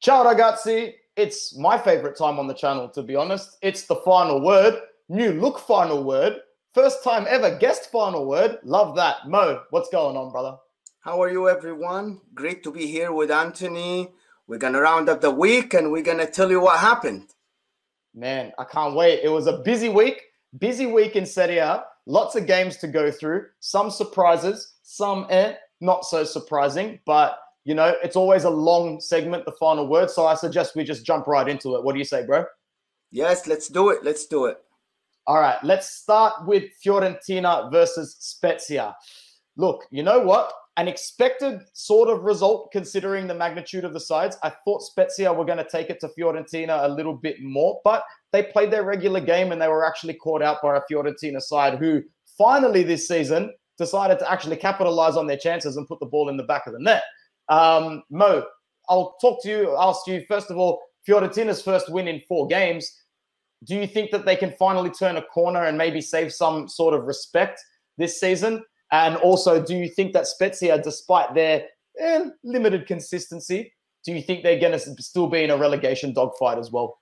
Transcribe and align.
Ciao 0.00 0.24
ragazzi. 0.24 0.94
It's 1.14 1.54
my 1.58 1.76
favorite 1.76 2.16
time 2.16 2.38
on 2.38 2.46
the 2.46 2.54
channel, 2.54 2.88
to 2.88 3.02
be 3.02 3.16
honest. 3.16 3.58
It's 3.60 3.82
the 3.82 3.96
final 3.96 4.40
word, 4.40 4.80
new 5.10 5.32
look 5.32 5.58
final 5.58 6.02
word, 6.02 6.38
first 6.72 7.04
time 7.04 7.26
ever 7.28 7.58
guest 7.58 7.90
final 7.92 8.24
word. 8.24 8.60
Love 8.64 8.96
that. 8.96 9.28
Mo, 9.28 9.60
what's 9.68 9.90
going 9.90 10.16
on, 10.16 10.32
brother? 10.32 10.56
How 11.00 11.20
are 11.22 11.30
you, 11.30 11.50
everyone? 11.50 12.22
Great 12.34 12.62
to 12.64 12.72
be 12.72 12.86
here 12.86 13.12
with 13.12 13.30
Anthony. 13.30 14.08
We're 14.46 14.56
going 14.56 14.72
to 14.72 14.80
round 14.80 15.10
up 15.10 15.20
the 15.20 15.30
week 15.30 15.74
and 15.74 15.92
we're 15.92 16.02
going 16.02 16.16
to 16.16 16.26
tell 16.26 16.50
you 16.50 16.62
what 16.62 16.80
happened. 16.80 17.34
Man, 18.14 18.52
I 18.58 18.64
can't 18.64 18.94
wait. 18.94 19.20
It 19.22 19.28
was 19.28 19.48
a 19.48 19.58
busy 19.58 19.90
week, 19.90 20.22
busy 20.58 20.86
week 20.86 21.14
in 21.14 21.26
Serie 21.26 21.58
A. 21.58 21.84
Lots 22.06 22.36
of 22.36 22.46
games 22.46 22.78
to 22.78 22.88
go 22.88 23.10
through, 23.10 23.48
some 23.58 23.90
surprises, 23.90 24.76
some 24.82 25.26
eh, 25.28 25.56
not 25.82 26.06
so 26.06 26.24
surprising, 26.24 27.00
but 27.04 27.38
you 27.64 27.74
know, 27.74 27.94
it's 28.02 28.16
always 28.16 28.44
a 28.44 28.50
long 28.50 29.00
segment, 29.00 29.44
the 29.44 29.52
final 29.52 29.86
word. 29.86 30.10
So 30.10 30.26
I 30.26 30.34
suggest 30.34 30.76
we 30.76 30.84
just 30.84 31.04
jump 31.04 31.26
right 31.26 31.48
into 31.48 31.74
it. 31.76 31.84
What 31.84 31.92
do 31.92 31.98
you 31.98 32.04
say, 32.04 32.24
bro? 32.24 32.44
Yes, 33.10 33.46
let's 33.46 33.68
do 33.68 33.90
it. 33.90 34.04
Let's 34.04 34.26
do 34.26 34.46
it. 34.46 34.58
All 35.26 35.38
right, 35.38 35.62
let's 35.62 35.90
start 35.90 36.46
with 36.46 36.64
Fiorentina 36.84 37.70
versus 37.70 38.16
Spezia. 38.18 38.96
Look, 39.56 39.84
you 39.90 40.02
know 40.02 40.20
what? 40.20 40.52
An 40.76 40.88
expected 40.88 41.60
sort 41.74 42.08
of 42.08 42.22
result 42.22 42.72
considering 42.72 43.26
the 43.26 43.34
magnitude 43.34 43.84
of 43.84 43.92
the 43.92 44.00
sides. 44.00 44.38
I 44.42 44.50
thought 44.64 44.82
Spezia 44.82 45.32
were 45.32 45.44
going 45.44 45.58
to 45.58 45.68
take 45.70 45.90
it 45.90 46.00
to 46.00 46.08
Fiorentina 46.18 46.84
a 46.84 46.88
little 46.88 47.14
bit 47.14 47.36
more, 47.42 47.80
but 47.84 48.04
they 48.32 48.44
played 48.44 48.70
their 48.70 48.84
regular 48.84 49.20
game 49.20 49.52
and 49.52 49.60
they 49.60 49.68
were 49.68 49.86
actually 49.86 50.14
caught 50.14 50.42
out 50.42 50.62
by 50.62 50.76
a 50.76 50.80
Fiorentina 50.90 51.40
side 51.40 51.78
who 51.78 52.02
finally 52.38 52.82
this 52.82 53.06
season 53.06 53.52
decided 53.76 54.18
to 54.20 54.30
actually 54.30 54.56
capitalize 54.56 55.16
on 55.16 55.26
their 55.26 55.36
chances 55.36 55.76
and 55.76 55.86
put 55.86 56.00
the 56.00 56.06
ball 56.06 56.28
in 56.28 56.36
the 56.36 56.44
back 56.44 56.66
of 56.66 56.72
the 56.72 56.80
net. 56.80 57.02
Um, 57.50 58.04
Mo, 58.10 58.44
I'll 58.88 59.16
talk 59.20 59.42
to 59.42 59.48
you, 59.48 59.76
ask 59.78 60.06
you 60.06 60.24
first 60.26 60.50
of 60.50 60.56
all, 60.56 60.80
Fiorentina's 61.04 61.60
first 61.60 61.92
win 61.92 62.08
in 62.08 62.20
four 62.28 62.46
games. 62.46 62.90
Do 63.64 63.74
you 63.74 63.86
think 63.86 64.10
that 64.12 64.24
they 64.24 64.36
can 64.36 64.52
finally 64.58 64.90
turn 64.90 65.16
a 65.16 65.22
corner 65.22 65.64
and 65.64 65.76
maybe 65.76 66.00
save 66.00 66.32
some 66.32 66.68
sort 66.68 66.94
of 66.94 67.04
respect 67.04 67.60
this 67.98 68.18
season? 68.18 68.64
And 68.92 69.16
also, 69.16 69.62
do 69.62 69.74
you 69.74 69.88
think 69.88 70.12
that 70.14 70.26
Spezia, 70.26 70.80
despite 70.80 71.34
their 71.34 71.66
eh, 71.98 72.24
limited 72.42 72.86
consistency, 72.86 73.72
do 74.04 74.12
you 74.12 74.22
think 74.22 74.42
they're 74.42 74.58
going 74.58 74.78
to 74.78 75.02
still 75.02 75.26
be 75.26 75.44
in 75.44 75.50
a 75.50 75.56
relegation 75.56 76.14
dogfight 76.14 76.58
as 76.58 76.70
well? 76.70 76.98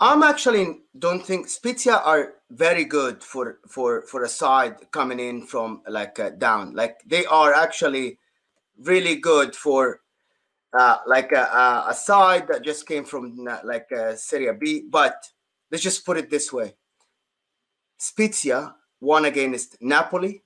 I'm 0.00 0.24
actually 0.24 0.80
don't 0.98 1.24
think 1.24 1.48
Spezia 1.48 1.94
are 1.94 2.34
very 2.50 2.84
good 2.84 3.22
for 3.22 3.60
for 3.68 4.02
for 4.02 4.24
a 4.24 4.28
side 4.28 4.90
coming 4.90 5.20
in 5.20 5.46
from 5.46 5.82
like 5.88 6.18
uh, 6.18 6.30
down. 6.30 6.74
Like 6.74 6.96
they 7.06 7.24
are 7.26 7.54
actually 7.54 8.18
really 8.78 9.16
good 9.16 9.54
for 9.54 10.00
uh, 10.78 10.98
like 11.06 11.32
a, 11.32 11.84
a, 11.88 11.94
side 11.94 12.48
that 12.48 12.64
just 12.64 12.86
came 12.86 13.04
from 13.04 13.46
uh, 13.48 13.58
like 13.64 13.90
uh, 13.92 14.14
Serie 14.16 14.56
B. 14.58 14.84
But 14.88 15.14
let's 15.70 15.84
just 15.84 16.06
put 16.06 16.16
it 16.16 16.30
this 16.30 16.52
way: 16.52 16.74
Spezia 17.98 18.74
won 19.00 19.24
against 19.24 19.76
Napoli, 19.80 20.42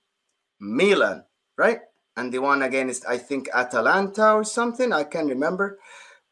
Milan, 0.60 1.24
right? 1.56 1.80
And 2.16 2.32
they 2.32 2.38
won 2.38 2.62
against 2.62 3.06
I 3.06 3.18
think 3.18 3.48
Atalanta 3.54 4.32
or 4.32 4.44
something. 4.44 4.92
I 4.92 5.04
can't 5.04 5.28
remember, 5.28 5.78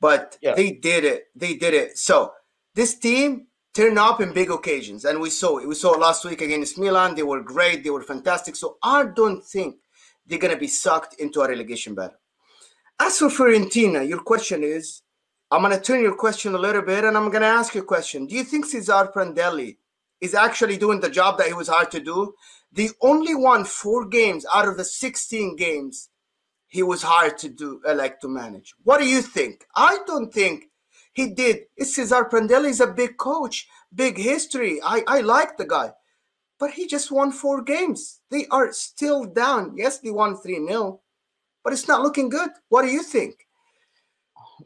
but 0.00 0.38
yeah. 0.42 0.54
they 0.54 0.72
did 0.72 1.04
it. 1.04 1.24
They 1.36 1.54
did 1.54 1.74
it. 1.74 1.98
So 1.98 2.32
this 2.74 2.98
team 2.98 3.46
turned 3.74 3.98
up 3.98 4.20
in 4.20 4.32
big 4.32 4.50
occasions, 4.50 5.04
and 5.04 5.20
we 5.20 5.30
saw 5.30 5.58
it. 5.58 5.68
We 5.68 5.74
saw 5.74 5.94
it 5.94 6.00
last 6.00 6.24
week 6.24 6.40
against 6.40 6.78
Milan. 6.78 7.14
They 7.14 7.22
were 7.22 7.42
great. 7.42 7.84
They 7.84 7.90
were 7.90 8.02
fantastic. 8.02 8.56
So 8.56 8.78
I 8.82 9.04
don't 9.04 9.44
think 9.44 9.76
they're 10.26 10.38
going 10.38 10.54
to 10.54 10.60
be 10.60 10.68
sucked 10.68 11.14
into 11.20 11.40
a 11.40 11.48
relegation 11.48 11.94
battle. 11.94 12.18
As 12.98 13.18
for 13.18 13.28
Fiorentina, 13.28 14.08
your 14.08 14.20
question 14.20 14.62
is 14.62 15.02
I'm 15.50 15.62
going 15.62 15.76
to 15.76 15.80
turn 15.80 16.02
your 16.02 16.16
question 16.16 16.54
a 16.54 16.58
little 16.58 16.82
bit 16.82 17.04
and 17.04 17.16
I'm 17.16 17.30
going 17.30 17.42
to 17.42 17.48
ask 17.48 17.74
you 17.74 17.82
a 17.82 17.84
question. 17.84 18.26
Do 18.26 18.34
you 18.34 18.44
think 18.44 18.66
Cesar 18.66 19.10
Prandelli 19.14 19.76
is 20.20 20.34
actually 20.34 20.76
doing 20.76 21.00
the 21.00 21.10
job 21.10 21.38
that 21.38 21.48
he 21.48 21.52
was 21.54 21.68
hired 21.68 21.90
to 21.92 22.00
do? 22.00 22.34
The 22.72 22.90
only 23.02 23.34
won 23.34 23.64
four 23.64 24.06
games 24.06 24.46
out 24.54 24.66
of 24.66 24.76
the 24.76 24.84
16 24.84 25.56
games 25.56 26.08
he 26.66 26.82
was 26.82 27.02
hired 27.02 27.38
to 27.38 27.48
do, 27.48 27.80
uh, 27.86 27.94
like 27.94 28.20
to 28.20 28.28
manage. 28.28 28.74
What 28.82 28.98
do 28.98 29.06
you 29.06 29.22
think? 29.22 29.64
I 29.76 29.98
don't 30.06 30.32
think 30.32 30.64
he 31.12 31.28
did. 31.28 31.66
Cesar 31.78 32.24
Prandelli 32.24 32.70
is 32.70 32.80
a 32.80 32.88
big 32.88 33.16
coach, 33.16 33.68
big 33.94 34.18
history. 34.18 34.80
I, 34.82 35.04
I 35.06 35.20
like 35.20 35.56
the 35.56 35.66
guy 35.66 35.92
but 36.64 36.72
he 36.72 36.86
just 36.86 37.12
won 37.12 37.30
four 37.30 37.60
games. 37.60 38.20
They 38.30 38.46
are 38.50 38.72
still 38.72 39.24
down. 39.24 39.74
Yes, 39.76 39.98
they 39.98 40.10
won 40.10 40.34
3 40.34 40.66
0, 40.66 40.98
but 41.62 41.74
it's 41.74 41.86
not 41.86 42.00
looking 42.00 42.30
good. 42.30 42.48
What 42.70 42.86
do 42.86 42.88
you 42.88 43.02
think? 43.02 43.34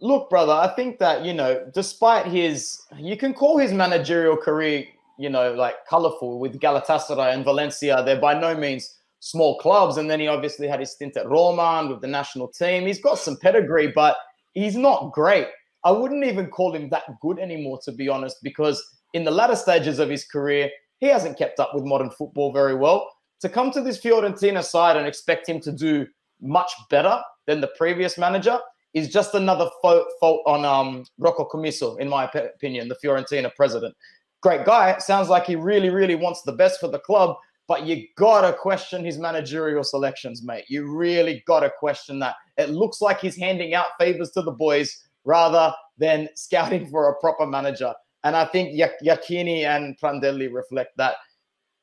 Look, 0.01 0.31
brother, 0.31 0.53
I 0.53 0.69
think 0.77 1.01
that, 1.01 1.25
you 1.25 1.35
know, 1.35 1.69
despite 1.75 2.27
his, 2.27 2.83
you 2.97 3.17
can 3.17 3.35
call 3.35 3.59
his 3.59 3.73
managerial 3.73 4.37
career, 4.37 4.85
you 5.19 5.29
know, 5.29 5.55
like 5.55 5.85
colorful 5.89 6.39
with 6.39 6.61
Galatasaray 6.61 7.35
and 7.35 7.45
Valencia. 7.45 8.01
They're 8.05 8.21
by 8.21 8.39
no 8.39 8.57
means 8.57 8.95
small 9.19 9.59
clubs. 9.59 9.97
And 9.97 10.09
then 10.09 10.21
he 10.21 10.29
obviously 10.29 10.69
had 10.69 10.79
his 10.79 10.93
stint 10.93 11.17
at 11.17 11.29
Roma 11.29 11.81
and 11.81 11.89
with 11.89 12.01
the 12.01 12.07
national 12.07 12.47
team. 12.47 12.87
He's 12.87 13.03
got 13.03 13.19
some 13.19 13.37
pedigree, 13.39 13.91
but 13.93 14.17
he's 14.55 14.77
not 14.77 15.11
great. 15.13 15.49
I 15.85 15.91
wouldn't 15.91 16.23
even 16.23 16.47
call 16.47 16.77
him 16.77 16.91
that 16.91 17.19
good 17.21 17.41
anymore, 17.41 17.81
to 17.87 17.91
be 17.91 18.09
honest, 18.09 18.37
because 18.45 18.81
in 19.15 19.25
the 19.25 19.33
latter 19.33 19.57
stages 19.57 19.99
of 19.99 20.09
his 20.09 20.25
career, 20.25 20.71
he 20.99 21.07
hasn't 21.07 21.39
kept 21.39 21.61
up 21.61 21.75
with 21.75 21.85
modern 21.85 22.11
football 22.11 22.53
very 22.53 22.75
well. 22.75 23.11
To 23.41 23.49
come 23.49 23.71
to 23.73 23.81
this 23.81 24.01
Fiorentina 24.01 24.65
side 24.65 24.97
and 24.97 25.07
expect 25.07 25.49
him 25.49 25.61
to 25.61 25.73
do 25.73 26.07
much 26.41 26.73
better 26.91 27.21
than 27.47 27.61
the 27.61 27.71
previous 27.79 28.19
manager 28.19 28.59
is 28.95 29.09
just 29.09 29.35
another 29.35 29.69
fault, 29.83 30.07
fault 30.19 30.43
on 30.47 30.65
um, 30.65 31.05
Rocco 31.19 31.49
Commisso, 31.49 31.99
in 32.01 32.09
my 32.09 32.25
opinion, 32.25 32.89
the 32.89 32.97
Fiorentina 33.03 33.55
president. 33.55 33.95
Great 34.41 34.65
guy. 34.65 34.99
Sounds 34.99 35.29
like 35.29 35.47
he 35.47 35.57
really, 35.57 35.91
really 35.91 36.15
wants 36.15 36.43
the 36.43 36.53
best 36.53 36.81
for 36.81 36.89
the 36.89 36.99
club, 36.99 37.37
but 37.67 37.87
you 37.87 38.05
gotta 38.17 38.53
question 38.53 39.05
his 39.05 39.19
managerial 39.19 39.85
selections, 39.85 40.43
mate. 40.43 40.65
You 40.69 40.91
really 40.91 41.43
gotta 41.47 41.71
question 41.79 42.19
that. 42.21 42.37
It 42.57 42.71
looks 42.71 43.01
like 43.01 43.21
he's 43.21 43.37
handing 43.37 43.75
out 43.75 43.87
favors 43.99 44.31
to 44.33 44.43
the 44.43 44.53
boys 44.53 44.97
rather 45.25 45.75
than 45.99 46.29
scouting 46.35 46.89
for 46.89 47.09
a 47.09 47.21
proper 47.21 47.47
manager. 47.47 47.95
And 48.25 48.37
I 48.37 48.45
think 48.47 48.75
Iachini 48.75 49.65
and 49.65 49.99
Prandelli 49.99 50.53
reflect 50.53 50.97
that. 50.97 51.17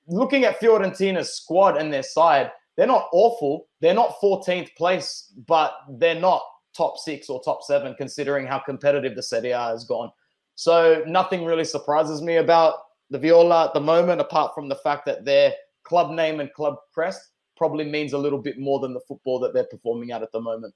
Looking 0.08 0.44
at 0.44 0.60
Fiorentina's 0.60 1.34
squad 1.34 1.78
and 1.78 1.92
their 1.92 2.04
side, 2.04 2.52
they're 2.76 2.88
not 2.88 3.08
awful. 3.12 3.68
They're 3.80 3.94
not 3.94 4.20
14th 4.22 4.76
place, 4.76 5.34
but 5.48 5.74
they're 5.98 6.20
not 6.20 6.42
top 6.76 6.98
six 6.98 7.30
or 7.30 7.42
top 7.42 7.64
seven, 7.64 7.96
considering 7.96 8.46
how 8.46 8.60
competitive 8.60 9.16
the 9.16 9.24
Serie 9.24 9.52
A 9.52 9.70
has 9.70 9.86
gone. 9.86 10.12
So 10.56 11.04
nothing 11.08 11.46
really 11.46 11.64
surprises 11.64 12.22
me 12.22 12.38
about 12.38 12.76
the 13.10 13.20
Viola 13.20 13.66
at 13.66 13.74
the 13.74 13.80
moment, 13.80 14.22
apart 14.22 14.54
from 14.54 14.68
the 14.68 14.76
fact 14.76 15.06
that 15.06 15.26
their 15.26 15.54
club 15.84 16.12
name 16.12 16.40
and 16.40 16.52
club 16.54 16.76
crest 16.94 17.32
probably 17.56 17.86
means 17.86 18.14
a 18.14 18.18
little 18.18 18.40
bit 18.40 18.60
more 18.60 18.80
than 18.80 18.94
the 18.94 19.00
football 19.08 19.40
that 19.40 19.54
they're 19.54 19.66
performing 19.66 20.12
at 20.12 20.22
at 20.22 20.32
the 20.32 20.42
moment. 20.42 20.74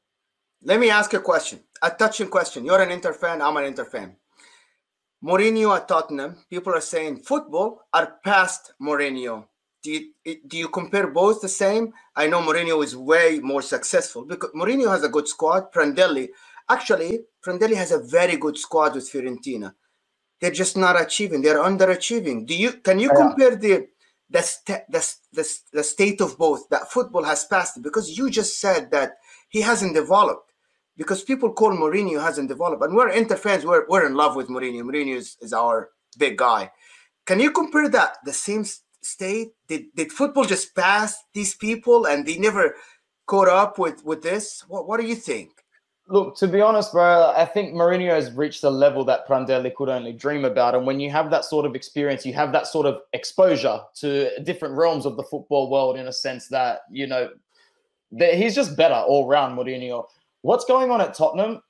Let 0.64 0.80
me 0.80 0.90
ask 0.90 1.14
you 1.14 1.20
a 1.20 1.22
question, 1.22 1.60
a 1.82 1.90
touching 1.90 2.28
question. 2.28 2.66
You're 2.66 2.82
an 2.82 2.92
Inter 2.92 3.14
fan, 3.14 3.42
I'm 3.42 3.58
an 3.58 3.66
Inter 3.66 3.86
fan. 3.86 4.16
Mourinho 5.24 5.76
at 5.76 5.88
Tottenham, 5.88 6.38
people 6.50 6.74
are 6.74 6.82
saying 6.82 7.18
football 7.18 7.82
are 7.94 8.20
past 8.24 8.74
Mourinho. 8.82 9.46
Do 9.84 9.92
you, 9.92 10.12
do 10.48 10.58
you 10.58 10.70
compare 10.70 11.08
both 11.08 11.42
the 11.42 11.50
same? 11.50 11.94
I 12.16 12.28
know 12.28 12.42
Mourinho 12.42 12.84
is 12.84 12.96
way 12.96 13.40
more 13.42 13.62
successful 13.62 14.26
because 14.26 14.52
Mourinho 14.52 14.90
has 14.90 15.04
a 15.04 15.10
good 15.10 15.28
squad. 15.28 15.74
Prandelli, 15.74 16.30
actually, 16.70 17.22
Prandelli 17.46 17.76
has 17.76 17.92
a 17.92 18.00
very 18.00 18.38
good 18.38 18.58
squad 18.58 18.96
with 18.96 19.12
Fiorentina. 19.12 19.74
They're 20.42 20.52
just 20.52 20.78
not 20.78 21.02
achieving. 21.02 21.42
They're 21.42 21.60
underachieving. 21.64 22.48
Do 22.48 22.56
you 22.56 22.74
can 22.74 23.00
you 23.00 23.12
compare 23.12 23.56
the 23.56 23.88
the, 24.30 24.42
st- 24.44 24.84
the, 24.90 25.00
the, 25.34 25.60
the 25.74 25.84
state 25.84 26.22
of 26.22 26.38
both 26.38 26.70
that 26.70 26.92
football 26.92 27.24
has 27.24 27.46
passed? 27.46 27.82
Because 27.82 28.18
you 28.18 28.30
just 28.30 28.60
said 28.60 28.92
that 28.92 29.14
he 29.50 29.62
hasn't 29.62 29.96
developed 29.96 30.49
because 31.00 31.24
people 31.24 31.52
call 31.52 31.72
Mourinho 31.72 32.22
hasn't 32.22 32.50
developed, 32.50 32.84
and 32.84 32.94
we're 32.94 33.10
Inter 33.10 33.38
fans. 33.38 33.66
We're, 33.66 33.88
we're 33.88 34.06
in 34.06 34.14
love 34.14 34.36
with 34.36 34.50
Mourinho. 34.50 34.84
Mourinho 34.84 35.16
is, 35.16 35.38
is 35.42 35.54
our 35.54 35.90
big 36.20 36.38
guy. 36.38 36.70
Can 37.26 37.40
you 37.40 37.52
compare 37.52 37.90
that 37.90 38.18
the 38.26 38.34
same 38.34 38.66
state? 39.02 39.50
Did 39.68 39.86
did 39.96 40.12
football 40.12 40.46
just 40.46 40.76
pass 40.76 41.18
these 41.34 41.56
people 41.56 42.06
and 42.06 42.26
they 42.26 42.38
never 42.38 42.76
caught 43.26 43.48
up 43.48 43.80
with 43.80 44.04
with 44.04 44.22
this? 44.22 44.64
What 44.68 44.88
what 44.88 45.00
do 45.00 45.08
you 45.08 45.16
think? 45.16 45.52
Look, 46.10 46.36
to 46.38 46.48
be 46.48 46.60
honest, 46.60 46.92
bro, 46.92 47.32
I 47.38 47.46
think 47.46 47.76
Mourinho 47.76 48.10
has 48.10 48.32
reached 48.32 48.64
a 48.64 48.70
level 48.70 49.06
that 49.06 49.28
Prandelli 49.28 49.74
could 49.76 49.90
only 49.90 50.12
dream 50.12 50.44
about. 50.44 50.74
And 50.74 50.88
when 50.88 51.00
you 51.00 51.12
have 51.12 51.30
that 51.30 51.46
sort 51.46 51.68
of 51.68 51.76
experience, 51.76 52.26
you 52.26 52.34
have 52.34 52.52
that 52.52 52.66
sort 52.66 52.88
of 52.88 53.02
exposure 53.14 53.80
to 53.98 54.42
different 54.44 54.76
realms 54.76 55.06
of 55.06 55.18
the 55.18 55.24
football 55.24 55.70
world 55.70 55.98
in 55.98 56.08
a 56.08 56.12
sense 56.12 56.48
that, 56.48 56.80
you 56.92 57.06
know, 57.06 57.30
that 58.14 58.34
he's 58.34 58.56
just 58.56 58.76
better 58.76 58.96
all 58.96 59.28
round, 59.28 59.56
Mourinho. 59.56 60.06
What's 60.42 60.66
going 60.66 60.92
on 60.92 61.02
at 61.02 61.14
Tottenham? 61.14 61.62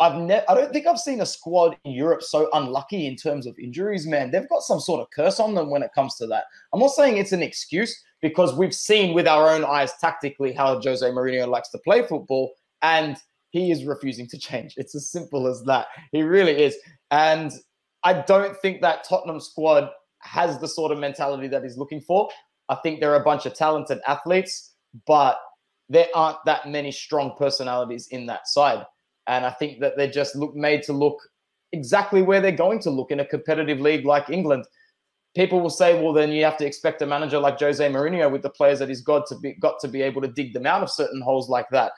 I've 0.00 0.16
ne- 0.16 0.44
I 0.48 0.54
don't 0.54 0.72
think 0.72 0.86
I've 0.86 0.98
seen 0.98 1.20
a 1.20 1.26
squad 1.26 1.76
in 1.84 1.92
Europe 1.92 2.22
so 2.22 2.48
unlucky 2.54 3.06
in 3.06 3.16
terms 3.16 3.46
of 3.46 3.58
injuries, 3.58 4.06
man. 4.06 4.30
They've 4.30 4.48
got 4.48 4.62
some 4.62 4.80
sort 4.80 5.00
of 5.00 5.08
curse 5.10 5.38
on 5.38 5.54
them 5.54 5.70
when 5.70 5.82
it 5.82 5.90
comes 5.94 6.16
to 6.16 6.26
that. 6.28 6.44
I'm 6.72 6.80
not 6.80 6.92
saying 6.92 7.18
it's 7.18 7.32
an 7.32 7.42
excuse 7.42 7.94
because 8.22 8.54
we've 8.54 8.74
seen 8.74 9.14
with 9.14 9.26
our 9.26 9.50
own 9.50 9.64
eyes 9.64 9.92
tactically 10.00 10.52
how 10.52 10.80
Jose 10.80 11.06
Mourinho 11.06 11.48
likes 11.48 11.68
to 11.70 11.78
play 11.78 12.02
football. 12.06 12.52
And 12.80 13.18
he 13.50 13.70
is 13.70 13.84
refusing 13.84 14.26
to 14.28 14.38
change. 14.38 14.74
It's 14.78 14.94
as 14.94 15.10
simple 15.10 15.46
as 15.46 15.62
that. 15.64 15.88
He 16.12 16.22
really 16.22 16.62
is. 16.62 16.76
And 17.10 17.52
I 18.04 18.14
don't 18.22 18.56
think 18.56 18.80
that 18.80 19.04
Tottenham 19.04 19.40
squad 19.40 19.90
has 20.20 20.58
the 20.58 20.68
sort 20.68 20.92
of 20.92 20.98
mentality 20.98 21.48
that 21.48 21.62
he's 21.62 21.76
looking 21.76 22.00
for. 22.00 22.28
I 22.68 22.76
think 22.76 23.00
they're 23.00 23.16
a 23.16 23.24
bunch 23.24 23.44
of 23.44 23.54
talented 23.54 23.98
athletes, 24.06 24.74
but 25.06 25.38
there 25.90 26.06
aren't 26.14 26.38
that 26.46 26.68
many 26.68 26.92
strong 26.92 27.34
personalities 27.36 28.06
in 28.08 28.24
that 28.26 28.48
side. 28.48 28.86
And 29.26 29.44
I 29.44 29.50
think 29.50 29.80
that 29.80 29.96
they're 29.96 30.10
just 30.10 30.36
look 30.36 30.54
made 30.54 30.82
to 30.84 30.92
look 30.92 31.18
exactly 31.72 32.22
where 32.22 32.40
they're 32.40 32.52
going 32.52 32.78
to 32.80 32.90
look 32.90 33.10
in 33.10 33.20
a 33.20 33.24
competitive 33.24 33.80
league 33.80 34.06
like 34.06 34.30
England. 34.30 34.64
People 35.34 35.60
will 35.60 35.70
say, 35.70 36.00
well, 36.00 36.12
then 36.12 36.30
you 36.30 36.44
have 36.44 36.56
to 36.58 36.66
expect 36.66 37.02
a 37.02 37.06
manager 37.06 37.38
like 37.38 37.58
Jose 37.58 37.86
Mourinho 37.86 38.30
with 38.30 38.42
the 38.42 38.50
players 38.50 38.78
that 38.78 38.88
he's 38.88 39.02
got 39.02 39.26
to 39.26 39.36
be 39.38 39.52
got 39.54 39.78
to 39.80 39.88
be 39.88 40.00
able 40.00 40.22
to 40.22 40.28
dig 40.28 40.52
them 40.52 40.66
out 40.66 40.82
of 40.82 40.90
certain 40.90 41.20
holes 41.20 41.48
like 41.48 41.68
that. 41.70 41.92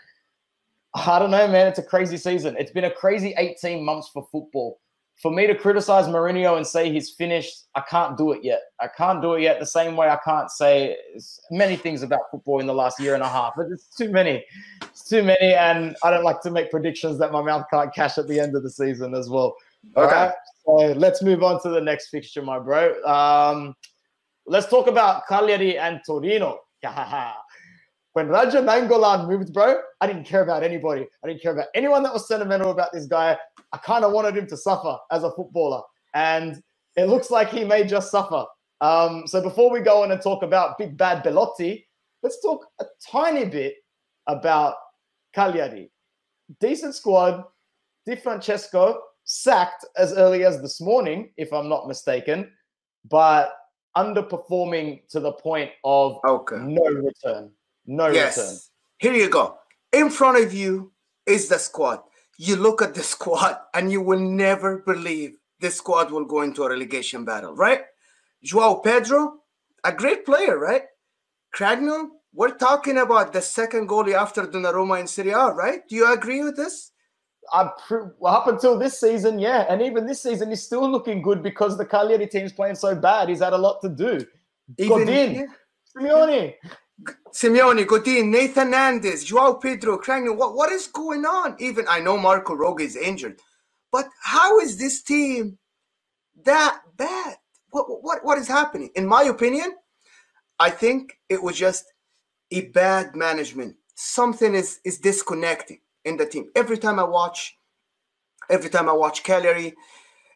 I 0.94 1.18
don't 1.18 1.30
know, 1.30 1.48
man. 1.48 1.66
It's 1.66 1.78
a 1.78 1.82
crazy 1.82 2.16
season. 2.16 2.56
It's 2.58 2.72
been 2.72 2.84
a 2.84 2.90
crazy 2.90 3.34
18 3.36 3.84
months 3.84 4.08
for 4.08 4.26
football 4.30 4.80
for 5.22 5.30
me 5.30 5.46
to 5.46 5.54
criticize 5.54 6.06
Mourinho 6.06 6.56
and 6.56 6.66
say 6.66 6.92
he's 6.92 7.10
finished, 7.10 7.69
I 7.76 7.80
can't 7.82 8.19
do 8.19 8.32
it 8.32 8.40
yet. 8.42 8.62
I 8.80 8.88
can't 8.88 9.22
do 9.22 9.34
it 9.34 9.42
yet. 9.42 9.60
The 9.60 9.66
same 9.66 9.94
way 9.94 10.08
I 10.08 10.19
can't 10.24 10.50
say 10.50 10.96
many 11.52 11.76
things 11.76 12.02
about 12.02 12.22
football 12.32 12.58
in 12.58 12.66
the 12.66 12.74
last 12.74 12.98
year 12.98 13.14
and 13.14 13.22
a 13.22 13.28
half. 13.28 13.52
But 13.56 13.66
it's 13.70 13.86
too 13.96 14.10
many. 14.10 14.44
It's 14.82 15.08
too 15.08 15.22
many, 15.22 15.54
and 15.54 15.96
I 16.02 16.10
don't 16.10 16.24
like 16.24 16.42
to 16.42 16.50
make 16.50 16.72
predictions 16.72 17.20
that 17.20 17.30
my 17.30 17.40
mouth 17.40 17.66
can't 17.72 17.94
cash 17.94 18.19
at 18.19 18.26
the 18.26 18.40
end 18.40 18.56
of 18.56 18.64
the 18.64 18.70
season 18.70 19.14
as 19.14 19.30
well. 19.30 19.54
Okay. 19.96 20.12
All 20.12 20.26
right. 20.26 20.34
So 20.66 20.98
let's 20.98 21.22
move 21.22 21.44
on 21.44 21.62
to 21.62 21.69
the 21.69 21.80
next 21.80 22.08
fixture, 22.08 22.42
my 22.42 22.58
bro. 22.58 23.00
Um, 23.04 23.76
let's 24.46 24.66
talk 24.66 24.88
about 24.88 25.28
Cagliari 25.28 25.78
and 25.78 26.00
Torino. 26.04 26.58
when 26.82 28.26
Radja 28.26 28.60
Nainggolan 28.60 29.28
moved, 29.28 29.52
bro, 29.52 29.80
I 30.00 30.08
didn't 30.08 30.24
care 30.24 30.42
about 30.42 30.64
anybody. 30.64 31.06
I 31.22 31.28
didn't 31.28 31.42
care 31.42 31.52
about 31.52 31.69
anyone 31.76 32.02
that 32.02 32.12
was 32.12 32.26
sentimental 32.26 32.72
about 32.72 32.92
this 32.92 33.06
guy. 33.06 33.38
I 33.72 33.78
kind 33.78 34.04
of 34.04 34.12
wanted 34.12 34.36
him 34.36 34.46
to 34.48 34.56
suffer 34.56 34.98
as 35.10 35.24
a 35.24 35.30
footballer. 35.32 35.82
And 36.14 36.62
it 36.96 37.04
looks 37.04 37.30
like 37.30 37.50
he 37.50 37.64
may 37.64 37.84
just 37.84 38.10
suffer. 38.10 38.44
Um, 38.80 39.26
so 39.26 39.40
before 39.40 39.70
we 39.70 39.80
go 39.80 40.02
on 40.02 40.12
and 40.12 40.20
talk 40.20 40.42
about 40.42 40.76
big 40.78 40.96
bad 40.96 41.22
Belotti, 41.22 41.86
let's 42.22 42.40
talk 42.42 42.66
a 42.80 42.84
tiny 43.10 43.44
bit 43.44 43.76
about 44.26 44.74
Cagliari. 45.32 45.90
Decent 46.60 46.94
squad, 46.94 47.44
Di 48.06 48.16
Francesco 48.16 49.00
sacked 49.24 49.86
as 49.96 50.12
early 50.14 50.44
as 50.44 50.60
this 50.60 50.80
morning, 50.80 51.30
if 51.36 51.52
I'm 51.52 51.69
not 51.69 51.88
mistaken, 51.88 52.50
but 53.08 53.54
underperforming 53.96 55.06
to 55.10 55.20
the 55.20 55.32
point 55.32 55.70
of 55.84 56.19
okay. 56.26 56.56
no 56.58 56.82
return. 56.82 57.50
No 57.86 58.08
yes. 58.08 58.36
return. 58.36 58.58
Here 58.98 59.12
you 59.14 59.30
go. 59.30 59.58
In 59.92 60.10
front 60.10 60.44
of 60.44 60.52
you 60.52 60.92
is 61.26 61.48
the 61.48 61.58
squad. 61.58 62.00
You 62.38 62.56
look 62.56 62.82
at 62.82 62.94
the 62.94 63.02
squad 63.14 63.58
and 63.75 63.90
you 63.90 64.00
will 64.00 64.20
never 64.20 64.79
believe 64.79 65.37
this 65.61 65.76
squad 65.76 66.11
will 66.11 66.25
go 66.25 66.43
into 66.43 66.64
a 66.64 66.69
relegation 66.69 67.25
battle, 67.25 67.55
right? 67.55 67.82
Joao 68.43 68.76
Pedro, 68.76 69.38
a 69.84 69.93
great 69.93 70.26
player, 70.26 70.58
right? 70.58 70.82
Cragno, 71.55 72.08
we're 72.34 72.56
talking 72.56 72.99
about 72.99 73.32
the 73.32 73.43
second 73.43 73.88
goalie 73.88 74.14
after 74.14 74.43
Donnarumma 74.43 75.00
in 75.00 75.06
Serie 75.06 75.32
A, 75.32 75.52
right? 75.52 75.87
Do 75.88 75.94
you 75.94 76.12
agree 76.12 76.43
with 76.43 76.56
this? 76.56 76.93
well, 77.52 78.34
up 78.34 78.46
until 78.46 78.79
this 78.79 78.99
season, 78.99 79.38
yeah, 79.38 79.67
and 79.69 79.82
even 79.82 80.06
this 80.06 80.23
season, 80.23 80.49
he's 80.50 80.62
still 80.62 80.90
looking 80.90 81.20
good 81.20 81.43
because 81.43 81.76
the 81.76 81.84
Cagliari 81.84 82.26
team's 82.26 82.52
playing 82.52 82.76
so 82.76 82.94
bad. 82.94 83.29
He's 83.29 83.40
had 83.40 83.52
a 83.52 83.58
lot 83.58 83.81
to 83.82 83.88
do. 83.88 84.25
Even, 84.79 84.99
Godin, 84.99 85.34
yeah. 85.34 85.44
Simeone, 85.96 86.55
Simeone, 87.32 87.87
Godin, 87.87 88.31
Nathan 88.31 88.72
Nandez, 88.72 89.25
Joao 89.25 89.54
Pedro, 89.54 89.99
Cragno, 89.99 90.37
what, 90.37 90.54
what 90.54 90.70
is 90.70 90.87
going 90.87 91.25
on? 91.25 91.56
Even 91.58 91.87
I 91.88 92.00
know 92.00 92.19
Marco 92.19 92.54
Rogge 92.54 92.82
is 92.82 92.96
injured, 92.96 93.40
but 93.90 94.08
how 94.22 94.58
is 94.60 94.76
this 94.76 95.02
team 95.02 95.58
that 96.44 96.81
bad? 96.96 97.37
What, 97.70 97.87
what, 98.02 98.25
what 98.25 98.38
is 98.38 98.49
happening? 98.49 98.90
In 98.94 99.06
my 99.06 99.22
opinion, 99.22 99.75
I 100.58 100.70
think 100.70 101.19
it 101.28 101.43
was 101.43 101.56
just 101.56 101.84
a 102.50 102.66
bad 102.69 103.16
management. 103.16 103.76
Something 103.94 104.55
is, 104.55 104.81
is 104.84 104.98
disconnecting 104.98 105.81
in 106.05 106.16
the 106.16 106.26
team. 106.26 106.50
Every 106.55 106.76
time 106.76 106.98
I 106.98 107.05
watch, 107.05 107.56
every 108.50 108.69
time 108.69 108.88
I 108.88 108.93
watch 108.93 109.22
Cagliari, 109.22 109.75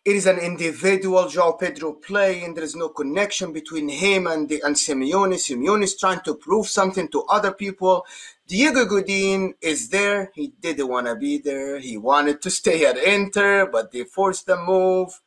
it 0.07 0.15
is 0.15 0.27
an 0.27 0.39
individual 0.39 1.29
Joao 1.29 1.55
Pedro 1.55 1.93
play, 1.95 2.45
and 2.45 2.57
there 2.57 2.63
is 2.63 2.77
no 2.77 2.89
connection 2.91 3.53
between 3.53 3.89
him 3.89 4.29
and 4.29 4.49
the, 4.49 4.63
and 4.65 4.77
Simeone. 4.77 5.35
Simeone 5.35 5.83
is 5.83 5.99
trying 5.99 6.21
to 6.21 6.37
prove 6.37 6.69
something 6.69 7.09
to 7.09 7.25
other 7.25 7.51
people. 7.51 8.07
Diego 8.47 8.85
Godin 8.85 9.55
is 9.61 9.89
there. 9.89 10.31
He 10.33 10.53
didn't 10.61 10.87
want 10.87 11.09
to 11.09 11.17
be 11.17 11.39
there. 11.39 11.81
He 11.81 11.97
wanted 11.97 12.41
to 12.43 12.51
stay 12.51 12.87
at 12.87 12.97
Inter, 12.97 13.67
but 13.67 13.91
they 13.91 14.05
forced 14.05 14.47
the 14.47 14.57
move. 14.57 15.21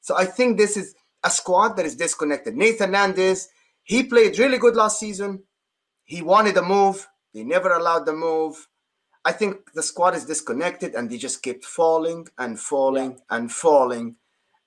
So 0.00 0.16
I 0.16 0.24
think 0.24 0.58
this 0.58 0.76
is 0.76 0.96
a 1.22 1.30
squad 1.30 1.76
that 1.76 1.86
is 1.86 1.94
disconnected. 1.94 2.56
Nathan 2.56 2.90
Nandez, 2.90 3.46
he 3.84 4.02
played 4.02 4.40
really 4.40 4.58
good 4.58 4.74
last 4.74 4.98
season. 4.98 5.44
He 6.04 6.20
wanted 6.20 6.56
a 6.56 6.62
move. 6.62 7.06
They 7.32 7.44
never 7.44 7.70
allowed 7.70 8.06
the 8.06 8.12
move. 8.12 8.66
I 9.26 9.32
think 9.32 9.72
the 9.74 9.82
squad 9.82 10.14
is 10.14 10.24
disconnected 10.24 10.94
and 10.94 11.10
they 11.10 11.18
just 11.18 11.42
kept 11.42 11.64
falling 11.64 12.28
and 12.38 12.60
falling 12.60 13.18
and 13.28 13.50
falling 13.50 14.14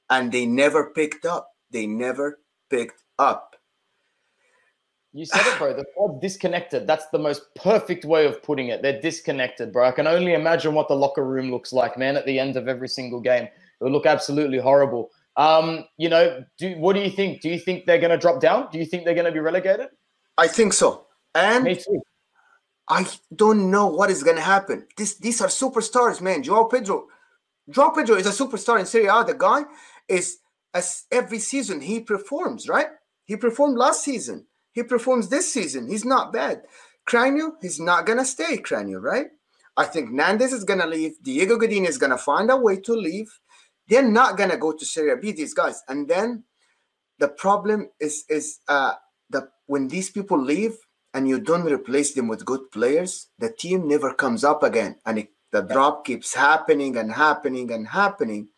and 0.09 0.33
they 0.33 0.45
never 0.45 0.91
picked 0.91 1.25
up. 1.25 1.51
They 1.71 1.87
never 1.87 2.41
picked 2.69 3.01
up. 3.17 3.55
You 5.13 5.25
said 5.25 5.47
it, 5.47 5.57
bro. 5.57 5.73
The 5.73 5.85
squad's 5.93 6.21
disconnected. 6.21 6.87
That's 6.87 7.07
the 7.07 7.19
most 7.19 7.43
perfect 7.55 8.03
way 8.03 8.25
of 8.25 8.43
putting 8.43 8.67
it. 8.67 8.81
They're 8.81 8.99
disconnected, 8.99 9.71
bro. 9.71 9.87
I 9.87 9.91
can 9.91 10.07
only 10.07 10.33
imagine 10.33 10.73
what 10.73 10.89
the 10.89 10.95
locker 10.95 11.25
room 11.25 11.49
looks 11.51 11.71
like, 11.71 11.97
man, 11.97 12.17
at 12.17 12.25
the 12.25 12.37
end 12.37 12.57
of 12.57 12.67
every 12.67 12.89
single 12.89 13.21
game. 13.21 13.45
It 13.45 13.51
would 13.79 13.93
look 13.93 14.05
absolutely 14.05 14.59
horrible. 14.59 15.09
Um, 15.37 15.85
you 15.95 16.09
know, 16.09 16.43
do 16.57 16.77
what 16.79 16.97
do 16.97 16.99
you 16.99 17.09
think? 17.09 17.39
Do 17.39 17.47
you 17.47 17.59
think 17.59 17.85
they're 17.85 17.97
going 17.97 18.11
to 18.11 18.17
drop 18.17 18.41
down? 18.41 18.67
Do 18.73 18.77
you 18.77 18.85
think 18.85 19.05
they're 19.05 19.13
going 19.13 19.25
to 19.25 19.31
be 19.31 19.39
relegated? 19.39 19.87
I 20.37 20.49
think 20.49 20.73
so. 20.73 21.05
And 21.33 21.63
me 21.63 21.75
too. 21.75 22.01
I 22.89 23.07
don't 23.35 23.69
know 23.69 23.87
what 23.87 24.09
is 24.09 24.23
gonna 24.23 24.41
happen. 24.41 24.87
This 24.97 25.15
these 25.15 25.41
are 25.41 25.47
superstars, 25.47 26.21
man. 26.21 26.41
Joao 26.43 26.65
Pedro, 26.65 27.07
Joao 27.69 27.91
Pedro 27.91 28.15
is 28.15 28.25
a 28.25 28.31
superstar 28.43 28.79
in 28.79 28.85
Serie 28.87 29.07
A. 29.07 29.23
The 29.23 29.35
guy 29.35 29.63
is 30.07 30.39
as 30.73 31.05
every 31.11 31.39
season 31.39 31.81
he 31.81 31.99
performs, 31.99 32.67
right? 32.67 32.87
He 33.25 33.35
performed 33.35 33.77
last 33.77 34.03
season. 34.03 34.47
He 34.71 34.83
performs 34.83 35.29
this 35.29 35.51
season. 35.53 35.87
He's 35.87 36.05
not 36.05 36.33
bad. 36.33 36.63
Cragno, 37.07 37.53
he's 37.61 37.79
not 37.79 38.05
gonna 38.07 38.25
stay. 38.25 38.57
Cragno, 38.57 39.01
right? 39.01 39.27
I 39.77 39.85
think 39.85 40.09
Nandez 40.09 40.51
is 40.51 40.63
gonna 40.63 40.87
leave. 40.87 41.13
Diego 41.21 41.57
Godin 41.57 41.85
is 41.85 41.97
gonna 41.99 42.17
find 42.17 42.49
a 42.49 42.57
way 42.57 42.77
to 42.81 42.93
leave. 42.93 43.31
They're 43.87 44.01
not 44.01 44.37
gonna 44.37 44.57
go 44.57 44.71
to 44.71 44.85
Serie 44.85 45.19
B. 45.21 45.31
These 45.31 45.53
guys, 45.53 45.83
and 45.87 46.07
then 46.07 46.43
the 47.19 47.27
problem 47.27 47.89
is 47.99 48.25
is 48.29 48.59
uh 48.67 48.93
the 49.29 49.49
when 49.67 49.87
these 49.87 50.09
people 50.09 50.41
leave 50.41 50.75
and 51.13 51.27
you 51.27 51.39
don't 51.39 51.65
replace 51.71 52.13
them 52.13 52.27
with 52.27 52.45
good 52.45 52.71
players, 52.71 53.27
the 53.39 53.51
team 53.51 53.87
never 53.87 54.13
comes 54.13 54.43
up 54.43 54.63
again. 54.63 54.97
And 55.05 55.19
it, 55.19 55.29
the 55.51 55.61
drop 55.61 56.05
keeps 56.05 56.35
happening 56.35 56.97
and 56.97 57.13
happening 57.13 57.71
and 57.71 57.87
happening. 57.87 58.49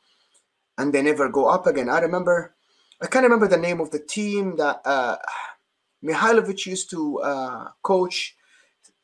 And 0.77 0.93
they 0.93 1.01
never 1.01 1.29
go 1.29 1.47
up 1.47 1.67
again. 1.67 1.89
I 1.89 1.99
remember, 1.99 2.55
I 3.01 3.07
can't 3.07 3.23
remember 3.23 3.47
the 3.47 3.57
name 3.57 3.79
of 3.79 3.91
the 3.91 3.99
team 3.99 4.57
that 4.57 4.81
uh, 4.85 5.17
Mihailovic 6.05 6.65
used 6.65 6.89
to 6.91 7.19
uh, 7.21 7.67
coach 7.83 8.35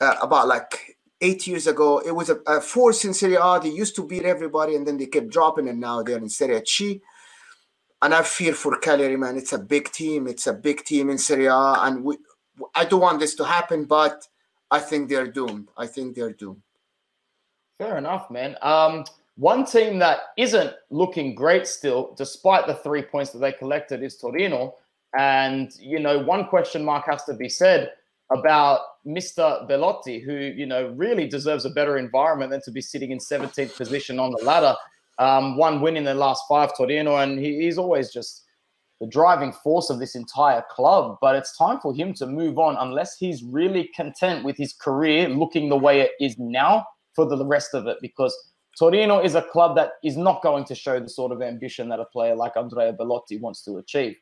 uh, 0.02 0.16
about 0.22 0.48
like 0.48 0.98
eight 1.22 1.48
years 1.48 1.68
ago. 1.68 2.00
It 2.00 2.12
was 2.12 2.30
a, 2.30 2.38
a 2.48 2.62
force 2.62 3.06
in 3.06 3.14
Serie 3.14 3.38
A. 3.42 3.60
They 3.62 3.70
used 3.70 3.96
to 3.98 4.08
beat 4.08 4.24
everybody 4.26 4.76
and 4.76 4.88
then 4.88 4.98
they 4.98 5.08
kept 5.08 5.30
dropping, 5.30 5.68
and 5.68 5.80
now 5.80 6.04
they're 6.04 6.18
in 6.18 6.30
Serie 6.30 6.62
C. 6.66 7.02
And 8.02 8.14
I 8.14 8.22
fear 8.24 8.54
for 8.54 8.78
Cagliari, 8.80 9.18
man. 9.18 9.38
It's 9.38 9.54
a 9.54 9.58
big 9.60 9.92
team. 9.92 10.28
It's 10.28 10.48
a 10.48 10.54
big 10.54 10.84
team 10.84 11.10
in 11.10 11.18
Serie 11.18 11.48
A, 11.48 11.76
and 11.82 12.04
we, 12.04 12.18
I 12.76 12.86
don't 12.86 13.02
want 13.02 13.20
this 13.20 13.36
to 13.36 13.46
happen, 13.46 13.86
but 13.86 14.28
I 14.72 14.80
think 14.80 15.10
they're 15.10 15.28
doomed. 15.28 15.70
I 15.78 15.88
think 15.88 16.16
they're 16.16 16.34
doomed. 16.34 16.62
Fair 17.78 17.98
enough, 17.98 18.30
man. 18.32 18.58
Um, 18.62 19.06
one 19.36 19.66
team 19.66 20.00
that 20.00 20.20
isn't 20.38 20.74
looking 20.90 21.36
great 21.36 21.68
still, 21.68 22.16
despite 22.18 22.66
the 22.66 22.74
three 22.74 23.04
points 23.04 23.32
that 23.32 23.40
they 23.40 23.52
collected, 23.52 24.02
is 24.02 24.18
Torino. 24.18 24.76
And, 25.18 25.72
you 25.80 26.00
know, 26.00 26.20
one 26.20 26.48
question 26.48 26.84
mark 26.84 27.06
has 27.06 27.24
to 27.26 27.36
be 27.36 27.48
said 27.48 27.92
about 28.32 28.82
Mr. 29.06 29.68
Belotti, 29.68 30.20
who, 30.20 30.34
you 30.34 30.66
know, 30.66 30.88
really 30.96 31.28
deserves 31.28 31.66
a 31.66 31.70
better 31.70 31.98
environment 31.98 32.52
than 32.52 32.62
to 32.64 32.72
be 32.72 32.82
sitting 32.82 33.12
in 33.12 33.20
17th 33.20 33.78
position 33.78 34.20
on 34.20 34.32
the 34.32 34.44
ladder. 34.44 34.76
Um, 35.20 35.56
one 35.56 35.82
win 35.82 35.98
in 35.98 36.04
the 36.04 36.14
last 36.14 36.44
five, 36.50 36.76
Torino, 36.76 37.18
and 37.18 37.40
he, 37.40 37.62
he's 37.62 37.78
always 37.78 38.12
just 38.12 38.44
the 39.00 39.08
driving 39.08 39.52
force 39.52 39.90
of 39.90 40.00
this 40.00 40.16
entire 40.16 40.64
club. 40.70 41.18
But 41.22 41.36
it's 41.36 41.58
time 41.58 41.80
for 41.80 41.94
him 41.94 42.14
to 42.16 42.26
move 42.26 42.58
on 42.58 42.76
unless 42.80 43.18
he's 43.18 43.44
really 43.44 43.90
content 43.96 44.44
with 44.44 44.58
his 44.58 44.74
career 44.74 45.30
looking 45.30 45.70
the 45.70 45.78
way 45.78 46.02
it 46.02 46.12
is 46.20 46.38
now 46.38 46.86
for 47.14 47.26
the 47.26 47.46
rest 47.46 47.74
of 47.74 47.88
it. 47.88 47.98
Because 48.02 48.36
Torino 48.78 49.20
is 49.20 49.36
a 49.36 49.42
club 49.42 49.76
that 49.76 49.94
is 50.04 50.18
not 50.18 50.42
going 50.42 50.66
to 50.66 50.76
show 50.76 51.00
the 51.00 51.10
sort 51.10 51.32
of 51.32 51.42
ambition 51.42 51.90
that 51.90 52.00
a 52.00 52.06
player 52.06 52.36
like 52.36 52.56
Andrea 52.56 52.94
Belotti 52.94 53.38
wants 53.38 53.64
to 53.64 53.78
achieve. 53.78 54.16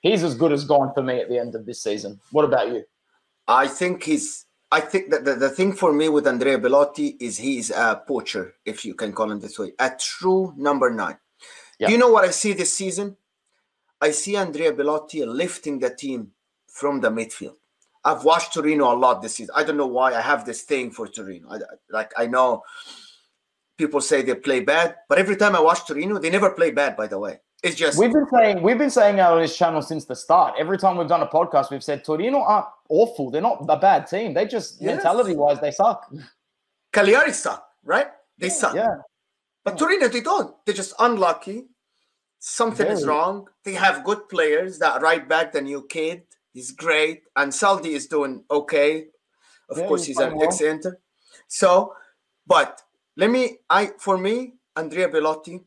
He's 0.00 0.24
as 0.24 0.34
good 0.34 0.52
as 0.52 0.64
gone 0.64 0.92
for 0.92 1.02
me 1.02 1.20
at 1.20 1.28
the 1.28 1.38
end 1.38 1.54
of 1.54 1.64
this 1.64 1.82
season. 1.82 2.20
What 2.32 2.44
about 2.44 2.68
you? 2.68 2.84
I 3.46 3.68
think 3.68 4.02
he's 4.02 4.46
I 4.72 4.80
think 4.80 5.10
that 5.10 5.26
the, 5.26 5.34
the 5.34 5.50
thing 5.50 5.74
for 5.74 5.92
me 5.92 6.08
with 6.08 6.26
Andrea 6.26 6.58
Belotti 6.58 7.16
is 7.20 7.36
he's 7.36 7.70
a 7.70 8.02
poacher, 8.08 8.54
if 8.64 8.86
you 8.86 8.94
can 8.94 9.12
call 9.12 9.30
him 9.30 9.38
this 9.38 9.58
way, 9.58 9.72
a 9.78 9.90
true 10.00 10.54
number 10.56 10.90
nine. 10.90 11.18
Do 11.78 11.92
you 11.92 11.98
know 11.98 12.10
what 12.10 12.24
I 12.24 12.30
see 12.30 12.52
this 12.52 12.72
season? 12.72 13.16
I 14.02 14.10
see 14.10 14.36
Andrea 14.36 14.72
Belotti 14.72 15.24
lifting 15.24 15.78
the 15.78 15.94
team 15.94 16.32
from 16.66 17.00
the 17.00 17.08
midfield. 17.08 17.54
I've 18.04 18.24
watched 18.24 18.52
Torino 18.52 18.92
a 18.92 18.96
lot 18.96 19.22
this 19.22 19.36
season. 19.36 19.54
I 19.56 19.62
don't 19.62 19.76
know 19.76 19.86
why 19.86 20.12
I 20.12 20.20
have 20.20 20.44
this 20.44 20.62
thing 20.62 20.90
for 20.90 21.06
Torino. 21.06 21.48
I, 21.48 21.58
like 21.88 22.12
I 22.16 22.26
know 22.26 22.64
people 23.78 24.00
say 24.00 24.22
they 24.22 24.34
play 24.34 24.60
bad, 24.60 24.96
but 25.08 25.18
every 25.18 25.36
time 25.36 25.54
I 25.54 25.60
watch 25.60 25.86
Torino, 25.86 26.18
they 26.18 26.30
never 26.30 26.50
play 26.50 26.72
bad. 26.72 26.96
By 26.96 27.06
the 27.06 27.20
way, 27.20 27.38
it's 27.62 27.76
just 27.76 27.96
we've 27.96 28.12
been 28.12 28.26
saying 28.34 28.60
we've 28.60 28.76
been 28.76 28.90
saying 28.90 29.20
on 29.20 29.40
this 29.40 29.56
channel 29.56 29.82
since 29.82 30.04
the 30.04 30.16
start. 30.16 30.56
Every 30.58 30.78
time 30.78 30.96
we've 30.96 31.08
done 31.08 31.22
a 31.22 31.28
podcast, 31.28 31.70
we've 31.70 31.84
said 31.84 32.04
Torino 32.04 32.42
aren't 32.42 32.66
awful. 32.88 33.30
They're 33.30 33.40
not 33.40 33.64
a 33.68 33.78
bad 33.78 34.08
team. 34.08 34.34
They 34.34 34.46
just 34.46 34.82
yes. 34.82 34.96
mentality 34.96 35.36
wise, 35.36 35.60
they 35.60 35.70
suck. 35.70 36.12
Cagliari 36.92 37.32
suck, 37.32 37.64
right? 37.84 38.08
They 38.36 38.48
yeah, 38.48 38.52
suck. 38.52 38.74
Yeah. 38.74 38.96
But 39.64 39.78
Torino, 39.78 40.08
they 40.08 40.22
don't. 40.22 40.56
They're 40.66 40.74
just 40.74 40.92
unlucky. 40.98 41.66
Something 42.44 42.86
Very. 42.86 42.98
is 42.98 43.06
wrong. 43.06 43.46
They 43.62 43.74
have 43.74 44.02
good 44.02 44.28
players. 44.28 44.80
That 44.80 45.00
right 45.00 45.28
back, 45.28 45.52
the 45.52 45.60
new 45.60 45.86
kid, 45.88 46.24
he's 46.52 46.72
great. 46.72 47.22
And 47.36 47.52
Saldi 47.52 47.92
is 47.94 48.08
doing 48.08 48.42
okay. 48.50 49.06
Of 49.70 49.86
course, 49.86 50.04
he's, 50.06 50.18
an 50.18 50.42
ex-Inter. 50.42 50.98
So, 51.46 51.94
but 52.44 52.82
let 53.16 53.30
me, 53.30 53.58
I 53.70 53.92
for 53.96 54.18
me, 54.18 54.54
Andrea 54.74 55.08
Belotti, 55.08 55.60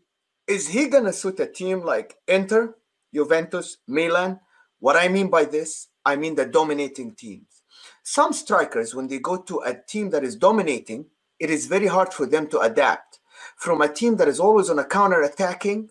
is 0.48 0.68
he 0.68 0.90
gonna 0.90 1.14
suit 1.14 1.40
a 1.40 1.48
team 1.48 1.82
like 1.82 2.18
Inter, 2.28 2.76
Juventus, 3.14 3.78
Milan? 3.88 4.42
What 4.80 4.98
I 4.98 5.08
mean 5.08 5.30
by 5.30 5.46
this, 5.46 5.88
I 6.06 6.18
mean 6.18 6.36
the 6.36 6.46
dominating 6.46 7.16
teams. 7.16 7.64
Some 8.04 8.34
strikers, 8.34 8.94
when 8.94 9.08
they 9.08 9.20
go 9.20 9.38
to 9.38 9.60
a 9.60 9.74
team 9.74 10.10
that 10.10 10.26
is 10.26 10.36
dominating, 10.36 11.06
it 11.40 11.50
is 11.50 11.68
very 11.68 11.88
hard 11.88 12.14
for 12.14 12.26
them 12.26 12.48
to 12.48 12.60
adapt. 12.60 13.22
From 13.56 13.80
a 13.82 13.88
team 13.88 14.18
that 14.18 14.28
is 14.28 14.42
always 14.42 14.70
on 14.70 14.78
a 14.78 14.86
counter 14.86 15.22
attacking, 15.22 15.90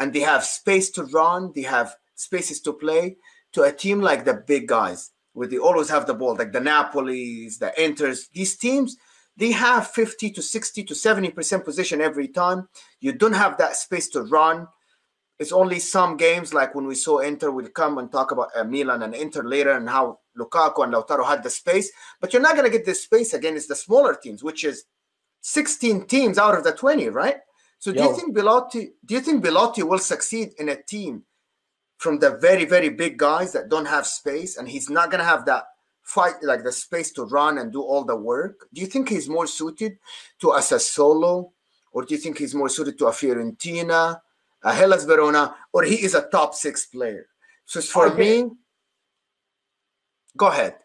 and 0.00 0.12
they 0.12 0.20
have 0.20 0.44
space 0.44 0.90
to 0.90 1.04
run, 1.04 1.52
they 1.54 1.62
have 1.62 1.94
spaces 2.14 2.60
to 2.62 2.72
play, 2.72 3.16
to 3.52 3.62
a 3.62 3.72
team 3.72 4.00
like 4.00 4.24
the 4.24 4.34
big 4.34 4.68
guys, 4.68 5.10
where 5.32 5.48
they 5.48 5.58
always 5.58 5.88
have 5.88 6.06
the 6.06 6.14
ball, 6.14 6.36
like 6.36 6.52
the 6.52 6.60
Napolis, 6.60 7.58
the 7.58 7.72
Inters. 7.78 8.30
These 8.32 8.56
teams, 8.56 8.96
they 9.36 9.52
have 9.52 9.88
50 9.88 10.30
to 10.30 10.42
60 10.42 10.84
to 10.84 10.94
70% 10.94 11.64
position 11.64 12.00
every 12.00 12.28
time. 12.28 12.68
You 13.00 13.12
don't 13.12 13.32
have 13.32 13.58
that 13.58 13.76
space 13.76 14.08
to 14.10 14.22
run. 14.22 14.68
It's 15.38 15.52
only 15.52 15.80
some 15.80 16.16
games 16.16 16.54
like 16.54 16.74
when 16.74 16.86
we 16.86 16.94
saw 16.94 17.18
Inter, 17.18 17.50
we'll 17.50 17.68
come 17.68 17.98
and 17.98 18.10
talk 18.10 18.30
about 18.30 18.50
uh, 18.56 18.62
Milan 18.62 19.02
and 19.02 19.14
Inter 19.14 19.42
later 19.42 19.72
and 19.72 19.88
how 19.88 20.20
Lukaku 20.38 20.84
and 20.84 20.94
Lautaro 20.94 21.26
had 21.26 21.42
the 21.42 21.50
space. 21.50 21.90
But 22.20 22.32
you're 22.32 22.42
not 22.42 22.54
going 22.54 22.70
to 22.70 22.76
get 22.76 22.86
this 22.86 23.02
space 23.02 23.34
again. 23.34 23.56
It's 23.56 23.66
the 23.66 23.74
smaller 23.74 24.14
teams, 24.14 24.44
which 24.44 24.62
is 24.62 24.84
16 25.40 26.06
teams 26.06 26.38
out 26.38 26.56
of 26.56 26.62
the 26.62 26.72
20, 26.72 27.08
right? 27.08 27.38
So 27.84 27.92
do 27.92 27.98
Yo. 27.98 28.08
you 28.08 28.16
think 28.16 28.34
Belotti, 28.34 28.92
do 29.04 29.12
you 29.12 29.20
think 29.20 29.42
Belotti 29.42 29.82
will 29.82 29.98
succeed 29.98 30.54
in 30.58 30.70
a 30.70 30.82
team 30.82 31.22
from 31.98 32.18
the 32.18 32.38
very, 32.38 32.64
very 32.64 32.88
big 32.88 33.18
guys 33.18 33.52
that 33.52 33.68
don't 33.68 33.84
have 33.84 34.06
space 34.06 34.56
and 34.56 34.66
he's 34.66 34.88
not 34.88 35.10
going 35.10 35.18
to 35.18 35.26
have 35.26 35.44
that 35.44 35.64
fight 36.00 36.36
like 36.42 36.64
the 36.64 36.72
space 36.72 37.12
to 37.12 37.24
run 37.24 37.58
and 37.58 37.74
do 37.74 37.82
all 37.82 38.02
the 38.02 38.16
work? 38.16 38.66
Do 38.72 38.80
you 38.80 38.86
think 38.86 39.10
he's 39.10 39.28
more 39.28 39.46
suited 39.46 39.98
to 40.38 40.52
a 40.52 40.60
Sassuolo, 40.60 41.50
or 41.92 42.06
do 42.06 42.14
you 42.14 42.18
think 42.18 42.38
he's 42.38 42.54
more 42.54 42.70
suited 42.70 42.96
to 43.00 43.08
a 43.08 43.10
Fiorentina, 43.10 44.18
a 44.62 44.72
Hellas 44.72 45.04
Verona, 45.04 45.54
or 45.74 45.82
he 45.82 46.02
is 46.02 46.14
a 46.14 46.26
top 46.28 46.54
six 46.54 46.86
player? 46.86 47.26
So 47.66 47.82
for 47.82 48.06
okay. 48.06 48.44
me, 48.44 48.50
go 50.38 50.46
ahead. 50.46 50.76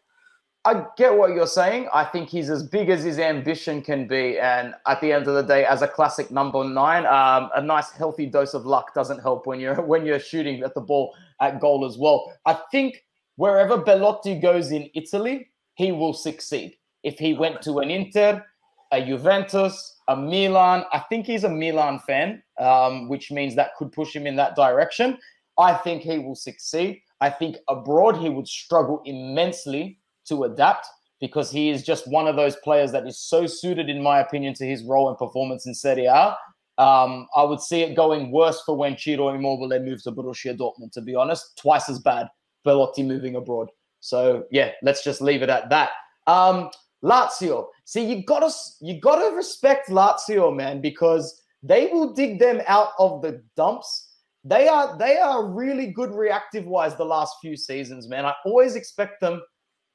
I 0.66 0.86
get 0.98 1.18
what 1.18 1.32
you're 1.32 1.48
saying. 1.48 1.88
I 1.94 2.04
think 2.04 2.28
he's 2.28 2.50
as 2.50 2.64
big 2.64 2.90
as 2.90 3.02
his 3.02 3.18
ambition 3.18 3.82
can 3.82 4.08
be, 4.08 4.38
and 4.38 4.76
at 4.88 5.00
the 5.00 5.14
end 5.14 5.28
of 5.28 5.36
the 5.36 5.42
day, 5.42 5.64
as 5.66 5.82
a 5.82 5.88
classic 5.88 6.32
number 6.32 6.66
nine, 6.66 7.06
um, 7.06 7.50
a 7.56 7.62
nice 7.62 7.92
healthy 7.92 8.26
dose 8.26 8.54
of 8.54 8.66
luck 8.66 8.94
doesn't 8.94 9.20
help 9.20 9.48
when 9.48 9.60
you're 9.60 9.82
when 9.92 10.06
you're 10.06 10.20
shooting 10.20 10.62
at 10.62 10.74
the 10.74 10.82
ball 10.82 11.16
at 11.40 11.62
goal 11.62 11.86
as 11.86 11.98
well. 11.98 12.34
I 12.46 12.60
think 12.72 13.06
wherever 13.38 13.78
Belotti 13.78 14.36
goes 14.42 14.72
in 14.72 14.90
Italy, 14.94 15.50
he 15.76 15.94
will 15.94 16.14
succeed. 16.14 16.76
If 17.04 17.18
he 17.18 17.34
went 17.34 17.62
to 17.62 17.80
an 17.80 17.90
Inter, 17.90 18.46
a 18.92 19.06
Juventus, 19.06 19.96
a 20.10 20.16
Milan, 20.18 20.84
I 20.92 21.00
think 21.08 21.26
he's 21.26 21.46
a 21.46 21.50
Milan 21.50 22.00
fan, 22.00 22.44
um, 22.60 23.08
which 23.08 23.32
means 23.32 23.56
that 23.56 23.76
could 23.78 23.94
push 23.94 24.14
him 24.14 24.28
in 24.28 24.36
that 24.36 24.58
direction. 24.58 25.20
I 25.58 25.76
think 25.76 26.02
he 26.02 26.20
will 26.20 26.36
succeed. 26.36 27.02
I 27.22 27.30
think 27.30 27.56
abroad 27.70 28.18
he 28.18 28.28
would 28.28 28.48
struggle 28.48 29.02
immensely 29.06 29.99
to 30.30 30.44
adapt 30.46 30.88
because 31.20 31.52
he 31.52 31.70
is 31.70 31.84
just 31.84 32.08
one 32.08 32.28
of 32.28 32.36
those 32.36 32.56
players 32.58 32.92
that 32.94 33.06
is 33.06 33.20
so 33.20 33.46
suited, 33.46 33.90
in 33.90 34.02
my 34.02 34.20
opinion, 34.20 34.54
to 34.56 34.66
his 34.66 34.84
role 34.84 35.10
and 35.10 35.18
performance 35.18 35.66
in 35.66 35.74
Serie 35.74 36.06
A. 36.06 36.36
Um, 36.78 37.28
I 37.36 37.44
would 37.44 37.60
see 37.60 37.82
it 37.82 37.96
going 37.96 38.32
worse 38.32 38.62
for 38.66 38.78
when 38.78 38.98
Ciro 38.98 39.30
Immobile 39.30 39.80
moves 39.82 40.04
to 40.04 40.12
Borussia 40.12 40.58
Dortmund, 40.58 40.94
to 40.94 41.02
be 41.02 41.14
honest, 41.14 41.58
twice 41.58 41.90
as 41.90 42.00
bad. 42.00 42.28
Belotti 42.64 43.04
moving 43.04 43.36
abroad. 43.36 43.70
So 44.00 44.46
yeah, 44.52 44.72
let's 44.82 45.04
just 45.04 45.22
leave 45.22 45.42
it 45.42 45.50
at 45.50 45.70
that. 45.70 45.90
Um, 46.28 46.70
Lazio. 47.04 47.68
See, 47.86 48.06
you 48.06 48.24
gotta 48.24 48.52
you 48.82 49.00
gotta 49.00 49.36
respect 49.36 49.90
Lazio, 49.90 50.56
man, 50.56 50.82
because 50.82 51.42
they 51.64 51.88
will 51.88 52.14
dig 52.14 52.40
them 52.40 52.62
out 52.68 52.90
of 52.98 53.22
the 53.22 53.44
dumps. 53.56 54.14
They 54.44 54.68
are 54.68 54.98
they 54.98 55.18
are 55.18 55.48
really 55.48 55.88
good 55.88 56.14
reactive 56.14 56.66
wise 56.66 56.96
the 56.96 57.06
last 57.06 57.36
few 57.42 57.58
seasons, 57.58 58.08
man. 58.08 58.26
I 58.26 58.34
always 58.46 58.76
expect 58.76 59.22
them 59.22 59.42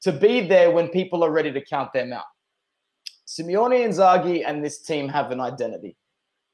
to 0.04 0.12
be 0.12 0.46
there 0.46 0.70
when 0.70 0.88
people 0.88 1.24
are 1.24 1.30
ready 1.30 1.52
to 1.52 1.64
count 1.64 1.92
them 1.92 2.12
out. 2.12 2.24
Simeone 3.26 3.84
and 3.84 3.92
Inzaghi 3.92 4.44
and 4.46 4.64
this 4.64 4.80
team 4.80 5.08
have 5.08 5.30
an 5.30 5.40
identity. 5.40 5.96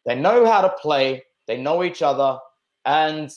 They 0.07 0.15
know 0.15 0.47
how 0.47 0.63
to 0.63 0.71
play. 0.81 1.23
They 1.47 1.59
know 1.59 1.85
each 1.85 2.01
other, 2.01 2.39
and 2.85 3.31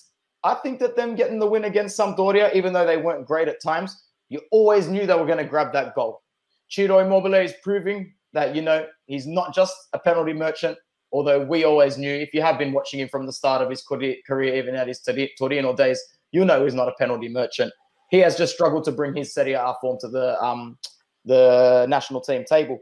I 0.44 0.56
think 0.56 0.80
that 0.80 0.96
them 0.96 1.16
getting 1.16 1.40
the 1.40 1.48
win 1.48 1.66
against 1.66 1.98
Sampdoria, 1.98 2.54
even 2.54 2.74
though 2.74 2.86
they 2.86 2.98
weren't 2.98 3.26
great 3.26 3.48
at 3.48 3.62
times, 3.62 4.04
you 4.30 4.42
always 4.52 4.88
knew 4.88 5.06
they 5.06 5.16
were 5.16 5.26
going 5.26 5.38
to 5.38 5.46
grab 5.46 5.74
that 5.74 5.96
goal. 5.96 6.22
Ciro 6.70 7.00
Immobile 7.00 7.36
is 7.36 7.54
proving 7.64 8.14
that, 8.34 8.56
you 8.56 8.62
know, 8.62 8.86
he's 9.06 9.26
not 9.26 9.54
just 9.54 9.76
a 9.94 10.00
penalty 10.00 10.34
merchant, 10.34 10.78
although 11.12 11.44
we 11.44 11.64
always 11.64 11.98
knew, 11.98 12.14
if 12.14 12.34
you 12.34 12.42
have 12.42 12.58
been 12.58 12.74
watching 12.74 13.00
him 13.00 13.10
from 13.10 13.26
the 13.26 13.34
start 13.34 13.62
of 13.62 13.70
his 13.70 13.82
career, 13.84 14.56
even 14.56 14.76
at 14.76 14.88
his 14.88 15.02
Torino 15.38 15.76
days, 15.76 16.02
you 16.32 16.44
know 16.44 16.64
he's 16.64 16.74
not 16.74 16.88
a 16.88 16.94
penalty 17.00 17.30
merchant. 17.30 17.72
He 18.14 18.20
has 18.20 18.38
just 18.38 18.54
struggled 18.54 18.84
to 18.86 18.92
bring 18.92 19.16
his 19.16 19.34
Serie 19.34 19.54
A 19.54 19.74
form 19.82 19.98
to 20.02 20.08
the 20.08 20.42
um, 20.42 20.78
the 21.26 21.86
national 21.90 22.22
team 22.22 22.46
table. 22.46 22.80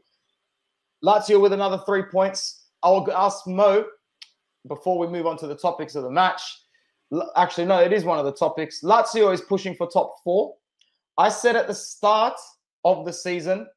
Lazio 1.04 1.40
with 1.42 1.54
another 1.54 1.80
three 1.86 2.04
points. 2.04 2.66
I'll 2.84 3.10
ask 3.12 3.48
Mo 3.48 3.86
before 4.68 4.98
we 5.00 5.08
move 5.08 5.26
on 5.26 5.38
to 5.38 5.48
the 5.48 5.56
topics 5.56 5.96
of 5.96 6.04
the 6.04 6.12
match 6.12 6.42
actually, 7.36 7.66
no, 7.66 7.80
it 7.80 7.94
is 7.94 8.04
one 8.04 8.20
of 8.20 8.26
the 8.26 8.34
topics. 8.34 8.82
Lazio 8.84 9.34
is 9.34 9.42
pushing 9.42 9.76
for 9.76 9.88
top 9.88 10.16
four. 10.24 10.56
I 11.18 11.30
said 11.30 11.56
at 11.56 11.68
the 11.68 11.74
start 11.74 12.36
of 12.84 13.06
the 13.06 13.14
season 13.14 13.68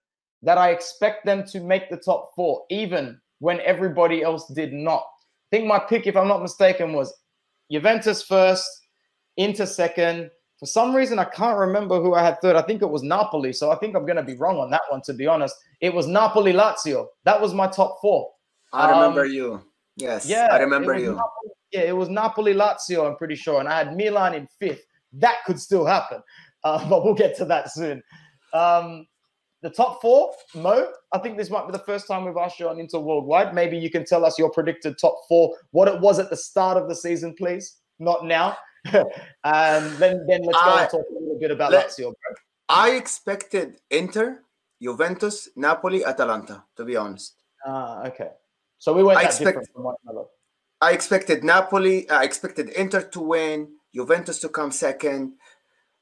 that 0.43 0.59
I 0.59 0.71
expect 0.71 1.27
them 1.27 1.45
to 1.49 1.61
make 1.61 1.91
the 1.91 1.97
top 1.97 2.33
four, 2.37 2.65
even 2.71 3.21
when 3.41 3.61
everybody 3.61 4.23
else 4.23 4.47
did 4.55 4.73
not. 4.73 5.03
I 5.53 5.57
think 5.57 5.67
my 5.67 5.79
pick, 5.79 6.07
if 6.07 6.17
I'm 6.17 6.29
not 6.29 6.43
mistaken, 6.43 6.93
was 6.93 7.15
Juventus 7.71 8.23
first, 8.23 8.69
Inter 9.37 9.67
second. 9.67 10.31
For 10.65 10.69
some 10.69 10.97
reason, 10.97 11.19
I 11.19 11.25
can't 11.27 11.59
remember 11.59 12.01
who 12.01 12.15
I 12.15 12.23
had 12.23 12.41
third. 12.41 12.57
I 12.57 12.63
think 12.63 12.81
it 12.81 12.89
was 12.89 13.03
Napoli. 13.03 13.53
So 13.53 13.71
I 13.71 13.75
think 13.75 13.95
I'm 13.95 14.07
going 14.07 14.17
to 14.17 14.23
be 14.23 14.35
wrong 14.35 14.57
on 14.57 14.71
that 14.71 14.81
one, 14.89 15.03
to 15.03 15.13
be 15.13 15.27
honest. 15.27 15.55
It 15.83 15.93
was 15.93 16.07
Napoli 16.07 16.55
Lazio. 16.55 17.09
That 17.25 17.39
was 17.39 17.53
my 17.53 17.67
top 17.67 17.99
four. 18.01 18.31
I 18.73 18.91
remember 18.91 19.27
um, 19.27 19.31
you. 19.31 19.63
Yes. 19.97 20.27
Yeah. 20.27 20.49
I 20.51 20.61
remember 20.61 20.97
you. 20.97 21.11
Napoli, 21.11 21.51
yeah, 21.71 21.83
it 21.83 21.95
was 21.95 22.09
Napoli 22.09 22.55
Lazio, 22.55 23.07
I'm 23.07 23.17
pretty 23.17 23.35
sure. 23.35 23.61
And 23.61 23.69
I 23.69 23.77
had 23.77 23.95
Milan 23.95 24.33
in 24.33 24.49
fifth. 24.59 24.87
That 25.13 25.45
could 25.45 25.61
still 25.61 25.85
happen. 25.85 26.23
Uh, 26.65 26.89
but 26.89 27.05
we'll 27.05 27.13
get 27.13 27.37
to 27.37 27.45
that 27.45 27.71
soon. 27.71 28.03
Um, 28.55 29.07
the 29.61 29.69
top 29.69 30.01
four, 30.01 30.33
Mo, 30.55 30.89
I 31.13 31.19
think 31.19 31.37
this 31.37 31.51
might 31.51 31.67
be 31.67 31.73
the 31.73 31.85
first 31.85 32.09
time 32.09 32.25
we've 32.25 32.39
asked 32.39 32.59
you 32.59 32.71
on 32.71 32.81
Inter 32.81 33.01
Worldwide. 33.01 33.53
Maybe 33.53 33.77
you 33.77 33.91
can 33.91 34.07
tell 34.07 34.25
us 34.25 34.39
your 34.39 34.49
predicted 34.49 34.97
top 34.99 35.15
four, 35.29 35.55
what 35.73 35.89
it 35.89 36.01
was 36.01 36.19
at 36.19 36.31
the 36.31 36.39
start 36.39 36.79
of 36.79 36.89
the 36.89 36.97
season, 36.97 37.35
please. 37.35 37.81
Not 37.99 38.25
now. 38.25 38.57
And 38.85 39.93
then, 39.99 40.27
then 40.27 40.43
let's 40.43 40.59
go 40.59 40.75
I, 40.75 40.83
and 40.83 40.91
talk 40.91 41.07
a 41.11 41.21
little 41.21 41.39
bit 41.39 41.51
about 41.51 41.73
let, 41.73 41.89
Lazio, 41.89 42.13
bro. 42.13 42.35
I 42.69 42.91
expected 42.91 43.81
Inter, 43.91 44.43
Juventus, 44.81 45.49
Napoli, 45.57 46.05
Atalanta, 46.05 46.65
to 46.77 46.85
be 46.85 46.97
honest. 46.97 47.35
Ah, 47.67 48.05
okay. 48.07 48.31
So 48.79 48.93
we 48.93 49.03
went 49.03 49.21
that 49.21 49.27
expect, 49.27 49.59
different 49.61 49.69
from 49.73 49.85
one. 49.85 50.27
I 50.81 50.93
expected 50.93 51.45
Napoli. 51.45 52.09
I 52.11 52.25
expected 52.25 52.69
Inter 52.71 53.03
to 53.03 53.21
win, 53.21 53.69
Juventus 53.95 54.39
to 54.41 54.49
come 54.49 54.71
second, 54.71 55.35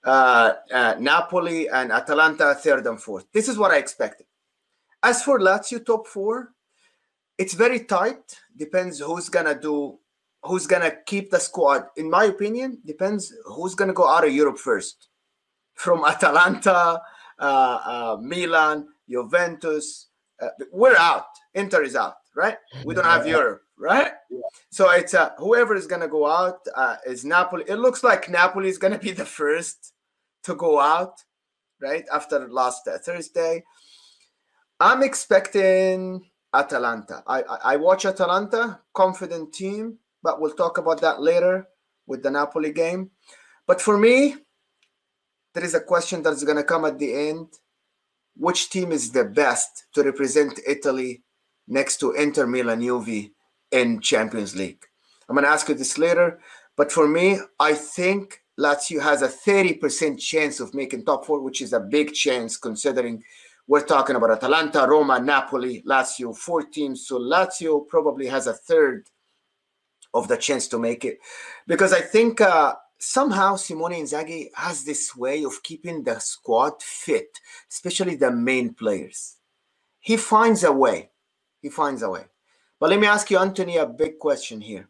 uh, 0.05 0.55
uh, 0.73 0.95
Napoli 0.99 1.69
and 1.69 1.93
Atalanta 1.93 2.55
third 2.55 2.87
and 2.87 3.01
fourth. 3.01 3.27
This 3.33 3.49
is 3.49 3.57
what 3.57 3.71
I 3.71 3.79
expected. 3.79 4.27
As 5.03 5.23
for 5.23 5.39
Lazio 5.39 5.85
top 5.85 6.07
four, 6.07 6.53
it's 7.39 7.55
very 7.55 7.85
tight. 7.85 8.37
Depends 8.57 8.99
who's 8.99 9.29
gonna 9.29 9.59
do, 9.59 9.99
who's 10.45 10.67
gonna 10.67 10.93
keep 11.07 11.31
the 11.31 11.39
squad. 11.39 11.87
In 11.97 12.11
my 12.11 12.25
opinion, 12.25 12.79
depends 12.85 13.33
who's 13.45 13.75
gonna 13.75 13.93
go 13.93 14.09
out 14.09 14.27
of 14.27 14.33
Europe 14.33 14.59
first. 14.59 15.09
From 15.75 16.05
Atalanta, 16.07 17.01
uh, 17.39 17.43
uh 17.43 18.17
Milan, 18.21 18.89
Juventus. 19.09 20.09
Uh, 20.41 20.49
we're 20.73 20.97
out. 20.97 21.27
Inter 21.55 21.83
is 21.83 21.95
out, 21.95 22.17
right? 22.35 22.57
We 22.85 22.95
don't 22.95 23.05
have 23.05 23.27
Europe, 23.39 23.63
right? 23.79 24.13
Yeah. 24.31 24.41
So 24.71 24.91
it's 24.91 25.15
uh, 25.15 25.31
whoever 25.39 25.77
is 25.77 25.87
gonna 25.87 26.09
go 26.09 26.27
out 26.27 26.59
uh, 26.75 26.97
is 27.07 27.25
Napoli. 27.25 27.65
It 27.69 27.77
looks 27.77 28.03
like 28.03 28.29
Napoli 28.29 28.69
is 28.69 28.79
gonna 28.79 28.99
be 28.99 29.13
the 29.13 29.25
first 29.25 29.93
to 30.45 30.55
go 30.57 30.81
out, 30.81 31.23
right 31.81 32.05
after 32.13 32.49
last 32.49 32.89
uh, 32.89 32.99
Thursday. 32.99 33.65
I'm 34.81 35.05
expecting 35.05 36.25
Atalanta. 36.53 37.23
I, 37.25 37.43
I 37.43 37.59
I 37.73 37.77
watch 37.77 38.05
Atalanta, 38.05 38.81
confident 38.93 39.53
team, 39.55 39.99
but 40.23 40.41
we'll 40.41 40.55
talk 40.55 40.79
about 40.79 41.01
that 41.01 41.21
later 41.21 41.69
with 42.07 42.23
the 42.23 42.31
Napoli 42.31 42.73
game. 42.73 43.11
But 43.67 43.81
for 43.81 43.97
me, 43.97 44.37
there 45.55 45.65
is 45.65 45.75
a 45.75 45.81
question 45.81 46.23
that's 46.23 46.45
going 46.45 46.57
to 46.57 46.65
come 46.65 46.85
at 46.85 46.99
the 46.99 47.29
end. 47.29 47.49
Which 48.37 48.71
team 48.71 48.93
is 48.93 49.11
the 49.11 49.25
best 49.25 49.87
to 49.95 50.03
represent 50.03 50.61
Italy 50.67 51.23
next 51.69 51.99
to 51.99 52.13
Inter 52.13 52.47
Milan 52.47 52.81
Juve 52.81 53.31
in 53.71 54.01
Champions 54.01 54.57
League? 54.57 54.85
I'm 55.29 55.37
going 55.37 55.45
to 55.45 55.51
ask 55.51 55.69
you 55.69 55.75
this 55.75 55.99
later. 55.99 56.41
But 56.77 56.91
for 56.91 57.07
me, 57.07 57.39
I 57.61 57.75
think 57.75 58.41
Lazio 58.59 59.03
has 59.03 59.23
a 59.23 59.29
30% 59.29 60.19
chance 60.19 60.61
of 60.61 60.75
making 60.75 61.05
top 61.05 61.27
four, 61.27 61.41
which 61.41 61.61
is 61.61 61.73
a 61.73 61.81
big 61.81 62.15
chance 62.15 62.57
considering 62.57 63.23
we're 63.67 63.85
talking 63.85 64.17
about 64.17 64.31
Atalanta, 64.31 64.87
Roma, 64.89 65.21
Napoli, 65.21 65.83
Lazio, 65.87 66.37
four 66.37 66.63
teams. 66.63 67.07
So 67.07 67.19
Lazio 67.19 67.87
probably 67.87 68.27
has 68.27 68.47
a 68.47 68.55
third 68.55 69.07
of 70.15 70.29
the 70.29 70.37
chance 70.37 70.69
to 70.69 70.79
make 70.79 71.05
it 71.05 71.19
because 71.67 71.93
I 71.93 72.01
think 72.01 72.41
uh, 72.41 72.75
somehow 72.99 73.57
Simone 73.57 73.93
Inzaghi 73.93 74.49
has 74.57 74.85
this 74.85 75.17
way 75.17 75.45
of 75.45 75.63
keeping 75.63 76.05
the 76.05 76.19
squad 76.21 76.83
fit, 76.83 77.39
especially 77.71 78.17
the 78.17 78.31
main 78.33 78.75
players. 78.75 79.37
He 80.01 80.17
finds 80.17 80.65
a 80.65 80.73
way. 80.73 81.11
He 81.63 81.69
finds 81.71 82.03
a 82.03 82.11
way. 82.11 82.27
But 82.81 82.91
let 82.91 83.01
me 83.01 83.07
ask 83.07 83.31
you, 83.31 83.39
Anthony, 83.39 83.77
a 83.79 83.87
big 83.87 84.19
question 84.19 84.61
here. 84.61 84.89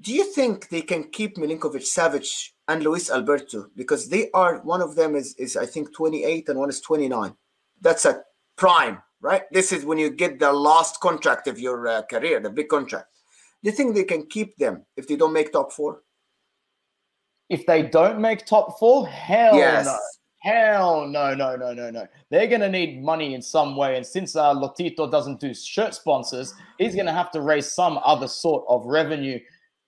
Do 0.00 0.12
you 0.14 0.24
think 0.32 0.68
they 0.68 0.82
can 0.82 1.04
keep 1.10 1.36
Milinkovic 1.36 1.82
Savic 1.84 2.50
and 2.68 2.84
Luis 2.84 3.10
Alberto? 3.10 3.68
Because 3.76 4.08
they 4.08 4.30
are, 4.32 4.58
one 4.60 4.82
of 4.82 4.96
them 4.96 5.16
is, 5.16 5.34
is 5.36 5.56
I 5.56 5.66
think 5.66 5.94
28 5.94 6.48
and 6.50 6.58
one 6.58 6.70
is 6.70 6.80
29. 6.80 7.34
That's 7.80 8.04
a 8.04 8.22
prime, 8.56 9.02
right? 9.20 9.44
This 9.52 9.72
is 9.72 9.84
when 9.84 9.98
you 9.98 10.10
get 10.10 10.38
the 10.40 10.52
last 10.52 11.00
contract 11.00 11.48
of 11.48 11.60
your 11.60 11.88
uh, 11.88 12.02
career, 12.02 12.40
the 12.40 12.50
big 12.50 12.68
contract. 12.68 13.08
Do 13.62 13.70
you 13.70 13.76
think 13.76 13.94
they 13.94 14.04
can 14.04 14.26
keep 14.26 14.56
them 14.56 14.84
if 14.96 15.06
they 15.06 15.16
don't 15.16 15.32
make 15.32 15.52
top 15.52 15.72
four? 15.72 16.02
If 17.48 17.66
they 17.66 17.82
don't 17.82 18.20
make 18.20 18.46
top 18.46 18.78
four, 18.78 19.06
hell 19.06 19.56
yes. 19.56 19.86
no. 19.86 19.96
Hell 20.38 21.06
no, 21.06 21.34
no, 21.34 21.54
no, 21.54 21.72
no, 21.72 21.90
no. 21.90 22.04
They're 22.30 22.48
going 22.48 22.62
to 22.62 22.68
need 22.68 23.00
money 23.00 23.34
in 23.34 23.40
some 23.40 23.76
way. 23.76 23.96
And 23.96 24.04
since 24.04 24.34
uh, 24.34 24.52
Lotito 24.54 25.08
doesn't 25.08 25.38
do 25.38 25.54
shirt 25.54 25.94
sponsors, 25.94 26.52
he's 26.78 26.96
going 26.96 27.06
to 27.06 27.12
have 27.12 27.30
to 27.32 27.40
raise 27.40 27.70
some 27.70 28.00
other 28.04 28.26
sort 28.26 28.64
of 28.68 28.84
revenue. 28.84 29.38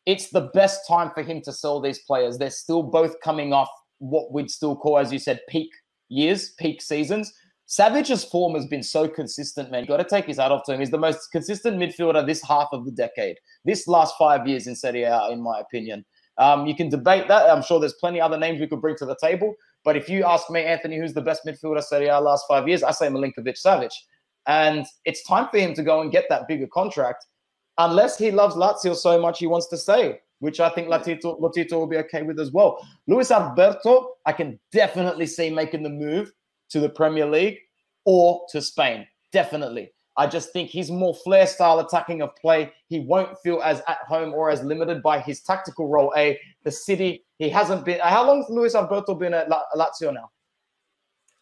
It's 0.06 0.28
the 0.28 0.50
best 0.54 0.86
time 0.86 1.10
for 1.12 1.24
him 1.24 1.40
to 1.42 1.52
sell 1.52 1.80
these 1.80 2.00
players. 2.00 2.38
They're 2.38 2.50
still 2.50 2.84
both 2.84 3.20
coming 3.20 3.52
off 3.52 3.68
what 3.98 4.32
we'd 4.32 4.50
still 4.50 4.76
call, 4.76 4.98
as 4.98 5.12
you 5.12 5.18
said, 5.18 5.40
peak 5.48 5.70
years, 6.08 6.50
peak 6.50 6.80
seasons. 6.80 7.32
Savic's 7.66 8.24
form 8.24 8.54
has 8.54 8.66
been 8.66 8.82
so 8.82 9.08
consistent, 9.08 9.70
man. 9.70 9.82
You 9.82 9.88
got 9.88 9.96
to 9.96 10.04
take 10.04 10.26
his 10.26 10.36
hat 10.36 10.52
off 10.52 10.64
to 10.64 10.74
him. 10.74 10.80
He's 10.80 10.90
the 10.90 10.98
most 10.98 11.30
consistent 11.32 11.78
midfielder 11.78 12.26
this 12.26 12.42
half 12.42 12.68
of 12.72 12.84
the 12.84 12.90
decade, 12.90 13.36
this 13.64 13.88
last 13.88 14.14
five 14.18 14.46
years 14.46 14.66
in 14.66 14.74
Serie 14.74 15.04
A, 15.04 15.28
in 15.30 15.42
my 15.42 15.60
opinion. 15.60 16.04
Um, 16.36 16.66
you 16.66 16.74
can 16.74 16.88
debate 16.88 17.28
that. 17.28 17.48
I'm 17.48 17.62
sure 17.62 17.80
there's 17.80 17.94
plenty 17.94 18.20
other 18.20 18.38
names 18.38 18.60
we 18.60 18.66
could 18.66 18.80
bring 18.80 18.96
to 18.96 19.06
the 19.06 19.16
table. 19.16 19.54
But 19.84 19.96
if 19.96 20.08
you 20.08 20.24
ask 20.24 20.50
me, 20.50 20.62
Anthony, 20.62 20.98
who's 20.98 21.14
the 21.14 21.22
best 21.22 21.42
midfielder 21.46 21.82
Serie 21.82 22.08
A 22.08 22.20
last 22.20 22.44
five 22.48 22.68
years, 22.68 22.82
I 22.82 22.90
say 22.90 23.08
Milinkovic 23.08 23.60
Savic. 23.62 23.92
And 24.46 24.84
it's 25.04 25.22
time 25.24 25.48
for 25.50 25.58
him 25.58 25.74
to 25.74 25.82
go 25.82 26.00
and 26.00 26.12
get 26.12 26.24
that 26.28 26.48
bigger 26.48 26.66
contract, 26.66 27.26
unless 27.78 28.18
he 28.18 28.30
loves 28.30 28.56
Lazio 28.56 28.94
so 28.94 29.20
much 29.20 29.38
he 29.38 29.46
wants 29.46 29.68
to 29.68 29.78
stay, 29.78 30.18
which 30.40 30.60
I 30.60 30.68
think 30.68 30.88
Lotito, 30.88 31.40
Lotito 31.40 31.72
will 31.72 31.86
be 31.86 31.96
okay 31.98 32.22
with 32.22 32.38
as 32.38 32.52
well. 32.52 32.86
Luis 33.06 33.30
Alberto, 33.30 34.16
I 34.26 34.32
can 34.32 34.58
definitely 34.70 35.26
see 35.26 35.48
making 35.48 35.82
the 35.82 35.90
move 35.90 36.30
to 36.74 36.80
the 36.80 36.88
Premier 36.88 37.24
League 37.24 37.58
or 38.04 38.44
to 38.50 38.60
Spain. 38.60 39.06
Definitely. 39.32 39.92
I 40.16 40.26
just 40.26 40.52
think 40.52 40.70
he's 40.70 40.90
more 40.90 41.14
flair 41.14 41.46
style 41.46 41.78
attacking 41.78 42.20
of 42.20 42.34
play. 42.34 42.72
He 42.88 42.98
won't 42.98 43.38
feel 43.44 43.62
as 43.62 43.80
at 43.86 43.98
home 44.08 44.34
or 44.34 44.50
as 44.50 44.62
limited 44.62 45.00
by 45.00 45.20
his 45.20 45.40
tactical 45.40 45.88
role. 45.88 46.12
A 46.16 46.38
the 46.64 46.72
city 46.72 47.24
he 47.38 47.48
hasn't 47.48 47.84
been. 47.84 48.00
How 48.00 48.26
long 48.26 48.38
has 48.42 48.50
Luis 48.50 48.74
Alberto 48.74 49.14
been 49.14 49.34
at 49.34 49.48
Lazio 49.48 50.12
now? 50.12 50.30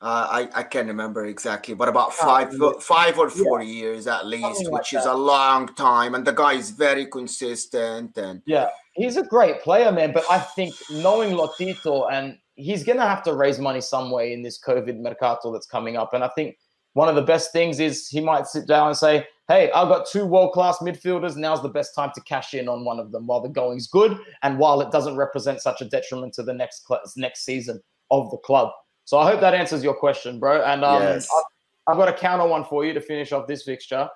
Uh, 0.03 0.27
I 0.31 0.49
I 0.55 0.63
can't 0.65 0.89
remember 0.89 1.25
exactly, 1.27 1.75
but 1.75 1.89
about 1.89 2.13
ah, 2.21 2.27
five 2.27 2.55
five 2.81 3.19
or 3.19 3.31
four 3.31 3.63
yeah. 3.63 3.73
years 3.73 4.07
at 4.07 4.27
least, 4.27 4.71
which 4.71 4.93
is 4.93 5.07
a 5.07 5.15
long 5.15 5.69
time. 5.75 6.15
And 6.15 6.27
the 6.27 6.33
guy 6.33 6.55
is 6.55 6.71
very 6.71 7.07
consistent 7.07 8.19
and 8.19 8.43
yeah, 8.45 8.69
he's 8.95 9.17
a 9.17 9.23
great 9.23 9.63
player, 9.63 9.93
man. 9.93 10.13
But 10.13 10.25
I 10.31 10.39
think 10.41 10.75
knowing 10.91 11.33
Lotito 11.33 12.11
and 12.13 12.37
he's 12.55 12.85
gonna 12.85 13.07
have 13.07 13.23
to 13.25 13.35
raise 13.35 13.59
money 13.59 13.81
some 13.81 14.11
way 14.11 14.33
in 14.33 14.43
this 14.43 14.61
COVID 14.61 15.01
mercato 15.01 15.53
that's 15.53 15.67
coming 15.67 15.97
up, 15.97 16.15
and 16.15 16.23
I 16.23 16.29
think 16.29 16.57
one 16.95 17.09
of 17.09 17.15
the 17.15 17.23
best 17.23 17.53
things 17.53 17.81
is 17.81 18.09
he 18.09 18.21
might 18.21 18.47
sit 18.47 18.67
down 18.67 18.89
and 18.89 18.97
say, 18.97 19.27
Hey, 19.49 19.71
I've 19.73 19.89
got 19.89 20.07
two 20.07 20.25
world 20.25 20.53
class 20.53 20.79
midfielders. 20.79 21.37
Now's 21.37 21.63
the 21.63 21.69
best 21.69 21.95
time 21.95 22.11
to 22.15 22.21
cash 22.23 22.55
in 22.55 22.69
on 22.69 22.85
one 22.85 22.99
of 22.99 23.13
them 23.13 23.27
while 23.27 23.41
the 23.41 23.49
going's 23.49 23.87
good 23.87 24.19
and 24.43 24.59
while 24.59 24.81
it 24.81 24.91
doesn't 24.91 25.17
represent 25.17 25.61
such 25.61 25.81
a 25.81 25.85
detriment 25.85 26.35
to 26.35 26.43
the 26.43 26.53
next 26.53 26.87
next 27.17 27.45
season 27.45 27.81
of 28.11 28.31
the 28.31 28.37
club. 28.39 28.71
So 29.05 29.19
I 29.19 29.31
hope 29.31 29.41
that 29.41 29.55
answers 29.55 29.83
your 29.83 29.95
question, 29.95 30.39
bro. 30.39 30.63
And 30.63 30.85
um, 30.85 31.03
yes. 31.03 31.29
I've, 31.37 31.93
I've 31.93 31.99
got 31.99 32.09
a 32.09 32.13
counter 32.13 32.47
one 32.47 32.65
for 32.65 32.85
you 32.85 32.93
to 32.93 33.01
finish 33.01 33.33
off 33.33 33.47
this 33.47 33.65
fixture. 33.65 34.09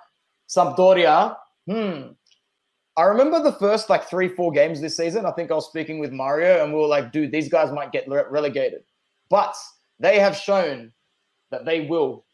Sampdoria, 0.48 1.36
hmm. 1.66 2.12
I 2.96 3.02
remember 3.02 3.42
the 3.42 3.52
first 3.52 3.90
like 3.90 4.08
three, 4.08 4.28
four 4.28 4.52
games 4.52 4.80
this 4.80 4.96
season. 4.96 5.26
I 5.26 5.32
think 5.32 5.50
I 5.50 5.54
was 5.54 5.68
speaking 5.68 5.98
with 5.98 6.12
Mario 6.12 6.62
and 6.62 6.72
we 6.72 6.80
were 6.80 6.86
like, 6.86 7.12
dude, 7.12 7.30
these 7.30 7.48
guys 7.48 7.70
might 7.70 7.92
get 7.92 8.08
relegated. 8.08 8.84
But 9.28 9.54
they 9.98 10.18
have 10.18 10.36
shown 10.36 10.92
that 11.50 11.66
they 11.66 11.82
will 11.82 12.24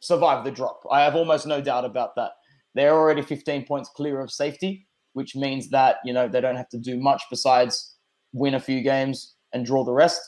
survive 0.00 0.44
the 0.44 0.50
drop. 0.50 0.82
I 0.90 1.02
have 1.02 1.16
almost 1.16 1.46
no 1.46 1.60
doubt 1.60 1.84
about 1.84 2.14
that. 2.16 2.32
They're 2.74 2.94
already 2.94 3.20
15 3.20 3.66
points 3.66 3.90
clear 3.90 4.20
of 4.20 4.30
safety, 4.30 4.86
which 5.12 5.36
means 5.36 5.68
that, 5.70 5.96
you 6.04 6.14
know, 6.14 6.28
they 6.28 6.40
don't 6.40 6.56
have 6.56 6.70
to 6.70 6.78
do 6.78 6.98
much 6.98 7.22
besides 7.28 7.96
win 8.32 8.54
a 8.54 8.60
few 8.60 8.80
games 8.80 9.34
and 9.52 9.66
draw 9.66 9.84
the 9.84 9.92
rest. 9.92 10.20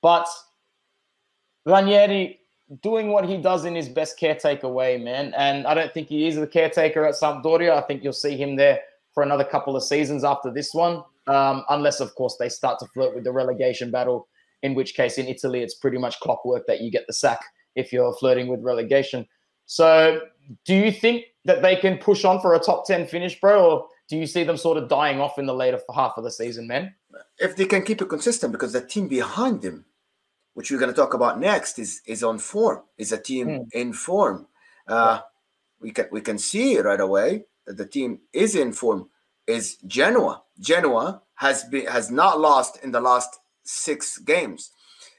But 0.00 0.26
Ranieri 1.66 2.40
doing 2.82 3.08
what 3.08 3.28
he 3.28 3.36
does 3.36 3.66
in 3.66 3.74
his 3.74 3.90
best 3.90 4.18
caretaker 4.18 4.68
way, 4.68 4.96
man. 4.96 5.34
And 5.36 5.66
I 5.66 5.74
don't 5.74 5.92
think 5.92 6.08
he 6.08 6.26
is 6.26 6.36
the 6.36 6.46
caretaker 6.46 7.04
at 7.04 7.14
Sampdoria. 7.14 7.76
I 7.76 7.82
think 7.82 8.02
you'll 8.02 8.14
see 8.14 8.36
him 8.38 8.56
there 8.56 8.80
for 9.12 9.22
another 9.22 9.44
couple 9.44 9.76
of 9.76 9.82
seasons 9.82 10.24
after 10.24 10.52
this 10.52 10.72
one, 10.72 11.02
um, 11.26 11.64
unless, 11.68 12.00
of 12.00 12.14
course, 12.14 12.36
they 12.38 12.48
start 12.48 12.78
to 12.80 12.86
flirt 12.86 13.14
with 13.14 13.24
the 13.24 13.32
relegation 13.32 13.90
battle, 13.90 14.28
in 14.62 14.74
which 14.74 14.94
case 14.94 15.18
in 15.18 15.26
Italy, 15.26 15.62
it's 15.62 15.74
pretty 15.74 15.98
much 15.98 16.18
clockwork 16.20 16.66
that 16.66 16.80
you 16.80 16.90
get 16.90 17.06
the 17.06 17.12
sack 17.12 17.40
if 17.74 17.92
you're 17.92 18.14
flirting 18.14 18.48
with 18.48 18.60
relegation. 18.62 19.26
So, 19.66 20.20
do 20.64 20.74
you 20.74 20.90
think 20.90 21.26
that 21.44 21.62
they 21.62 21.76
can 21.76 21.98
push 21.98 22.24
on 22.24 22.40
for 22.40 22.54
a 22.54 22.58
top 22.58 22.86
10 22.86 23.06
finish, 23.06 23.40
bro? 23.40 23.70
Or 23.70 23.86
do 24.08 24.16
you 24.16 24.26
see 24.26 24.44
them 24.44 24.56
sort 24.56 24.78
of 24.78 24.88
dying 24.88 25.20
off 25.20 25.38
in 25.38 25.46
the 25.46 25.54
later 25.54 25.80
half 25.94 26.14
of 26.16 26.24
the 26.24 26.30
season, 26.30 26.66
man? 26.66 26.94
If 27.38 27.56
they 27.56 27.66
can 27.66 27.82
keep 27.82 28.02
it 28.02 28.08
consistent, 28.08 28.52
because 28.52 28.72
the 28.72 28.84
team 28.84 29.08
behind 29.08 29.62
them, 29.62 29.84
which 30.54 30.70
we're 30.70 30.78
going 30.78 30.92
to 30.92 30.96
talk 30.96 31.14
about 31.14 31.40
next, 31.40 31.78
is 31.78 32.02
is 32.06 32.22
on 32.22 32.38
form, 32.38 32.82
is 32.98 33.12
a 33.12 33.18
team 33.18 33.46
mm. 33.46 33.72
in 33.72 33.92
form. 33.92 34.48
Uh, 34.86 35.18
yeah. 35.18 35.20
We 35.80 35.90
can 35.92 36.06
we 36.12 36.20
can 36.20 36.38
see 36.38 36.78
right 36.78 37.00
away 37.00 37.44
that 37.66 37.76
the 37.76 37.86
team 37.86 38.20
is 38.32 38.54
in 38.54 38.72
form. 38.72 39.08
Is 39.46 39.76
Genoa? 39.86 40.42
Genoa 40.60 41.22
has 41.34 41.64
been 41.64 41.86
has 41.86 42.10
not 42.10 42.40
lost 42.40 42.82
in 42.84 42.92
the 42.92 43.00
last 43.00 43.40
six 43.64 44.18
games. 44.18 44.70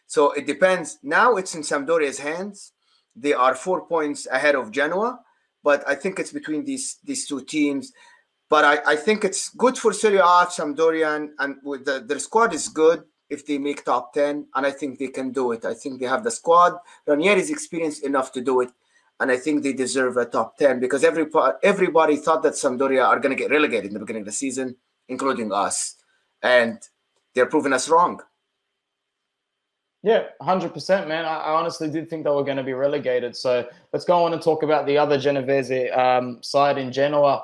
So 0.07 0.31
it 0.31 0.45
depends. 0.45 0.99
Now 1.03 1.35
it's 1.35 1.55
in 1.55 1.63
Sampdoria's 1.63 2.19
hands. 2.19 2.71
They 3.15 3.33
are 3.33 3.55
four 3.55 3.85
points 3.85 4.27
ahead 4.27 4.55
of 4.55 4.71
Genoa, 4.71 5.19
but 5.63 5.87
I 5.87 5.95
think 5.95 6.19
it's 6.19 6.31
between 6.31 6.65
these 6.65 6.99
these 7.03 7.27
two 7.27 7.41
teams. 7.43 7.91
But 8.49 8.65
I, 8.65 8.93
I 8.93 8.95
think 8.95 9.23
it's 9.23 9.49
good 9.49 9.77
for 9.77 9.93
Serie 9.93 10.17
A, 10.17 10.45
Sampdoria, 10.45 11.15
and, 11.15 11.29
and 11.39 11.55
with 11.63 11.85
the, 11.85 11.99
their 12.05 12.19
squad 12.19 12.53
is 12.53 12.67
good 12.67 13.03
if 13.29 13.47
they 13.47 13.57
make 13.57 13.83
top 13.83 14.13
10, 14.13 14.47
and 14.53 14.65
I 14.65 14.69
think 14.69 14.99
they 14.99 15.07
can 15.07 15.31
do 15.31 15.51
it. 15.53 15.65
I 15.65 15.73
think 15.73 15.99
they 15.99 16.05
have 16.05 16.23
the 16.23 16.29
squad. 16.29 16.73
Ranieri 17.07 17.41
is 17.41 17.49
experienced 17.49 18.03
enough 18.03 18.31
to 18.33 18.41
do 18.41 18.61
it, 18.61 18.69
and 19.23 19.31
I 19.31 19.37
think 19.37 19.63
they 19.63 19.71
deserve 19.71 20.17
a 20.17 20.25
top 20.25 20.57
10 20.57 20.81
because 20.81 21.05
every, 21.05 21.27
everybody 21.63 22.17
thought 22.17 22.43
that 22.43 22.55
Sampdoria 22.55 23.05
are 23.05 23.21
going 23.21 23.33
to 23.33 23.41
get 23.41 23.51
relegated 23.51 23.85
in 23.85 23.93
the 23.93 23.99
beginning 24.01 24.23
of 24.23 24.25
the 24.25 24.33
season, 24.33 24.75
including 25.07 25.53
us. 25.53 25.95
And 26.41 26.77
they're 27.33 27.45
proving 27.45 27.71
us 27.71 27.87
wrong. 27.87 28.19
Yeah, 30.03 30.23
100%, 30.41 31.07
man. 31.07 31.23
I, 31.23 31.37
I, 31.37 31.51
honestly 31.53 31.89
did 31.89 32.09
think 32.09 32.25
they 32.25 32.31
were 32.31 32.43
going 32.43 32.57
to 32.57 32.63
be 32.63 32.73
relegated. 32.73 33.33
So 33.33 33.65
let's 33.93 34.03
go 34.03 34.25
on 34.25 34.33
and 34.33 34.41
talk 34.41 34.61
about 34.61 34.85
the 34.85 34.97
other 34.97 35.17
Genovese 35.17 35.89
um, 35.95 36.43
side 36.43 36.77
in 36.77 36.91
Genoa. 36.91 37.43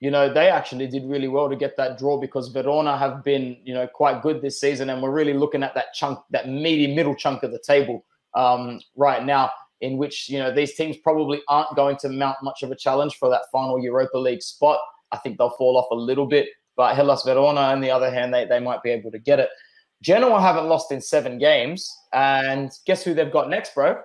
You 0.00 0.10
know, 0.10 0.30
they 0.30 0.50
actually 0.50 0.88
did 0.88 1.06
really 1.06 1.28
well 1.28 1.48
to 1.48 1.56
get 1.56 1.74
that 1.78 1.96
draw 1.96 2.20
because 2.20 2.48
Verona 2.48 2.98
have 2.98 3.24
been, 3.24 3.56
you 3.64 3.72
know, 3.72 3.86
quite 3.86 4.20
good 4.20 4.42
this 4.42 4.60
season. 4.60 4.90
And 4.90 5.02
we're 5.02 5.10
really 5.10 5.32
looking 5.32 5.62
at 5.62 5.74
that 5.74 5.94
chunk, 5.94 6.18
that 6.32 6.50
meaty 6.50 6.94
middle 6.94 7.14
chunk 7.14 7.42
of 7.44 7.50
the 7.50 7.58
table 7.58 8.04
um, 8.34 8.78
right 8.94 9.24
now 9.24 9.50
in 9.84 9.98
which 9.98 10.28
you 10.28 10.38
know 10.38 10.52
these 10.52 10.74
teams 10.74 10.96
probably 10.96 11.42
aren't 11.48 11.76
going 11.76 11.96
to 11.98 12.08
mount 12.08 12.38
much 12.42 12.62
of 12.62 12.70
a 12.70 12.76
challenge 12.76 13.16
for 13.16 13.28
that 13.28 13.42
final 13.52 13.78
Europa 13.78 14.18
League 14.18 14.42
spot. 14.42 14.78
I 15.12 15.18
think 15.18 15.38
they'll 15.38 15.50
fall 15.50 15.76
off 15.76 15.90
a 15.90 15.94
little 15.94 16.26
bit. 16.26 16.48
But 16.76 16.96
Hellas 16.96 17.22
Verona, 17.22 17.60
on 17.60 17.80
the 17.80 17.90
other 17.90 18.10
hand, 18.10 18.34
they, 18.34 18.46
they 18.46 18.58
might 18.58 18.82
be 18.82 18.90
able 18.90 19.10
to 19.12 19.18
get 19.18 19.38
it. 19.38 19.48
Genoa 20.02 20.40
haven't 20.40 20.66
lost 20.66 20.90
in 20.90 21.00
seven 21.00 21.38
games. 21.38 21.90
And 22.12 22.70
guess 22.84 23.04
who 23.04 23.14
they've 23.14 23.30
got 23.30 23.48
next, 23.48 23.74
bro? 23.74 24.00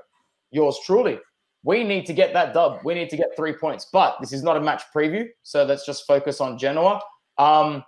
Yours 0.51 0.77
truly. 0.85 1.19
We 1.63 1.83
need 1.83 2.05
to 2.05 2.13
get 2.13 2.31
that 2.33 2.53
dub. 2.53 2.79
We 2.83 2.93
need 2.93 3.09
to 3.09 3.17
get 3.17 3.35
three 3.35 3.53
points. 3.53 3.87
But 3.91 4.17
this 4.21 4.31
is 4.31 4.43
not 4.43 4.55
a 4.55 4.61
match 4.61 4.83
preview. 4.95 5.27
So 5.43 5.63
let's 5.63 5.85
just 5.85 6.05
focus 6.05 6.39
on 6.39 6.57
Genoa. 6.57 7.01
Um, 7.37 7.83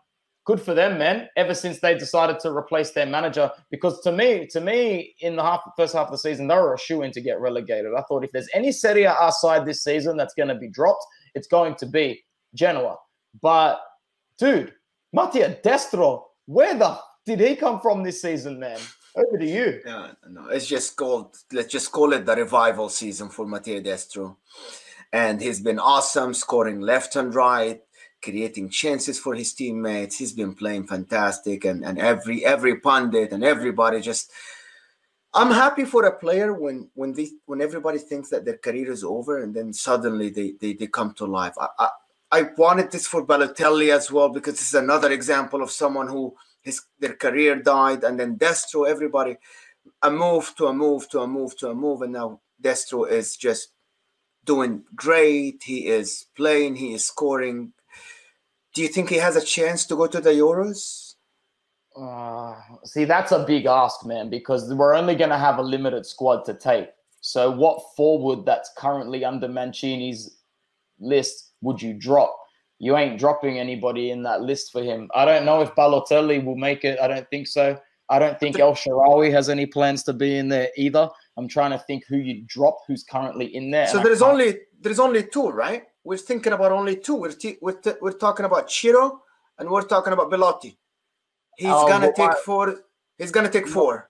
good 0.51 0.61
for 0.61 0.73
them, 0.73 0.97
man. 0.97 1.29
Ever 1.37 1.53
since 1.53 1.79
they 1.79 1.97
decided 1.97 2.39
to 2.39 2.51
replace 2.51 2.91
their 2.91 3.05
manager, 3.05 3.49
because 3.69 4.01
to 4.01 4.11
me, 4.11 4.47
to 4.47 4.59
me, 4.59 5.15
in 5.21 5.37
the 5.37 5.43
half, 5.43 5.61
first 5.77 5.93
half 5.93 6.07
of 6.07 6.11
the 6.11 6.17
season, 6.17 6.47
they 6.47 6.55
were 6.55 6.73
a 6.73 6.77
shoe 6.77 7.03
in 7.03 7.11
to 7.13 7.21
get 7.21 7.39
relegated. 7.39 7.93
I 7.97 8.01
thought 8.01 8.25
if 8.25 8.33
there's 8.33 8.49
any 8.53 8.73
Serie 8.73 9.05
A 9.05 9.31
side 9.31 9.65
this 9.65 9.81
season 9.81 10.17
that's 10.17 10.33
going 10.33 10.49
to 10.49 10.55
be 10.55 10.67
dropped, 10.67 11.05
it's 11.35 11.47
going 11.47 11.75
to 11.75 11.85
be 11.85 12.25
Genoa. 12.53 12.97
But 13.41 13.79
dude, 14.37 14.73
Mattia 15.13 15.57
Destro, 15.63 16.23
where 16.47 16.77
the 16.77 16.97
did 17.25 17.39
he 17.39 17.55
come 17.55 17.79
from 17.79 18.03
this 18.03 18.21
season, 18.21 18.59
man? 18.59 18.79
Over 19.15 19.37
to 19.37 19.45
you. 19.45 19.79
Yeah, 19.85 20.11
no, 20.29 20.47
it's 20.49 20.67
just 20.67 20.97
called. 20.97 21.37
Let's 21.53 21.71
just 21.71 21.93
call 21.93 22.11
it 22.11 22.25
the 22.25 22.35
revival 22.35 22.89
season 22.89 23.29
for 23.29 23.47
Mattia 23.47 23.81
Destro, 23.81 24.35
and 25.13 25.39
he's 25.39 25.61
been 25.61 25.79
awesome, 25.79 26.33
scoring 26.33 26.81
left 26.81 27.15
and 27.15 27.33
right, 27.33 27.81
creating 28.21 28.69
chances 28.69 29.19
for 29.19 29.35
his 29.35 29.53
teammates. 29.53 30.17
He's 30.17 30.33
been 30.33 30.55
playing 30.55 30.87
fantastic, 30.87 31.65
and 31.65 31.83
and 31.85 31.99
every 31.99 32.45
every 32.45 32.79
pundit 32.79 33.31
and 33.31 33.43
everybody 33.43 34.01
just. 34.01 34.31
I'm 35.33 35.51
happy 35.51 35.85
for 35.85 36.05
a 36.05 36.19
player 36.19 36.53
when 36.53 36.89
when 36.93 37.13
they 37.13 37.29
when 37.45 37.61
everybody 37.61 37.99
thinks 37.99 38.29
that 38.29 38.43
their 38.43 38.57
career 38.57 38.91
is 38.91 39.03
over, 39.03 39.41
and 39.41 39.53
then 39.55 39.71
suddenly 39.73 40.29
they 40.29 40.53
they, 40.59 40.73
they 40.73 40.87
come 40.87 41.13
to 41.15 41.25
life. 41.25 41.53
I, 41.57 41.67
I 41.79 41.89
I 42.31 42.41
wanted 42.57 42.91
this 42.91 43.07
for 43.07 43.25
Balotelli 43.25 43.93
as 43.93 44.11
well 44.11 44.29
because 44.29 44.53
this 44.53 44.69
is 44.69 44.73
another 44.73 45.11
example 45.11 45.61
of 45.61 45.69
someone 45.69 46.07
who 46.07 46.35
his 46.61 46.81
their 46.99 47.13
career 47.15 47.55
died 47.55 48.03
and 48.03 48.19
then 48.19 48.37
Destro, 48.37 48.87
everybody, 48.89 49.37
a 50.01 50.09
move 50.09 50.53
to 50.57 50.67
a 50.67 50.73
move 50.73 51.09
to 51.09 51.19
a 51.21 51.27
move 51.27 51.57
to 51.57 51.69
a 51.69 51.75
move, 51.75 52.01
and 52.01 52.13
now 52.13 52.39
Destro 52.61 53.09
is 53.09 53.35
just 53.35 53.69
doing 54.45 54.83
great. 54.95 55.63
He 55.63 55.87
is 55.87 56.25
playing, 56.35 56.75
he 56.75 56.93
is 56.93 57.05
scoring. 57.05 57.73
Do 58.73 58.81
you 58.81 58.87
think 58.87 59.09
he 59.09 59.17
has 59.17 59.35
a 59.35 59.43
chance 59.43 59.85
to 59.87 59.95
go 59.95 60.07
to 60.07 60.21
the 60.21 60.31
Euros? 60.31 61.15
Uh, 61.95 62.55
see, 62.85 63.03
that's 63.03 63.31
a 63.31 63.43
big 63.43 63.65
ask, 63.65 64.05
man, 64.05 64.29
because 64.29 64.73
we're 64.73 64.93
only 64.93 65.15
going 65.15 65.29
to 65.29 65.37
have 65.37 65.57
a 65.57 65.61
limited 65.61 66.05
squad 66.05 66.45
to 66.45 66.53
take. 66.53 66.87
So, 67.19 67.51
what 67.51 67.81
forward 67.95 68.45
that's 68.45 68.71
currently 68.77 69.25
under 69.25 69.47
Mancini's 69.47 70.37
list 70.99 71.51
would 71.61 71.81
you 71.81 71.93
drop? 71.93 72.35
You 72.79 72.97
ain't 72.97 73.19
dropping 73.19 73.59
anybody 73.59 74.09
in 74.09 74.23
that 74.23 74.41
list 74.41 74.71
for 74.71 74.81
him. 74.81 75.09
I 75.13 75.25
don't 75.25 75.45
know 75.45 75.61
if 75.61 75.75
Balotelli 75.75 76.43
will 76.43 76.55
make 76.55 76.83
it. 76.83 76.99
I 76.99 77.07
don't 77.07 77.29
think 77.29 77.47
so. 77.47 77.77
I 78.09 78.19
don't 78.19 78.39
think 78.39 78.59
El 78.59 78.73
Shaarawy 78.73 79.31
has 79.31 79.49
any 79.49 79.65
plans 79.65 80.03
to 80.03 80.13
be 80.13 80.37
in 80.37 80.49
there 80.49 80.69
either. 80.75 81.09
I'm 81.37 81.47
trying 81.47 81.71
to 81.71 81.79
think 81.79 82.05
who 82.07 82.17
you 82.17 82.43
drop, 82.47 82.79
who's 82.87 83.03
currently 83.03 83.55
in 83.55 83.71
there. 83.71 83.87
So 83.87 83.99
there's 83.99 84.21
only 84.21 84.59
there's 84.81 84.99
only 84.99 85.23
two, 85.23 85.49
right? 85.49 85.83
We're 86.03 86.17
thinking 86.17 86.53
about 86.53 86.71
only 86.71 86.95
two. 86.95 87.15
We're 87.15 87.31
t- 87.31 87.57
we're, 87.61 87.73
t- 87.73 87.93
we're 88.01 88.13
talking 88.13 88.45
about 88.45 88.71
Ciro 88.71 89.21
and 89.59 89.69
we're 89.69 89.83
talking 89.83 90.13
about 90.13 90.29
Belotti. 90.29 90.77
He's 91.57 91.69
uh, 91.69 91.87
gonna 91.87 92.11
take 92.13 92.33
four. 92.45 92.81
He's 93.17 93.31
gonna 93.31 93.49
take 93.49 93.67
four. 93.67 94.09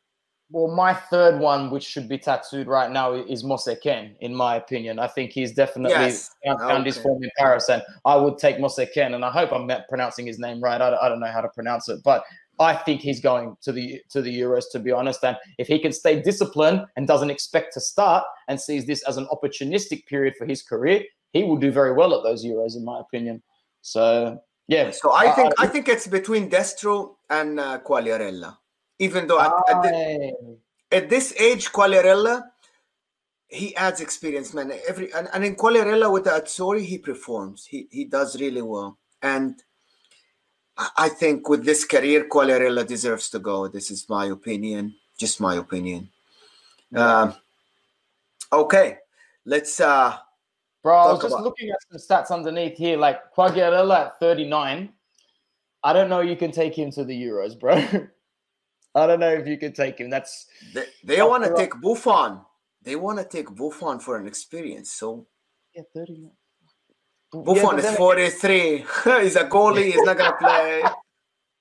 Well, 0.53 0.73
my 0.75 0.93
third 0.93 1.39
one, 1.39 1.69
which 1.69 1.83
should 1.83 2.09
be 2.09 2.17
tattooed 2.17 2.67
right 2.67 2.91
now, 2.91 3.13
is 3.13 3.41
Moise 3.41 3.69
Kean, 3.81 4.15
in 4.19 4.35
my 4.35 4.57
opinion. 4.57 4.99
I 4.99 5.07
think 5.07 5.31
he's 5.31 5.53
definitely 5.53 5.91
yes. 5.91 6.29
found, 6.45 6.61
okay. 6.61 6.83
his 6.83 6.97
form 6.97 7.23
in 7.23 7.29
Paris, 7.37 7.69
and 7.69 7.81
I 8.03 8.17
would 8.17 8.37
take 8.37 8.59
Moise 8.59 8.85
Kean, 8.93 9.13
and 9.13 9.23
I 9.23 9.31
hope 9.31 9.53
I'm 9.53 9.69
pronouncing 9.87 10.25
his 10.27 10.39
name 10.39 10.59
right. 10.61 10.81
I, 10.81 10.93
I 10.97 11.07
don't 11.07 11.21
know 11.21 11.31
how 11.31 11.39
to 11.39 11.47
pronounce 11.47 11.87
it, 11.87 12.01
but 12.03 12.25
I 12.59 12.75
think 12.75 12.99
he's 12.99 13.21
going 13.21 13.55
to 13.61 13.71
the 13.71 14.01
to 14.09 14.21
the 14.21 14.41
Euros, 14.41 14.65
to 14.73 14.79
be 14.79 14.91
honest. 14.91 15.23
And 15.23 15.37
if 15.57 15.67
he 15.67 15.79
can 15.79 15.93
stay 15.93 16.21
disciplined 16.21 16.85
and 16.97 17.07
doesn't 17.07 17.29
expect 17.29 17.73
to 17.75 17.79
start 17.79 18.25
and 18.49 18.59
sees 18.59 18.85
this 18.85 19.03
as 19.03 19.15
an 19.15 19.27
opportunistic 19.31 20.05
period 20.05 20.35
for 20.37 20.45
his 20.45 20.61
career, 20.61 21.03
he 21.33 21.43
will 21.43 21.57
do 21.57 21.71
very 21.71 21.93
well 21.93 22.15
at 22.15 22.23
those 22.23 22.45
Euros, 22.45 22.75
in 22.75 22.85
my 22.85 22.99
opinion. 22.99 23.41
So 23.81 24.39
yeah. 24.67 24.91
So 24.91 25.13
I 25.13 25.31
think 25.31 25.53
I, 25.57 25.63
I 25.63 25.67
think 25.67 25.87
it's 25.89 26.07
between 26.07 26.49
Destro 26.49 27.15
and 27.29 27.59
uh, 27.59 27.79
Quagliarella 27.79 28.57
even 29.01 29.25
though 29.25 29.41
at, 29.41 29.51
at, 29.67 29.81
the, 29.81 30.57
at, 30.91 31.09
this 31.09 31.33
age, 31.39 31.71
Quagliarella, 31.71 32.43
he 33.47 33.75
adds 33.75 33.99
experience, 33.99 34.53
man. 34.53 34.71
Every 34.87 35.11
and, 35.13 35.27
and 35.33 35.43
in 35.43 35.55
Quagliarella 35.55 36.13
with 36.13 36.25
the 36.25 36.29
Azzurri, 36.29 36.85
he 36.85 36.99
performs. 36.99 37.65
He 37.65 37.87
he 37.91 38.05
does 38.05 38.39
really 38.39 38.61
well. 38.61 38.99
And 39.21 39.61
I 40.77 41.09
think 41.09 41.49
with 41.49 41.65
this 41.65 41.83
career, 41.83 42.27
Quagliarella 42.29 42.85
deserves 42.87 43.29
to 43.31 43.39
go. 43.39 43.67
This 43.67 43.89
is 43.89 44.07
my 44.07 44.25
opinion. 44.27 44.93
Just 45.17 45.41
my 45.41 45.55
opinion. 45.55 46.09
Um, 46.95 47.33
okay, 48.53 48.99
let's 49.45 49.79
uh 49.79 50.15
Bro, 50.83 50.97
I 50.97 51.11
was 51.11 51.21
just 51.21 51.33
about... 51.33 51.43
looking 51.43 51.69
at 51.69 51.77
some 51.89 52.17
stats 52.17 52.31
underneath 52.31 52.77
here. 52.77 52.97
Like 52.97 53.33
Quagliarella 53.35 54.07
at 54.07 54.19
39. 54.19 54.91
I 55.83 55.93
don't 55.93 56.09
know 56.09 56.21
you 56.21 56.35
can 56.35 56.51
take 56.51 56.77
him 56.77 56.91
to 56.91 57.03
the 57.03 57.19
Euros, 57.19 57.59
bro. 57.59 57.75
I 58.95 59.07
don't 59.07 59.19
know 59.19 59.29
if 59.29 59.47
you 59.47 59.57
could 59.57 59.73
take 59.73 59.99
him. 59.99 60.09
That's 60.09 60.47
they, 60.73 60.85
they 61.03 61.21
want 61.21 61.43
to 61.45 61.55
take 61.55 61.79
Buffon. 61.81 62.41
They 62.81 62.95
want 62.95 63.19
to 63.19 63.25
take 63.25 63.55
Buffon 63.55 63.99
for 63.99 64.17
an 64.17 64.27
experience. 64.27 64.91
So 64.91 65.27
yeah, 65.75 65.83
30. 65.93 66.29
Buffon 67.31 67.77
yeah, 67.77 67.91
is 67.91 67.95
43. 67.95 68.77
he's 69.21 69.35
a 69.35 69.45
goalie. 69.45 69.85
He's 69.85 70.01
not 70.03 70.17
gonna 70.17 70.35
play. 70.37 70.83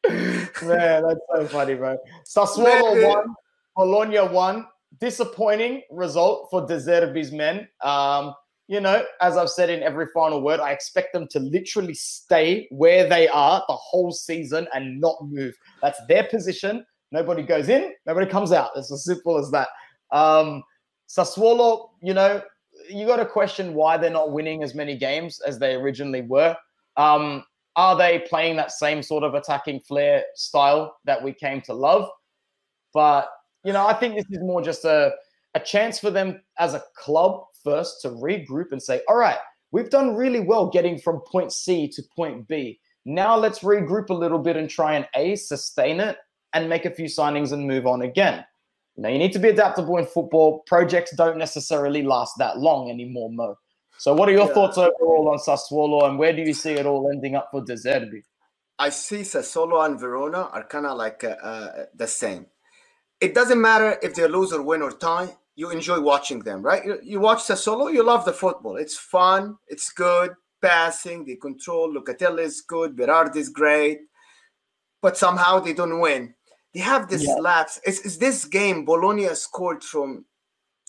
Man, 0.66 1.02
that's 1.06 1.20
so 1.32 1.46
funny, 1.46 1.74
bro. 1.74 1.96
Sassuolo 2.26 3.06
won. 3.06 3.34
Bologna 3.76 4.20
won. 4.20 4.66
Disappointing 4.98 5.82
result 5.90 6.48
for 6.50 6.66
De 6.66 6.76
Zerbi's 6.76 7.30
men. 7.30 7.68
Um, 7.82 8.34
you 8.70 8.80
know, 8.80 9.04
as 9.20 9.36
I've 9.36 9.50
said 9.50 9.68
in 9.68 9.82
every 9.82 10.06
final 10.14 10.42
word, 10.42 10.60
I 10.60 10.70
expect 10.70 11.12
them 11.12 11.26
to 11.32 11.40
literally 11.40 11.92
stay 11.92 12.68
where 12.70 13.08
they 13.08 13.26
are 13.26 13.64
the 13.66 13.74
whole 13.74 14.12
season 14.12 14.68
and 14.72 15.00
not 15.00 15.16
move. 15.26 15.56
That's 15.82 15.98
their 16.06 16.22
position. 16.22 16.86
Nobody 17.10 17.42
goes 17.42 17.68
in, 17.68 17.92
nobody 18.06 18.30
comes 18.30 18.52
out. 18.52 18.70
It's 18.76 18.92
as 18.92 19.04
simple 19.04 19.38
as 19.38 19.50
that. 19.50 19.66
Um, 20.12 20.62
Sassuolo, 21.08 21.88
you 22.00 22.14
know, 22.14 22.42
you 22.88 23.08
got 23.08 23.16
to 23.16 23.26
question 23.26 23.74
why 23.74 23.96
they're 23.96 24.08
not 24.08 24.30
winning 24.30 24.62
as 24.62 24.72
many 24.72 24.96
games 24.96 25.40
as 25.40 25.58
they 25.58 25.74
originally 25.74 26.22
were. 26.22 26.56
Um, 26.96 27.42
are 27.74 27.98
they 27.98 28.20
playing 28.28 28.54
that 28.58 28.70
same 28.70 29.02
sort 29.02 29.24
of 29.24 29.34
attacking 29.34 29.80
flair 29.80 30.22
style 30.36 30.96
that 31.06 31.20
we 31.20 31.32
came 31.32 31.60
to 31.62 31.74
love? 31.74 32.08
But 32.94 33.30
you 33.64 33.72
know, 33.72 33.84
I 33.84 33.94
think 33.94 34.14
this 34.14 34.26
is 34.30 34.38
more 34.40 34.62
just 34.62 34.84
a 34.84 35.10
a 35.56 35.60
chance 35.60 35.98
for 35.98 36.12
them 36.12 36.40
as 36.60 36.74
a 36.74 36.84
club 36.96 37.42
first 37.62 38.00
to 38.02 38.08
regroup 38.10 38.72
and 38.72 38.82
say, 38.82 39.00
all 39.08 39.16
right, 39.16 39.38
we've 39.72 39.90
done 39.90 40.14
really 40.14 40.40
well 40.40 40.68
getting 40.68 40.98
from 40.98 41.20
point 41.20 41.52
C 41.52 41.88
to 41.88 42.02
point 42.14 42.46
B. 42.48 42.80
Now 43.04 43.36
let's 43.36 43.60
regroup 43.60 44.10
a 44.10 44.14
little 44.14 44.38
bit 44.38 44.56
and 44.56 44.68
try 44.68 44.94
and 44.94 45.08
A, 45.14 45.36
sustain 45.36 46.00
it, 46.00 46.16
and 46.52 46.68
make 46.68 46.84
a 46.84 46.90
few 46.90 47.06
signings 47.06 47.52
and 47.52 47.66
move 47.66 47.86
on 47.86 48.02
again. 48.02 48.44
You 48.96 49.04
know, 49.04 49.08
you 49.08 49.18
need 49.18 49.32
to 49.32 49.38
be 49.38 49.48
adaptable 49.48 49.96
in 49.96 50.06
football. 50.06 50.62
Projects 50.66 51.14
don't 51.16 51.38
necessarily 51.38 52.02
last 52.02 52.34
that 52.38 52.58
long 52.58 52.90
anymore, 52.90 53.30
Mo. 53.30 53.56
So, 53.98 54.14
what 54.14 54.28
are 54.28 54.32
your 54.32 54.48
yeah. 54.48 54.54
thoughts 54.54 54.78
overall 54.78 55.28
on 55.28 55.38
Sassuolo, 55.38 56.08
and 56.08 56.18
where 56.18 56.34
do 56.34 56.42
you 56.42 56.54
see 56.54 56.72
it 56.72 56.86
all 56.86 57.10
ending 57.10 57.34
up 57.34 57.48
for 57.50 57.62
De 57.62 57.74
Zerbi? 57.74 58.22
I 58.78 58.88
see 58.88 59.20
Sassuolo 59.20 59.84
and 59.84 60.00
Verona 60.00 60.48
are 60.52 60.64
kind 60.64 60.86
of 60.86 60.96
like 60.96 61.22
uh, 61.22 61.36
uh, 61.42 61.84
the 61.94 62.06
same. 62.06 62.46
It 63.20 63.34
doesn't 63.34 63.60
matter 63.60 63.98
if 64.02 64.14
they 64.14 64.26
lose 64.26 64.54
or 64.54 64.62
win 64.62 64.80
or 64.80 64.92
tie. 64.92 65.36
You 65.60 65.70
enjoy 65.70 66.00
watching 66.00 66.40
them, 66.40 66.62
right? 66.62 66.84
You, 66.84 66.98
you 67.02 67.20
watch 67.20 67.40
Sassuolo, 67.40 67.92
you 67.92 68.02
love 68.02 68.24
the 68.24 68.32
football. 68.32 68.76
It's 68.76 68.96
fun. 68.96 69.56
It's 69.68 69.90
good. 69.90 70.30
Passing, 70.62 71.24
the 71.24 71.36
control. 71.36 71.94
Locatelli 71.94 72.44
is 72.50 72.62
good. 72.62 72.96
Berardi 72.96 73.36
is 73.36 73.48
great. 73.48 73.98
But 75.02 75.16
somehow 75.16 75.60
they 75.60 75.74
don't 75.74 76.00
win 76.00 76.34
they 76.72 76.80
have 76.80 77.08
this 77.08 77.24
yeah. 77.24 77.34
lapse. 77.34 77.80
Is, 77.84 78.00
is 78.00 78.18
this 78.18 78.44
game 78.44 78.84
Bologna 78.84 79.34
scored 79.34 79.82
from 79.82 80.24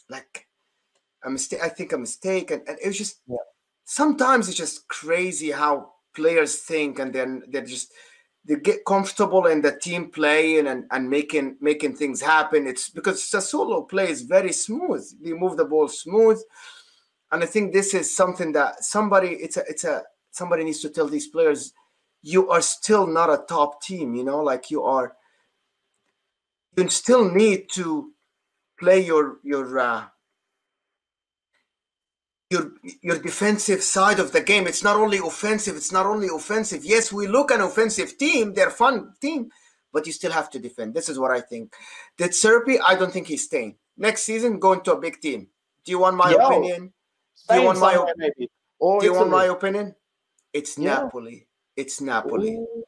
like 0.09 0.47
a 1.23 1.29
mistake? 1.29 1.59
I 1.63 1.69
think 1.69 1.93
a 1.93 1.97
mistake, 1.97 2.51
and, 2.51 2.61
and 2.67 2.77
it 2.83 2.87
was 2.87 2.97
just 2.97 3.21
yeah. 3.27 3.37
sometimes 3.85 4.47
it's 4.47 4.57
just 4.57 4.87
crazy 4.87 5.51
how 5.51 5.93
players 6.15 6.57
think, 6.59 6.99
and 6.99 7.13
then 7.13 7.43
they're 7.49 7.65
just 7.65 7.91
they 8.45 8.55
get 8.55 8.85
comfortable 8.85 9.45
in 9.45 9.61
the 9.61 9.71
team 9.71 10.09
playing 10.09 10.67
and, 10.67 10.85
and 10.91 11.09
making 11.09 11.57
making 11.61 11.95
things 11.95 12.21
happen. 12.21 12.67
It's 12.67 12.89
because 12.89 13.21
Sassuolo 13.21 13.87
plays 13.87 14.21
very 14.21 14.51
smooth. 14.51 15.05
They 15.21 15.33
move 15.33 15.57
the 15.57 15.65
ball 15.65 15.87
smooth, 15.87 16.41
and 17.31 17.43
I 17.43 17.45
think 17.45 17.71
this 17.71 17.93
is 17.93 18.15
something 18.15 18.51
that 18.53 18.83
somebody 18.83 19.29
it's 19.29 19.57
a 19.57 19.63
it's 19.67 19.83
a 19.83 20.03
somebody 20.31 20.63
needs 20.63 20.81
to 20.81 20.89
tell 20.89 21.07
these 21.07 21.27
players 21.27 21.73
you 22.23 22.49
are 22.49 22.61
still 22.61 23.07
not 23.07 23.29
a 23.29 23.43
top 23.47 23.81
team. 23.81 24.15
You 24.15 24.23
know, 24.23 24.41
like 24.41 24.71
you 24.71 24.83
are 24.83 25.15
you 26.77 26.87
still 26.89 27.29
need 27.29 27.69
to 27.73 28.11
play 28.79 29.05
your 29.05 29.37
your 29.43 29.77
uh, 29.77 30.05
your 32.51 32.73
your 33.01 33.17
defensive 33.17 33.81
side 33.81 34.19
of 34.19 34.33
the 34.33 34.41
game. 34.41 34.67
It's 34.67 34.83
not 34.83 34.97
only 34.97 35.17
offensive. 35.17 35.75
It's 35.77 35.91
not 35.91 36.05
only 36.05 36.27
offensive. 36.27 36.83
Yes, 36.83 37.11
we 37.11 37.25
look 37.27 37.49
an 37.49 37.61
offensive 37.61 38.17
team. 38.17 38.53
They're 38.53 38.69
fun 38.69 39.13
team, 39.21 39.49
but 39.93 40.05
you 40.05 40.11
still 40.11 40.31
have 40.31 40.49
to 40.51 40.59
defend. 40.59 40.93
This 40.93 41.07
is 41.07 41.17
what 41.17 41.31
I 41.31 41.39
think. 41.39 41.73
De 42.17 42.27
Zerbi, 42.27 42.77
I 42.85 42.95
don't 42.95 43.13
think 43.13 43.27
he's 43.27 43.45
staying 43.45 43.77
next 43.97 44.23
season. 44.23 44.59
Going 44.59 44.81
to 44.81 44.93
a 44.93 44.99
big 44.99 45.21
team. 45.21 45.47
Do 45.85 45.91
you 45.91 45.99
want 45.99 46.17
my 46.17 46.31
Yo, 46.31 46.37
opinion? 46.37 46.93
Do 47.49 47.55
you 47.55 47.63
want 47.63 47.79
my 47.79 47.93
opinion? 47.93 48.49
Do 48.79 49.05
you 49.05 49.13
want 49.13 49.29
my 49.29 49.45
opinion? 49.45 49.95
It's 50.53 50.77
yeah. 50.77 50.95
Napoli. 50.95 51.47
It's 51.75 52.01
Napoli. 52.01 52.55
Ooh. 52.55 52.83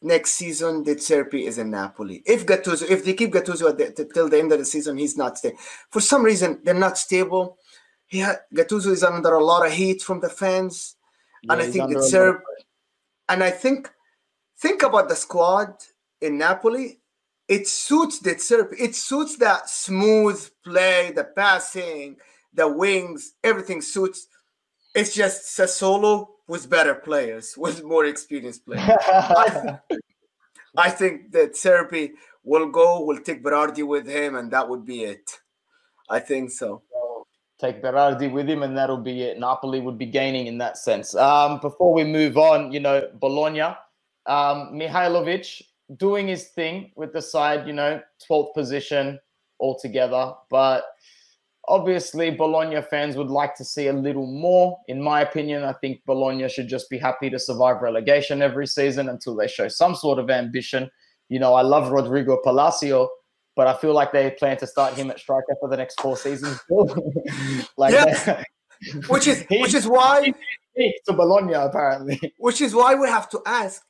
Next 0.00 0.30
season, 0.34 0.84
De 0.84 0.94
Zerbi 0.94 1.46
is 1.46 1.58
in 1.58 1.70
Napoli. 1.70 2.22
If 2.24 2.46
Gattuso, 2.46 2.88
if 2.88 3.04
they 3.04 3.14
keep 3.14 3.32
Gattuso 3.32 3.76
the, 3.76 4.08
till 4.14 4.28
the 4.28 4.38
end 4.38 4.52
of 4.52 4.60
the 4.60 4.64
season, 4.64 4.96
he's 4.96 5.16
not 5.16 5.36
staying. 5.38 5.56
For 5.90 6.00
some 6.00 6.22
reason, 6.22 6.60
they're 6.62 6.72
not 6.72 6.96
stable. 6.96 7.58
He 8.08 8.20
ha- 8.20 8.40
Gattuso 8.54 8.88
is 8.88 9.04
under 9.04 9.34
a 9.34 9.44
lot 9.44 9.66
of 9.66 9.72
heat 9.72 10.02
from 10.02 10.20
the 10.20 10.30
fans, 10.30 10.96
yeah, 11.42 11.52
and 11.52 11.62
I 11.62 11.70
think 11.70 11.90
De 11.90 11.98
Zerbi. 11.98 12.40
And 13.28 13.44
I 13.44 13.50
think, 13.50 13.90
think 14.58 14.82
about 14.82 15.08
the 15.08 15.14
squad 15.14 15.74
in 16.20 16.38
Napoli. 16.38 17.00
It 17.46 17.68
suits 17.68 18.18
De 18.20 18.34
Zerbi. 18.34 18.76
It 18.78 18.96
suits 18.96 19.36
that 19.36 19.68
smooth 19.68 20.50
play, 20.64 21.12
the 21.14 21.24
passing, 21.24 22.16
the 22.54 22.66
wings. 22.66 23.34
Everything 23.44 23.82
suits. 23.82 24.26
It's 24.94 25.14
just 25.14 25.56
Sassuolo 25.56 26.28
with 26.48 26.70
better 26.70 26.94
players, 26.94 27.54
with 27.58 27.84
more 27.84 28.06
experienced 28.06 28.64
players. 28.64 28.90
I, 29.06 29.78
I, 30.76 30.90
think 30.90 31.32
that 31.32 31.52
Zerbi 31.52 32.12
will 32.42 32.70
go, 32.70 33.04
will 33.04 33.20
take 33.20 33.44
Berardi 33.44 33.86
with 33.86 34.06
him, 34.06 34.34
and 34.36 34.50
that 34.50 34.68
would 34.68 34.86
be 34.86 35.04
it. 35.04 35.30
I 36.10 36.20
think 36.20 36.50
so. 36.50 36.82
Take 37.58 37.82
Berardi 37.82 38.30
with 38.30 38.48
him, 38.48 38.62
and 38.62 38.76
that'll 38.76 38.96
be 38.96 39.22
it. 39.22 39.38
Napoli 39.38 39.80
would 39.80 39.98
be 39.98 40.06
gaining 40.06 40.46
in 40.46 40.58
that 40.58 40.78
sense. 40.78 41.14
Um, 41.14 41.58
before 41.60 41.92
we 41.92 42.04
move 42.04 42.38
on, 42.38 42.70
you 42.70 42.78
know, 42.78 43.08
Bologna, 43.14 43.62
um, 44.26 44.72
Mihailovic 44.72 45.62
doing 45.96 46.28
his 46.28 46.48
thing 46.48 46.92
with 46.94 47.12
the 47.12 47.22
side, 47.22 47.66
you 47.66 47.72
know, 47.72 48.00
12th 48.28 48.54
position 48.54 49.18
altogether, 49.60 50.34
but 50.50 50.84
Obviously, 51.68 52.30
Bologna 52.30 52.80
fans 52.80 53.14
would 53.16 53.28
like 53.28 53.54
to 53.56 53.64
see 53.64 53.88
a 53.88 53.92
little 53.92 54.26
more. 54.26 54.80
In 54.88 55.02
my 55.02 55.20
opinion, 55.20 55.64
I 55.64 55.74
think 55.74 56.00
Bologna 56.06 56.48
should 56.48 56.66
just 56.66 56.88
be 56.88 56.96
happy 56.96 57.28
to 57.28 57.38
survive 57.38 57.82
relegation 57.82 58.40
every 58.40 58.66
season 58.66 59.10
until 59.10 59.36
they 59.36 59.48
show 59.48 59.68
some 59.68 59.94
sort 59.94 60.18
of 60.18 60.30
ambition. 60.30 60.90
You 61.28 61.40
know, 61.40 61.52
I 61.52 61.60
love 61.60 61.92
Rodrigo 61.92 62.38
Palacio, 62.42 63.10
but 63.58 63.66
I 63.66 63.74
feel 63.74 63.92
like 63.92 64.12
they 64.12 64.30
plan 64.30 64.56
to 64.58 64.68
start 64.68 64.94
him 64.94 65.10
at 65.10 65.18
striker 65.18 65.56
for 65.58 65.68
the 65.68 65.76
next 65.76 66.00
four 66.00 66.16
seasons. 66.16 66.60
like 67.76 67.92
yeah. 67.92 68.44
which 69.08 69.26
is 69.26 69.44
which 69.50 69.74
is 69.74 69.84
why 69.84 70.32
to 71.06 71.12
Bologna 71.12 71.54
apparently. 71.54 72.20
Which 72.38 72.60
is 72.60 72.72
why 72.72 72.94
we 72.94 73.08
have 73.08 73.28
to 73.30 73.42
ask 73.44 73.82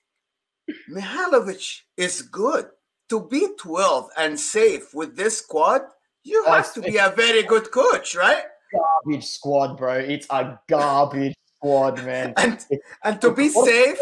Mihailovic 0.91 1.83
is 1.99 2.23
good 2.23 2.71
to 3.11 3.21
be 3.21 3.47
12 3.59 4.09
and 4.17 4.41
safe 4.41 4.95
with 4.95 5.17
this 5.17 5.37
squad 5.37 5.83
you 6.25 6.43
have 6.47 6.73
to 6.73 6.81
be 6.81 6.97
a 6.97 7.13
very 7.15 7.43
good 7.43 7.71
coach, 7.71 8.15
right? 8.15 8.45
Garbage 8.73 9.27
squad, 9.27 9.77
bro. 9.77 9.95
It's 9.95 10.27
a 10.31 10.59
garbage 10.69 11.37
squad, 11.57 12.05
man. 12.05 12.33
And, 12.37 12.65
and 13.05 13.21
to 13.21 13.33
be 13.33 13.51
safe. 13.51 13.99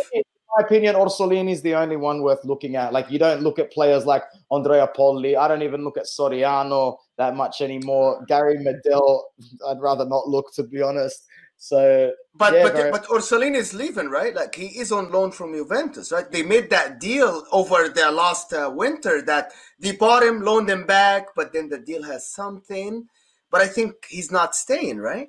My 0.57 0.64
opinion, 0.64 0.95
Orsolini 0.95 1.51
is 1.51 1.61
the 1.61 1.75
only 1.75 1.97
one 1.97 2.23
worth 2.23 2.42
looking 2.45 2.77
at. 2.77 2.92
Like, 2.92 3.11
you 3.11 3.19
don't 3.19 3.42
look 3.42 3.59
at 3.59 3.71
players 3.73 4.07
like 4.07 4.23
Andrea 4.51 4.87
Poli. 4.87 5.37
I 5.37 5.49
don't 5.49 5.62
even 5.62 5.85
look 5.85 5.99
at 5.99 6.05
Soriano 6.05 6.97
that 7.19 7.37
much 7.37 7.61
anymore. 7.61 8.25
Gary 8.27 8.57
Medel, 8.57 9.21
I'd 9.69 9.81
rather 9.81 10.07
not 10.07 10.29
look, 10.29 10.55
to 10.55 10.62
be 10.62 10.81
honest. 10.81 11.27
So, 11.59 12.12
but 12.35 12.55
yeah, 12.55 12.62
but 12.62 12.73
very... 12.75 12.90
but 12.90 13.05
Orsolini 13.07 13.57
is 13.57 13.75
leaving, 13.75 14.09
right? 14.09 14.35
Like 14.35 14.55
he 14.55 14.66
is 14.79 14.92
on 14.92 15.11
loan 15.11 15.31
from 15.31 15.55
Juventus, 15.55 16.12
right? 16.12 16.31
They 16.31 16.42
made 16.42 16.71
that 16.71 17.01
deal 17.01 17.45
over 17.51 17.88
their 17.88 18.11
last 18.11 18.53
uh, 18.53 18.71
winter 18.75 19.23
that 19.23 19.53
they 19.79 19.92
bought 19.92 20.23
him, 20.23 20.42
loaned 20.42 20.69
him 20.69 20.85
back, 20.87 21.29
but 21.35 21.53
then 21.53 21.69
the 21.69 21.79
deal 21.79 22.03
has 22.03 22.31
something. 22.31 23.07
But 23.51 23.62
I 23.62 23.69
think 23.69 23.95
he's 24.09 24.31
not 24.31 24.55
staying, 24.55 24.99
right? 24.99 25.29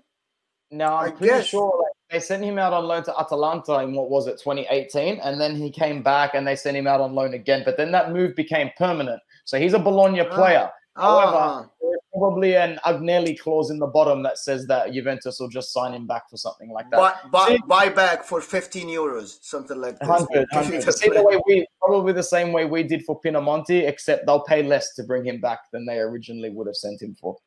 No, 0.69 0.87
I'm 0.87 1.07
I 1.07 1.11
pretty 1.11 1.33
guess. 1.33 1.47
sure 1.47 1.86
they 2.11 2.19
sent 2.19 2.43
him 2.43 2.57
out 2.57 2.73
on 2.73 2.85
loan 2.85 3.03
to 3.03 3.19
Atalanta 3.19 3.79
in 3.79 3.93
what 3.93 4.09
was 4.09 4.27
it, 4.27 4.39
2018, 4.39 5.19
and 5.19 5.39
then 5.39 5.55
he 5.55 5.69
came 5.69 6.01
back 6.01 6.33
and 6.33 6.47
they 6.47 6.55
sent 6.55 6.77
him 6.77 6.87
out 6.87 7.01
on 7.01 7.13
loan 7.13 7.33
again. 7.33 7.63
But 7.65 7.77
then 7.77 7.91
that 7.91 8.11
move 8.11 8.35
became 8.35 8.71
permanent, 8.77 9.21
so 9.45 9.59
he's 9.59 9.73
a 9.73 9.79
Bologna 9.79 10.21
ah. 10.21 10.33
player. 10.33 10.69
However, 10.95 11.37
uh, 11.37 11.65
there's 11.79 11.99
probably 12.11 12.55
an 12.55 12.79
Agnelli 12.83 13.39
clause 13.39 13.69
in 13.69 13.77
the 13.77 13.85
bottom 13.85 14.23
that 14.23 14.39
says 14.39 14.65
that 14.65 14.91
Juventus 14.91 15.39
will 15.39 15.47
just 15.47 15.71
sign 15.71 15.93
him 15.93 16.07
back 16.07 16.27
for 16.27 16.37
something 16.37 16.71
like 16.71 16.89
that. 16.89 16.97
Buy, 16.97 17.13
buy, 17.31 17.57
buy 17.67 17.89
back 17.89 18.23
for 18.23 18.41
15 18.41 18.87
euros, 18.87 19.37
something 19.41 19.79
like 19.79 19.99
that. 19.99 20.09
100, 20.09 20.47
100. 20.51 20.81
the 20.81 21.23
way 21.23 21.39
we, 21.45 21.67
probably 21.79 22.13
the 22.13 22.23
same 22.23 22.51
way 22.51 22.65
we 22.65 22.81
did 22.81 23.03
for 23.03 23.21
Pinamonti, 23.21 23.87
except 23.87 24.25
they'll 24.25 24.41
pay 24.41 24.63
less 24.63 24.95
to 24.95 25.03
bring 25.03 25.23
him 25.23 25.39
back 25.39 25.59
than 25.71 25.85
they 25.85 25.99
originally 25.99 26.49
would 26.49 26.65
have 26.65 26.75
sent 26.75 26.99
him 26.99 27.15
for. 27.21 27.37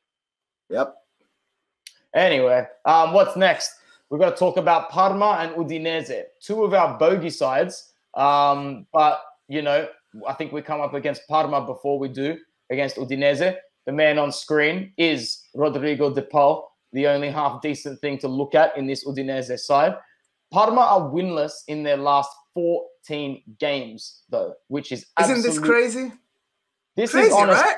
Yep. 0.69 0.95
Anyway, 2.15 2.67
um, 2.85 3.13
what's 3.13 3.37
next? 3.37 3.80
We've 4.11 4.21
got 4.21 4.31
to 4.31 4.37
talk 4.37 4.57
about 4.57 4.91
Parma 4.91 5.39
and 5.41 5.55
Udinese, 5.55 6.25
two 6.41 6.65
of 6.65 6.75
our 6.75 6.99
bogey 6.99 7.31
sides. 7.31 7.93
Um, 8.15 8.87
but, 8.93 9.23
you 9.49 9.63
know, 9.63 9.89
I 10.27 10.33
think 10.35 10.53
we 10.53 10.63
come 10.63 10.81
up 10.81 10.95
against 10.95 11.23
Parma 11.29 11.65
before 11.65 11.99
we 11.99 12.09
do 12.09 12.37
against 12.71 12.97
Udinese. 12.97 13.57
The 13.87 13.93
man 13.93 14.19
on 14.19 14.33
screen 14.33 14.93
is 14.99 15.45
Rodrigo 15.55 16.13
De 16.13 16.23
Paul, 16.23 16.71
the 16.93 17.07
only 17.07 17.31
half 17.31 17.63
decent 17.63 18.01
thing 18.01 18.19
to 18.19 18.29
look 18.29 18.55
at 18.57 18.77
in 18.77 18.87
this 18.87 19.07
Udinese 19.07 19.59
side. 19.61 19.97
Parma 20.53 20.81
are 20.81 21.01
winless 21.03 21.53
in 21.69 21.85
their 21.85 21.97
last 21.97 22.31
14 22.55 23.43
games, 23.61 24.23
though, 24.29 24.55
which 24.67 24.91
is 24.91 25.07
isn't 25.21 25.43
this 25.43 25.61
crazy? 25.61 26.13
This 26.97 27.13
crazy, 27.13 27.29
is 27.29 27.33
honest. 27.33 27.63
Right? 27.63 27.77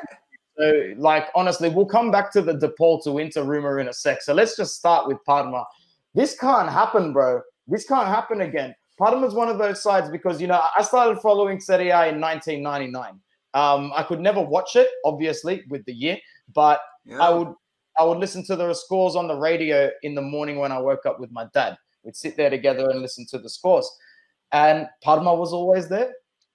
So, 0.59 0.95
like, 0.97 1.29
honestly, 1.35 1.69
we'll 1.69 1.87
come 1.87 2.11
back 2.11 2.33
to 2.33 2.41
the 2.41 2.55
De 2.55 2.71
Paul 2.71 3.01
to 3.03 3.19
Inter 3.19 3.45
rumor 3.45 3.81
in 3.81 3.89
a 3.89 3.93
sec. 3.93 4.23
So 4.23 4.33
let's 4.33 4.57
just 4.57 4.77
start 4.77 5.07
with 5.07 5.19
Parma. 5.25 5.65
This 6.15 6.37
can't 6.39 6.69
happen, 6.69 7.13
bro. 7.13 7.41
This 7.67 7.87
can't 7.87 8.09
happen 8.09 8.43
again. 8.43 8.75
Parma's 8.99 9.35
one 9.35 9.49
of 9.49 9.59
those 9.59 9.83
sides 9.83 10.11
because 10.11 10.41
you 10.41 10.47
know 10.47 10.63
I 10.77 10.83
started 10.83 11.21
following 11.21 11.61
Serie 11.61 11.91
A 11.91 12.09
in 12.09 12.21
1999. 12.21 13.21
Um, 13.55 13.93
I 13.95 14.03
could 14.03 14.21
never 14.21 14.41
watch 14.41 14.77
it, 14.77 14.89
obviously, 15.05 15.63
with 15.69 15.85
the 15.85 15.93
year, 15.93 16.19
but 16.55 16.81
yeah. 17.05 17.19
I 17.19 17.31
would 17.31 17.55
I 17.99 18.05
would 18.05 18.19
listen 18.19 18.45
to 18.47 18.57
the 18.57 18.73
scores 18.75 19.17
on 19.17 19.29
the 19.29 19.37
radio 19.37 19.91
in 20.03 20.15
the 20.15 20.23
morning 20.23 20.59
when 20.59 20.73
I 20.73 20.79
woke 20.79 21.05
up 21.07 21.21
with 21.21 21.31
my 21.31 21.47
dad. 21.53 21.77
We'd 22.05 22.17
sit 22.17 22.37
there 22.37 22.51
together 22.51 22.89
and 22.91 23.01
listen 23.01 23.27
to 23.31 23.39
the 23.39 23.51
scores. 23.51 23.89
And 24.53 24.89
Parma 25.03 25.35
was 25.35 25.53
always 25.53 25.89
there. 25.89 26.13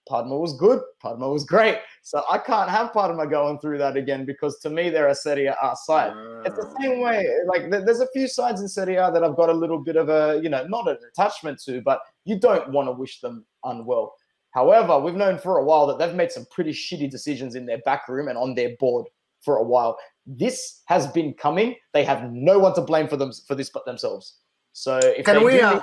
Parma 0.08 0.38
was 0.38 0.54
good. 0.58 0.82
Parma 1.02 1.30
was 1.30 1.44
great. 1.44 1.78
So 2.08 2.24
I 2.32 2.38
can't 2.38 2.70
have 2.70 2.94
Parma 2.94 3.28
going 3.28 3.60
through 3.60 3.80
that 3.80 3.98
again 3.98 4.24
because 4.24 4.60
to 4.60 4.70
me 4.70 4.90
they're 4.90 5.10
a 5.10 5.14
Serie 5.14 5.48
A 5.48 5.76
side. 5.76 6.14
It's 6.46 6.56
the 6.56 6.74
same 6.80 7.02
way. 7.02 7.28
Like 7.48 7.70
there's 7.70 8.00
a 8.00 8.08
few 8.14 8.30
sides 8.30 8.62
in 8.62 8.70
Serie 8.70 8.96
A 8.96 9.12
that 9.12 9.26
I've 9.26 9.36
got 9.36 9.50
a 9.50 9.54
little 9.54 9.78
bit 9.78 9.98
of 9.98 10.08
a 10.08 10.40
you 10.42 10.48
know 10.48 10.66
not 10.68 10.88
an 10.88 10.96
attachment 11.12 11.62
to, 11.64 11.82
but 11.82 12.00
you 12.24 12.40
don't 12.40 12.72
want 12.72 12.88
to 12.88 12.94
wish 12.94 13.20
them 13.20 13.46
unwell. 13.66 14.16
However, 14.52 14.98
we've 14.98 15.16
known 15.16 15.38
for 15.38 15.58
a 15.58 15.66
while 15.66 15.86
that 15.88 16.00
they've 16.00 16.16
made 16.16 16.32
some 16.32 16.46
pretty 16.50 16.72
shitty 16.72 17.12
decisions 17.12 17.56
in 17.56 17.66
their 17.66 17.80
back 17.80 18.08
room 18.08 18.30
and 18.30 18.38
on 18.38 18.56
their 18.56 18.78
board 18.80 19.06
for 19.42 19.58
a 19.58 19.64
while. 19.64 19.98
This 20.26 20.84
has 20.86 21.08
been 21.08 21.34
coming. 21.34 21.76
They 21.94 22.06
have 22.06 22.32
no 22.32 22.58
one 22.58 22.74
to 22.76 22.82
blame 22.82 23.10
for 23.10 23.18
them 23.18 23.34
for 23.46 23.56
this 23.56 23.70
but 23.70 23.84
themselves. 23.86 24.38
So 24.72 24.98
if 25.00 25.26
can 25.26 25.44
we, 25.44 25.60
uh, 25.60 25.82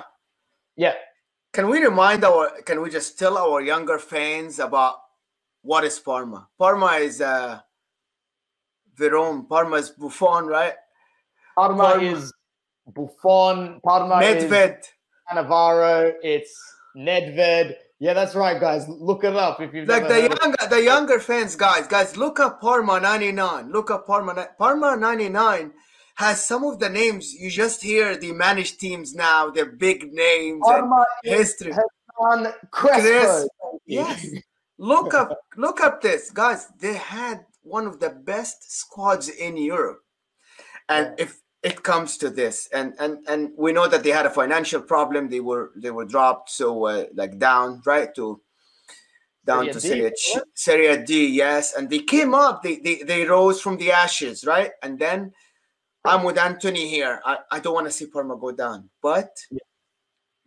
yeah, 0.74 0.94
can 1.52 1.68
we 1.68 1.84
remind 1.84 2.24
our? 2.24 2.48
Can 2.62 2.80
we 2.80 2.88
just 2.88 3.18
tell 3.18 3.37
our 3.37 3.60
younger 3.60 3.98
fans 3.98 4.58
about 4.58 5.03
what 5.64 5.83
is 5.85 5.98
Parma? 5.98 6.46
Parma 6.59 6.92
is 7.00 7.20
uh, 7.20 7.59
Veron. 8.98 9.48
Parma 9.48 9.77
is 9.77 9.90
Buffon, 9.90 10.46
right? 10.46 10.74
Parma, 11.57 11.83
Parma. 11.83 12.03
is 12.03 12.33
Buffon. 12.87 13.81
Parma 13.83 14.16
Nedved. 14.16 14.79
is 14.79 14.87
Cannavaro. 15.31 16.12
It's 16.22 16.55
Nedved. 16.96 17.74
Yeah, 17.98 18.12
that's 18.12 18.35
right, 18.35 18.61
guys. 18.61 18.87
Look 18.88 19.24
it 19.24 19.35
up 19.35 19.61
if 19.61 19.72
you've 19.72 19.88
like 19.88 20.07
the 20.07 20.20
younger 20.20 20.66
the 20.68 20.83
younger 20.83 21.18
fans, 21.18 21.57
guys. 21.57 21.87
Guys, 21.87 22.16
look 22.16 22.38
up 22.38 22.61
Parma 22.61 23.00
'99. 23.00 23.72
Look 23.72 23.90
up 23.90 24.07
Parma 24.07 24.48
Parma 24.59 24.96
'99 24.96 25.72
has 26.16 26.44
some 26.44 26.62
of 26.62 26.79
the 26.79 26.88
names 26.88 27.35
you 27.35 27.50
just 27.50 27.83
hear 27.83 28.16
the 28.16 28.33
managed 28.33 28.79
teams 28.79 29.14
now. 29.14 29.50
They're 29.50 29.66
big 29.66 30.12
names 30.12 30.61
Parma 30.62 31.05
and 31.24 31.35
history. 31.35 31.72
Chris, 32.70 33.48
yes. 33.87 34.27
look 34.78 35.14
up 35.14 35.38
look 35.56 35.80
up 35.80 36.00
this, 36.00 36.30
guys. 36.30 36.68
They 36.78 36.94
had 36.94 37.44
one 37.62 37.87
of 37.87 38.00
the 38.00 38.10
best 38.10 38.78
squads 38.78 39.28
in 39.28 39.56
Europe, 39.56 40.00
and 40.88 41.18
if 41.18 41.40
it 41.62 41.82
comes 41.82 42.18
to 42.18 42.28
this 42.28 42.68
and 42.74 42.92
and 42.98 43.26
and 43.26 43.50
we 43.56 43.72
know 43.72 43.88
that 43.88 44.02
they 44.02 44.10
had 44.10 44.26
a 44.26 44.30
financial 44.30 44.82
problem 44.82 45.30
they 45.30 45.40
were 45.40 45.70
they 45.76 45.90
were 45.90 46.04
dropped 46.04 46.50
so 46.50 46.84
uh, 46.84 47.06
like 47.14 47.38
down 47.38 47.80
right 47.87 48.14
to 48.14 48.38
down 49.46 49.72
Serie 49.72 49.72
to 49.72 49.80
Serie, 49.80 50.10
D, 50.10 50.40
Serie 50.52 51.04
D 51.04 51.26
yes 51.28 51.72
and 51.74 51.88
they 51.88 52.00
came 52.00 52.34
up 52.34 52.62
they, 52.62 52.76
they 52.80 52.96
they 52.96 53.24
rose 53.24 53.62
from 53.62 53.78
the 53.78 53.90
ashes 53.90 54.44
right 54.44 54.72
and 54.82 54.98
then 54.98 55.32
I'm 56.04 56.22
with 56.22 56.38
Anthony 56.38 56.88
here. 56.88 57.20
I, 57.24 57.38
I 57.50 57.60
don't 57.60 57.74
want 57.74 57.87
to 57.87 57.92
see 57.92 58.06
Parma 58.06 58.37
go 58.37 58.52
down. 58.52 58.90
But 59.02 59.30
yeah. 59.50 59.58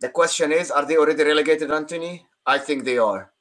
the 0.00 0.08
question 0.08 0.52
is, 0.52 0.70
are 0.70 0.84
they 0.84 0.96
already 0.96 1.24
relegated, 1.24 1.70
Anthony? 1.70 2.24
I 2.46 2.58
think 2.58 2.84
they 2.84 2.98
are. 2.98 3.32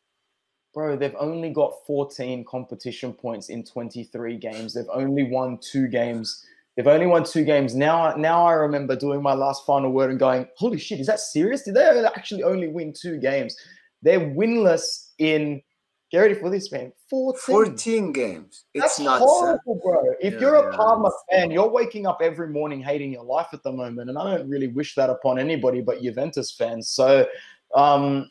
Bro, 0.77 0.97
they've 0.97 1.15
only 1.19 1.49
got 1.49 1.73
14 1.87 2.45
competition 2.45 3.11
points 3.11 3.49
in 3.49 3.63
23 3.63 4.37
games. 4.37 4.75
They've 4.75 4.85
only 4.93 5.23
won 5.23 5.57
two 5.57 5.87
games. 5.87 6.45
They've 6.75 6.85
only 6.85 7.07
won 7.07 7.23
two 7.23 7.43
games. 7.43 7.73
Now, 7.73 8.15
now 8.15 8.45
I 8.45 8.51
remember 8.51 8.95
doing 8.95 9.23
my 9.23 9.33
last 9.33 9.65
final 9.65 9.91
word 9.91 10.11
and 10.11 10.19
going, 10.19 10.47
"Holy 10.55 10.77
shit, 10.77 10.99
is 10.99 11.07
that 11.07 11.19
serious? 11.19 11.63
Did 11.63 11.73
they 11.73 12.05
actually 12.05 12.43
only 12.43 12.67
win 12.67 12.93
two 12.93 13.17
games? 13.17 13.57
They're 14.03 14.19
winless 14.19 15.13
in 15.17 15.63
Get 16.11 16.19
ready 16.19 16.35
for 16.35 16.49
this, 16.51 16.71
man. 16.71 16.93
14. 17.09 17.55
14 17.55 18.11
games. 18.13 18.63
It's 18.73 18.83
That's 18.83 18.99
not 18.99 19.19
horrible, 19.19 19.81
bro. 19.83 20.13
If 20.21 20.35
yeah, 20.35 20.39
you're 20.39 20.55
a 20.55 20.71
yeah, 20.71 20.77
Parma 20.77 21.09
fan, 21.29 21.51
you're 21.51 21.67
waking 21.67 22.05
up 22.05 22.19
every 22.21 22.47
morning 22.47 22.81
hating 22.81 23.11
your 23.11 23.25
life 23.25 23.47
at 23.51 23.61
the 23.63 23.73
moment. 23.73 24.09
And 24.09 24.17
I 24.17 24.37
don't 24.37 24.47
really 24.47 24.67
wish 24.67 24.95
that 24.95 25.09
upon 25.09 25.37
anybody 25.37 25.81
but 25.81 26.03
Juventus 26.03 26.51
fans. 26.51 26.87
So 26.87 27.27
um 27.75 28.29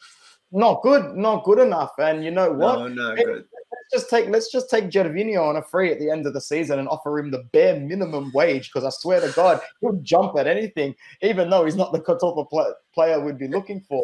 not 0.56 0.82
good, 0.82 1.14
not 1.14 1.44
good 1.44 1.58
enough. 1.58 1.92
And 1.98 2.24
you 2.24 2.30
know 2.30 2.50
what? 2.50 2.78
No, 2.78 2.88
no, 2.88 3.14
good. 3.14 3.44
Let's 3.44 3.92
just 3.92 4.10
take 4.10 4.28
let's 4.30 4.50
just 4.50 4.70
take 4.70 4.86
Gervinho 4.86 5.42
on 5.42 5.56
a 5.56 5.62
free 5.62 5.92
at 5.92 5.98
the 5.98 6.10
end 6.10 6.26
of 6.26 6.32
the 6.32 6.40
season 6.40 6.78
and 6.78 6.88
offer 6.88 7.18
him 7.18 7.30
the 7.30 7.44
bare 7.52 7.78
minimum 7.78 8.32
wage 8.34 8.70
because 8.72 8.84
I 8.84 8.90
swear 8.90 9.20
to 9.20 9.30
God, 9.36 9.60
he'll 9.80 10.00
jump 10.02 10.36
at 10.38 10.46
anything, 10.46 10.94
even 11.20 11.50
though 11.50 11.64
he's 11.66 11.76
not 11.76 11.92
the 11.92 12.00
type 12.00 12.20
of 12.22 12.46
player 12.94 13.20
we'd 13.20 13.38
be 13.38 13.48
looking 13.48 13.80
for. 13.82 14.02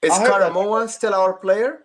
Is 0.00 0.12
Karamoh 0.12 0.88
still 0.88 1.14
our 1.14 1.34
player? 1.34 1.80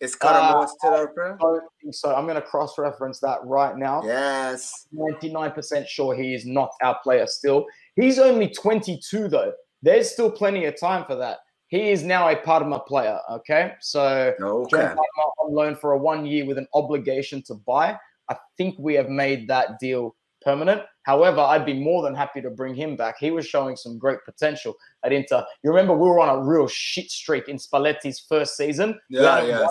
Is 0.00 0.16
Karamoh 0.16 0.64
uh, 0.64 0.66
still 0.66 0.94
our 0.94 1.08
player? 1.08 1.38
I 1.40 1.42
don't 1.42 1.62
think 1.80 1.94
so. 1.94 2.14
I'm 2.14 2.24
going 2.24 2.34
to 2.34 2.42
cross 2.42 2.76
reference 2.76 3.20
that 3.20 3.38
right 3.44 3.76
now. 3.76 4.02
Yes. 4.04 4.88
99% 4.92 5.86
sure 5.86 6.16
he 6.16 6.34
is 6.34 6.44
not 6.44 6.70
our 6.82 6.98
player 7.04 7.26
still. 7.26 7.66
He's 7.94 8.18
only 8.18 8.48
22, 8.48 9.28
though. 9.28 9.52
There's 9.80 10.10
still 10.10 10.30
plenty 10.30 10.64
of 10.64 10.78
time 10.78 11.04
for 11.04 11.14
that. 11.16 11.38
He 11.72 11.90
is 11.90 12.02
now 12.02 12.28
a 12.28 12.36
Parma 12.36 12.80
player. 12.80 13.18
Okay. 13.30 13.72
So, 13.80 14.34
okay. 14.38 14.76
Parma 14.76 15.00
on 15.40 15.54
loan 15.54 15.74
for 15.74 15.92
a 15.92 15.98
one 15.98 16.26
year 16.26 16.44
with 16.44 16.58
an 16.58 16.68
obligation 16.74 17.42
to 17.44 17.54
buy. 17.54 17.98
I 18.28 18.36
think 18.58 18.76
we 18.78 18.92
have 18.92 19.08
made 19.08 19.48
that 19.48 19.78
deal 19.80 20.14
permanent. 20.42 20.82
However, 21.04 21.40
I'd 21.40 21.64
be 21.64 21.72
more 21.72 22.02
than 22.02 22.14
happy 22.14 22.42
to 22.42 22.50
bring 22.50 22.74
him 22.74 22.94
back. 22.94 23.14
He 23.18 23.30
was 23.30 23.46
showing 23.46 23.76
some 23.76 23.96
great 23.96 24.18
potential 24.26 24.74
at 25.02 25.14
Inter. 25.14 25.46
You 25.64 25.70
remember 25.70 25.94
we 25.94 26.06
were 26.06 26.20
on 26.20 26.28
a 26.28 26.44
real 26.44 26.68
shit 26.68 27.10
streak 27.10 27.48
in 27.48 27.56
Spalletti's 27.56 28.20
first 28.20 28.54
season. 28.58 29.00
Yeah, 29.08 29.42
we 29.42 29.48
yeah. 29.48 29.66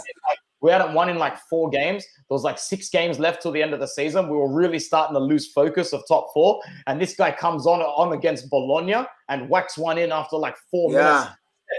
We 0.62 0.72
hadn't 0.72 0.94
won 0.94 1.10
in 1.10 1.18
like 1.18 1.38
four 1.50 1.70
games. 1.70 2.04
There 2.04 2.36
was 2.36 2.44
like 2.44 2.58
six 2.58 2.90
games 2.90 3.20
left 3.20 3.42
till 3.42 3.52
the 3.52 3.62
end 3.62 3.74
of 3.74 3.80
the 3.80 3.88
season. 3.88 4.28
We 4.30 4.38
were 4.38 4.52
really 4.52 4.80
starting 4.80 5.16
to 5.16 5.20
lose 5.20 5.52
focus 5.52 5.92
of 5.92 6.04
top 6.08 6.28
four. 6.34 6.62
And 6.86 7.02
this 7.02 7.16
guy 7.16 7.32
comes 7.32 7.66
on 7.66 7.82
on 7.82 8.14
against 8.14 8.50
Bologna 8.50 9.08
and 9.30 9.50
whacks 9.50 9.78
one 9.78 9.98
in 9.98 10.12
after 10.12 10.38
like 10.38 10.56
four 10.70 10.92
yeah. 10.92 10.98
minutes. 10.98 11.32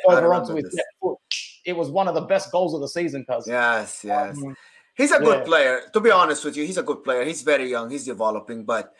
Over 0.06 0.34
onto 0.34 0.54
his 0.54 0.64
left 0.64 0.88
foot. 1.00 1.18
It 1.64 1.74
was 1.74 1.90
one 1.90 2.08
of 2.08 2.14
the 2.14 2.22
best 2.22 2.50
goals 2.50 2.74
of 2.74 2.80
the 2.80 2.88
season, 2.88 3.24
cuz. 3.24 3.46
Yes, 3.46 4.02
yes. 4.04 4.36
Um, 4.36 4.56
he's 4.94 5.12
a 5.12 5.18
good 5.18 5.40
yeah. 5.40 5.44
player. 5.44 5.80
To 5.92 6.00
be 6.00 6.10
honest 6.10 6.44
with 6.44 6.56
you, 6.56 6.64
he's 6.64 6.78
a 6.78 6.82
good 6.82 7.04
player. 7.04 7.24
He's 7.24 7.42
very 7.42 7.70
young. 7.70 7.90
He's 7.90 8.04
developing, 8.04 8.64
but 8.64 8.92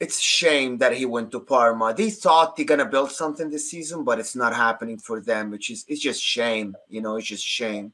it's 0.00 0.20
shame 0.20 0.78
that 0.78 0.92
he 0.92 1.06
went 1.06 1.30
to 1.32 1.40
Parma. 1.40 1.94
They 1.94 2.10
thought 2.10 2.56
they're 2.56 2.66
gonna 2.66 2.84
build 2.84 3.10
something 3.10 3.50
this 3.50 3.70
season, 3.70 4.04
but 4.04 4.18
it's 4.18 4.36
not 4.36 4.54
happening 4.54 4.98
for 4.98 5.20
them, 5.20 5.50
which 5.50 5.70
is 5.70 5.84
it's 5.88 6.00
just 6.00 6.22
shame. 6.22 6.76
You 6.88 7.00
know, 7.00 7.16
it's 7.16 7.26
just 7.26 7.44
shame. 7.44 7.92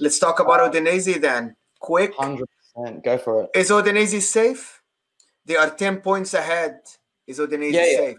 Let's 0.00 0.18
talk 0.18 0.40
about 0.40 0.72
Udinese 0.72 1.20
then. 1.20 1.56
Quick. 1.78 2.14
Hundred 2.16 2.48
percent. 2.74 3.04
Go 3.04 3.18
for 3.18 3.44
it. 3.44 3.50
Is 3.54 3.70
Udinese 3.70 4.22
safe? 4.22 4.82
They 5.44 5.56
are 5.56 5.70
ten 5.70 6.00
points 6.00 6.34
ahead. 6.34 6.80
Is 7.26 7.38
Udinese 7.38 7.72
yeah, 7.72 7.86
yeah. 7.86 7.96
safe? 7.98 8.16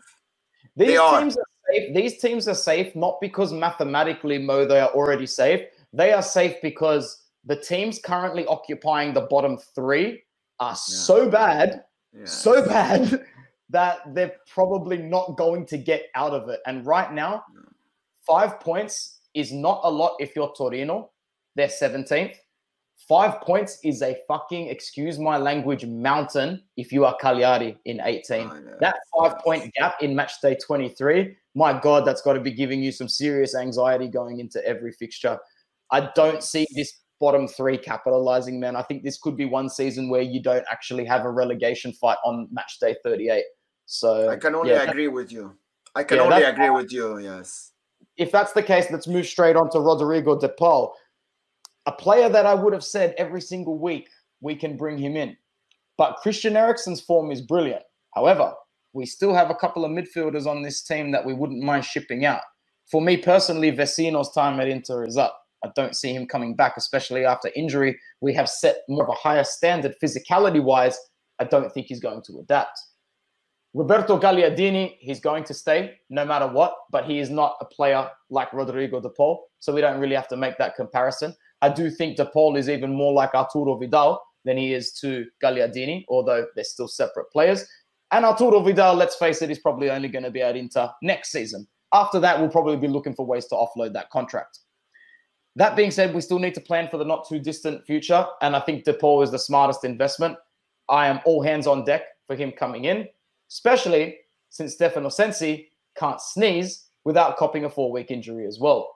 These 0.76 0.88
they 0.88 0.98
teams 0.98 1.38
are. 1.38 1.42
are 1.42 1.53
safe. 1.74 1.94
These 1.96 2.18
teams 2.20 2.48
are 2.48 2.56
safe 2.56 2.96
not 2.96 3.20
because 3.22 3.52
mathematically, 3.54 4.38
Mo, 4.38 4.66
they 4.66 4.80
are 4.80 4.90
already 4.90 5.26
safe. 5.26 5.62
They 5.92 6.12
are 6.12 6.24
safe 6.24 6.56
because 6.62 7.24
the 7.46 7.56
teams 7.56 8.00
currently 8.00 8.46
occupying 8.48 9.14
the 9.14 9.22
bottom 9.22 9.58
three 9.76 10.24
are 10.60 10.72
yeah. 10.72 10.76
so 10.76 11.30
bad 11.30 11.84
so 12.26 12.66
bad 12.68 13.26
that 13.70 14.14
they're 14.14 14.36
probably 14.48 14.98
not 14.98 15.36
going 15.38 15.66
to 15.68 15.78
get 15.78 16.04
out 16.16 16.32
of 16.32 16.50
it. 16.50 16.60
And 16.66 16.86
right 16.86 17.12
now, 17.12 17.44
five 18.26 18.60
points 18.60 19.20
is 19.34 19.52
not 19.52 19.82
a 19.84 19.90
lot 19.90 20.16
if 20.20 20.36
you're 20.36 20.54
Torino. 20.56 21.12
They're 21.56 21.68
17th. 21.68 22.36
Five 23.08 23.42
points 23.42 23.80
is 23.84 24.02
a 24.02 24.18
fucking, 24.28 24.68
excuse 24.68 25.20
my 25.20 25.38
language, 25.38 25.86
mountain 25.86 26.64
if 26.78 26.92
you 26.92 27.04
are 27.06 27.16
Cagliari 27.20 27.78
in 27.86 28.00
18. 28.00 28.78
that 28.80 28.96
five 29.14 29.40
point 29.40 29.74
gap 29.74 29.96
in 30.02 30.16
match 30.16 30.40
day 30.42 30.56
23, 30.56 31.36
my 31.56 31.80
God, 31.80 32.06
that's 32.06 32.22
got 32.22 32.34
to 32.34 32.40
be 32.40 32.52
giving 32.52 32.82
you 32.82 32.92
some 32.92 33.08
serious 33.08 33.56
anxiety 33.56 34.08
going 34.08 34.40
into 34.40 34.66
every 34.66 34.92
fixture. 34.92 35.38
I 35.92 36.10
don't 36.16 36.44
see 36.44 36.66
this 36.76 37.02
bottom 37.20 37.48
three 37.48 37.78
capitalizing, 37.78 38.60
man. 38.60 38.76
I 38.76 38.82
think 38.82 39.04
this 39.04 39.18
could 39.18 39.38
be 39.38 39.46
one 39.46 39.70
season 39.70 40.10
where 40.10 40.22
you 40.22 40.42
don't 40.42 40.66
actually 40.70 41.06
have 41.06 41.26
a 41.26 41.32
relegation 41.32 41.94
fight 41.94 42.18
on 42.26 42.48
match 42.52 42.80
day 42.80 42.96
38. 43.04 43.44
So 43.86 44.30
I 44.30 44.38
can 44.38 44.56
only 44.56 44.72
yeah, 44.72 44.90
agree 44.90 45.08
with 45.08 45.32
you. 45.32 45.56
I 45.96 46.04
can 46.04 46.18
yeah, 46.18 46.24
only 46.24 46.44
agree 46.44 46.70
with 46.70 46.92
you. 46.92 47.20
Yes. 47.20 47.72
If 48.18 48.32
that's 48.32 48.54
the 48.54 48.64
case, 48.64 48.88
let's 48.92 49.08
move 49.08 49.26
straight 49.26 49.56
on 49.56 49.70
to 49.72 49.80
Rodrigo 49.80 50.40
De 50.40 50.50
Paul, 50.50 50.96
a 51.86 51.92
player 51.92 52.30
that 52.30 52.46
I 52.46 52.54
would 52.54 52.74
have 52.74 52.84
said 52.84 53.14
every 53.18 53.42
single 53.42 53.78
week 53.78 54.10
we 54.42 54.56
can 54.56 54.78
bring 54.78 54.98
him 54.98 55.16
in. 55.16 55.38
But 55.98 56.18
Christian 56.18 56.58
Eriksen's 56.58 57.02
form 57.02 57.32
is 57.32 57.42
brilliant. 57.42 57.84
However, 58.16 58.54
we 58.94 59.06
still 59.06 59.34
have 59.34 59.50
a 59.50 59.56
couple 59.56 59.84
of 59.84 59.92
midfielders 59.92 60.46
on 60.46 60.62
this 60.62 60.82
team 60.82 61.12
that 61.12 61.26
we 61.26 61.34
wouldn't 61.34 61.64
mind 61.64 61.84
shipping 61.84 62.26
out. 62.26 62.42
For 62.90 63.02
me 63.02 63.18
personally, 63.18 63.72
Vecino's 63.72 64.32
time 64.34 64.60
at 64.60 64.68
Inter 64.68 65.06
is 65.06 65.18
up. 65.18 65.40
I 65.64 65.70
don't 65.76 65.96
see 65.96 66.14
him 66.14 66.28
coming 66.28 66.56
back, 66.56 66.74
especially 66.78 67.26
after 67.26 67.50
injury. 67.56 67.98
We 68.22 68.34
have 68.34 68.50
set 68.50 68.78
more 68.90 69.04
of 69.04 69.10
a 69.10 69.14
higher 69.14 69.44
standard 69.44 69.96
physicality 70.04 70.62
wise. 70.62 70.98
I 71.40 71.46
don't 71.46 71.72
think 71.72 71.88
he's 71.88 72.02
going 72.02 72.22
to 72.28 72.40
adapt. 72.40 72.80
Roberto 73.74 74.20
Gagliardini, 74.20 74.98
he's 75.00 75.20
going 75.20 75.44
to 75.46 75.54
stay 75.54 75.96
no 76.10 76.24
matter 76.26 76.48
what, 76.48 76.76
but 76.92 77.06
he 77.06 77.20
is 77.20 77.32
not 77.32 77.56
a 77.60 77.66
player 77.66 78.08
like 78.30 78.54
Rodrigo 78.54 79.02
De 79.02 79.10
Paul. 79.10 79.48
So 79.60 79.74
we 79.74 79.82
don't 79.82 80.00
really 80.00 80.16
have 80.16 80.28
to 80.28 80.38
make 80.38 80.58
that 80.60 80.76
comparison. 80.76 81.34
I 81.62 81.70
do 81.70 81.90
think 81.90 82.18
De 82.18 82.26
Paul 82.26 82.56
is 82.56 82.70
even 82.70 82.94
more 82.94 83.14
like 83.14 83.34
Arturo 83.34 83.78
Vidal 83.78 84.22
than 84.46 84.58
he 84.58 84.74
is 84.74 84.92
to 85.00 85.26
Gagliardini, 85.42 86.04
although 86.10 86.46
they're 86.54 86.64
still 86.64 86.88
separate 86.88 87.32
players. 87.32 87.66
And 88.14 88.26
Arturo 88.26 88.60
Vidal, 88.60 88.94
let's 88.94 89.16
face 89.16 89.42
it, 89.42 89.50
is 89.50 89.58
probably 89.58 89.90
only 89.90 90.08
going 90.08 90.24
to 90.24 90.30
be 90.30 90.44
at 90.44 90.56
Inter 90.56 90.88
next 91.02 91.32
season. 91.32 91.68
After 91.94 92.20
that, 92.20 92.40
we'll 92.40 92.50
probably 92.50 92.78
be 92.78 92.88
looking 92.88 93.16
for 93.16 93.26
ways 93.26 93.48
to 93.48 93.56
offload 93.56 93.92
that 93.94 94.12
contract. 94.12 94.60
That 95.56 95.76
being 95.76 95.90
said, 95.90 96.14
we 96.14 96.22
still 96.22 96.38
need 96.38 96.54
to 96.54 96.62
plan 96.62 96.88
for 96.90 96.98
the 96.98 97.06
not 97.06 97.28
too 97.28 97.40
distant 97.40 97.84
future. 97.88 98.24
And 98.44 98.56
I 98.56 98.60
think 98.60 98.84
De 98.84 98.94
Paul 98.94 99.24
is 99.24 99.32
the 99.32 99.40
smartest 99.40 99.84
investment. 99.84 100.38
I 100.90 101.08
am 101.08 101.22
all 101.26 101.42
hands 101.42 101.66
on 101.66 101.86
deck 101.86 102.04
for 102.28 102.36
him 102.36 102.52
coming 102.52 102.86
in, 102.86 103.08
especially 103.50 104.18
since 104.52 104.74
Stefano 104.74 105.10
Sensi 105.10 105.72
can't 105.98 106.22
sneeze 106.22 106.90
without 107.06 107.38
copping 107.38 107.66
a 107.66 107.70
four 107.70 107.92
week 107.92 108.12
injury 108.12 108.46
as 108.46 108.60
well. 108.60 108.96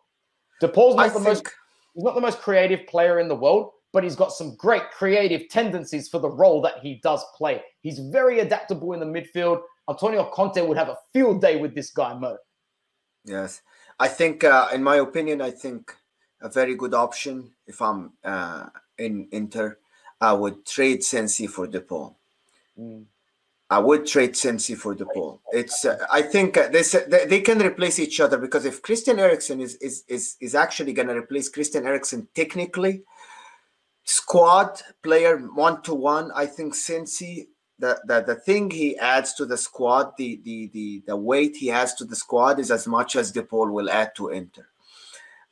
De 0.61 0.67
Paul's 0.67 0.95
not 0.95 1.05
I 1.05 1.09
the 1.09 1.13
think... 1.15 1.25
most 1.25 1.47
he's 1.95 2.03
not 2.03 2.13
the 2.13 2.21
most 2.21 2.39
creative 2.39 2.85
player 2.85 3.19
in 3.19 3.27
the 3.27 3.35
world, 3.35 3.71
but 3.97 4.03
he's 4.03 4.15
got 4.15 4.31
some 4.31 4.53
great 4.57 4.91
creative 4.91 5.49
tendencies 5.49 6.07
for 6.07 6.19
the 6.19 6.29
role 6.29 6.61
that 6.61 6.77
he 6.83 6.99
does 7.01 7.25
play. 7.35 7.63
He's 7.81 7.97
very 7.97 8.41
adaptable 8.41 8.93
in 8.93 8.99
the 8.99 9.07
midfield. 9.07 9.61
Antonio 9.89 10.23
Conte 10.25 10.61
would 10.61 10.77
have 10.77 10.89
a 10.89 10.99
field 11.11 11.41
day 11.41 11.55
with 11.59 11.73
this 11.73 11.89
guy, 11.89 12.13
Mo. 12.13 12.37
Yes. 13.25 13.63
I 13.99 14.07
think, 14.07 14.43
uh, 14.43 14.67
in 14.71 14.83
my 14.83 14.97
opinion, 14.97 15.41
I 15.41 15.49
think 15.49 15.95
a 16.41 16.47
very 16.47 16.75
good 16.75 16.93
option 16.93 17.49
if 17.65 17.81
I'm 17.81 18.11
uh, 18.23 18.67
in 18.99 19.29
Inter. 19.31 19.79
I 20.21 20.33
would 20.33 20.63
trade 20.63 21.03
Sensi 21.03 21.47
for 21.47 21.65
De 21.65 21.81
Paul. 21.81 22.15
Mm. 22.79 23.05
I 23.71 23.79
would 23.79 24.05
trade 24.05 24.37
Sensi 24.37 24.75
for 24.75 24.93
De 24.93 25.05
Paul. 25.05 25.41
It's 25.51 25.85
uh, 25.85 26.05
I 26.11 26.21
think 26.21 26.55
uh, 26.55 26.69
uh, 26.71 27.25
they 27.27 27.41
can 27.41 27.59
replace 27.65 27.97
each 27.97 28.19
other 28.19 28.37
because 28.37 28.63
if 28.65 28.83
Christian 28.83 29.17
Eriksen 29.17 29.59
is 29.59 29.73
is 29.77 30.03
is, 30.07 30.35
is 30.39 30.53
actually 30.53 30.93
going 30.93 31.07
to 31.07 31.15
replace 31.15 31.49
Christian 31.49 31.87
Eriksen 31.87 32.27
technically, 32.35 33.03
squad 34.07 34.81
player 35.03 35.37
one 35.37 35.81
to 35.83 35.93
one, 35.93 36.31
I 36.35 36.45
think 36.45 36.73
Sensi 36.73 37.49
the, 37.79 38.01
the 38.05 38.21
the 38.21 38.35
thing 38.35 38.71
he 38.71 38.97
adds 38.97 39.33
to 39.35 39.45
the 39.45 39.57
squad, 39.57 40.13
the 40.17 40.41
the 40.43 40.69
the 40.73 41.03
the 41.05 41.15
weight 41.15 41.57
he 41.57 41.67
has 41.67 41.93
to 41.95 42.05
the 42.05 42.15
squad 42.15 42.59
is 42.59 42.71
as 42.71 42.87
much 42.87 43.15
as 43.15 43.31
De 43.31 43.43
Paul 43.43 43.69
will 43.71 43.89
add 43.89 44.15
to 44.15 44.29
Inter. 44.29 44.67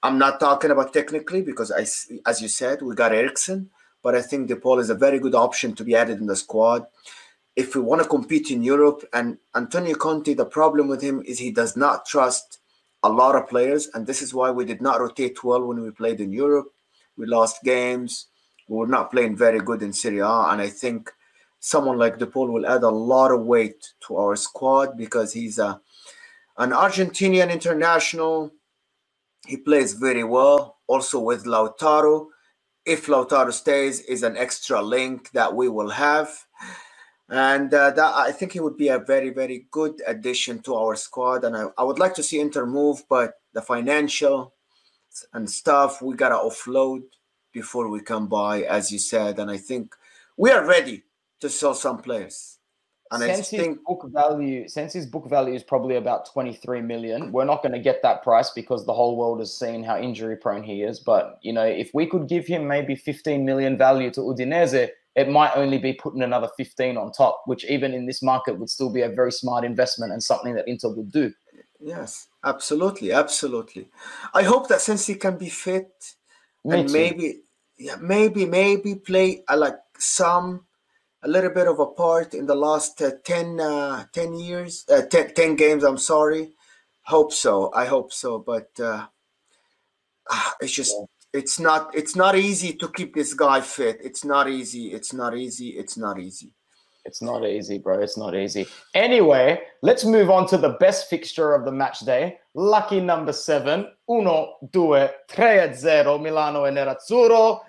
I'm 0.01 0.17
not 0.17 0.39
talking 0.39 0.71
about 0.71 0.93
technically 0.93 1.41
because 1.41 1.71
I, 1.71 1.81
as 2.29 2.41
you 2.41 2.47
said, 2.47 2.81
we 2.81 2.93
got 2.93 3.11
Eriksen, 3.11 3.71
but 4.03 4.13
I 4.13 4.21
think 4.21 4.49
DePaul 4.49 4.79
is 4.79 4.91
a 4.91 4.95
very 4.95 5.17
good 5.17 5.33
option 5.33 5.73
to 5.73 5.83
be 5.83 5.95
added 5.95 6.19
in 6.19 6.27
the 6.27 6.35
squad. 6.35 6.85
If 7.55 7.73
we 7.73 7.81
want 7.81 8.03
to 8.03 8.07
compete 8.07 8.51
in 8.51 8.61
Europe, 8.61 9.03
and 9.13 9.39
Antonio 9.55 9.95
Conte, 9.95 10.35
the 10.35 10.45
problem 10.45 10.87
with 10.87 11.01
him 11.01 11.23
is 11.25 11.39
he 11.39 11.51
does 11.51 11.75
not 11.75 12.05
trust 12.05 12.59
a 13.01 13.09
lot 13.09 13.35
of 13.35 13.49
players, 13.49 13.89
and 13.95 14.05
this 14.05 14.21
is 14.21 14.31
why 14.31 14.51
we 14.51 14.63
did 14.63 14.81
not 14.81 14.99
rotate 14.99 15.43
well 15.43 15.65
when 15.65 15.81
we 15.81 15.89
played 15.89 16.19
in 16.19 16.31
Europe. 16.31 16.71
We 17.17 17.25
lost 17.25 17.63
games. 17.63 18.27
We 18.67 18.77
were 18.77 18.87
not 18.87 19.11
playing 19.11 19.37
very 19.37 19.59
good 19.59 19.83
in 19.83 19.93
Serie 19.93 20.19
A, 20.19 20.49
and 20.49 20.61
I 20.61 20.69
think 20.69 21.11
someone 21.59 21.97
like 21.97 22.17
DePaul 22.17 22.51
will 22.51 22.65
add 22.65 22.83
a 22.83 22.89
lot 22.89 23.31
of 23.31 23.45
weight 23.45 23.93
to 24.07 24.17
our 24.17 24.35
squad 24.35 24.97
because 24.97 25.33
he's 25.33 25.59
a 25.59 25.79
an 26.57 26.71
Argentinian 26.71 27.51
international. 27.51 28.51
He 29.45 29.57
plays 29.57 29.93
very 29.93 30.23
well. 30.23 30.77
Also 30.87 31.19
with 31.19 31.45
Lautaro, 31.45 32.27
if 32.85 33.07
Lautaro 33.07 33.51
stays, 33.51 34.01
is 34.01 34.23
an 34.23 34.37
extra 34.37 34.81
link 34.81 35.31
that 35.31 35.53
we 35.53 35.67
will 35.67 35.89
have, 35.89 36.29
and 37.29 37.73
uh, 37.73 37.91
that 37.91 38.13
I 38.15 38.31
think 38.31 38.53
he 38.53 38.59
would 38.59 38.77
be 38.77 38.87
a 38.87 38.99
very 38.99 39.29
very 39.29 39.67
good 39.71 40.01
addition 40.07 40.61
to 40.63 40.75
our 40.75 40.95
squad. 40.95 41.43
And 41.43 41.55
I, 41.55 41.65
I 41.77 41.83
would 41.83 41.99
like 41.99 42.15
to 42.15 42.23
see 42.23 42.39
Inter 42.39 42.65
move, 42.65 43.03
but 43.09 43.33
the 43.53 43.61
financial 43.61 44.53
and 45.33 45.49
stuff 45.49 46.01
we 46.01 46.15
gotta 46.15 46.35
offload 46.35 47.03
before 47.55 47.87
we 47.87 48.01
come 48.01 48.27
by, 48.27 48.63
as 48.63 48.91
you 48.91 48.99
said. 48.99 49.39
And 49.39 49.49
I 49.49 49.57
think 49.57 49.95
we 50.37 50.51
are 50.51 50.67
ready 50.67 51.03
to 51.39 51.49
sell 51.49 51.73
some 51.73 51.99
players. 52.07 52.59
And 53.11 53.21
since 53.21 53.39
I 53.39 53.57
think 53.57 53.77
his 53.77 53.85
book 53.87 54.09
value, 54.11 54.67
since 54.67 54.91
his 54.91 55.05
book 55.05 55.29
value 55.29 55.53
is 55.53 55.63
probably 55.63 55.95
about 55.95 56.31
23 56.33 56.81
million, 56.81 57.31
we're 57.31 57.45
not 57.45 57.61
going 57.63 57.71
to 57.71 57.79
get 57.79 58.01
that 58.03 58.23
price 58.23 58.49
because 58.49 58.85
the 58.85 58.93
whole 58.93 59.15
world 59.15 59.39
has 59.39 59.57
seen 59.57 59.83
how 59.83 59.97
injury 59.97 60.35
prone 60.35 60.63
he 60.63 60.81
is. 60.81 60.99
But 60.99 61.39
you 61.41 61.53
know, 61.53 61.63
if 61.63 61.91
we 61.93 62.07
could 62.07 62.27
give 62.27 62.45
him 62.45 62.67
maybe 62.67 62.95
15 62.95 63.45
million 63.45 63.77
value 63.77 64.11
to 64.11 64.21
Udinese, 64.21 64.89
it 65.15 65.29
might 65.29 65.55
only 65.55 65.77
be 65.77 65.93
putting 65.93 66.23
another 66.23 66.49
15 66.57 66.97
on 66.97 67.11
top, 67.11 67.43
which 67.45 67.63
even 67.65 67.93
in 67.93 68.05
this 68.05 68.21
market 68.21 68.59
would 68.59 68.69
still 68.69 68.91
be 68.91 69.03
a 69.03 69.09
very 69.09 69.31
smart 69.31 69.63
investment 69.63 70.11
and 70.11 70.21
something 70.21 70.55
that 70.55 70.67
Inter 70.67 70.89
would 70.89 71.11
do. 71.11 71.31
Yes, 71.79 72.27
absolutely, 72.43 73.13
absolutely. 73.13 73.87
I 74.33 74.43
hope 74.43 74.67
that 74.69 74.81
since 74.81 75.05
he 75.07 75.15
can 75.15 75.37
be 75.37 75.49
fit 75.49 76.15
Me 76.65 76.79
and 76.79 76.87
too. 76.89 76.93
maybe, 76.93 77.41
yeah, 77.77 77.95
maybe, 77.99 78.45
maybe 78.45 78.95
play 78.95 79.43
uh, 79.47 79.57
like 79.57 79.77
some 79.97 80.65
a 81.23 81.27
little 81.27 81.49
bit 81.49 81.67
of 81.67 81.79
a 81.79 81.87
part 81.87 82.33
in 82.33 82.45
the 82.45 82.55
last 82.55 83.01
uh, 83.01 83.11
10, 83.23 83.59
uh, 83.59 84.05
10 84.13 84.33
years, 84.35 84.85
uh, 84.89 85.01
10, 85.01 85.33
10, 85.33 85.55
games. 85.55 85.83
I'm 85.83 85.97
sorry. 85.97 86.51
Hope 87.03 87.33
so. 87.33 87.71
I 87.73 87.85
hope 87.85 88.13
so. 88.13 88.39
But 88.39 88.69
uh, 88.79 89.07
ah, 90.29 90.55
it's 90.61 90.71
just, 90.71 90.95
it's 91.33 91.59
not, 91.59 91.95
it's 91.95 92.15
not 92.15 92.35
easy 92.35 92.73
to 92.73 92.87
keep 92.89 93.15
this 93.15 93.33
guy 93.33 93.59
fit. 93.61 93.97
It's 94.03 94.23
not 94.23 94.47
easy. 94.49 94.93
It's 94.93 95.13
not 95.13 95.35
easy. 95.35 95.69
It's 95.69 95.97
not 95.97 96.19
easy. 96.19 96.53
It's 97.05 97.21
not 97.21 97.45
easy, 97.45 97.77
bro. 97.79 97.99
It's 97.99 98.17
not 98.17 98.35
easy. 98.35 98.67
Anyway, 98.93 99.61
let's 99.81 100.05
move 100.05 100.29
on 100.29 100.47
to 100.47 100.57
the 100.57 100.77
best 100.79 101.09
fixture 101.09 101.53
of 101.53 101.65
the 101.65 101.71
match 101.71 101.99
day. 101.99 102.37
Lucky 102.57 103.01
number 103.01 103.33
seven. 103.33 103.85
Uno, 104.09 104.55
due, 104.71 105.09
tre 105.27 105.73
zero. 105.75 106.17
Milano 106.17 106.65
e 106.65 106.71
Nerazzurro. 106.71 107.59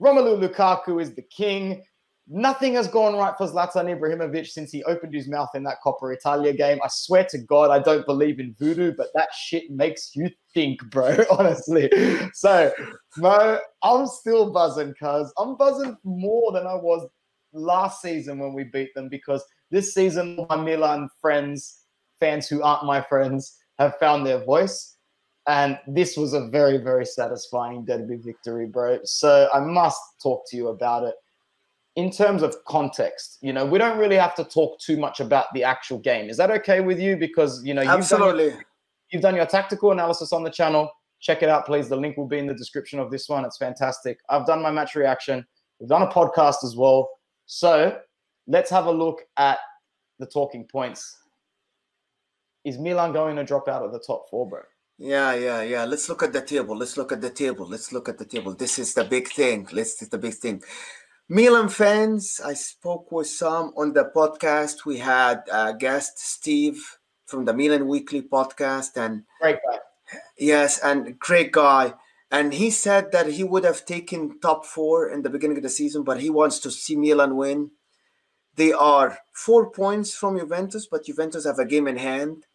Romelu 0.00 0.38
Lukaku 0.40 1.02
is 1.02 1.16
the 1.16 1.22
king. 1.22 1.82
Nothing 2.28 2.74
has 2.74 2.86
gone 2.86 3.16
right 3.16 3.34
for 3.36 3.48
Zlatan 3.48 3.98
Ibrahimovic 3.98 4.46
since 4.46 4.70
he 4.70 4.84
opened 4.84 5.14
his 5.14 5.28
mouth 5.28 5.48
in 5.56 5.64
that 5.64 5.78
Coppa 5.84 6.14
Italia 6.14 6.52
game. 6.52 6.78
I 6.84 6.88
swear 6.88 7.26
to 7.30 7.38
God, 7.38 7.70
I 7.70 7.80
don't 7.80 8.06
believe 8.06 8.38
in 8.38 8.54
voodoo, 8.56 8.94
but 8.96 9.08
that 9.14 9.28
shit 9.34 9.68
makes 9.68 10.14
you 10.14 10.30
think, 10.54 10.80
bro, 10.90 11.16
honestly. 11.30 11.90
So, 12.32 12.72
Mo, 13.16 13.58
I'm 13.82 14.06
still 14.06 14.52
buzzing, 14.52 14.94
cuz 14.94 15.32
I'm 15.38 15.56
buzzing 15.56 15.96
more 16.04 16.52
than 16.52 16.68
I 16.68 16.74
was 16.74 17.08
last 17.52 18.00
season 18.00 18.38
when 18.38 18.54
we 18.54 18.62
beat 18.62 18.94
them 18.94 19.08
because 19.08 19.44
this 19.72 19.92
season, 19.92 20.46
my 20.48 20.56
Milan 20.56 21.08
friends, 21.20 21.82
fans 22.20 22.48
who 22.48 22.62
aren't 22.62 22.84
my 22.84 23.00
friends, 23.00 23.58
have 23.78 23.98
found 23.98 24.26
their 24.26 24.44
voice. 24.44 24.96
And 25.48 25.78
this 25.86 26.16
was 26.16 26.32
a 26.32 26.48
very, 26.48 26.78
very 26.78 27.06
satisfying 27.06 27.84
derby 27.84 28.16
victory, 28.16 28.66
bro. 28.66 28.98
So 29.04 29.48
I 29.54 29.60
must 29.60 30.00
talk 30.22 30.42
to 30.50 30.56
you 30.56 30.68
about 30.68 31.04
it 31.04 31.14
in 31.96 32.10
terms 32.10 32.42
of 32.42 32.54
context, 32.66 33.38
you 33.40 33.52
know, 33.54 33.64
we 33.64 33.78
don't 33.78 33.98
really 33.98 34.16
have 34.16 34.34
to 34.34 34.44
talk 34.44 34.78
too 34.78 34.98
much 34.98 35.18
about 35.18 35.46
the 35.54 35.64
actual 35.64 35.98
game. 35.98 36.28
Is 36.28 36.36
that 36.36 36.50
okay 36.50 36.80
with 36.80 37.00
you? 37.00 37.16
Because 37.16 37.64
you 37.64 37.72
know, 37.72 37.80
you've 37.80 37.90
absolutely, 37.90 38.50
done 38.50 38.52
your, 38.52 38.64
you've 39.10 39.22
done 39.22 39.34
your 39.34 39.46
tactical 39.46 39.92
analysis 39.92 40.32
on 40.32 40.44
the 40.44 40.50
channel. 40.50 40.90
Check 41.20 41.42
it 41.42 41.48
out, 41.48 41.64
please. 41.64 41.88
The 41.88 41.96
link 41.96 42.18
will 42.18 42.28
be 42.28 42.38
in 42.38 42.46
the 42.46 42.54
description 42.54 42.98
of 42.98 43.10
this 43.10 43.30
one. 43.30 43.46
It's 43.46 43.56
fantastic. 43.56 44.18
I've 44.28 44.44
done 44.44 44.60
my 44.60 44.70
match 44.70 44.94
reaction. 44.94 45.44
We've 45.80 45.88
done 45.88 46.02
a 46.02 46.08
podcast 46.08 46.62
as 46.64 46.76
well. 46.76 47.08
So 47.46 47.98
let's 48.46 48.70
have 48.70 48.84
a 48.84 48.92
look 48.92 49.22
at 49.38 49.58
the 50.18 50.26
talking 50.26 50.68
points. 50.70 51.16
Is 52.66 52.80
Milan 52.80 53.12
going 53.12 53.36
to 53.36 53.44
drop 53.44 53.68
out 53.68 53.84
of 53.84 53.92
the 53.92 54.00
top 54.00 54.28
four, 54.28 54.48
bro? 54.48 54.60
Yeah, 54.98 55.34
yeah, 55.34 55.62
yeah. 55.62 55.84
Let's 55.84 56.08
look 56.08 56.24
at 56.24 56.32
the 56.32 56.42
table. 56.42 56.76
Let's 56.76 56.96
look 56.96 57.12
at 57.12 57.20
the 57.20 57.30
table. 57.30 57.64
Let's 57.64 57.92
look 57.92 58.08
at 58.08 58.18
the 58.18 58.24
table. 58.24 58.54
This 58.54 58.80
is 58.80 58.92
the 58.92 59.04
big 59.04 59.28
thing. 59.28 59.68
Let's 59.70 59.94
this 59.94 60.02
is 60.02 60.08
the 60.08 60.18
big 60.18 60.34
thing. 60.34 60.60
Milan 61.28 61.68
fans, 61.68 62.40
I 62.44 62.54
spoke 62.54 63.12
with 63.12 63.28
some 63.28 63.72
on 63.76 63.92
the 63.92 64.10
podcast. 64.16 64.84
We 64.84 64.98
had 64.98 65.44
a 65.52 65.74
guest 65.74 66.18
Steve 66.18 66.82
from 67.26 67.44
the 67.44 67.54
Milan 67.54 67.86
Weekly 67.86 68.22
podcast, 68.22 68.96
and 68.96 69.22
great 69.40 69.58
guy. 69.64 69.78
Yes, 70.36 70.80
and 70.80 71.16
great 71.20 71.52
guy. 71.52 71.94
And 72.32 72.52
he 72.52 72.70
said 72.70 73.12
that 73.12 73.28
he 73.28 73.44
would 73.44 73.62
have 73.62 73.86
taken 73.86 74.40
top 74.40 74.66
four 74.66 75.08
in 75.08 75.22
the 75.22 75.30
beginning 75.30 75.58
of 75.58 75.62
the 75.62 75.68
season, 75.68 76.02
but 76.02 76.20
he 76.20 76.30
wants 76.30 76.58
to 76.60 76.72
see 76.72 76.96
Milan 76.96 77.36
win. 77.36 77.70
They 78.56 78.72
are 78.72 79.18
four 79.32 79.70
points 79.70 80.16
from 80.16 80.36
Juventus, 80.36 80.88
but 80.90 81.04
Juventus 81.04 81.46
have 81.46 81.60
a 81.60 81.64
game 81.64 81.86
in 81.86 81.98
hand. 81.98 82.45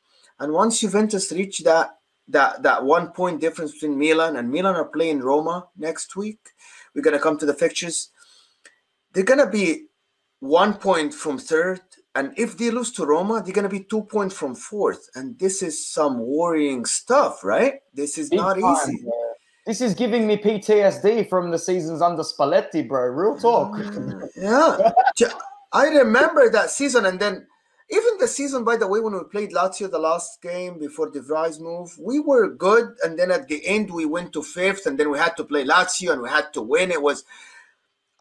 And 0.42 0.52
once 0.52 0.82
Juventus 0.82 1.32
reach 1.32 1.60
that 1.60 1.98
that 2.28 2.64
that 2.64 2.84
one 2.84 3.12
point 3.12 3.40
difference 3.40 3.72
between 3.72 3.98
Milan 3.98 4.36
and 4.36 4.52
Milan 4.52 4.76
are 4.76 4.86
playing 4.86 5.22
Roma 5.22 5.68
next 5.78 6.16
week. 6.16 6.40
We're 6.94 7.02
gonna 7.02 7.20
come 7.20 7.38
to 7.38 7.46
the 7.46 7.54
fixtures 7.54 8.10
they're 9.14 9.24
gonna 9.24 9.50
be 9.50 9.88
one 10.40 10.74
point 10.74 11.14
from 11.14 11.38
third, 11.38 11.82
and 12.16 12.34
if 12.38 12.58
they 12.58 12.72
lose 12.72 12.92
to 12.94 13.06
Roma, 13.06 13.42
they're 13.44 13.54
gonna 13.54 13.70
be 13.70 13.84
two 13.84 14.04
points 14.04 14.36
from 14.36 14.56
fourth, 14.56 15.10
and 15.16 15.38
this 15.38 15.62
is 15.62 15.88
some 15.88 16.20
worrying 16.20 16.86
stuff, 16.86 17.44
right? 17.44 17.76
This 17.94 18.18
is 18.18 18.30
Big 18.30 18.40
not 18.40 18.60
time, 18.60 18.76
easy. 18.90 19.04
Bro. 19.04 19.14
This 19.68 19.82
is 19.82 19.94
giving 19.94 20.26
me 20.26 20.38
PTSD 20.38 21.30
from 21.30 21.52
the 21.52 21.60
seasons 21.60 22.02
under 22.02 22.24
Spalletti, 22.24 22.88
bro. 22.88 23.04
Real 23.08 23.38
talk. 23.38 23.74
Mm, 23.74 24.30
yeah, 24.36 25.32
I 25.72 25.88
remember 25.88 26.50
that 26.50 26.72
season, 26.72 27.06
and 27.06 27.20
then 27.20 27.46
even 27.92 28.18
the 28.20 28.28
season, 28.28 28.64
by 28.64 28.78
the 28.78 28.88
way, 28.88 29.00
when 29.02 29.14
we 29.14 29.24
played 29.26 29.52
Lazio 29.52 29.92
the 29.92 30.00
last 30.00 30.42
game 30.42 30.80
before 30.80 31.10
De 31.10 31.20
Vrij 31.20 31.60
move, 31.60 31.94
we 32.00 32.20
were 32.20 32.48
good, 32.48 32.96
and 33.04 33.20
then 33.20 33.32
at 33.32 33.48
the 33.48 33.66
end 33.66 33.92
we 33.92 34.06
went 34.06 34.32
to 34.34 34.42
fifth, 34.42 34.86
and 34.86 34.98
then 34.98 35.12
we 35.12 35.18
had 35.18 35.36
to 35.38 35.44
play 35.44 35.66
Lazio, 35.66 36.14
and 36.14 36.22
we 36.22 36.30
had 36.30 36.54
to 36.54 36.62
win. 36.62 36.92
It 36.92 37.02
was 37.02 37.26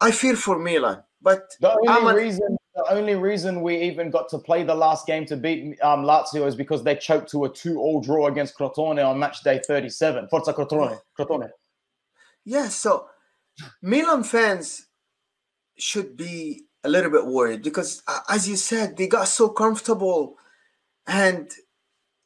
I 0.01 0.11
fear 0.11 0.35
for 0.35 0.59
Milan, 0.59 1.03
but 1.21 1.55
the 1.61 1.71
only 1.71 2.23
reason 2.23 2.57
the 2.75 2.85
only 2.89 3.15
reason 3.15 3.61
we 3.61 3.77
even 3.77 4.09
got 4.09 4.29
to 4.29 4.39
play 4.39 4.63
the 4.63 4.75
last 4.75 5.05
game 5.05 5.25
to 5.25 5.37
beat 5.37 5.81
um, 5.81 6.03
Lazio 6.03 6.47
is 6.47 6.55
because 6.55 6.83
they 6.83 6.95
choked 6.95 7.29
to 7.31 7.45
a 7.45 7.49
two-all 7.49 8.01
draw 8.01 8.27
against 8.27 8.57
Crotone 8.57 9.05
on 9.05 9.19
match 9.19 9.43
day 9.43 9.59
37. 9.65 10.27
Forza 10.29 10.53
Crotone. 10.53 10.97
Crotone. 11.17 11.49
Yeah, 12.45 12.69
so 12.69 13.07
Milan 13.81 14.23
fans 14.23 14.87
should 15.77 16.15
be 16.15 16.63
a 16.83 16.89
little 16.89 17.11
bit 17.11 17.25
worried 17.25 17.61
because, 17.61 18.01
uh, 18.07 18.19
as 18.29 18.47
you 18.47 18.55
said, 18.55 18.97
they 18.97 19.07
got 19.07 19.27
so 19.27 19.49
comfortable, 19.49 20.37
and 21.07 21.51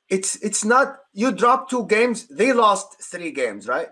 it's 0.10 0.36
it's 0.38 0.64
not 0.64 0.98
you 1.14 1.32
drop 1.32 1.70
two 1.70 1.86
games. 1.88 2.28
They 2.28 2.54
lost 2.54 3.02
three 3.02 3.32
games, 3.32 3.68
right? 3.68 3.90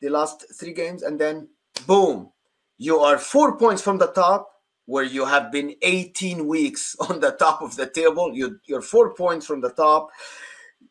They 0.00 0.08
lost 0.08 0.44
three 0.58 0.72
games, 0.72 1.02
and 1.02 1.18
then 1.18 1.48
boom, 1.86 2.30
you 2.78 2.98
are 2.98 3.18
four 3.18 3.56
points 3.56 3.82
from 3.82 3.98
the 3.98 4.08
top 4.08 4.50
where 4.86 5.04
you 5.04 5.24
have 5.24 5.50
been 5.50 5.74
18 5.82 6.46
weeks 6.46 6.94
on 7.08 7.20
the 7.20 7.32
top 7.32 7.62
of 7.62 7.76
the 7.76 7.86
table. 7.86 8.34
You, 8.34 8.58
you're 8.66 8.82
four 8.82 9.14
points 9.14 9.46
from 9.46 9.60
the 9.60 9.70
top. 9.70 10.10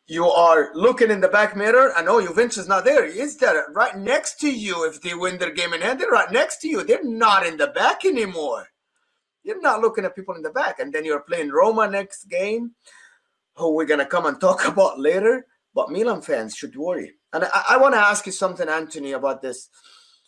You 0.06 0.26
are 0.26 0.70
looking 0.74 1.10
in 1.10 1.20
the 1.20 1.28
back 1.28 1.56
mirror 1.56 1.92
and 1.96 2.08
oh 2.08 2.20
Juventus 2.20 2.58
is 2.58 2.68
not 2.68 2.84
there. 2.84 3.04
Is 3.04 3.36
there? 3.38 3.66
Right 3.72 3.96
next 3.96 4.38
to 4.40 4.50
you 4.50 4.84
if 4.84 5.00
they 5.00 5.14
win 5.14 5.38
their 5.38 5.52
game 5.52 5.72
in 5.72 5.80
hand 5.80 6.00
they're 6.00 6.08
right 6.08 6.30
next 6.30 6.60
to 6.62 6.68
you. 6.68 6.82
They're 6.84 7.04
not 7.04 7.46
in 7.46 7.56
the 7.56 7.68
back 7.68 8.04
anymore 8.04 8.66
you're 9.44 9.60
not 9.60 9.80
looking 9.80 10.04
at 10.04 10.16
people 10.16 10.34
in 10.34 10.42
the 10.42 10.50
back 10.50 10.80
and 10.80 10.92
then 10.92 11.04
you're 11.04 11.20
playing 11.20 11.50
Roma 11.50 11.88
next 11.88 12.24
game 12.24 12.72
who 13.56 13.74
we're 13.74 13.86
gonna 13.86 14.06
come 14.06 14.26
and 14.26 14.40
talk 14.40 14.66
about 14.66 14.98
later 14.98 15.46
but 15.74 15.90
Milan 15.90 16.22
fans 16.22 16.56
should 16.56 16.76
worry 16.76 17.12
and 17.32 17.44
I, 17.44 17.64
I 17.70 17.76
want 17.76 17.94
to 17.94 18.00
ask 18.00 18.26
you 18.26 18.32
something 18.32 18.68
Anthony 18.68 19.12
about 19.12 19.42
this 19.42 19.68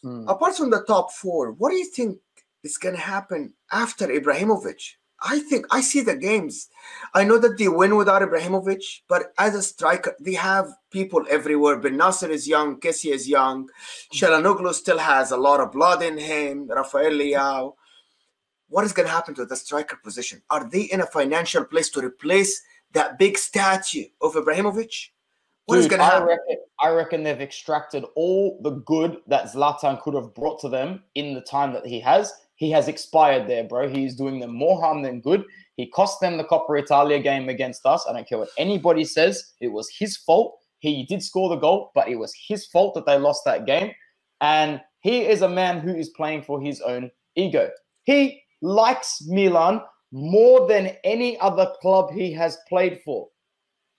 Mm. 0.07 0.29
Apart 0.29 0.57
from 0.57 0.71
the 0.71 0.85
top 0.85 1.13
four, 1.13 1.53
what 1.53 1.71
do 1.71 1.77
you 1.77 1.87
think 1.87 2.19
is 2.63 2.79
going 2.79 2.95
to 2.95 3.01
happen 3.01 3.55
after 3.73 4.07
Ibrahimovic? 4.07 4.81
I 5.23 5.39
think 5.39 5.67
I 5.71 5.81
see 5.81 6.03
the 6.03 6.15
games. 6.15 6.69
I 7.15 7.25
know 7.25 7.39
that 7.39 7.57
they 7.57 7.69
win 7.69 7.97
without 7.97 8.23
Ibrahimovic, 8.23 8.83
but 9.09 9.33
as 9.39 9.55
a 9.55 9.63
striker, 9.63 10.15
they 10.21 10.35
have 10.35 10.69
people 10.91 11.25
everywhere. 11.31 11.81
Bennacer 11.81 12.29
is 12.29 12.47
young, 12.47 12.79
Kessie 12.79 13.13
is 13.13 13.27
young, 13.27 13.69
Calhanoglu 14.15 14.75
still 14.75 14.99
has 14.99 15.31
a 15.31 15.37
lot 15.37 15.61
of 15.61 15.73
blood 15.73 16.03
in 16.03 16.19
him, 16.19 16.69
Rafael 16.69 17.13
Leao. 17.13 17.75
What 18.69 18.85
is 18.85 18.93
going 18.93 19.07
to 19.07 19.13
happen 19.13 19.35
to 19.35 19.45
the 19.45 19.57
striker 19.57 19.97
position? 20.03 20.43
Are 20.51 20.69
they 20.69 20.83
in 20.83 21.01
a 21.01 21.07
financial 21.07 21.65
place 21.65 21.91
to 21.91 22.01
replace 22.01 22.63
that 22.93 23.19
big 23.19 23.39
statue 23.39 24.07
of 24.21 24.35
Ibrahimovic? 24.35 25.09
What 25.67 25.83
Dude, 25.83 25.99
I 25.99 26.21
reckon, 26.21 26.57
I 26.81 26.89
reckon 26.91 27.23
they've 27.25 27.41
extracted 27.41 28.05
all 28.15 28.61
the 28.63 28.71
good 28.71 29.19
that 29.27 29.47
Zlatan 29.47 30.01
could 30.01 30.15
have 30.15 30.33
brought 30.33 30.61
to 30.61 30.69
them 30.69 31.03
in 31.17 31.35
the 31.35 31.41
time 31.41 31.73
that 31.73 31.85
he 31.85 31.99
has, 32.01 32.33
he 32.57 32.71
has 32.71 32.89
expired 32.89 33.47
there, 33.47 33.65
bro. 33.65 33.89
He's 33.89 34.15
doing 34.15 34.41
them 34.41 34.55
more 34.55 34.81
harm 34.81 35.03
than 35.03 35.21
good. 35.21 35.45
He 35.77 35.87
cost 35.87 36.21
them 36.21 36.39
the 36.39 36.45
Coppa 36.45 36.81
Italia 36.81 37.19
game 37.19 37.51
against 37.51 37.85
us. 37.85 38.07
I 38.09 38.15
don't 38.15 38.27
care 38.27 38.39
what 38.39 38.49
anybody 38.57 39.05
says. 39.05 39.53
It 39.61 39.69
was 39.69 39.91
his 39.91 40.17
fault. 40.17 40.59
He 40.79 41.05
did 41.05 41.23
score 41.23 41.51
the 41.51 41.57
goal, 41.57 41.93
but 41.95 42.09
it 42.09 42.17
was 42.17 42.35
his 42.35 42.67
fault 42.67 42.95
that 42.95 43.05
they 43.05 43.19
lost 43.19 43.45
that 43.45 43.67
game. 43.67 43.93
And 44.41 44.81
he 45.01 45.27
is 45.27 45.43
a 45.43 45.49
man 45.49 45.81
who 45.81 45.95
is 45.95 46.09
playing 46.11 46.43
for 46.43 46.61
his 46.61 46.81
own 46.81 47.11
ego. 47.35 47.71
He 48.05 48.43
likes 48.67 49.23
Milan 49.27 49.81
more 50.13 50.67
than 50.67 50.97
any 51.05 51.39
other 51.41 51.73
club 51.81 52.11
he 52.13 52.33
has 52.33 52.59
played 52.69 53.01
for. 53.05 53.29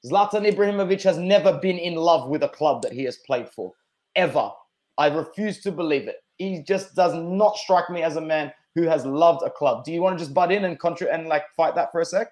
Zlatan 0.05 0.51
Ibrahimovic 0.51 1.03
has 1.03 1.17
never 1.17 1.57
been 1.59 1.77
in 1.77 1.95
love 1.95 2.29
with 2.29 2.43
a 2.43 2.49
club 2.49 2.81
that 2.83 2.91
he 2.91 3.03
has 3.03 3.17
played 3.25 3.49
for, 3.49 3.71
ever. 4.15 4.51
I 4.97 5.07
refuse 5.07 5.61
to 5.61 5.71
believe 5.71 6.07
it. 6.07 6.17
He 6.37 6.63
just 6.63 6.95
does 6.95 7.13
not 7.15 7.57
strike 7.57 7.89
me 7.89 8.03
as 8.03 8.15
a 8.15 8.21
man 8.21 8.51
who 8.75 8.83
has 8.83 9.05
loved 9.05 9.43
a 9.43 9.49
club. 9.49 9.83
Do 9.83 9.91
you 9.91 10.01
want 10.01 10.17
to 10.17 10.23
just 10.23 10.33
butt 10.33 10.51
in 10.51 10.65
and 10.65 10.79
contra- 10.79 11.11
and 11.13 11.27
like 11.27 11.43
fight 11.55 11.75
that 11.75 11.91
for 11.91 12.01
a 12.01 12.05
sec? 12.05 12.27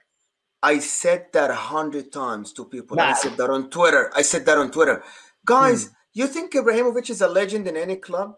I 0.61 0.79
said 0.79 1.27
that 1.33 1.51
a 1.51 1.55
hundred 1.55 2.11
times 2.11 2.53
to 2.53 2.65
people. 2.65 2.97
Nah. 2.97 3.09
I 3.09 3.13
said 3.13 3.37
that 3.37 3.49
on 3.49 3.69
Twitter. 3.69 4.11
I 4.15 4.21
said 4.21 4.45
that 4.45 4.57
on 4.57 4.71
Twitter. 4.71 5.03
Guys, 5.45 5.85
hmm. 5.85 5.91
you 6.13 6.27
think 6.27 6.53
Ibrahimovic 6.53 7.09
is 7.09 7.21
a 7.21 7.27
legend 7.27 7.67
in 7.67 7.77
any 7.77 7.95
club? 7.95 8.35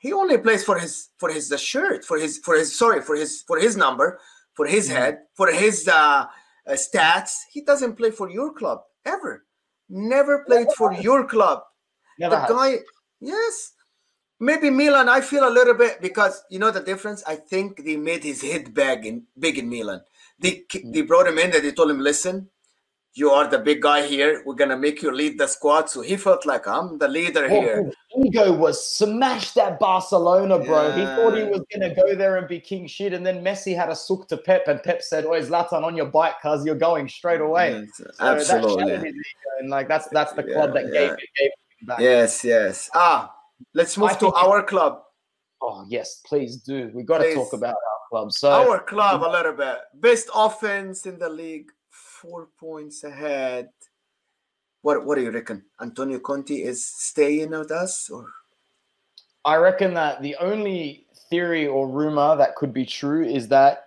He 0.00 0.14
only 0.14 0.38
plays 0.38 0.64
for 0.64 0.78
his 0.78 1.10
for 1.18 1.30
his 1.30 1.52
uh, 1.52 1.58
shirt, 1.58 2.04
for 2.04 2.18
his 2.18 2.38
for 2.38 2.56
his 2.56 2.76
sorry, 2.76 3.02
for 3.02 3.14
his 3.14 3.42
for 3.46 3.58
his 3.58 3.76
number, 3.76 4.18
for 4.54 4.66
his 4.66 4.88
hmm. 4.88 4.94
head, 4.96 5.18
for 5.34 5.52
his 5.52 5.86
uh, 5.86 6.24
uh, 6.66 6.72
stats. 6.72 7.32
He 7.52 7.60
doesn't 7.60 7.96
play 7.96 8.10
for 8.10 8.30
your 8.30 8.52
club 8.54 8.80
ever. 9.04 9.44
Never 9.90 10.44
played 10.44 10.68
Never 10.68 10.76
for 10.76 10.92
has. 10.92 11.04
your 11.04 11.26
club. 11.26 11.62
Never 12.18 12.34
the 12.34 12.40
has. 12.40 12.50
guy, 12.50 12.78
yes. 13.20 13.72
Maybe 14.42 14.70
Milan, 14.70 15.10
I 15.10 15.20
feel 15.20 15.46
a 15.46 15.52
little 15.52 15.74
bit 15.74 16.00
because 16.00 16.42
you 16.50 16.58
know 16.58 16.70
the 16.70 16.80
difference. 16.80 17.22
I 17.26 17.36
think 17.36 17.84
they 17.84 17.96
made 17.96 18.24
his 18.24 18.40
head 18.40 18.72
big 18.72 19.04
in 19.04 19.24
big 19.38 19.58
in 19.58 19.68
Milan. 19.68 20.00
They 20.38 20.64
they 20.82 21.02
brought 21.02 21.26
him 21.26 21.36
in 21.36 21.54
and 21.54 21.62
they 21.62 21.72
told 21.72 21.90
him, 21.90 22.00
listen, 22.00 22.48
you 23.14 23.30
are 23.30 23.48
the 23.48 23.58
big 23.58 23.82
guy 23.82 24.06
here. 24.06 24.42
We're 24.46 24.54
gonna 24.54 24.76
make 24.76 25.02
you 25.02 25.10
lead 25.12 25.38
the 25.38 25.46
squad. 25.46 25.90
So 25.90 26.00
he 26.00 26.16
felt 26.16 26.46
like 26.46 26.66
I'm 26.66 26.98
the 26.98 27.08
leader 27.08 27.48
well, 27.48 27.60
here. 27.60 27.92
Ego 28.24 28.52
was 28.52 28.86
smashed 28.86 29.56
at 29.56 29.80
Barcelona, 29.80 30.58
bro. 30.58 30.88
Yeah. 30.88 30.96
He 30.96 31.04
thought 31.04 31.36
he 31.36 31.44
was 31.44 31.62
gonna 31.72 31.94
go 31.94 32.14
there 32.14 32.36
and 32.36 32.46
be 32.46 32.60
king 32.60 32.86
shit, 32.86 33.12
and 33.12 33.26
then 33.26 33.42
Messi 33.42 33.74
had 33.74 33.88
a 33.88 33.96
sook 33.96 34.28
to 34.28 34.36
Pep, 34.36 34.68
and 34.68 34.82
Pep 34.82 35.02
said, 35.02 35.24
"Oh, 35.24 35.30
Zlatan 35.30 35.82
on 35.82 35.96
your 35.96 36.06
bike, 36.06 36.40
cuz 36.40 36.64
you're 36.64 36.76
going 36.76 37.08
straight 37.08 37.40
away." 37.40 37.80
Yes, 37.80 37.88
so 37.94 38.04
absolutely. 38.20 39.12
and 39.58 39.70
like 39.70 39.88
that's 39.88 40.08
that's 40.08 40.32
the 40.34 40.44
club 40.44 40.72
yeah, 40.74 40.82
that 40.82 40.92
gave, 40.92 41.10
yeah. 41.10 41.16
gave 41.36 41.50
back. 41.82 42.00
Yes, 42.00 42.44
yes. 42.44 42.90
Ah, 42.94 43.34
let's 43.74 43.96
move 43.98 44.10
I 44.10 44.14
to 44.14 44.32
our 44.32 44.62
club. 44.62 45.02
Oh 45.60 45.84
yes, 45.88 46.20
please 46.24 46.56
do. 46.56 46.90
We 46.94 47.02
got 47.02 47.18
to 47.18 47.34
talk 47.34 47.52
about 47.52 47.74
our 47.74 48.00
club. 48.08 48.32
So 48.32 48.50
our 48.50 48.80
club 48.80 49.22
a 49.22 49.30
little 49.30 49.52
bit. 49.52 49.78
Best 49.94 50.30
offense 50.34 51.06
in 51.06 51.18
the 51.18 51.28
league, 51.28 51.70
four 52.20 52.48
points 52.58 53.04
ahead. 53.04 53.70
What 54.82 55.04
what 55.04 55.16
do 55.16 55.22
you 55.22 55.30
reckon? 55.30 55.64
Antonio 55.80 56.18
Conte 56.18 56.54
is 56.54 56.84
staying 56.84 57.50
with 57.50 57.70
us 57.70 58.10
or 58.10 58.26
I 59.44 59.56
reckon 59.56 59.94
that 59.94 60.20
the 60.20 60.36
only 60.36 61.06
theory 61.30 61.66
or 61.66 61.88
rumor 61.88 62.36
that 62.36 62.56
could 62.56 62.74
be 62.74 62.84
true 62.84 63.24
is 63.24 63.48
that 63.48 63.86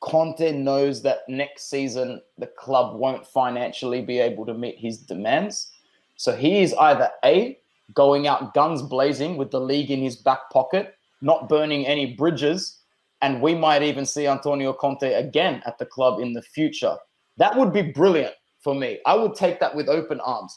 Conte 0.00 0.52
knows 0.52 1.02
that 1.02 1.28
next 1.28 1.70
season 1.70 2.20
the 2.38 2.46
club 2.46 2.98
won't 2.98 3.26
financially 3.26 4.02
be 4.02 4.18
able 4.18 4.44
to 4.46 4.54
meet 4.54 4.78
his 4.78 4.98
demands. 4.98 5.72
So 6.16 6.36
he 6.36 6.62
is 6.62 6.74
either 6.74 7.10
A, 7.24 7.58
going 7.94 8.26
out 8.26 8.52
guns 8.52 8.82
blazing 8.82 9.36
with 9.36 9.50
the 9.50 9.60
league 9.60 9.90
in 9.90 10.02
his 10.02 10.16
back 10.16 10.50
pocket, 10.52 10.94
not 11.22 11.48
burning 11.48 11.86
any 11.86 12.14
bridges, 12.14 12.80
and 13.22 13.40
we 13.40 13.54
might 13.54 13.82
even 13.82 14.04
see 14.04 14.26
Antonio 14.26 14.72
Conte 14.72 15.12
again 15.12 15.62
at 15.66 15.78
the 15.78 15.86
club 15.86 16.20
in 16.20 16.32
the 16.32 16.42
future. 16.42 16.96
That 17.40 17.56
would 17.56 17.72
be 17.72 17.82
brilliant 17.82 18.34
for 18.62 18.74
me. 18.74 19.00
I 19.06 19.14
would 19.16 19.34
take 19.34 19.58
that 19.60 19.74
with 19.74 19.88
open 19.88 20.20
arms. 20.20 20.56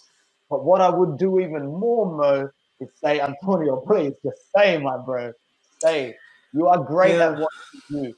But 0.50 0.66
what 0.66 0.82
I 0.82 0.90
would 0.90 1.18
do 1.18 1.40
even 1.40 1.66
more, 1.66 2.06
Mo, 2.16 2.50
is 2.80 2.90
say, 3.02 3.22
Antonio, 3.22 3.78
please 3.78 4.12
just 4.24 4.50
stay, 4.50 4.78
my 4.78 4.98
bro. 4.98 5.32
Stay. 5.80 6.16
You 6.54 6.68
are 6.68 6.84
great 6.84 7.16
yeah. 7.16 7.32
at 7.32 7.40
what 7.40 7.50
you 7.74 8.04
do. 8.04 8.14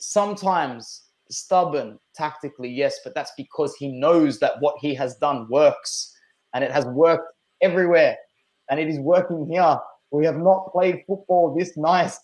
Sometimes 0.00 1.04
stubborn 1.30 1.98
tactically, 2.14 2.68
yes, 2.68 2.98
but 3.04 3.14
that's 3.14 3.32
because 3.36 3.74
he 3.76 3.88
knows 3.88 4.40
that 4.40 4.60
what 4.60 4.74
he 4.80 4.94
has 4.94 5.16
done 5.16 5.46
works 5.48 6.12
and 6.54 6.64
it 6.64 6.72
has 6.72 6.86
worked 6.86 7.32
everywhere 7.62 8.16
and 8.68 8.80
it 8.80 8.88
is 8.88 8.98
working 8.98 9.48
here. 9.48 9.78
We 10.10 10.24
have 10.24 10.38
not 10.38 10.72
played 10.72 11.04
football 11.06 11.54
this 11.56 11.76
nice 11.76 12.18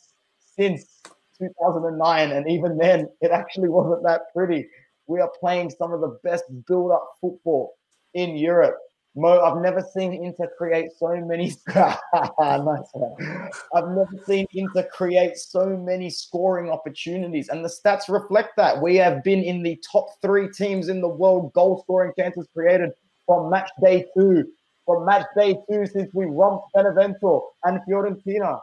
since 0.58 1.00
2009, 1.38 2.32
and 2.32 2.48
even 2.48 2.78
then, 2.78 3.08
it 3.20 3.30
actually 3.30 3.68
wasn't 3.68 4.04
that 4.04 4.32
pretty. 4.34 4.66
We 5.06 5.20
are 5.20 5.30
playing 5.40 5.70
some 5.70 5.92
of 5.92 6.00
the 6.00 6.18
best 6.22 6.44
build 6.66 6.92
up 6.92 7.14
football 7.20 7.74
in 8.14 8.36
Europe. 8.36 8.76
Mo, 9.16 9.40
I've 9.40 9.62
never 9.62 9.80
seen 9.80 10.12
Inter 10.12 10.50
create 10.58 10.90
so 10.98 11.14
many. 11.16 11.54
nice 11.74 12.88
I've 13.74 13.88
never 13.88 14.10
seen 14.26 14.46
Inter 14.52 14.88
create 14.92 15.36
so 15.36 15.66
many 15.76 16.10
scoring 16.10 16.68
opportunities, 16.68 17.48
and 17.48 17.64
the 17.64 17.68
stats 17.68 18.08
reflect 18.08 18.56
that. 18.56 18.82
We 18.82 18.96
have 18.96 19.22
been 19.22 19.42
in 19.42 19.62
the 19.62 19.80
top 19.90 20.08
three 20.20 20.48
teams 20.50 20.88
in 20.88 21.00
the 21.00 21.08
world 21.08 21.52
goal 21.52 21.82
scoring 21.82 22.12
chances 22.18 22.48
created 22.52 22.90
from 23.26 23.50
match 23.50 23.70
day 23.80 24.04
two 24.16 24.48
from 24.84 25.04
match 25.04 25.26
day 25.36 25.56
two 25.68 25.86
since 25.86 26.12
we 26.12 26.26
romped 26.26 26.72
Benevento 26.74 27.50
and 27.64 27.80
Fiorentina. 27.88 28.60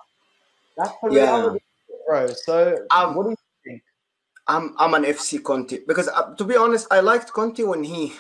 That's 0.77 0.93
the 1.01 1.09
yeah. 1.11 1.21
reality, 1.21 1.59
bro. 2.07 2.27
So, 2.27 2.85
um, 2.91 3.15
what 3.15 3.23
do 3.23 3.29
you 3.29 3.35
think? 3.35 3.40
I'm 4.47 4.75
I'm 4.77 4.93
an 4.93 5.03
FC 5.03 5.41
Conte 5.41 5.79
because 5.87 6.07
uh, 6.07 6.33
to 6.35 6.43
be 6.43 6.55
honest, 6.55 6.87
I 6.91 6.99
liked 6.99 7.31
Conte 7.33 7.63
when 7.63 7.83
he. 7.83 8.13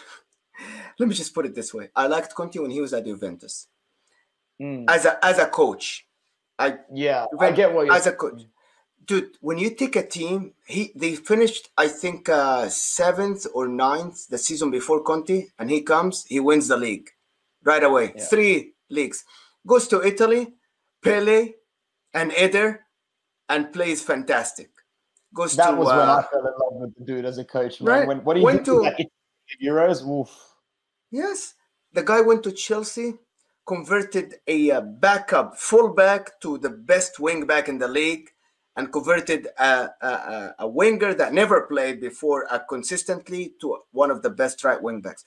let 0.99 1.09
me 1.09 1.15
just 1.15 1.33
put 1.33 1.45
it 1.45 1.55
this 1.55 1.73
way: 1.73 1.89
I 1.95 2.07
liked 2.07 2.35
Conte 2.35 2.59
when 2.59 2.71
he 2.71 2.81
was 2.81 2.93
at 2.93 3.05
Juventus. 3.05 3.67
Mm. 4.61 4.85
As 4.87 5.05
a 5.05 5.23
as 5.25 5.39
a 5.39 5.47
coach, 5.47 6.07
I 6.59 6.77
yeah, 6.93 7.25
I 7.39 7.51
get 7.51 7.73
what 7.73 7.87
you're 7.87 7.95
as 7.95 8.07
a 8.07 8.13
coach. 8.13 8.43
Dude, 9.03 9.37
when 9.41 9.57
you 9.57 9.71
take 9.71 9.95
a 9.95 10.05
team, 10.05 10.53
he 10.65 10.91
they 10.95 11.15
finished 11.15 11.69
I 11.77 11.87
think 11.87 12.29
uh, 12.29 12.69
seventh 12.69 13.47
or 13.53 13.67
ninth 13.67 14.27
the 14.27 14.37
season 14.37 14.69
before 14.69 15.01
Conte, 15.01 15.47
and 15.57 15.69
he 15.71 15.81
comes, 15.81 16.25
he 16.25 16.39
wins 16.39 16.67
the 16.67 16.77
league 16.77 17.09
right 17.63 17.83
away. 17.83 18.13
Yeah. 18.15 18.23
Three 18.25 18.73
leagues. 18.89 19.25
Goes 19.65 19.87
to 19.89 20.05
Italy, 20.05 20.53
Pellè 21.03 21.53
and 22.13 22.31
Eder, 22.35 22.85
and 23.49 23.73
plays 23.73 24.03
fantastic. 24.03 24.69
Goes 25.33 25.55
that 25.55 25.71
to, 25.71 25.77
was 25.77 25.87
uh, 25.87 25.97
when 25.97 26.09
I 26.09 26.21
fell 26.23 26.39
in 26.39 26.53
love 26.59 26.81
with 26.81 26.95
the 26.97 27.05
dude 27.05 27.25
as 27.25 27.37
a 27.37 27.45
coach, 27.45 27.81
man. 27.81 27.99
Right? 27.99 28.07
When, 28.07 28.23
what 28.23 28.37
he 28.37 28.43
went 28.43 28.65
to 28.65 28.91
Euros, 29.63 30.05
Oof. 30.07 30.29
Yes, 31.09 31.55
the 31.93 32.03
guy 32.03 32.21
went 32.21 32.43
to 32.43 32.51
Chelsea, 32.51 33.13
converted 33.65 34.35
a 34.47 34.71
uh, 34.71 34.81
backup 34.81 35.57
fullback 35.57 36.39
to 36.41 36.57
the 36.57 36.69
best 36.69 37.19
wing 37.19 37.45
back 37.45 37.69
in 37.69 37.77
the 37.77 37.87
league, 37.87 38.29
and 38.75 38.91
converted 38.91 39.47
a, 39.57 39.89
a, 40.01 40.55
a 40.59 40.67
winger 40.67 41.13
that 41.13 41.33
never 41.33 41.61
played 41.61 41.99
before 41.99 42.51
uh, 42.51 42.59
consistently 42.69 43.53
to 43.59 43.77
one 43.91 44.11
of 44.11 44.21
the 44.21 44.29
best 44.29 44.63
right 44.63 44.81
wing 44.81 45.01
backs. 45.01 45.25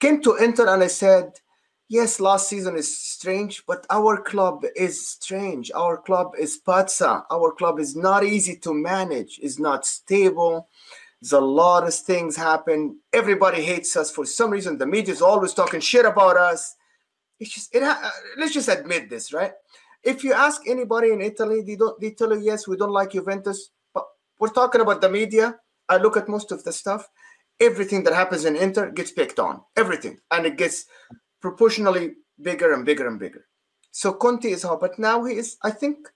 Came 0.00 0.22
to 0.22 0.36
Inter 0.36 0.72
and 0.72 0.82
I 0.82 0.86
said, 0.86 1.32
yes, 1.88 2.20
last 2.20 2.48
season 2.48 2.76
is 2.76 2.96
strange, 2.96 3.64
but 3.66 3.86
our 3.90 4.20
club 4.20 4.64
is 4.76 5.06
strange. 5.06 5.70
Our 5.74 5.96
club 5.96 6.32
is 6.38 6.60
Pazza. 6.64 7.24
Our 7.30 7.52
club 7.52 7.80
is 7.80 7.96
not 7.96 8.24
easy 8.24 8.56
to 8.56 8.74
manage, 8.74 9.38
is 9.42 9.58
not 9.58 9.86
stable. 9.86 10.68
There's 11.20 11.32
a 11.32 11.40
lot 11.40 11.86
of 11.86 11.94
things 11.94 12.36
happen. 12.36 13.00
Everybody 13.12 13.62
hates 13.62 13.96
us 13.96 14.10
for 14.10 14.24
some 14.24 14.50
reason. 14.50 14.78
The 14.78 14.86
media 14.86 15.12
is 15.12 15.22
always 15.22 15.52
talking 15.52 15.80
shit 15.80 16.04
about 16.04 16.36
us. 16.36 16.76
It's 17.40 17.50
just 17.50 17.74
it. 17.74 17.82
Ha- 17.82 18.00
uh, 18.04 18.10
let's 18.38 18.54
just 18.54 18.68
admit 18.68 19.10
this, 19.10 19.32
right? 19.32 19.52
If 20.04 20.22
you 20.22 20.32
ask 20.32 20.62
anybody 20.68 21.10
in 21.10 21.20
Italy, 21.20 21.62
they 21.62 21.76
don't. 21.76 22.00
They 22.00 22.12
tell 22.12 22.32
you 22.32 22.40
yes, 22.40 22.68
we 22.68 22.76
don't 22.76 22.92
like 22.92 23.12
Juventus. 23.12 23.70
But 23.94 24.04
we're 24.38 24.48
talking 24.48 24.80
about 24.80 25.00
the 25.00 25.08
media. 25.08 25.56
I 25.88 25.96
look 25.96 26.16
at 26.16 26.28
most 26.28 26.52
of 26.52 26.62
the 26.62 26.72
stuff. 26.72 27.08
Everything 27.60 28.04
that 28.04 28.14
happens 28.14 28.44
in 28.44 28.54
Inter 28.54 28.90
gets 28.90 29.10
picked 29.10 29.40
on. 29.40 29.62
Everything, 29.76 30.18
and 30.30 30.46
it 30.46 30.56
gets 30.56 30.84
proportionally 31.40 32.14
bigger 32.42 32.72
and 32.72 32.84
bigger 32.84 33.06
and 33.06 33.18
bigger. 33.18 33.46
So 33.90 34.12
Conte 34.12 34.50
is 34.50 34.62
hard, 34.62 34.80
but 34.80 34.98
now 34.98 35.24
he 35.24 35.36
is. 35.36 35.56
I 35.62 35.70
think, 35.70 36.08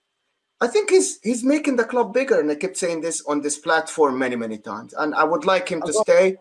I 0.61 0.67
think 0.67 0.89
he's 0.89 1.19
he's 1.21 1.43
making 1.43 1.75
the 1.75 1.83
club 1.83 2.13
bigger, 2.13 2.39
and 2.39 2.49
I 2.49 2.55
kept 2.55 2.77
saying 2.77 3.01
this 3.01 3.23
on 3.25 3.41
this 3.41 3.57
platform 3.57 4.17
many 4.17 4.35
many 4.35 4.57
times. 4.57 4.93
And 4.93 5.13
I 5.15 5.23
would 5.23 5.45
like 5.45 5.69
him 5.69 5.81
to 5.81 5.91
got, 5.91 6.03
stay. 6.03 6.37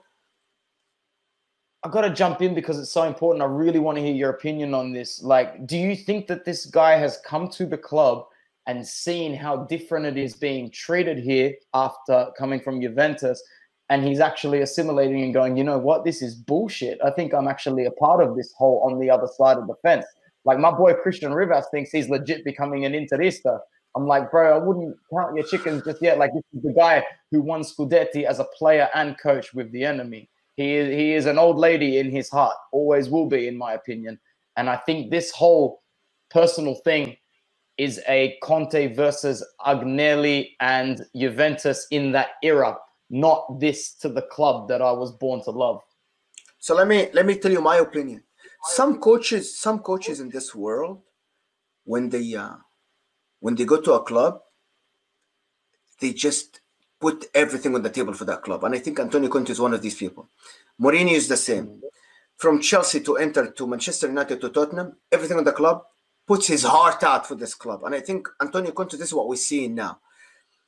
I've 1.82 1.90
got 1.90 2.02
to 2.02 2.10
jump 2.10 2.42
in 2.42 2.54
because 2.54 2.78
it's 2.78 2.92
so 2.92 3.02
important. 3.02 3.42
I 3.42 3.46
really 3.46 3.80
want 3.80 3.98
to 3.98 4.04
hear 4.04 4.14
your 4.14 4.30
opinion 4.30 4.72
on 4.72 4.92
this. 4.92 5.22
Like, 5.22 5.66
do 5.66 5.76
you 5.76 5.96
think 5.96 6.28
that 6.28 6.44
this 6.44 6.66
guy 6.66 6.96
has 6.96 7.18
come 7.26 7.48
to 7.50 7.66
the 7.66 7.78
club 7.78 8.26
and 8.68 8.86
seen 8.86 9.34
how 9.34 9.64
different 9.64 10.06
it 10.06 10.16
is 10.16 10.36
being 10.36 10.70
treated 10.70 11.18
here 11.18 11.54
after 11.74 12.30
coming 12.38 12.60
from 12.60 12.80
Juventus? 12.80 13.42
And 13.92 14.02
he's 14.02 14.20
actually 14.20 14.62
assimilating 14.62 15.22
and 15.22 15.34
going, 15.34 15.54
you 15.54 15.62
know 15.62 15.76
what, 15.76 16.02
this 16.02 16.22
is 16.22 16.34
bullshit. 16.34 16.98
I 17.04 17.10
think 17.10 17.34
I'm 17.34 17.46
actually 17.46 17.84
a 17.84 17.90
part 17.90 18.26
of 18.26 18.34
this 18.34 18.50
whole 18.56 18.80
on 18.86 18.98
the 18.98 19.10
other 19.10 19.26
side 19.36 19.58
of 19.58 19.66
the 19.66 19.74
fence. 19.82 20.06
Like 20.46 20.58
my 20.58 20.70
boy 20.70 20.94
Christian 20.94 21.34
Rivas 21.34 21.66
thinks 21.70 21.90
he's 21.90 22.08
legit 22.08 22.42
becoming 22.42 22.86
an 22.86 22.94
Interista. 22.94 23.58
I'm 23.94 24.06
like, 24.06 24.30
bro, 24.30 24.56
I 24.56 24.64
wouldn't 24.64 24.96
count 25.12 25.36
your 25.36 25.44
chickens 25.44 25.82
just 25.84 26.00
yet. 26.00 26.16
Like 26.16 26.32
this 26.32 26.42
is 26.54 26.62
the 26.62 26.72
guy 26.72 27.04
who 27.30 27.42
won 27.42 27.60
Scudetti 27.60 28.24
as 28.24 28.38
a 28.38 28.46
player 28.56 28.88
and 28.94 29.20
coach 29.22 29.52
with 29.52 29.70
the 29.72 29.84
enemy. 29.84 30.30
He 30.56 30.74
is 30.74 30.88
he 30.88 31.12
is 31.12 31.26
an 31.26 31.36
old 31.38 31.58
lady 31.58 31.98
in 31.98 32.10
his 32.10 32.30
heart, 32.30 32.56
always 32.72 33.10
will 33.10 33.26
be, 33.26 33.46
in 33.46 33.58
my 33.58 33.74
opinion. 33.74 34.18
And 34.56 34.70
I 34.70 34.76
think 34.76 35.10
this 35.10 35.30
whole 35.32 35.82
personal 36.30 36.76
thing 36.76 37.18
is 37.76 38.00
a 38.08 38.38
Conte 38.42 38.94
versus 38.94 39.46
Agnelli 39.66 40.52
and 40.60 41.04
Juventus 41.14 41.86
in 41.90 42.12
that 42.12 42.30
era, 42.42 42.78
not 43.12 43.60
this 43.60 43.92
to 43.92 44.08
the 44.08 44.22
club 44.22 44.68
that 44.68 44.82
I 44.82 44.90
was 44.90 45.12
born 45.12 45.44
to 45.44 45.50
love. 45.50 45.82
So 46.58 46.74
let 46.74 46.88
me 46.88 47.08
let 47.12 47.26
me 47.26 47.36
tell 47.36 47.52
you 47.52 47.60
my 47.60 47.76
opinion. 47.76 48.24
Some 48.64 48.98
coaches, 48.98 49.56
some 49.58 49.80
coaches 49.80 50.20
in 50.20 50.30
this 50.30 50.54
world, 50.54 51.02
when 51.84 52.08
they 52.08 52.34
uh, 52.34 52.54
when 53.40 53.54
they 53.54 53.64
go 53.64 53.80
to 53.80 53.92
a 53.92 54.02
club, 54.02 54.40
they 56.00 56.12
just 56.12 56.60
put 57.00 57.26
everything 57.34 57.74
on 57.74 57.82
the 57.82 57.90
table 57.90 58.14
for 58.14 58.24
that 58.24 58.42
club. 58.42 58.64
And 58.64 58.74
I 58.74 58.78
think 58.78 58.98
Antonio 58.98 59.28
Conte 59.28 59.50
is 59.50 59.60
one 59.60 59.74
of 59.74 59.82
these 59.82 59.96
people. 59.96 60.28
Mourinho 60.80 61.12
is 61.12 61.28
the 61.28 61.36
same. 61.36 61.82
From 62.36 62.60
Chelsea 62.60 63.00
to 63.00 63.16
Inter 63.16 63.50
to 63.50 63.66
Manchester 63.66 64.06
United 64.06 64.40
to 64.40 64.48
Tottenham, 64.48 64.96
everything 65.10 65.36
on 65.36 65.44
the 65.44 65.52
club 65.52 65.82
puts 66.26 66.46
his 66.46 66.62
heart 66.62 67.02
out 67.02 67.26
for 67.26 67.34
this 67.34 67.54
club. 67.54 67.84
And 67.84 67.94
I 67.94 68.00
think 68.00 68.28
Antonio 68.40 68.70
Conte, 68.72 68.96
this 68.96 69.08
is 69.08 69.14
what 69.14 69.28
we're 69.28 69.36
seeing 69.36 69.74
now. 69.74 69.98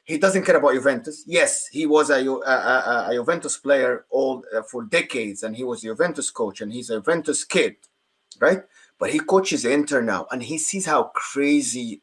He 0.05 0.19
doesn't 0.19 0.45
care 0.45 0.57
about 0.57 0.75
Juventus. 0.75 1.25
Yes, 1.27 1.67
he 1.69 1.87
was 1.87 2.11
a, 2.11 2.17
a, 2.17 3.09
a, 3.09 3.15
Juventus 3.15 3.57
player 3.57 4.05
all 4.11 4.45
uh, 4.55 4.63
for 4.63 4.85
decades, 4.85 5.43
and 5.43 5.57
he 5.57 5.65
was 5.65 5.83
a 5.83 5.89
Juventus 5.89 6.31
coach, 6.31 6.61
and 6.61 6.71
he's 6.71 6.91
a 6.91 6.97
Juventus 6.97 7.43
kid, 7.43 7.77
right? 8.39 8.63
But 8.99 9.11
he 9.11 9.19
coaches 9.19 9.65
Inter 9.65 10.03
now, 10.03 10.27
and 10.31 10.43
he 10.43 10.59
sees 10.59 10.85
how 10.85 11.05
crazy 11.15 12.03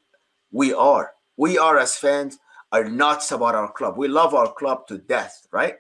we 0.52 0.74
are. 0.74 1.14
We 1.38 1.60
are 1.60 1.78
as 1.78 1.96
fans 1.96 2.40
are 2.72 2.86
nuts 2.86 3.32
about 3.32 3.54
our 3.54 3.72
club. 3.72 3.98
We 3.98 4.08
love 4.08 4.34
our 4.34 4.52
club 4.52 4.88
to 4.88 4.98
death, 4.98 5.48
right? 5.52 5.76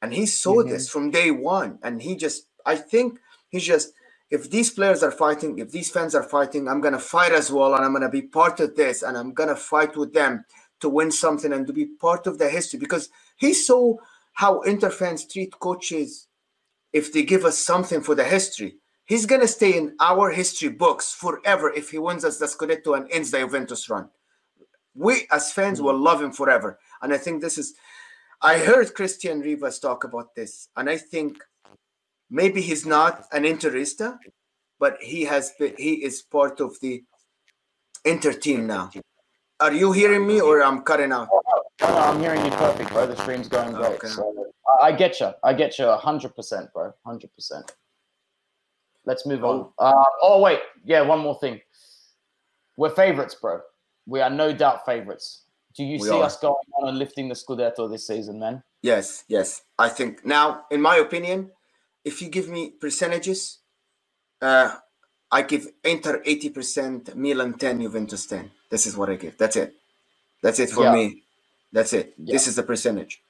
And 0.00 0.14
he 0.14 0.24
saw 0.24 0.56
mm-hmm. 0.56 0.70
this 0.70 0.88
from 0.88 1.10
day 1.10 1.30
one, 1.30 1.78
and 1.82 2.00
he 2.00 2.16
just, 2.16 2.46
I 2.64 2.76
think, 2.76 3.18
he's 3.50 3.64
just 3.64 3.92
if 4.30 4.50
these 4.50 4.70
players 4.70 5.02
are 5.02 5.12
fighting, 5.12 5.58
if 5.58 5.70
these 5.70 5.90
fans 5.90 6.14
are 6.14 6.22
fighting, 6.22 6.66
I'm 6.68 6.80
gonna 6.80 6.98
fight 6.98 7.32
as 7.32 7.52
well, 7.52 7.74
and 7.74 7.84
I'm 7.84 7.92
gonna 7.92 8.08
be 8.08 8.22
part 8.22 8.58
of 8.60 8.74
this, 8.74 9.02
and 9.02 9.16
I'm 9.16 9.32
gonna 9.34 9.54
fight 9.54 9.96
with 9.96 10.12
them 10.12 10.44
to 10.84 10.90
win 10.90 11.10
something 11.10 11.50
and 11.54 11.66
to 11.66 11.72
be 11.72 11.86
part 11.86 12.26
of 12.26 12.36
the 12.36 12.46
history 12.46 12.78
because 12.78 13.08
he 13.36 13.54
saw 13.54 13.96
how 14.34 14.60
Inter 14.60 14.90
fans 14.90 15.26
treat 15.26 15.58
coaches 15.58 16.28
if 16.92 17.10
they 17.10 17.22
give 17.22 17.46
us 17.46 17.56
something 17.56 18.02
for 18.02 18.14
the 18.14 18.22
history. 18.22 18.76
He's 19.06 19.24
gonna 19.24 19.48
stay 19.48 19.78
in 19.78 19.96
our 19.98 20.30
history 20.30 20.68
books 20.68 21.14
forever 21.14 21.72
if 21.72 21.90
he 21.90 21.96
wins 21.96 22.22
us 22.22 22.36
the 22.38 22.44
Scudetto 22.44 22.98
and 22.98 23.10
ends 23.10 23.30
the 23.30 23.38
Juventus 23.38 23.88
run. 23.88 24.10
We 24.94 25.26
as 25.32 25.52
fans 25.52 25.80
will 25.80 25.98
love 25.98 26.20
him 26.20 26.32
forever, 26.32 26.78
and 27.00 27.14
I 27.14 27.18
think 27.18 27.40
this 27.40 27.56
is. 27.56 27.74
I 28.42 28.58
heard 28.58 28.94
Christian 28.94 29.40
Rivas 29.40 29.78
talk 29.78 30.04
about 30.04 30.34
this, 30.34 30.68
and 30.76 30.90
I 30.90 30.98
think 30.98 31.38
maybe 32.28 32.60
he's 32.60 32.84
not 32.84 33.24
an 33.32 33.44
interista, 33.44 34.18
but 34.78 34.98
he 35.00 35.24
has 35.24 35.52
been, 35.58 35.74
he 35.78 36.04
is 36.04 36.20
part 36.20 36.60
of 36.60 36.78
the 36.80 37.02
inter 38.04 38.34
team 38.34 38.66
now. 38.66 38.90
Are 39.64 39.72
you 39.72 39.92
hearing 39.92 40.26
me 40.26 40.42
or 40.42 40.62
I'm 40.62 40.82
cutting 40.82 41.10
out? 41.10 41.26
I'm 41.80 42.20
hearing 42.20 42.44
you 42.44 42.50
perfect, 42.50 42.90
bro. 42.90 43.06
The 43.06 43.16
stream's 43.16 43.48
going 43.48 43.72
great. 43.72 43.92
Okay. 43.92 44.08
So 44.08 44.52
I 44.82 44.92
get 44.92 45.20
you. 45.20 45.30
I 45.42 45.54
get 45.54 45.78
you 45.78 45.86
100%, 45.86 46.72
bro. 46.74 46.92
100%. 47.06 47.70
Let's 49.06 49.24
move 49.24 49.42
on. 49.42 49.70
Oh. 49.78 49.86
Uh, 49.86 50.04
oh, 50.20 50.40
wait. 50.42 50.60
Yeah, 50.84 51.00
one 51.00 51.20
more 51.20 51.38
thing. 51.40 51.62
We're 52.76 52.90
favorites, 52.90 53.36
bro. 53.40 53.60
We 54.04 54.20
are 54.20 54.28
no 54.28 54.52
doubt 54.52 54.84
favorites. 54.84 55.44
Do 55.74 55.82
you 55.82 55.98
we 55.98 56.08
see 56.08 56.10
are. 56.10 56.24
us 56.24 56.36
going 56.38 56.56
on 56.78 56.90
and 56.90 56.98
lifting 56.98 57.30
the 57.30 57.34
Scudetto 57.34 57.90
this 57.90 58.06
season, 58.06 58.38
man? 58.38 58.62
Yes, 58.82 59.24
yes. 59.28 59.62
I 59.78 59.88
think 59.88 60.26
now, 60.26 60.66
in 60.70 60.82
my 60.82 60.96
opinion, 60.96 61.50
if 62.04 62.20
you 62.20 62.28
give 62.28 62.50
me 62.50 62.72
percentages, 62.78 63.60
uh, 64.42 64.74
I 65.34 65.42
give 65.42 65.66
Inter 65.82 66.22
80%, 66.22 67.16
Milan 67.16 67.54
10, 67.54 67.80
Juventus 67.80 68.24
10. 68.26 68.52
This 68.70 68.86
is 68.86 68.96
what 68.96 69.10
I 69.10 69.16
give. 69.16 69.36
That's 69.36 69.56
it. 69.56 69.74
That's 70.40 70.60
it 70.60 70.70
for 70.70 70.84
yeah. 70.84 70.92
me. 70.92 71.22
That's 71.72 71.92
it. 71.92 72.14
Yeah. 72.16 72.34
This 72.34 72.46
is 72.46 72.54
the 72.54 72.62
percentage. 72.62 73.20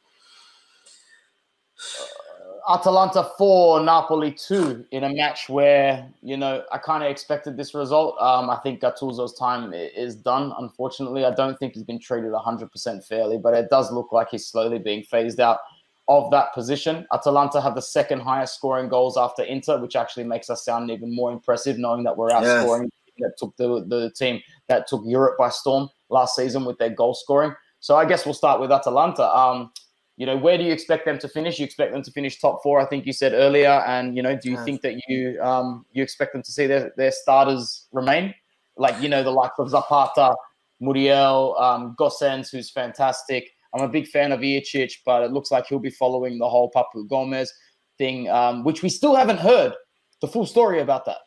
Uh, 2.69 2.75
Atalanta 2.75 3.31
4, 3.39 3.81
Napoli 3.81 4.33
2 4.33 4.85
in 4.91 5.05
a 5.05 5.15
match 5.15 5.49
where, 5.49 6.07
you 6.23 6.37
know, 6.37 6.63
I 6.71 6.77
kind 6.77 7.03
of 7.03 7.11
expected 7.11 7.57
this 7.57 7.75
result. 7.75 8.21
Um, 8.21 8.51
I 8.51 8.57
think 8.57 8.83
Gattuso's 8.83 9.39
time 9.39 9.73
is 9.73 10.15
done, 10.15 10.53
unfortunately. 10.59 11.25
I 11.25 11.35
don't 11.35 11.59
think 11.59 11.73
he's 11.73 11.85
been 11.85 12.01
treated 12.01 12.33
100% 12.33 13.07
fairly, 13.07 13.39
but 13.39 13.55
it 13.55 13.71
does 13.71 13.91
look 13.91 14.13
like 14.13 14.29
he's 14.31 14.47
slowly 14.47 14.79
being 14.79 15.05
phased 15.05 15.41
out 15.41 15.61
of 16.09 16.31
that 16.31 16.53
position. 16.53 17.07
Atalanta 17.13 17.61
have 17.61 17.75
the 17.75 17.83
second 17.83 18.21
highest 18.21 18.55
scoring 18.55 18.89
goals 18.89 19.17
after 19.17 19.43
Inter, 19.43 19.81
which 19.81 19.97
actually 19.97 20.25
makes 20.25 20.51
us 20.51 20.65
sound 20.65 20.91
even 20.91 21.15
more 21.15 21.33
impressive, 21.33 21.79
knowing 21.79 22.05
that 22.05 22.17
we're 22.17 22.31
outscoring 22.31 22.89
yes. 23.17 23.31
that 23.31 23.35
took 23.39 23.57
the, 23.57 23.85
the 23.89 24.11
team 24.15 24.41
that 24.69 24.87
took 24.87 25.03
Europe 25.07 25.37
by 25.39 25.49
storm 25.49 25.89
last 26.11 26.37
season 26.37 26.65
with 26.65 26.79
their 26.79 26.91
goal 26.91 27.15
scoring. 27.15 27.55
So 27.81 27.97
I 27.97 28.05
guess 28.05 28.25
we'll 28.25 28.35
start 28.35 28.61
with 28.61 28.71
Atalanta. 28.71 29.25
Um, 29.25 29.71
you 30.17 30.27
know, 30.27 30.37
where 30.37 30.57
do 30.57 30.65
you 30.65 30.73
expect 30.73 31.07
them 31.07 31.19
to 31.19 31.29
finish? 31.29 31.59
You 31.59 31.65
expect 31.65 31.93
them 31.93 32.03
to 32.03 32.11
finish 32.11 32.41
top 32.41 32.63
four, 32.63 32.81
I 32.81 32.87
think 32.87 33.05
you 33.05 33.13
said 33.13 33.33
earlier. 33.33 33.83
And 33.87 34.17
you 34.17 34.23
know, 34.23 34.37
do 34.37 34.49
you 34.49 34.57
yes. 34.57 34.65
think 34.65 34.83
that 34.83 35.01
you 35.09 35.41
um, 35.43 35.85
you 35.93 36.03
expect 36.03 36.33
them 36.33 36.43
to 36.43 36.53
see 36.53 36.67
their, 36.67 36.93
their 36.97 37.11
starters 37.11 37.89
remain? 37.93 38.35
Like 38.77 39.01
you 39.03 39.09
know, 39.09 39.23
the 39.23 39.31
likes 39.31 39.59
of 39.59 39.71
Zapata, 39.71 40.35
Muriel, 40.81 41.57
um, 41.59 41.97
Gosens, 41.99 42.51
who's 42.51 42.71
fantastic. 42.71 43.54
I'm 43.75 43.83
a 43.83 43.89
big 43.89 44.07
fan 44.07 44.33
of 44.33 44.41
Ilicic, 44.41 44.93
but 45.05 45.23
it 45.23 45.33
looks 45.33 45.51
like 45.51 45.67
he'll 45.67 45.79
be 45.81 45.91
following 45.91 46.39
the 46.39 46.49
whole 46.49 46.71
Papu 46.71 47.09
Gomez 47.09 47.53
thing, 47.99 48.29
um, 48.31 48.63
which 48.65 48.83
we 48.83 48.89
still 48.89 49.17
haven't 49.17 49.39
heard 49.39 49.75
the 50.21 50.29
full 50.29 50.47
story 50.47 50.81
about 50.81 51.05
that. 51.07 51.19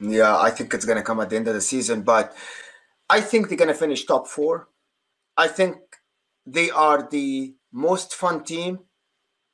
Yeah, 0.00 0.38
I 0.38 0.50
think 0.50 0.74
it's 0.74 0.84
going 0.84 0.98
to 0.98 1.02
come 1.02 1.20
at 1.20 1.30
the 1.30 1.36
end 1.36 1.48
of 1.48 1.54
the 1.54 1.60
season, 1.60 2.02
but 2.02 2.34
I 3.08 3.20
think 3.20 3.48
they're 3.48 3.58
going 3.58 3.68
to 3.68 3.74
finish 3.74 4.04
top 4.04 4.28
four. 4.28 4.68
I 5.36 5.48
think 5.48 5.76
they 6.46 6.70
are 6.70 7.08
the 7.08 7.54
most 7.72 8.14
fun 8.14 8.44
team 8.44 8.80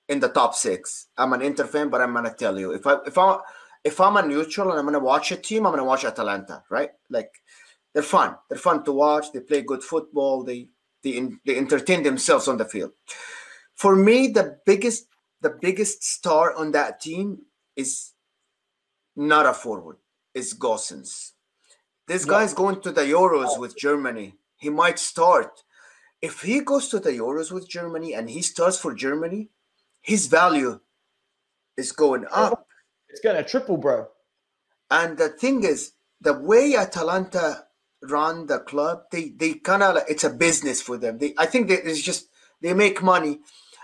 in 0.09 0.21
the 0.21 0.29
top 0.29 0.55
six. 0.55 1.09
I'm 1.17 1.33
an 1.33 1.43
Inter 1.43 1.67
fan, 1.67 1.89
but 1.89 2.01
I'm 2.01 2.13
going 2.13 2.25
to 2.25 2.35
tell 2.35 2.59
you 2.59 2.73
if 2.73 2.87
I 2.87 2.97
if 3.07 3.17
I 3.17 3.39
if 3.85 4.01
I'm 4.01 4.17
a 4.17 4.27
neutral 4.27 4.71
and 4.71 4.79
I'm 4.79 4.85
going 4.85 4.95
to 4.95 5.01
watch 5.01 5.33
a 5.33 5.37
team, 5.37 5.67
I'm 5.67 5.73
going 5.73 5.83
to 5.83 5.89
watch 5.89 6.05
Atalanta, 6.05 6.63
right? 6.71 6.91
Like 7.11 7.31
they're 7.93 8.03
fun. 8.03 8.37
They're 8.49 8.59
fun 8.59 8.85
to 8.85 8.93
watch. 8.93 9.33
They 9.33 9.41
play 9.41 9.63
good 9.63 9.83
football. 9.83 10.43
They 10.43 10.69
they, 11.05 11.29
they 11.47 11.57
entertain 11.57 12.03
themselves 12.03 12.49
on 12.49 12.57
the 12.57 12.65
field. 12.65 12.93
For 13.75 13.95
me, 13.95 14.29
the 14.29 14.59
biggest 14.67 15.07
the 15.41 15.51
biggest 15.61 16.03
star 16.03 16.55
on 16.55 16.73
that 16.73 17.01
team 17.01 17.43
is 17.77 18.13
not 19.15 19.45
a 19.47 19.53
forward. 19.53 19.99
It's 20.35 20.55
Gosens. 20.55 21.33
This 22.09 22.25
guy 22.25 22.45
is 22.45 22.55
going 22.55 22.81
to 22.81 22.91
the 22.91 23.03
Euros 23.03 23.59
with 23.59 23.77
Germany. 23.77 24.37
He 24.57 24.71
might 24.71 24.99
start. 24.99 25.63
If 26.23 26.41
he 26.41 26.61
goes 26.61 26.89
to 26.89 26.99
the 26.99 27.11
Euros 27.11 27.53
with 27.53 27.69
Germany 27.69 28.15
and 28.15 28.31
he 28.31 28.41
starts 28.41 28.79
for 28.79 28.95
Germany, 28.95 29.51
his 30.01 30.27
value 30.27 30.81
is 31.77 31.93
going 31.93 32.25
up. 32.31 32.67
It's 33.11 33.21
going 33.21 33.37
to 33.37 33.45
triple, 33.45 33.77
bro. 33.77 34.09
And 34.91 35.19
the 35.19 35.29
thing 35.29 35.65
is, 35.65 35.93
the 36.21 36.33
way 36.33 36.75
Atalanta 36.77 37.67
run 38.11 38.47
the 38.47 38.59
club 38.61 39.03
they 39.11 39.31
they 39.31 39.55
kind 39.55 39.83
of 39.83 39.95
like, 39.97 40.05
it's 40.09 40.25
a 40.25 40.31
business 40.31 40.81
for 40.83 40.97
them. 40.97 41.19
They 41.19 41.35
i 41.39 41.47
think 41.47 41.71
it's 41.71 42.03
just 42.03 42.29
they 42.61 42.75
make 42.75 43.03
money. 43.03 43.41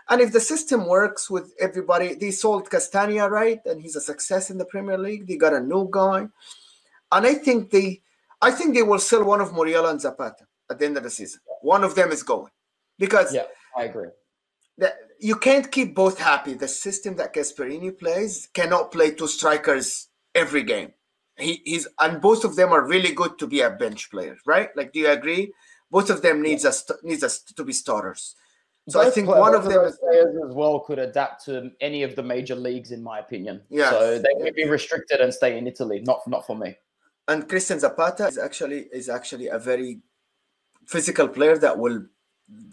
And 0.09 0.21
if 0.21 0.33
the 0.33 0.41
system 0.41 0.87
works 0.89 1.31
with 1.31 1.55
everybody 1.61 2.14
they 2.14 2.31
sold 2.31 2.68
Castagne 2.71 3.29
right? 3.31 3.61
And 3.64 3.81
he's 3.81 3.97
a 3.97 4.01
success 4.01 4.51
in 4.51 4.59
the 4.59 4.64
premier 4.64 4.99
league. 4.99 5.27
They 5.27 5.37
got 5.37 5.53
a 5.55 5.61
new 5.61 5.89
guy. 5.91 6.29
And 7.12 7.27
i 7.27 7.35
think 7.35 7.71
they 7.71 8.03
i 8.41 8.51
think 8.51 8.75
they 8.75 8.83
will 8.83 8.99
sell 8.99 9.25
one 9.25 9.41
of 9.41 9.53
muriel 9.53 9.87
and 9.87 10.01
zapata 10.01 10.45
at 10.71 10.79
the 10.79 10.87
end 10.87 10.97
of 10.97 11.03
the 11.03 11.11
season. 11.11 11.41
One 11.62 11.85
of 11.85 11.95
them 11.95 12.11
is 12.11 12.23
going. 12.23 12.53
Because 12.99 13.35
yeah 13.35 13.45
i 13.77 13.85
agree. 13.85 14.09
that 14.79 14.95
you 15.21 15.37
can't 15.37 15.71
keep 15.71 15.95
both 15.95 16.18
happy. 16.18 16.55
The 16.55 16.68
system 16.68 17.16
that 17.16 17.35
gasperini 17.35 17.99
plays 17.99 18.49
cannot 18.55 18.91
play 18.93 19.11
two 19.12 19.29
strikers 19.29 20.09
every 20.35 20.62
game 20.62 20.93
he, 21.41 21.62
he's 21.64 21.88
and 21.99 22.20
both 22.20 22.45
of 22.45 22.57
them 22.57 22.70
are 22.70 22.86
really 22.86 23.12
good 23.12 23.38
to 23.38 23.47
be 23.47 23.61
a 23.61 23.70
bench 23.70 24.11
player, 24.11 24.36
right? 24.47 24.70
Like, 24.76 24.93
do 24.93 25.01
you 25.01 25.09
agree? 25.09 25.53
Both 25.91 26.11
of 26.11 26.22
them 26.22 26.43
needs 26.43 26.64
us 26.64 26.88
needs 27.03 27.22
us 27.22 27.41
to 27.43 27.64
be 27.64 27.72
starters. 27.72 28.36
So 28.88 28.99
both 28.99 29.09
I 29.09 29.11
think 29.11 29.28
one 29.28 29.55
of 29.55 29.64
them 29.64 29.93
players 30.01 30.36
as 30.49 30.55
well 30.55 30.80
could 30.80 30.99
adapt 30.99 31.45
to 31.45 31.70
any 31.80 32.03
of 32.03 32.16
the 32.16 32.22
major 32.22 32.55
leagues, 32.55 32.93
in 32.93 33.03
my 33.03 33.18
opinion. 33.18 33.62
Yeah. 33.68 33.91
So 33.91 34.18
they 34.18 34.43
could 34.43 34.55
be 34.55 34.64
restricted 34.64 35.20
and 35.20 35.32
stay 35.32 35.59
in 35.59 35.66
Italy. 35.66 36.01
Not 36.05 36.26
not 36.26 36.47
for 36.47 36.57
me. 36.57 36.76
And 37.28 37.49
Christian 37.49 37.78
Zapata 37.78 38.26
is 38.26 38.38
actually 38.38 38.88
is 38.93 39.09
actually 39.09 39.49
a 39.49 39.59
very 39.59 40.01
physical 40.86 41.28
player 41.28 41.57
that 41.59 41.78
will 41.78 42.05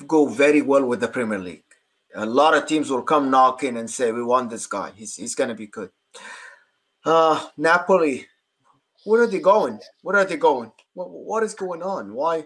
go 0.07 0.27
very 0.27 0.61
well 0.61 0.85
with 0.85 1.01
the 1.01 1.07
Premier 1.07 1.39
League. 1.39 1.63
A 2.15 2.25
lot 2.25 2.55
of 2.55 2.65
teams 2.65 2.89
will 2.89 3.03
come 3.03 3.29
knocking 3.29 3.77
and 3.77 3.89
say, 3.89 4.11
"We 4.11 4.23
want 4.23 4.49
this 4.49 4.65
guy. 4.65 4.91
He's 4.95 5.15
he's 5.15 5.35
going 5.35 5.49
to 5.49 5.55
be 5.55 5.67
good." 5.67 5.91
Uh, 7.05 7.47
Napoli 7.57 8.27
where 9.05 9.21
are 9.21 9.27
they 9.27 9.39
going? 9.39 9.79
Where 10.01 10.17
are 10.17 10.25
they 10.25 10.37
going? 10.37 10.71
What, 10.93 11.09
what 11.09 11.43
is 11.43 11.53
going 11.53 11.81
on? 11.81 12.13
Why? 12.13 12.45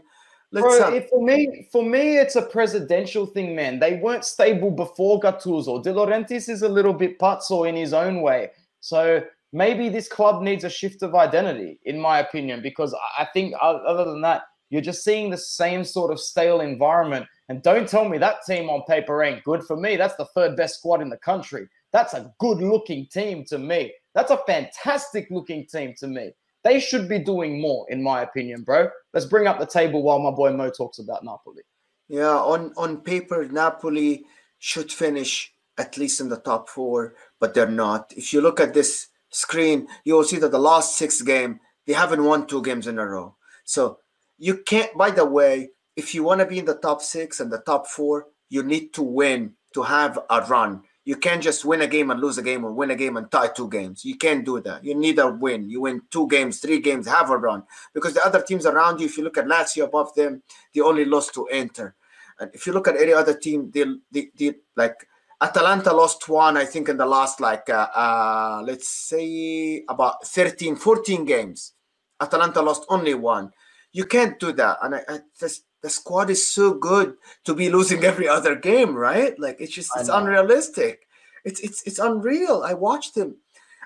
let's. 0.51 0.77
Bro, 0.77 1.01
for 1.09 1.23
me, 1.23 1.67
for 1.71 1.83
me, 1.83 2.17
it's 2.17 2.35
a 2.35 2.41
presidential 2.41 3.25
thing, 3.25 3.55
man. 3.55 3.79
They 3.79 3.95
weren't 3.97 4.25
stable 4.25 4.71
before 4.71 5.19
Gattuso. 5.19 5.81
De 5.81 5.93
Laurentiis 5.93 6.49
is 6.49 6.61
a 6.61 6.69
little 6.69 6.93
bit 6.93 7.19
pazzo 7.19 7.67
in 7.67 7.75
his 7.75 7.93
own 7.93 8.21
way. 8.21 8.51
So 8.79 9.23
maybe 9.53 9.89
this 9.89 10.07
club 10.07 10.41
needs 10.41 10.63
a 10.63 10.69
shift 10.69 11.03
of 11.03 11.15
identity, 11.15 11.79
in 11.85 11.99
my 11.99 12.19
opinion, 12.19 12.61
because 12.61 12.93
I- 12.93 13.23
I 13.23 13.25
think 13.33 13.55
other 13.61 14.05
than 14.05 14.21
that, 14.21 14.43
you're 14.69 14.81
just 14.81 15.03
seeing 15.03 15.29
the 15.29 15.37
same 15.37 15.83
sort 15.83 16.11
of 16.11 16.19
stale 16.19 16.61
environment. 16.61 17.27
And 17.49 17.61
don't 17.61 17.87
tell 17.87 18.07
me 18.07 18.17
that 18.19 18.45
team 18.47 18.69
on 18.69 18.83
paper 18.83 19.21
ain't 19.21 19.43
good 19.43 19.63
for 19.63 19.75
me. 19.75 19.97
That's 19.97 20.15
the 20.15 20.25
third 20.33 20.55
best 20.55 20.79
squad 20.79 21.01
in 21.01 21.09
the 21.09 21.17
country. 21.17 21.67
That's 21.91 22.13
a 22.13 22.33
good 22.39 22.59
looking 22.59 23.07
team 23.07 23.43
to 23.45 23.57
me. 23.57 23.93
That's 24.13 24.31
a 24.31 24.37
fantastic 24.47 25.27
looking 25.29 25.67
team 25.67 25.93
to 25.97 26.07
me. 26.07 26.31
They 26.63 26.79
should 26.79 27.09
be 27.09 27.19
doing 27.19 27.59
more, 27.59 27.85
in 27.89 28.03
my 28.03 28.21
opinion, 28.21 28.63
bro. 28.63 28.89
Let's 29.13 29.25
bring 29.25 29.47
up 29.47 29.59
the 29.59 29.65
table 29.65 30.03
while 30.03 30.19
my 30.19 30.31
boy 30.31 30.53
Mo 30.53 30.69
talks 30.69 30.99
about 30.99 31.23
Napoli. 31.23 31.63
Yeah, 32.07 32.37
on 32.37 32.73
on 32.77 33.01
paper, 33.01 33.45
Napoli 33.45 34.25
should 34.59 34.91
finish 34.91 35.53
at 35.77 35.97
least 35.97 36.21
in 36.21 36.29
the 36.29 36.37
top 36.37 36.69
four, 36.69 37.15
but 37.39 37.53
they're 37.53 37.67
not. 37.67 38.13
If 38.15 38.33
you 38.33 38.41
look 38.41 38.59
at 38.59 38.73
this 38.73 39.07
screen, 39.31 39.87
you 40.03 40.15
will 40.15 40.23
see 40.23 40.37
that 40.37 40.51
the 40.51 40.59
last 40.59 40.97
six 40.97 41.21
game 41.21 41.59
they 41.87 41.93
haven't 41.93 42.23
won 42.23 42.45
two 42.45 42.61
games 42.61 42.87
in 42.87 42.99
a 42.99 43.05
row. 43.05 43.35
So 43.65 43.99
you 44.37 44.57
can't. 44.57 44.95
By 44.97 45.11
the 45.11 45.25
way, 45.25 45.69
if 45.95 46.13
you 46.13 46.23
want 46.23 46.41
to 46.41 46.45
be 46.45 46.59
in 46.59 46.65
the 46.65 46.75
top 46.75 47.01
six 47.01 47.39
and 47.39 47.51
the 47.51 47.59
top 47.59 47.87
four, 47.87 48.27
you 48.49 48.63
need 48.63 48.93
to 48.93 49.01
win 49.01 49.53
to 49.73 49.83
have 49.83 50.19
a 50.29 50.41
run. 50.41 50.83
You 51.03 51.15
can't 51.15 51.41
just 51.41 51.65
win 51.65 51.81
a 51.81 51.87
game 51.87 52.11
and 52.11 52.19
lose 52.19 52.37
a 52.37 52.43
game 52.43 52.63
or 52.63 52.71
win 52.71 52.91
a 52.91 52.95
game 52.95 53.17
and 53.17 53.29
tie 53.31 53.47
two 53.47 53.69
games. 53.69 54.05
You 54.05 54.17
can't 54.17 54.45
do 54.45 54.61
that. 54.61 54.83
You 54.83 54.93
need 54.93 55.17
a 55.17 55.27
win. 55.27 55.69
You 55.69 55.81
win 55.81 56.03
two 56.11 56.27
games, 56.27 56.59
three 56.59 56.79
games, 56.79 57.07
have 57.07 57.31
a 57.31 57.37
run. 57.37 57.63
Because 57.93 58.13
the 58.13 58.25
other 58.25 58.41
teams 58.41 58.67
around 58.67 58.99
you, 58.99 59.07
if 59.07 59.17
you 59.17 59.23
look 59.23 59.37
at 59.37 59.45
Lazio 59.45 59.85
above 59.85 60.13
them, 60.13 60.43
they 60.73 60.81
only 60.81 61.05
lost 61.05 61.33
to 61.33 61.47
Inter. 61.47 61.95
And 62.39 62.51
if 62.53 62.67
you 62.67 62.73
look 62.73 62.87
at 62.87 62.97
any 62.97 63.13
other 63.13 63.33
team, 63.33 63.71
they, 63.73 63.85
they, 64.11 64.29
they 64.37 64.55
like 64.75 65.07
Atalanta 65.41 65.91
lost 65.91 66.29
one, 66.29 66.55
I 66.55 66.65
think, 66.65 66.87
in 66.87 66.97
the 66.97 67.05
last 67.05 67.41
like 67.41 67.67
uh, 67.67 67.87
uh, 67.95 68.63
let's 68.63 68.87
say 68.87 69.83
about 69.89 70.25
13, 70.27 70.75
14 70.75 71.25
games. 71.25 71.73
Atalanta 72.19 72.61
lost 72.61 72.85
only 72.89 73.15
one. 73.15 73.51
You 73.91 74.05
can't 74.05 74.39
do 74.39 74.53
that. 74.53 74.77
And 74.83 74.95
I, 74.95 75.01
I 75.09 75.19
this, 75.39 75.63
the 75.81 75.89
squad 75.89 76.29
is 76.29 76.47
so 76.47 76.73
good 76.73 77.15
to 77.45 77.53
be 77.53 77.69
losing 77.69 78.03
every 78.03 78.27
other 78.27 78.55
game, 78.55 78.95
right? 78.95 79.37
Like 79.39 79.57
it's 79.59 79.73
just 79.73 79.91
it's 79.97 80.09
unrealistic. 80.09 81.07
It's 81.43 81.59
it's 81.59 81.83
it's 81.83 81.99
unreal. 81.99 82.63
I 82.63 82.73
watched 82.73 83.15
them, 83.15 83.37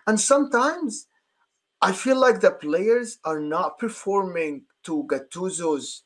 and 0.07 0.19
sometimes 0.19 1.07
I 1.81 1.91
feel 1.91 2.19
like 2.19 2.41
the 2.41 2.51
players 2.51 3.19
are 3.23 3.39
not 3.39 3.79
performing 3.79 4.63
to 4.83 5.07
Gattuso's. 5.09 6.03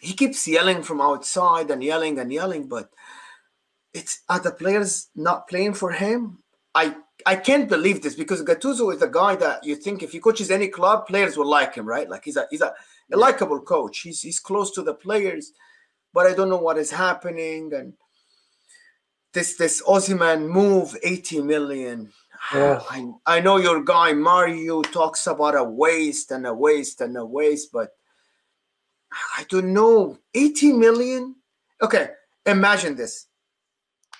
He 0.00 0.14
keeps 0.14 0.48
yelling 0.48 0.82
from 0.82 1.00
outside 1.00 1.70
and 1.70 1.84
yelling 1.84 2.18
and 2.18 2.32
yelling, 2.32 2.68
but 2.68 2.90
it's 3.92 4.22
are 4.28 4.40
the 4.40 4.50
players 4.50 5.08
not 5.14 5.48
playing 5.48 5.74
for 5.74 5.92
him? 5.92 6.38
I 6.74 6.96
I 7.26 7.36
can't 7.36 7.68
believe 7.68 8.02
this 8.02 8.14
because 8.14 8.42
Gattuso 8.42 8.94
is 8.94 9.02
a 9.02 9.08
guy 9.08 9.36
that 9.36 9.64
you 9.64 9.76
think 9.76 10.02
if 10.02 10.12
he 10.12 10.20
coaches 10.20 10.50
any 10.50 10.68
club, 10.68 11.06
players 11.06 11.36
will 11.36 11.48
like 11.48 11.74
him, 11.74 11.86
right? 11.86 12.08
Like 12.08 12.24
he's 12.24 12.36
a 12.36 12.46
he's 12.50 12.62
a, 12.62 12.72
a 13.12 13.16
likable 13.16 13.60
coach. 13.60 14.00
He's 14.00 14.22
he's 14.22 14.40
close 14.40 14.70
to 14.72 14.82
the 14.82 14.94
players, 14.94 15.52
but 16.12 16.26
I 16.26 16.34
don't 16.34 16.48
know 16.48 16.56
what 16.58 16.78
is 16.78 16.90
happening 16.90 17.72
and 17.74 17.94
this 19.32 19.56
this 19.56 19.82
Osimhen 19.82 20.48
move 20.48 20.96
80 21.02 21.42
million. 21.42 22.12
Yeah. 22.52 22.80
I, 22.90 23.08
I 23.24 23.40
know 23.40 23.58
your 23.58 23.84
guy 23.84 24.12
Mario 24.14 24.82
talks 24.82 25.28
about 25.28 25.54
a 25.54 25.62
waste 25.62 26.32
and 26.32 26.44
a 26.44 26.52
waste 26.52 27.00
and 27.00 27.16
a 27.16 27.24
waste, 27.24 27.70
but 27.72 27.90
I 29.38 29.44
don't 29.48 29.72
know. 29.72 30.18
80 30.34 30.72
million? 30.72 31.36
Okay, 31.80 32.08
imagine 32.44 32.96
this. 32.96 33.28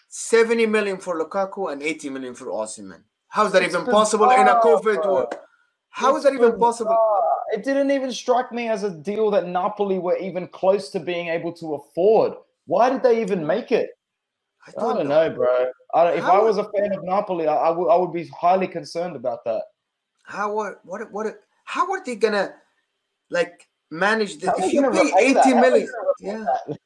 70 0.09 0.67
million 0.67 0.99
for 0.99 1.19
Lukaku 1.19 1.73
and 1.73 1.83
80 1.83 2.11
million 2.11 2.35
for 2.35 2.47
Osimhen. 2.47 3.03
How 3.27 3.47
is 3.47 3.53
that 3.53 3.63
It's 3.65 3.75
even 3.75 3.87
possible 3.87 4.31
in 4.31 4.47
a 4.47 4.61
COVID 4.61 5.05
world? 5.05 5.35
How 5.89 6.11
is 6.17 6.25
It's 6.25 6.25
that 6.27 6.35
even 6.35 6.59
possible? 6.61 6.91
bizarre. 6.91 7.32
It 7.53 7.65
didn't 7.65 7.91
even 7.91 8.13
strike 8.13 8.53
me 8.53 8.69
as 8.69 8.83
a 8.83 8.91
deal 8.91 9.31
that 9.31 9.47
Napoli 9.47 9.99
were 9.99 10.17
even 10.17 10.49
close 10.49 10.89
to 10.91 11.01
being 11.01 11.29
able 11.29 11.53
to 11.55 11.75
afford. 11.75 12.35
Why 12.67 12.91
did 12.91 13.03
they 13.03 13.21
even 13.21 13.47
make 13.47 13.73
it? 13.73 13.91
I 14.67 14.71
I 14.79 14.95
don't 14.95 15.09
know, 15.09 15.31
bro. 15.31 15.67
I 15.95 16.05
don't, 16.05 16.19
if 16.19 16.25
I 16.25 16.39
was 16.39 16.59
a 16.59 16.65
fan 16.65 16.93
of 16.93 17.05
Napoli, 17.05 17.47
I, 17.47 17.55
I 17.55 17.71
would 17.71 17.89
I 17.89 17.97
would 17.97 18.13
be 18.13 18.29
highly 18.29 18.69
concerned 18.69 19.17
about 19.17 19.45
that. 19.45 19.63
How 20.23 20.59
are 20.59 20.81
what 20.85 21.11
what 21.13 21.27
how 21.65 21.91
are 21.91 22.03
they 22.05 22.17
gonna 22.17 22.55
like 23.29 23.69
manage 23.91 24.39
this? 24.39 24.51
If 24.59 24.73
you 24.73 24.83
pay 24.83 24.89
repay 24.89 25.11
that? 25.11 25.19
80 25.19 25.35
How 25.35 25.41
are 25.41 25.43
they 25.45 25.61
million, 25.61 25.89
yeah. 26.21 26.45
that? 26.67 26.79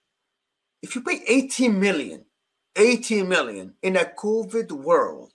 if 0.82 0.94
you 0.94 1.02
pay 1.02 1.20
80 1.26 1.68
million, 1.68 2.24
80 2.76 3.22
million 3.24 3.74
in 3.82 3.96
a 3.96 4.04
COVID 4.04 4.72
world, 4.72 5.32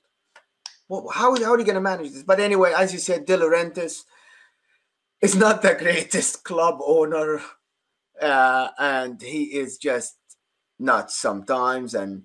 well, 0.88 1.08
how, 1.10 1.36
how 1.42 1.52
are 1.52 1.60
you 1.60 1.66
going 1.66 1.76
to 1.76 1.82
manage 1.82 2.12
this? 2.12 2.24
But 2.24 2.40
anyway, 2.40 2.74
as 2.78 2.94
you 2.94 3.00
said, 3.00 3.26
De 3.26 3.38
Laurentiis 3.38 4.04
is 5.22 5.36
not 5.36 5.61
the 5.61 5.76
greatest 5.76 6.43
club 6.43 6.80
owner, 6.86 7.41
uh, 8.22 8.69
and 8.80 9.22
he 9.22 9.43
is 9.43 9.78
just 9.78 10.17
nuts 10.80 11.15
sometimes. 11.15 11.93
And 11.93 12.24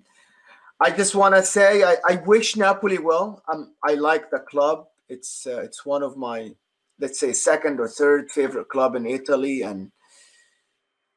I 0.79 0.91
just 0.91 1.15
want 1.15 1.35
to 1.35 1.43
say, 1.43 1.83
I, 1.83 1.97
I 2.07 2.15
wish 2.25 2.55
Napoli 2.55 2.97
well. 2.97 3.43
Um, 3.51 3.75
I 3.83 3.93
like 3.93 4.29
the 4.31 4.39
club. 4.39 4.87
It's 5.09 5.47
uh, 5.47 5.61
it's 5.61 5.85
one 5.85 6.03
of 6.03 6.17
my, 6.17 6.53
let's 6.99 7.19
say, 7.19 7.33
second 7.33 7.79
or 7.79 7.87
third 7.87 8.31
favorite 8.31 8.69
club 8.69 8.95
in 8.95 9.05
Italy, 9.05 9.61
and 9.61 9.91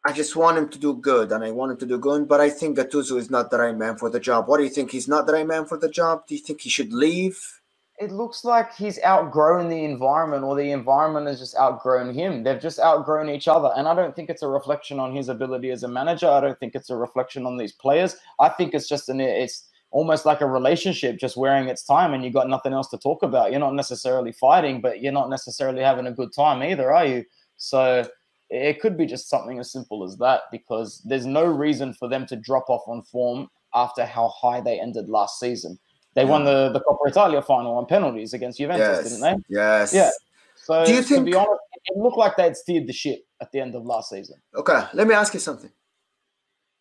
I 0.06 0.12
just 0.12 0.36
want 0.36 0.58
him 0.58 0.68
to 0.68 0.78
do 0.78 0.94
good, 0.94 1.32
and 1.32 1.42
I 1.42 1.50
want 1.50 1.72
him 1.72 1.78
to 1.78 1.86
do 1.86 1.98
good. 1.98 2.28
But 2.28 2.40
I 2.40 2.50
think 2.50 2.78
Gattuso 2.78 3.16
is 3.16 3.30
not 3.30 3.50
the 3.50 3.58
right 3.58 3.76
man 3.76 3.96
for 3.96 4.08
the 4.08 4.20
job. 4.20 4.48
What 4.48 4.58
do 4.58 4.64
you 4.64 4.70
think? 4.70 4.92
He's 4.92 5.08
not 5.08 5.26
the 5.26 5.32
right 5.32 5.46
man 5.46 5.64
for 5.64 5.76
the 5.76 5.88
job. 5.88 6.26
Do 6.26 6.34
you 6.34 6.40
think 6.40 6.60
he 6.60 6.70
should 6.70 6.92
leave? 6.92 7.59
It 8.00 8.10
looks 8.10 8.44
like 8.44 8.74
he's 8.74 8.98
outgrown 9.04 9.68
the 9.68 9.84
environment, 9.84 10.42
or 10.42 10.56
the 10.56 10.70
environment 10.70 11.26
has 11.26 11.38
just 11.38 11.54
outgrown 11.54 12.14
him. 12.14 12.42
They've 12.42 12.58
just 12.58 12.80
outgrown 12.80 13.28
each 13.28 13.46
other, 13.46 13.70
and 13.76 13.86
I 13.86 13.94
don't 13.94 14.16
think 14.16 14.30
it's 14.30 14.40
a 14.40 14.48
reflection 14.48 14.98
on 14.98 15.14
his 15.14 15.28
ability 15.28 15.70
as 15.70 15.82
a 15.82 15.88
manager. 15.88 16.26
I 16.26 16.40
don't 16.40 16.58
think 16.58 16.74
it's 16.74 16.88
a 16.88 16.96
reflection 16.96 17.44
on 17.44 17.58
these 17.58 17.72
players. 17.72 18.16
I 18.38 18.48
think 18.48 18.72
it's 18.72 18.88
just 18.88 19.10
an 19.10 19.20
it's 19.20 19.68
almost 19.90 20.24
like 20.24 20.40
a 20.40 20.46
relationship 20.46 21.18
just 21.18 21.36
wearing 21.36 21.68
its 21.68 21.84
time, 21.84 22.14
and 22.14 22.24
you 22.24 22.32
got 22.32 22.48
nothing 22.48 22.72
else 22.72 22.88
to 22.88 22.96
talk 22.96 23.22
about. 23.22 23.50
You're 23.50 23.60
not 23.60 23.74
necessarily 23.74 24.32
fighting, 24.32 24.80
but 24.80 25.02
you're 25.02 25.12
not 25.12 25.28
necessarily 25.28 25.82
having 25.82 26.06
a 26.06 26.12
good 26.12 26.32
time 26.34 26.62
either, 26.62 26.94
are 26.94 27.04
you? 27.04 27.24
So 27.58 28.08
it 28.48 28.80
could 28.80 28.96
be 28.96 29.04
just 29.04 29.28
something 29.28 29.58
as 29.58 29.70
simple 29.70 30.04
as 30.04 30.16
that 30.16 30.42
because 30.50 31.02
there's 31.04 31.26
no 31.26 31.44
reason 31.44 31.92
for 31.92 32.08
them 32.08 32.24
to 32.28 32.36
drop 32.36 32.70
off 32.70 32.88
on 32.88 33.02
form 33.02 33.48
after 33.74 34.06
how 34.06 34.28
high 34.28 34.62
they 34.62 34.80
ended 34.80 35.10
last 35.10 35.38
season. 35.38 35.78
They 36.14 36.24
won 36.24 36.44
the, 36.44 36.70
the 36.72 36.80
Coppa 36.80 37.08
Italia 37.08 37.40
final 37.42 37.76
on 37.76 37.86
penalties 37.86 38.32
against 38.34 38.58
Juventus, 38.58 39.08
didn't 39.08 39.20
they? 39.20 39.54
Yes. 39.54 39.92
Yeah. 39.94 40.10
So 40.56 40.84
Do 40.84 40.92
you 40.92 41.02
to 41.02 41.06
think- 41.08 41.24
be 41.26 41.34
honest, 41.34 41.60
it 41.86 41.96
looked 41.96 42.18
like 42.18 42.36
they'd 42.36 42.56
steered 42.56 42.86
the 42.86 42.92
ship 42.92 43.20
at 43.40 43.50
the 43.52 43.60
end 43.60 43.74
of 43.74 43.84
last 43.84 44.10
season. 44.10 44.36
Okay, 44.54 44.80
let 44.92 45.06
me 45.06 45.14
ask 45.14 45.32
you 45.32 45.40
something. 45.40 45.70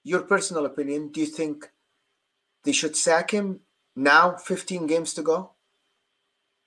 Your 0.03 0.21
personal 0.21 0.65
opinion, 0.65 1.11
do 1.11 1.21
you 1.21 1.25
think 1.25 1.71
they 2.63 2.71
should 2.73 2.95
sack 2.97 3.31
him 3.31 3.61
now, 3.95 4.35
15 4.35 4.87
games 4.87 5.13
to 5.13 5.21
go? 5.21 5.51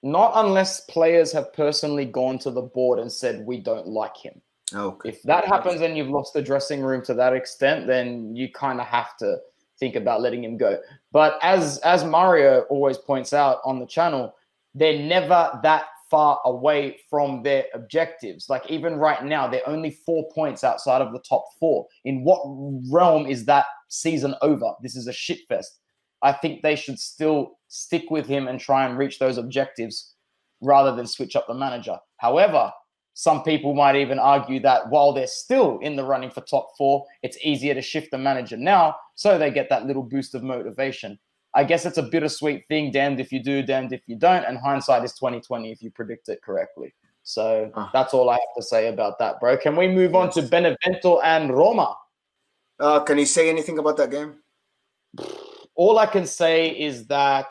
Not 0.02 0.32
unless 0.34 0.80
players 0.82 1.32
have 1.32 1.52
personally 1.52 2.04
gone 2.06 2.38
to 2.40 2.50
the 2.50 2.62
board 2.62 2.98
and 2.98 3.12
said 3.12 3.44
we 3.46 3.58
don't 3.60 3.86
like 3.86 4.16
him. 4.16 4.40
Okay. 4.74 5.10
If 5.10 5.22
that 5.24 5.44
happens 5.46 5.80
and 5.82 5.96
you've 5.96 6.08
lost 6.08 6.32
the 6.32 6.42
dressing 6.42 6.80
room 6.82 7.02
to 7.04 7.14
that 7.14 7.34
extent, 7.34 7.86
then 7.86 8.34
you 8.34 8.50
kind 8.50 8.80
of 8.80 8.86
have 8.86 9.16
to 9.18 9.36
think 9.82 9.96
about 9.96 10.20
letting 10.20 10.44
him 10.44 10.56
go. 10.56 10.78
But 11.10 11.40
as 11.42 11.78
as 11.78 12.04
Mario 12.04 12.60
always 12.70 12.98
points 12.98 13.32
out 13.32 13.58
on 13.64 13.80
the 13.80 13.86
channel, 13.86 14.32
they're 14.76 15.02
never 15.02 15.58
that 15.64 15.86
far 16.08 16.40
away 16.44 16.98
from 17.10 17.42
their 17.42 17.64
objectives. 17.74 18.48
Like 18.48 18.70
even 18.70 18.94
right 18.94 19.24
now, 19.24 19.48
they're 19.48 19.68
only 19.68 19.90
four 19.90 20.30
points 20.32 20.62
outside 20.62 21.02
of 21.02 21.12
the 21.12 21.18
top 21.28 21.46
four. 21.58 21.86
In 22.04 22.22
what 22.22 22.42
realm 22.88 23.26
is 23.26 23.44
that 23.46 23.66
season 23.88 24.36
over? 24.40 24.72
This 24.82 24.94
is 24.94 25.08
a 25.08 25.12
shit 25.12 25.40
fest. 25.48 25.80
I 26.22 26.32
think 26.32 26.62
they 26.62 26.76
should 26.76 27.00
still 27.00 27.58
stick 27.66 28.04
with 28.08 28.26
him 28.26 28.46
and 28.46 28.60
try 28.60 28.86
and 28.86 28.96
reach 28.96 29.18
those 29.18 29.38
objectives 29.38 30.14
rather 30.60 30.94
than 30.94 31.06
switch 31.08 31.34
up 31.34 31.48
the 31.48 31.54
manager. 31.54 31.98
However, 32.18 32.70
some 33.14 33.42
people 33.42 33.74
might 33.74 33.96
even 33.96 34.18
argue 34.18 34.58
that 34.60 34.88
while 34.88 35.12
they're 35.12 35.26
still 35.26 35.78
in 35.80 35.96
the 35.96 36.04
running 36.04 36.30
for 36.30 36.40
top 36.42 36.70
four, 36.78 37.04
it's 37.22 37.36
easier 37.44 37.74
to 37.74 37.82
shift 37.82 38.10
the 38.10 38.18
manager 38.18 38.56
now 38.56 38.96
so 39.14 39.36
they 39.38 39.50
get 39.50 39.68
that 39.68 39.86
little 39.86 40.02
boost 40.02 40.34
of 40.34 40.42
motivation. 40.42 41.18
I 41.54 41.64
guess 41.64 41.84
it's 41.84 41.98
a 41.98 42.02
bittersweet 42.02 42.66
thing, 42.68 42.90
damned 42.90 43.20
if 43.20 43.30
you 43.30 43.42
do, 43.42 43.62
damned 43.62 43.92
if 43.92 44.00
you 44.06 44.16
don't, 44.16 44.44
and 44.44 44.56
hindsight 44.56 45.04
is 45.04 45.12
2020 45.12 45.70
if 45.70 45.82
you 45.82 45.90
predict 45.90 46.30
it 46.30 46.40
correctly. 46.42 46.94
So 47.22 47.70
Ah. 47.76 47.90
that's 47.92 48.14
all 48.14 48.30
I 48.30 48.34
have 48.34 48.54
to 48.56 48.62
say 48.62 48.88
about 48.88 49.18
that, 49.18 49.38
bro. 49.38 49.56
Can 49.58 49.76
we 49.76 49.86
move 49.86 50.14
on 50.14 50.30
to 50.30 50.42
Benevento 50.42 51.20
and 51.20 51.52
Roma? 51.52 51.94
Uh, 52.80 53.00
can 53.00 53.18
you 53.18 53.26
say 53.26 53.48
anything 53.50 53.78
about 53.78 53.96
that 53.98 54.10
game? 54.10 54.36
all 55.74 55.98
I 55.98 56.06
can 56.06 56.26
say 56.26 56.68
is 56.68 57.06
that 57.06 57.46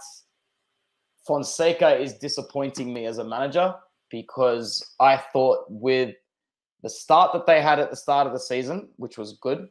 Fonseca 1.28 1.98
is 1.98 2.14
disappointing 2.16 2.94
me 2.94 3.06
as 3.06 3.18
a 3.20 3.24
manager 3.24 3.76
because 4.12 4.94
I 5.00 5.18
thought 5.18 5.66
with 5.70 6.16
the 6.84 6.90
start 6.90 7.34
that 7.34 7.46
they 7.46 7.62
had 7.62 7.80
at 7.80 7.90
the 7.90 7.96
start 7.96 8.28
of 8.28 8.34
the 8.34 8.40
season, 8.40 8.90
which 8.98 9.18
was 9.18 9.38
good. 9.42 9.68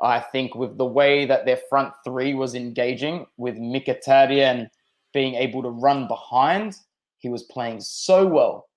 I 0.00 0.20
think 0.20 0.54
with 0.54 0.76
the 0.76 0.84
way 0.84 1.24
that 1.26 1.46
their 1.46 1.60
front 1.68 1.92
three 2.04 2.34
was 2.34 2.54
engaging 2.54 3.26
with 3.36 3.56
Mkhitaryan 3.56 4.68
being 5.12 5.34
able 5.34 5.62
to 5.62 5.70
run 5.70 6.08
behind, 6.08 6.76
he 7.18 7.28
was 7.28 7.44
playing 7.44 7.80
so 7.80 8.26
well 8.26 8.68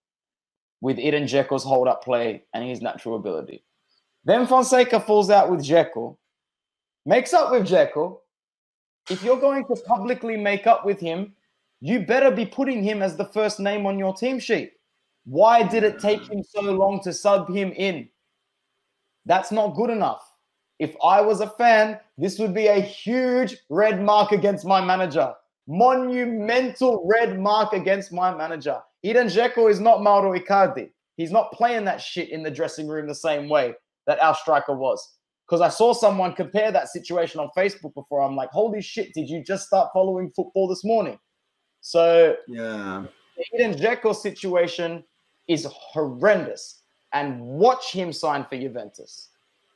with 0.81 0.99
Edin 0.99 1.23
Dzeko's 1.23 1.63
hold 1.63 1.87
up 1.87 2.03
play 2.03 2.43
and 2.53 2.67
his 2.67 2.81
natural 2.81 3.15
ability. 3.15 3.63
Then 4.25 4.45
Fonseca 4.45 4.99
falls 4.99 5.29
out 5.29 5.49
with 5.49 5.61
Dzeko, 5.61 6.17
makes 7.05 7.33
up 7.33 7.51
with 7.51 7.67
Dzeko. 7.67 8.19
If 9.09 9.23
you're 9.23 9.39
going 9.39 9.65
to 9.65 9.81
publicly 9.83 10.37
make 10.37 10.67
up 10.67 10.85
with 10.85 10.99
him, 10.99 11.33
you 11.79 12.05
better 12.05 12.31
be 12.31 12.45
putting 12.45 12.83
him 12.83 13.01
as 13.01 13.15
the 13.15 13.25
first 13.25 13.59
name 13.59 13.85
on 13.85 13.97
your 13.97 14.13
team 14.13 14.39
sheet. 14.39 14.73
Why 15.27 15.61
did 15.61 15.83
it 15.83 15.99
take 15.99 16.25
him 16.29 16.41
so 16.41 16.61
long 16.61 17.01
to 17.03 17.11
sub 17.11 17.53
him 17.53 17.73
in? 17.73 18.07
That's 19.25 19.51
not 19.51 19.75
good 19.75 19.89
enough. 19.89 20.23
If 20.79 20.95
I 21.03 21.19
was 21.19 21.41
a 21.41 21.49
fan, 21.49 21.99
this 22.17 22.39
would 22.39 22.53
be 22.53 22.67
a 22.67 22.79
huge 22.79 23.57
red 23.69 24.01
mark 24.01 24.31
against 24.31 24.65
my 24.65 24.79
manager. 24.79 25.33
Monumental 25.67 27.05
red 27.05 27.41
mark 27.41 27.73
against 27.73 28.13
my 28.13 28.33
manager. 28.33 28.79
Edin 29.03 29.27
Dzeko 29.27 29.69
is 29.69 29.81
not 29.81 30.01
Mauro 30.01 30.37
Icardi. 30.37 30.91
He's 31.17 31.31
not 31.31 31.51
playing 31.51 31.83
that 31.85 31.99
shit 31.99 32.29
in 32.29 32.41
the 32.41 32.51
dressing 32.51 32.87
room 32.87 33.05
the 33.05 33.15
same 33.15 33.49
way 33.49 33.73
that 34.05 34.21
our 34.21 34.33
striker 34.33 34.77
was. 34.77 35.17
Because 35.45 35.59
I 35.59 35.67
saw 35.67 35.91
someone 35.91 36.33
compare 36.35 36.71
that 36.71 36.87
situation 36.87 37.41
on 37.41 37.49
Facebook 37.57 37.93
before. 37.95 38.21
I'm 38.21 38.35
like, 38.37 38.51
holy 38.51 38.81
shit, 38.81 39.13
did 39.13 39.29
you 39.29 39.43
just 39.43 39.67
start 39.67 39.89
following 39.93 40.31
football 40.33 40.69
this 40.69 40.85
morning? 40.85 41.19
So 41.81 42.35
yeah, 42.47 43.05
Edin 43.53 43.73
Dzeko 43.73 44.15
situation 44.15 45.03
is 45.47 45.65
horrendous. 45.69 46.81
And 47.13 47.39
watch 47.41 47.93
him 47.93 48.11
sign 48.11 48.45
for 48.49 48.57
Juventus 48.57 49.29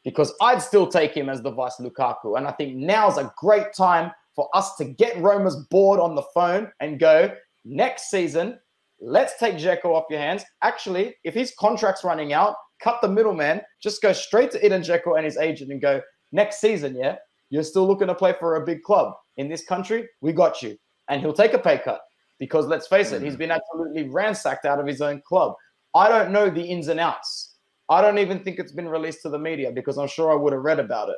because 0.04 0.34
I'd 0.42 0.62
still 0.62 0.88
take 0.88 1.16
him 1.16 1.30
as 1.30 1.42
the 1.42 1.52
vice 1.52 1.78
Lukaku. 1.80 2.38
And 2.38 2.48
I 2.48 2.52
think 2.52 2.76
now's 2.76 3.18
a 3.18 3.34
great 3.38 3.74
time 3.76 4.12
for 4.36 4.50
us 4.54 4.76
to 4.76 4.86
get 4.86 5.18
Roma's 5.18 5.56
board 5.70 6.00
on 6.00 6.16
the 6.16 6.24
phone 6.34 6.72
and 6.80 7.00
go 7.00 7.34
next 7.64 8.10
season. 8.10 8.60
Let's 9.00 9.38
take 9.38 9.56
Dzeko 9.56 9.86
off 9.86 10.06
your 10.10 10.20
hands. 10.20 10.44
Actually, 10.62 11.16
if 11.24 11.34
his 11.34 11.54
contract's 11.60 12.04
running 12.04 12.34
out, 12.34 12.56
cut 12.82 13.00
the 13.02 13.08
middleman, 13.08 13.62
just 13.82 14.02
go 14.02 14.14
straight 14.14 14.52
to 14.52 14.64
Edin 14.64 14.82
Dzeko 14.82 15.16
and 15.16 15.26
his 15.26 15.38
agent 15.38 15.72
and 15.72 15.82
go 15.82 16.02
next 16.32 16.60
season. 16.60 16.96
Yeah, 16.96 17.16
you're 17.50 17.64
still 17.64 17.88
looking 17.88 18.08
to 18.08 18.16
play 18.16 18.34
for 18.40 18.56
a 18.56 18.66
big 18.66 18.84
club 18.84 19.14
in 19.38 19.50
this 19.50 19.64
country. 19.66 20.08
We 20.22 20.34
got 20.34 20.62
you, 20.62 20.78
and 21.10 21.22
he'll 21.22 21.34
take 21.34 21.54
a 21.54 21.60
pay 21.60 21.80
cut 21.80 22.02
because 22.42 22.66
let's 22.66 22.88
face 22.88 23.12
it, 23.12 23.22
he's 23.22 23.36
mm. 23.36 23.38
been 23.38 23.52
absolutely 23.52 24.10
ransacked 24.10 24.66
out 24.66 24.80
of 24.80 24.88
his 24.88 25.00
own 25.00 25.22
club. 25.22 25.54
I 25.94 26.10
don't 26.10 26.32
know 26.32 26.50
the 26.50 26.64
ins 26.64 26.88
and 26.88 27.00
outs. 27.00 27.54
I 27.88 28.02
don't 28.02 28.18
even 28.18 28.40
think 28.40 28.58
it's 28.58 28.72
been 28.72 28.90
released 28.90 29.22
to 29.22 29.30
the 29.30 29.38
media 29.38 29.72
because 29.72 30.00
I'm 30.00 30.08
sure 30.08 30.32
I 30.32 30.36
would 30.36 30.52
have 30.52 30.64
read 30.64 30.80
about 30.80 31.10
it. 31.10 31.18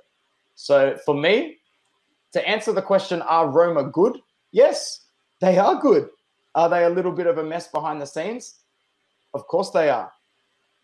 So 0.55 0.97
for 1.05 1.15
me, 1.15 1.59
to 2.33 2.45
answer 2.45 2.73
the 2.73 2.81
question, 2.81 3.21
are 3.21 3.49
Roma 3.49 3.85
good? 3.85 4.19
Yes, 4.51 5.05
they 5.39 5.57
are 5.57 5.79
good. 5.79 6.09
Are 6.55 6.67
they 6.67 6.83
a 6.83 6.89
little 6.89 7.13
bit 7.13 7.25
of 7.25 7.37
a 7.37 7.43
mess 7.43 7.69
behind 7.69 8.01
the 8.01 8.05
scenes? 8.05 8.55
Of 9.33 9.47
course 9.47 9.69
they 9.69 9.89
are. 9.89 10.11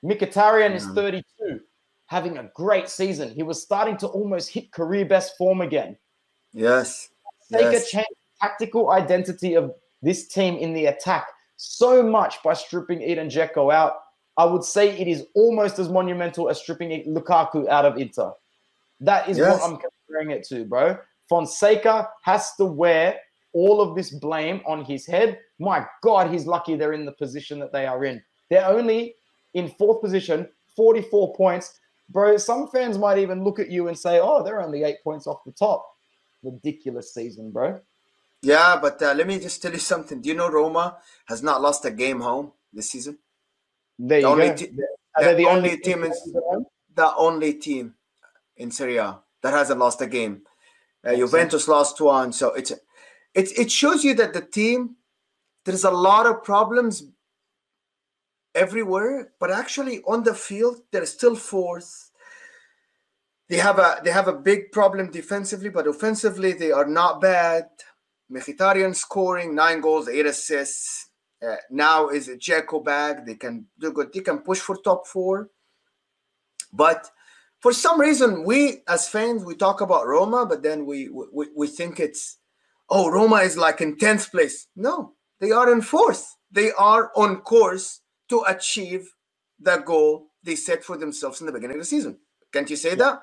Mkhitaryan 0.05 0.73
is 0.73 0.87
mm. 0.87 0.95
32, 0.95 1.59
having 2.05 2.37
a 2.37 2.49
great 2.55 2.87
season. 2.87 3.33
He 3.35 3.43
was 3.43 3.61
starting 3.61 3.97
to 3.97 4.07
almost 4.07 4.47
hit 4.47 4.71
career 4.71 5.03
best 5.03 5.35
form 5.37 5.59
again. 5.59 5.97
Yes. 6.53 7.09
Take 7.51 7.73
yes. 7.73 7.87
a 7.87 7.91
change 7.91 8.15
tactical 8.39 8.91
identity 8.91 9.55
of 9.55 9.73
this 10.01 10.27
team 10.27 10.55
in 10.55 10.73
the 10.73 10.87
attack 10.87 11.27
so 11.57 12.01
much 12.01 12.41
by 12.43 12.53
stripping 12.53 13.03
Edin 13.03 13.27
Dzeko 13.27 13.73
out. 13.73 13.93
I 14.37 14.45
would 14.45 14.63
say 14.63 14.97
it 14.97 15.07
is 15.07 15.25
almost 15.35 15.77
as 15.77 15.89
monumental 15.89 16.49
as 16.49 16.59
stripping 16.59 17.13
Lukaku 17.13 17.67
out 17.67 17.83
of 17.83 17.97
Inter. 17.97 18.31
That 19.01 19.27
is 19.27 19.37
yes. 19.37 19.59
what 19.59 19.69
I'm 19.69 19.77
comparing 19.77 20.31
it 20.31 20.45
to, 20.47 20.63
bro. 20.63 20.97
Fonseca 21.27 22.09
has 22.23 22.55
to 22.55 22.65
wear 22.65 23.17
all 23.53 23.81
of 23.81 23.95
this 23.95 24.11
blame 24.11 24.61
on 24.65 24.85
his 24.85 25.05
head. 25.05 25.39
My 25.59 25.85
God, 26.01 26.31
he's 26.31 26.45
lucky 26.45 26.75
they're 26.75 26.93
in 26.93 27.05
the 27.05 27.11
position 27.11 27.59
that 27.59 27.73
they 27.73 27.85
are 27.85 28.05
in. 28.05 28.21
They're 28.49 28.65
only 28.65 29.15
in 29.53 29.69
fourth 29.69 30.01
position, 30.01 30.47
44 30.75 31.35
points. 31.35 31.79
Bro, 32.09 32.37
some 32.37 32.69
fans 32.69 32.97
might 32.97 33.17
even 33.17 33.43
look 33.43 33.59
at 33.59 33.69
you 33.69 33.87
and 33.89 33.97
say, 33.97 34.19
oh, 34.21 34.43
they're 34.43 34.61
only 34.61 34.83
eight 34.83 35.03
points 35.03 35.27
off 35.27 35.43
the 35.45 35.51
top. 35.51 35.85
Ridiculous 36.41 37.13
season, 37.13 37.51
bro. 37.51 37.79
Yeah, 38.41 38.79
but 38.81 39.01
uh, 39.01 39.13
let 39.13 39.27
me 39.27 39.39
just 39.39 39.61
tell 39.61 39.71
you 39.71 39.79
something. 39.79 40.21
Do 40.21 40.29
you 40.29 40.35
know 40.35 40.49
Roma 40.49 40.97
has 41.25 41.43
not 41.43 41.61
lost 41.61 41.85
a 41.85 41.91
game 41.91 42.21
home 42.21 42.53
this 42.71 42.89
season? 42.89 43.17
There 43.97 44.21
the 44.21 44.27
you 44.27 44.33
only 44.33 44.49
go. 44.49 44.55
Te- 44.55 44.71
the, 45.17 45.33
the 45.35 45.45
only 45.45 45.77
team 45.77 46.03
in 46.03 46.13
the 46.95 47.15
only 47.15 47.53
team 47.53 47.95
in 48.55 48.71
Serie 48.71 48.97
A 48.97 49.19
that 49.41 49.53
hasn't 49.53 49.79
lost 49.79 50.01
a 50.01 50.07
game. 50.07 50.43
Uh, 51.03 51.15
Juventus 51.15 51.67
lost 51.67 51.99
one, 51.99 52.31
so 52.31 52.53
it's 52.53 52.71
it 52.71 53.51
it 53.57 53.71
shows 53.71 54.03
you 54.03 54.13
that 54.15 54.33
the 54.33 54.41
team 54.41 54.95
there's 55.65 55.83
a 55.83 55.91
lot 55.91 56.25
of 56.25 56.43
problems 56.43 57.03
everywhere, 58.55 59.31
but 59.39 59.51
actually 59.51 60.01
on 60.07 60.23
the 60.23 60.33
field 60.33 60.81
they're 60.91 61.05
still 61.05 61.35
fourth. 61.35 62.11
They 63.49 63.57
have 63.57 63.79
a 63.79 64.01
they 64.03 64.11
have 64.11 64.27
a 64.27 64.33
big 64.33 64.71
problem 64.71 65.11
defensively, 65.11 65.69
but 65.69 65.87
offensively 65.87 66.53
they 66.53 66.71
are 66.71 66.87
not 66.87 67.21
bad. 67.21 67.69
Mkhitaryan 68.31 68.95
scoring 68.95 69.55
nine 69.55 69.81
goals, 69.81 70.07
eight 70.07 70.25
assists. 70.25 71.09
Uh, 71.41 71.55
now 71.71 72.09
is 72.09 72.27
a 72.27 72.35
Dzeko 72.35 72.83
bag. 72.83 73.25
They 73.25 73.35
can 73.35 73.65
do 73.79 73.91
good. 73.91 74.11
They 74.13 74.19
can 74.19 74.39
push 74.39 74.59
for 74.59 74.77
top 74.77 75.07
four. 75.07 75.49
But 76.73 77.09
for 77.59 77.73
some 77.73 77.99
reason, 77.99 78.43
we 78.43 78.81
as 78.87 79.07
fans 79.07 79.43
we 79.43 79.55
talk 79.55 79.81
about 79.81 80.07
Roma, 80.07 80.45
but 80.45 80.61
then 80.63 80.85
we 80.85 81.09
we, 81.09 81.47
we 81.55 81.67
think 81.67 81.99
it's 81.99 82.37
oh 82.89 83.09
Roma 83.09 83.37
is 83.37 83.57
like 83.57 83.81
in 83.81 83.97
tenth 83.97 84.31
place. 84.31 84.67
No, 84.75 85.13
they 85.39 85.51
are 85.51 85.71
in 85.71 85.81
fourth. 85.81 86.35
They 86.51 86.71
are 86.73 87.11
on 87.15 87.37
course 87.41 88.01
to 88.29 88.43
achieve 88.47 89.09
the 89.59 89.77
goal 89.77 90.27
they 90.43 90.55
set 90.55 90.83
for 90.83 90.97
themselves 90.97 91.41
in 91.41 91.47
the 91.47 91.53
beginning 91.53 91.77
of 91.77 91.81
the 91.81 91.85
season. 91.85 92.17
Can't 92.53 92.69
you 92.69 92.75
say 92.75 92.95
that? 92.95 93.21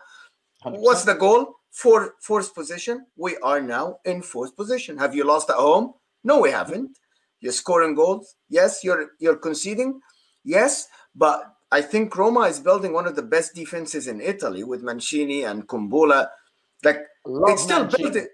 100%. 0.64 0.78
What's 0.80 1.04
the 1.04 1.14
goal? 1.14 1.54
For 1.76 2.14
fourth 2.22 2.54
position. 2.54 3.06
We 3.16 3.36
are 3.38 3.60
now 3.60 3.98
in 4.06 4.22
fourth 4.22 4.56
position. 4.56 4.96
Have 4.96 5.14
you 5.14 5.24
lost 5.24 5.50
at 5.50 5.56
home? 5.56 5.92
No, 6.24 6.40
we 6.40 6.50
haven't. 6.50 6.98
You're 7.40 7.52
scoring 7.52 7.94
goals. 7.94 8.34
Yes, 8.48 8.82
you're 8.82 9.10
you're 9.20 9.36
conceding. 9.36 10.00
Yes, 10.42 10.88
but 11.14 11.38
I 11.70 11.82
think 11.82 12.16
Roma 12.16 12.42
is 12.52 12.60
building 12.60 12.92
one 12.94 13.06
of 13.06 13.14
the 13.14 13.22
best 13.22 13.54
defenses 13.54 14.06
in 14.06 14.20
Italy 14.20 14.64
with 14.64 14.82
Mancini 14.82 15.44
and 15.44 15.68
Kumbula. 15.68 16.28
Like 16.82 17.00
Love 17.26 17.50
it's 17.52 17.62
still 17.62 17.82
Mancini. 17.82 18.02
building. 18.04 18.28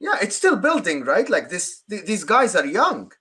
Yeah, 0.00 0.16
it's 0.20 0.34
still 0.36 0.56
building, 0.56 1.04
right? 1.04 1.28
Like 1.30 1.48
this, 1.48 1.84
th- 1.88 2.04
these 2.04 2.24
guys 2.24 2.56
are 2.56 2.66
young. 2.66 3.12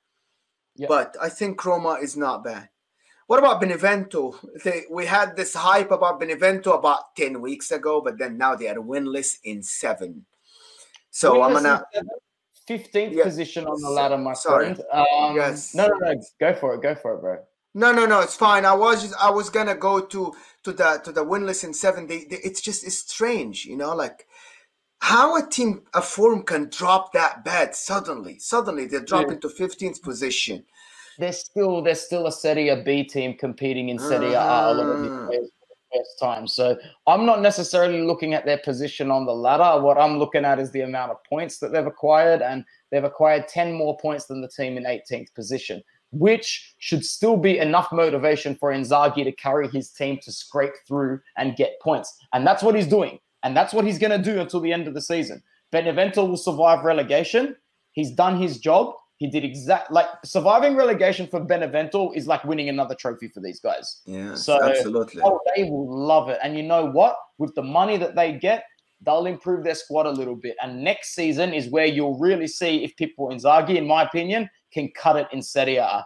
But 0.90 1.16
I 1.22 1.30
think 1.30 1.64
Roma 1.64 2.00
is 2.02 2.18
not 2.18 2.44
bad. 2.44 2.70
What 3.32 3.40
about 3.40 3.62
Benevento? 3.62 4.38
They, 4.62 4.84
we 4.92 5.06
had 5.06 5.38
this 5.38 5.54
hype 5.54 5.92
about 5.92 6.20
Benevento 6.20 6.74
about 6.74 7.16
10 7.16 7.40
weeks 7.40 7.72
ago, 7.72 8.02
but 8.02 8.18
then 8.18 8.38
now 8.38 8.56
they 8.56 8.68
are 8.68 8.76
winless 8.76 9.38
in 9.46 9.64
seven. 9.64 10.26
So 11.12 11.36
winless 11.36 11.46
I'm 11.46 11.54
gonna 11.54 11.86
15th 12.68 13.14
yeah. 13.14 13.24
position 13.24 13.68
on 13.68 13.82
the 13.82 13.90
ladder, 13.90 14.18
my 14.18 14.34
Sorry. 14.34 14.74
friend. 14.76 14.82
Um, 14.92 15.38
yes. 15.38 15.74
No, 15.74 15.88
no, 15.88 15.96
no. 15.98 16.22
Go 16.42 16.54
for 16.54 16.76
it. 16.76 16.82
Go 16.82 16.94
for 16.94 17.14
it, 17.14 17.22
bro. 17.22 17.38
No, 17.74 17.94
no, 17.94 18.06
no. 18.06 18.20
It's 18.20 18.36
fine. 18.36 18.66
I 18.66 18.74
was 18.74 19.02
just, 19.02 19.16
I 19.16 19.30
was 19.30 19.50
gonna 19.50 19.76
go 19.76 20.02
to 20.02 20.34
to 20.64 20.74
the 20.74 21.00
to 21.06 21.14
the 21.14 21.24
winless 21.24 21.64
in 21.64 21.74
seven. 21.74 22.08
They, 22.08 22.26
they, 22.26 22.40
it's 22.44 22.60
just 22.60 22.86
it's 22.86 22.98
strange, 22.98 23.64
you 23.64 23.78
know, 23.78 23.96
like 23.96 24.28
how 25.00 25.38
a 25.38 25.48
team 25.48 25.84
a 25.94 26.02
form 26.02 26.44
can 26.44 26.68
drop 26.70 27.14
that 27.14 27.46
bad 27.46 27.76
suddenly. 27.76 28.40
Suddenly 28.40 28.88
they 28.88 29.00
drop 29.00 29.28
yeah. 29.28 29.36
into 29.36 29.48
15th 29.48 30.02
position 30.02 30.66
they're 31.18 31.34
still 31.34 31.82
they're 31.82 31.96
still 31.96 32.28
a 32.28 32.32
Serie 32.32 32.70
A 32.70 32.82
B 32.84 33.04
team 33.04 33.38
competing 33.38 33.90
in 33.90 34.00
Serie 34.00 34.34
A 34.34 34.40
a 34.42 34.74
lot 34.74 34.80
of 34.80 35.02
these 35.02 35.12
mm. 35.12 35.26
for 35.28 35.42
the 35.42 35.50
first 35.98 36.20
time. 36.20 36.48
So 36.48 36.78
I'm 37.08 37.26
not 37.26 37.42
necessarily 37.42 38.02
looking 38.02 38.34
at 38.34 38.46
their 38.46 38.58
position 38.58 39.12
on 39.12 39.26
the 39.26 39.34
ladder. 39.34 39.82
What 39.82 39.98
I'm 39.98 40.18
looking 40.18 40.46
at 40.46 40.60
is 40.60 40.72
the 40.72 40.82
amount 40.82 41.12
of 41.12 41.24
points 41.24 41.60
that 41.60 41.72
they've 41.72 41.86
acquired, 41.86 42.42
and 42.42 42.66
they've 42.92 43.04
acquired 43.04 43.48
10 43.48 43.74
more 43.74 43.98
points 43.98 44.26
than 44.26 44.42
the 44.42 44.48
team 44.48 44.78
in 44.78 44.84
18th 44.84 45.34
position, 45.34 45.82
which 46.12 46.76
should 46.80 47.06
still 47.06 47.38
be 47.38 47.58
enough 47.58 47.92
motivation 47.92 48.56
for 48.56 48.72
Inzaghi 48.72 49.24
to 49.24 49.32
carry 49.32 49.68
his 49.68 49.92
team 49.92 50.20
to 50.24 50.32
scrape 50.32 50.74
through 50.88 51.20
and 51.38 51.56
get 51.56 51.80
points. 51.82 52.18
And 52.34 52.46
that's 52.46 52.64
what 52.64 52.76
he's 52.76 52.88
doing. 52.88 53.20
And 53.44 53.58
that's 53.58 53.74
what 53.74 53.86
he's 53.86 53.98
going 53.98 54.12
to 54.12 54.32
do 54.32 54.40
until 54.40 54.60
the 54.60 54.72
end 54.72 54.88
of 54.88 54.94
the 54.94 55.02
season. 55.02 55.42
Benevento 55.72 56.24
will 56.26 56.38
survive 56.38 56.84
relegation. 56.84 57.56
He's 57.94 58.12
done 58.12 58.40
his 58.40 58.60
job. 58.60 58.94
He 59.22 59.28
did 59.28 59.44
exact 59.46 59.92
like 59.92 60.08
surviving 60.26 60.76
relegation 60.76 61.28
for 61.28 61.40
Benevento 61.40 62.12
is 62.14 62.26
like 62.26 62.44
winning 62.44 62.70
another 62.70 62.96
trophy 62.96 63.28
for 63.28 63.40
these 63.40 63.60
guys. 63.60 64.02
Yeah, 64.08 64.34
so 64.34 64.60
absolutely. 64.64 65.22
Oh, 65.24 65.40
they 65.56 65.66
will 65.66 65.88
love 65.96 66.30
it. 66.30 66.40
And 66.42 66.58
you 66.58 66.64
know 66.64 66.88
what? 66.90 67.16
With 67.38 67.54
the 67.54 67.62
money 67.62 67.98
that 67.98 68.16
they 68.16 68.32
get, 68.34 68.64
they'll 69.06 69.28
improve 69.28 69.64
their 69.64 69.76
squad 69.76 70.08
a 70.08 70.10
little 70.10 70.36
bit. 70.36 70.56
And 70.64 70.84
next 70.84 71.14
season 71.14 71.54
is 71.54 71.70
where 71.70 71.86
you'll 71.86 72.18
really 72.18 72.48
see 72.48 72.84
if 72.84 72.96
Pippo 72.96 73.30
Inzaghi, 73.30 73.76
in 73.76 73.86
my 73.86 74.02
opinion, 74.02 74.50
can 74.74 74.90
cut 74.96 75.18
it 75.18 75.28
in 75.32 75.44
Serie 75.44 75.78
A. 75.78 76.04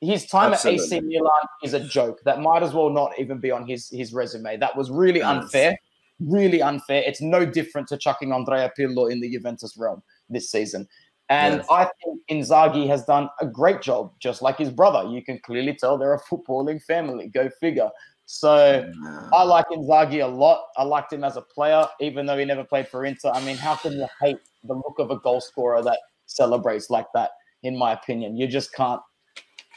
his 0.00 0.26
time 0.26 0.52
Absolutely. 0.52 0.80
at 0.84 0.92
AC 0.92 1.00
Milan 1.06 1.44
is 1.62 1.74
a 1.74 1.86
joke. 1.86 2.18
That 2.24 2.40
might 2.40 2.64
as 2.64 2.72
well 2.72 2.90
not 2.90 3.12
even 3.16 3.38
be 3.38 3.52
on 3.52 3.64
his 3.64 3.88
his 3.90 4.12
resume. 4.12 4.56
That 4.56 4.76
was 4.76 4.90
really 4.90 5.20
Yes. 5.20 5.28
unfair. 5.28 5.78
Really 6.18 6.62
unfair. 6.62 7.04
It's 7.06 7.20
no 7.22 7.46
different 7.46 7.86
to 7.90 7.96
chucking 7.96 8.32
Andrea 8.32 8.72
Pirlo 8.76 9.08
in 9.08 9.20
the 9.20 9.30
Juventus 9.30 9.76
realm 9.76 10.02
this 10.28 10.50
season. 10.50 10.88
And 11.30 11.58
Yes. 11.58 11.66
I 11.70 11.88
think 12.02 12.20
Inzaghi 12.28 12.88
has 12.88 13.04
done 13.04 13.30
a 13.40 13.46
great 13.46 13.80
job, 13.80 14.12
just 14.18 14.42
like 14.42 14.58
his 14.58 14.70
brother. 14.70 15.08
You 15.08 15.22
can 15.22 15.38
clearly 15.38 15.74
tell 15.74 15.96
they're 15.96 16.14
a 16.14 16.20
footballing 16.20 16.82
family. 16.82 17.28
Go 17.28 17.48
figure. 17.60 17.88
So 18.26 18.92
I 19.32 19.42
like 19.44 19.66
Inzaghi 19.68 20.22
a 20.22 20.26
lot. 20.26 20.66
I 20.76 20.82
liked 20.82 21.12
him 21.12 21.24
as 21.24 21.36
a 21.36 21.42
player, 21.42 21.86
even 22.00 22.26
though 22.26 22.36
he 22.36 22.44
never 22.44 22.64
played 22.64 22.88
for 22.88 23.04
Inter. 23.04 23.30
I 23.32 23.44
mean, 23.44 23.56
how 23.56 23.76
can 23.76 23.92
you 23.92 24.06
hate 24.20 24.38
the 24.64 24.74
look 24.74 24.98
of 24.98 25.10
a 25.10 25.18
goal 25.18 25.40
scorer 25.40 25.82
that 25.82 25.98
celebrates 26.26 26.90
like 26.90 27.06
that? 27.14 27.30
In 27.62 27.76
my 27.76 27.92
opinion, 27.92 28.36
you 28.36 28.46
just 28.46 28.72
can't. 28.74 29.00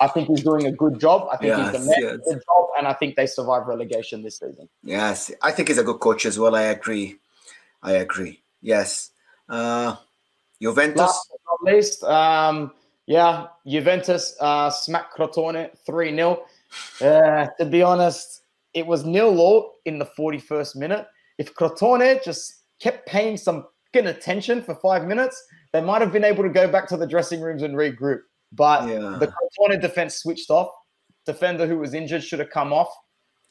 I 0.02 0.08
think 0.08 0.28
he's 0.28 0.44
doing 0.44 0.66
a 0.66 0.72
good 0.72 1.00
job. 1.00 1.28
I 1.32 1.38
think 1.38 1.56
he's 1.56 1.72
the 1.72 1.80
Yes, 1.80 1.88
man 1.88 2.02
yes. 2.02 2.18
good 2.28 2.42
job, 2.46 2.68
and 2.78 2.88
I 2.88 2.94
think 2.94 3.16
they 3.16 3.26
survive 3.28 3.68
relegation 3.68 4.24
this 4.24 4.40
season. 4.40 4.68
Yes, 4.84 5.32
I 5.42 5.52
think 5.52 5.68
he's 5.68 5.78
a 5.78 5.84
good 5.84 6.00
coach 6.00 6.26
as 6.26 6.38
well. 6.40 6.56
I 6.56 6.64
agree. 6.64 7.18
I 7.82 7.94
agree. 7.94 8.42
Yes. 8.62 9.12
Uh, 9.50 9.96
Juventus. 10.62 11.02
Last 11.02 11.30
least, 11.64 12.04
um, 12.04 12.72
yeah, 13.06 13.48
Juventus 13.68 14.36
uh, 14.40 14.70
smacked 14.70 15.18
Crotone 15.18 15.70
3 15.86 16.16
0. 16.16 16.44
Uh, 17.02 17.48
to 17.60 17.66
be 17.66 17.82
honest, 17.82 18.44
it 18.74 18.86
was 18.86 19.06
nil 19.06 19.40
all 19.40 19.76
in 19.86 20.00
the 20.00 20.06
41st 20.18 20.76
minute. 20.76 21.06
If 21.38 21.54
Crotone 21.54 22.24
just 22.24 22.64
kept 22.80 23.08
paying 23.08 23.38
some 23.38 23.68
attention 23.94 24.64
for 24.64 24.76
five 24.76 25.06
minutes, 25.06 25.42
they 25.72 25.82
might 25.82 26.02
have 26.02 26.12
been 26.12 26.24
able 26.24 26.44
to 26.44 26.50
go 26.50 26.68
back 26.68 26.88
to 26.90 26.98
the 26.98 27.06
dressing 27.06 27.42
rooms 27.42 27.62
and 27.62 27.76
regroup. 27.76 28.22
But 28.52 28.88
Yeah. 28.88 29.18
the 29.20 29.28
Crotone 29.28 29.80
defense 29.82 30.16
switched 30.16 30.50
off. 30.50 30.70
Defender 31.26 31.68
who 31.68 31.78
was 31.78 31.94
injured 31.94 32.24
should 32.24 32.40
have 32.40 32.50
come 32.50 32.74
off. 32.74 32.90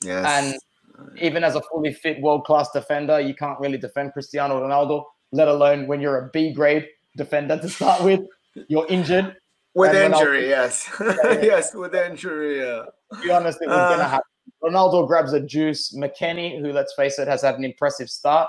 Yes. 0.05 0.27
And 0.27 1.19
even 1.21 1.45
as 1.45 1.55
a 1.55 1.63
fully 1.63 1.93
fit 1.93 2.21
world 2.21 2.45
class 2.45 2.71
defender, 2.73 3.21
you 3.21 3.35
can't 3.35 3.59
really 3.61 3.79
defend 3.79 4.13
Cristiano 4.13 4.61
Ronaldo, 4.61 5.05
let 5.31 5.49
alone 5.49 5.87
when 5.87 6.01
you're 6.01 6.27
a 6.27 6.31
B 6.33 6.53
grade 6.53 6.87
defender 7.17 7.59
to 7.59 7.69
start 7.69 8.03
with. 8.03 8.21
You're 8.69 8.87
injured. 8.89 9.37
with 9.75 9.95
and 9.95 10.13
Ronaldo- 10.13 10.19
injury, 10.19 10.49
yes. 10.49 10.91
yes, 11.01 11.75
with 11.75 11.95
injury, 11.95 12.59
yeah. 12.59 12.85
To 13.15 13.23
be 13.23 13.31
honest, 13.31 13.59
it 13.63 13.69
was 13.69 13.77
Uh. 13.79 13.89
going 13.89 13.99
to 14.01 14.05
happen. 14.05 14.25
Ronaldo 14.63 15.07
grabs 15.07 15.33
a 15.33 15.41
juice. 15.41 15.95
McKennie, 15.97 16.61
who 16.61 16.73
let's 16.73 16.95
face 16.95 17.19
it, 17.19 17.27
has 17.29 17.43
had 17.43 17.57
an 17.57 17.65
impressive 17.65 18.09
start. 18.11 18.49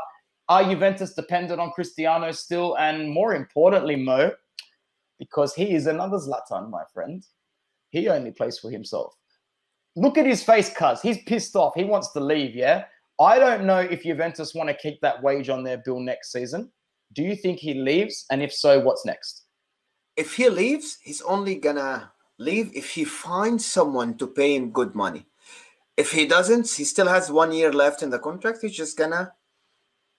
Are 0.49 0.63
Juventus 0.63 1.13
dependent 1.13 1.61
on 1.61 1.71
Cristiano 1.71 2.31
still? 2.31 2.75
And 2.77 3.09
more 3.09 3.33
importantly, 3.35 3.95
Mo, 3.95 4.31
because 5.19 5.53
he 5.55 5.73
is 5.73 5.87
another 5.87 6.17
Zlatan, 6.17 6.69
my 6.69 6.83
friend. 6.93 7.25
He 7.91 8.09
only 8.09 8.31
plays 8.31 8.59
for 8.59 8.69
himself. 8.69 9.15
Look 9.95 10.17
at 10.17 10.25
his 10.25 10.43
face, 10.43 10.69
cuz 10.73 11.01
he's 11.01 11.21
pissed 11.23 11.55
off. 11.55 11.73
He 11.75 11.83
wants 11.85 12.11
to 12.13 12.19
leave. 12.19 12.55
Yeah. 12.55 12.85
I 13.19 13.39
don't 13.39 13.65
know 13.65 13.79
if 13.79 14.03
Juventus 14.03 14.53
want 14.55 14.69
to 14.69 14.75
keep 14.75 14.99
that 15.01 15.21
wage 15.23 15.47
on 15.49 15.63
their 15.63 15.77
bill 15.77 15.99
next 15.99 16.31
season. 16.31 16.71
Do 17.13 17.23
you 17.23 17.35
think 17.35 17.59
he 17.59 17.73
leaves? 17.73 18.25
And 18.29 18.41
if 18.41 18.53
so, 18.53 18.79
what's 18.79 19.05
next? 19.05 19.43
If 20.15 20.35
he 20.35 20.49
leaves, 20.49 20.97
he's 21.01 21.21
only 21.21 21.55
gonna 21.55 22.11
leave 22.37 22.71
if 22.75 22.89
he 22.91 23.03
finds 23.03 23.65
someone 23.65 24.17
to 24.17 24.27
pay 24.27 24.55
him 24.55 24.71
good 24.71 24.95
money. 24.95 25.25
If 25.95 26.11
he 26.11 26.25
doesn't, 26.25 26.69
he 26.69 26.83
still 26.83 27.07
has 27.07 27.31
one 27.31 27.51
year 27.51 27.71
left 27.71 28.03
in 28.03 28.09
the 28.09 28.19
contract. 28.19 28.59
He's 28.61 28.75
just 28.75 28.97
gonna 28.97 29.33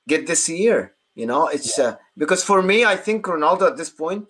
get 0.09 0.27
this 0.27 0.49
year. 0.49 0.95
You 1.15 1.27
know, 1.27 1.49
it's 1.49 1.79
uh, 1.79 1.97
because 2.17 2.43
for 2.43 2.61
me, 2.61 2.85
I 2.85 2.97
think 2.97 3.25
Ronaldo 3.25 3.69
at 3.69 3.77
this 3.77 3.91
point, 3.91 4.27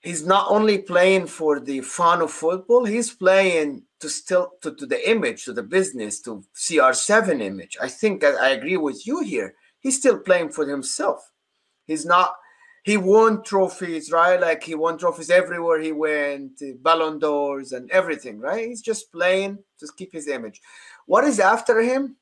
he's 0.00 0.26
not 0.26 0.50
only 0.50 0.78
playing 0.78 1.26
for 1.26 1.58
the 1.58 1.80
fun 1.80 2.20
of 2.20 2.30
football, 2.30 2.84
he's 2.84 3.12
playing 3.12 3.82
to 4.00 4.08
still 4.08 4.52
to, 4.60 4.74
to 4.74 4.86
the 4.86 5.10
image, 5.10 5.44
to 5.44 5.54
the 5.54 5.62
business, 5.62 6.20
to 6.22 6.44
CR7 6.54 7.40
image. 7.40 7.78
I 7.80 7.88
think 7.88 8.24
I, 8.24 8.32
I 8.32 8.48
agree 8.50 8.76
with 8.76 9.06
you 9.06 9.22
here. 9.22 9.54
He's 9.80 9.98
still 9.98 10.18
playing 10.18 10.50
for 10.50 10.66
himself. 10.66 11.30
He's 11.86 12.04
not 12.04 12.34
he 12.86 12.96
won 12.96 13.42
trophies, 13.42 14.12
right? 14.12 14.40
Like 14.40 14.62
he 14.62 14.76
won 14.76 14.96
trophies 14.96 15.28
everywhere 15.28 15.80
he 15.80 15.90
went, 15.90 16.62
Ballon 16.84 17.18
d'Ors 17.18 17.72
and 17.72 17.90
everything, 17.90 18.38
right? 18.38 18.68
He's 18.68 18.80
just 18.80 19.10
playing, 19.10 19.58
just 19.80 19.96
keep 19.96 20.12
his 20.12 20.28
image. 20.28 20.60
What 21.06 21.24
is 21.24 21.40
after 21.40 21.80
him? 21.80 22.14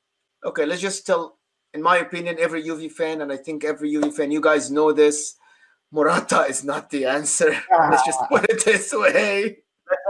Okay, 0.43 0.65
let's 0.65 0.81
just 0.81 1.07
tell, 1.07 1.37
in 1.75 1.83
my 1.83 1.99
opinion, 1.99 2.39
every 2.41 2.63
Juve 2.63 2.91
fan, 2.93 3.21
and 3.21 3.31
I 3.31 3.37
think 3.37 3.63
every 3.63 3.91
Juve 3.93 4.15
fan, 4.15 4.31
you 4.31 4.41
guys 4.41 4.71
know 4.71 4.91
this. 4.91 5.37
Morata 5.93 6.47
is 6.49 6.65
not 6.65 6.89
the 6.89 7.05
answer. 7.05 7.51
let's 7.91 8.07
just 8.07 8.21
ah. 8.23 8.27
put 8.31 8.49
it 8.49 8.65
this 8.65 8.91
way. 8.95 9.59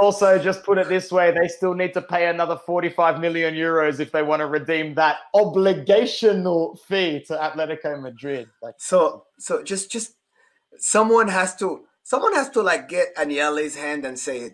Also 0.01 0.39
just 0.39 0.63
put 0.65 0.79
it 0.79 0.89
this 0.89 1.11
way: 1.11 1.31
they 1.31 1.49
still 1.49 1.75
need 1.75 1.95
to 1.95 2.03
pay 2.03 2.29
another 2.29 2.57
45 2.57 3.21
million 3.21 3.55
euros 3.55 4.01
if 4.01 4.13
they 4.13 4.23
want 4.23 4.41
to 4.41 4.47
redeem 4.47 4.95
that 4.95 5.19
obligational 5.35 6.79
fee 6.81 7.23
to 7.27 7.35
Atletico 7.35 8.01
Madrid. 8.01 8.49
Like, 8.63 8.75
So, 8.79 9.25
so 9.39 9.63
just, 9.63 9.91
just 9.91 10.15
someone 10.79 11.29
has 11.29 11.57
to, 11.57 11.85
someone 12.03 12.35
has 12.35 12.51
to 12.51 12.63
like 12.63 12.89
get 12.89 13.15
Agnelli's 13.17 13.77
hand 13.77 14.05
and 14.05 14.19
say, 14.19 14.53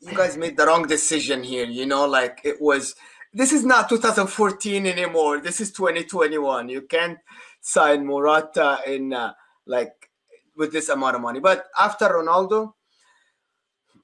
you 0.00 0.16
guys 0.16 0.36
made 0.36 0.56
the 0.56 0.66
wrong 0.66 0.86
decision 0.86 1.42
here. 1.42 1.66
You 1.66 1.86
know, 1.86 2.06
like 2.06 2.40
it 2.44 2.60
was. 2.60 2.94
This 3.34 3.52
is 3.52 3.64
not 3.64 3.88
2014 3.88 4.86
anymore. 4.86 5.40
This 5.40 5.58
is 5.58 5.72
2021. 5.72 6.68
You 6.68 6.82
can't 6.82 7.18
sign 7.62 8.04
Morata 8.04 8.80
in 8.86 9.14
uh, 9.14 9.32
like 9.66 10.10
with 10.56 10.72
this 10.72 10.88
amount 10.90 11.16
of 11.16 11.22
money. 11.22 11.40
But 11.40 11.66
after 11.78 12.06
Ronaldo, 12.06 12.74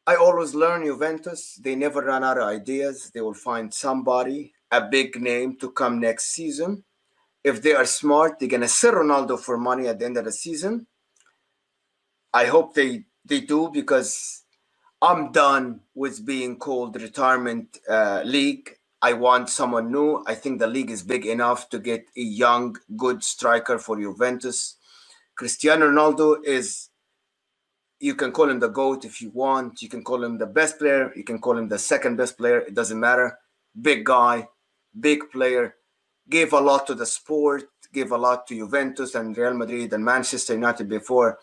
I 0.08 0.14
always 0.16 0.54
learn 0.54 0.86
Juventus. 0.86 1.60
They 1.62 1.74
never 1.74 2.00
run 2.00 2.24
out 2.24 2.38
of 2.38 2.44
ideas. 2.44 3.10
They 3.12 3.20
will 3.20 3.34
find 3.34 3.72
somebody, 3.74 4.54
a 4.70 4.80
big 4.80 5.20
name, 5.20 5.58
to 5.58 5.70
come 5.70 6.00
next 6.00 6.32
season. 6.32 6.82
If 7.44 7.60
they 7.60 7.74
are 7.74 7.84
smart, 7.84 8.38
they're 8.38 8.48
gonna 8.48 8.68
sell 8.68 8.94
Ronaldo 8.94 9.38
for 9.38 9.58
money 9.58 9.86
at 9.86 9.98
the 9.98 10.06
end 10.06 10.16
of 10.16 10.24
the 10.24 10.32
season. 10.32 10.86
I 12.32 12.46
hope 12.46 12.72
they 12.72 13.04
they 13.26 13.42
do 13.42 13.68
because 13.70 14.44
I'm 15.02 15.30
done 15.30 15.80
with 15.94 16.24
being 16.24 16.56
called 16.56 17.00
retirement 17.00 17.78
uh, 17.86 18.22
league. 18.24 18.70
I 19.02 19.12
want 19.12 19.50
someone 19.50 19.92
new. 19.92 20.24
I 20.26 20.34
think 20.34 20.58
the 20.58 20.68
league 20.68 20.90
is 20.90 21.02
big 21.02 21.26
enough 21.26 21.68
to 21.68 21.78
get 21.78 22.06
a 22.16 22.22
young, 22.22 22.78
good 22.96 23.22
striker 23.22 23.78
for 23.78 24.00
Juventus. 24.00 24.78
Cristiano 25.34 25.90
Ronaldo 25.90 26.42
is, 26.44 26.87
you 28.00 28.14
can 28.14 28.32
call 28.32 28.48
him 28.48 28.60
the 28.60 28.68
GOAT 28.68 29.04
if 29.04 29.20
you 29.20 29.30
want. 29.30 29.82
You 29.82 29.88
can 29.88 30.04
call 30.04 30.22
him 30.22 30.38
the 30.38 30.46
best 30.46 30.78
player. 30.78 31.12
You 31.16 31.24
can 31.24 31.38
call 31.40 31.58
him 31.58 31.68
the 31.68 31.78
second 31.78 32.16
best 32.16 32.38
player. 32.38 32.60
It 32.60 32.74
doesn't 32.74 32.98
matter. 32.98 33.38
Big 33.80 34.04
guy, 34.04 34.48
big 34.98 35.30
player, 35.30 35.74
gave 36.28 36.52
a 36.52 36.60
lot 36.60 36.86
to 36.86 36.94
the 36.94 37.06
sport, 37.06 37.64
gave 37.92 38.12
a 38.12 38.16
lot 38.16 38.46
to 38.46 38.54
Juventus 38.56 39.14
and 39.14 39.36
Real 39.36 39.54
Madrid 39.54 39.92
and 39.92 40.04
Manchester 40.04 40.54
United 40.54 40.88
before. 40.88 41.38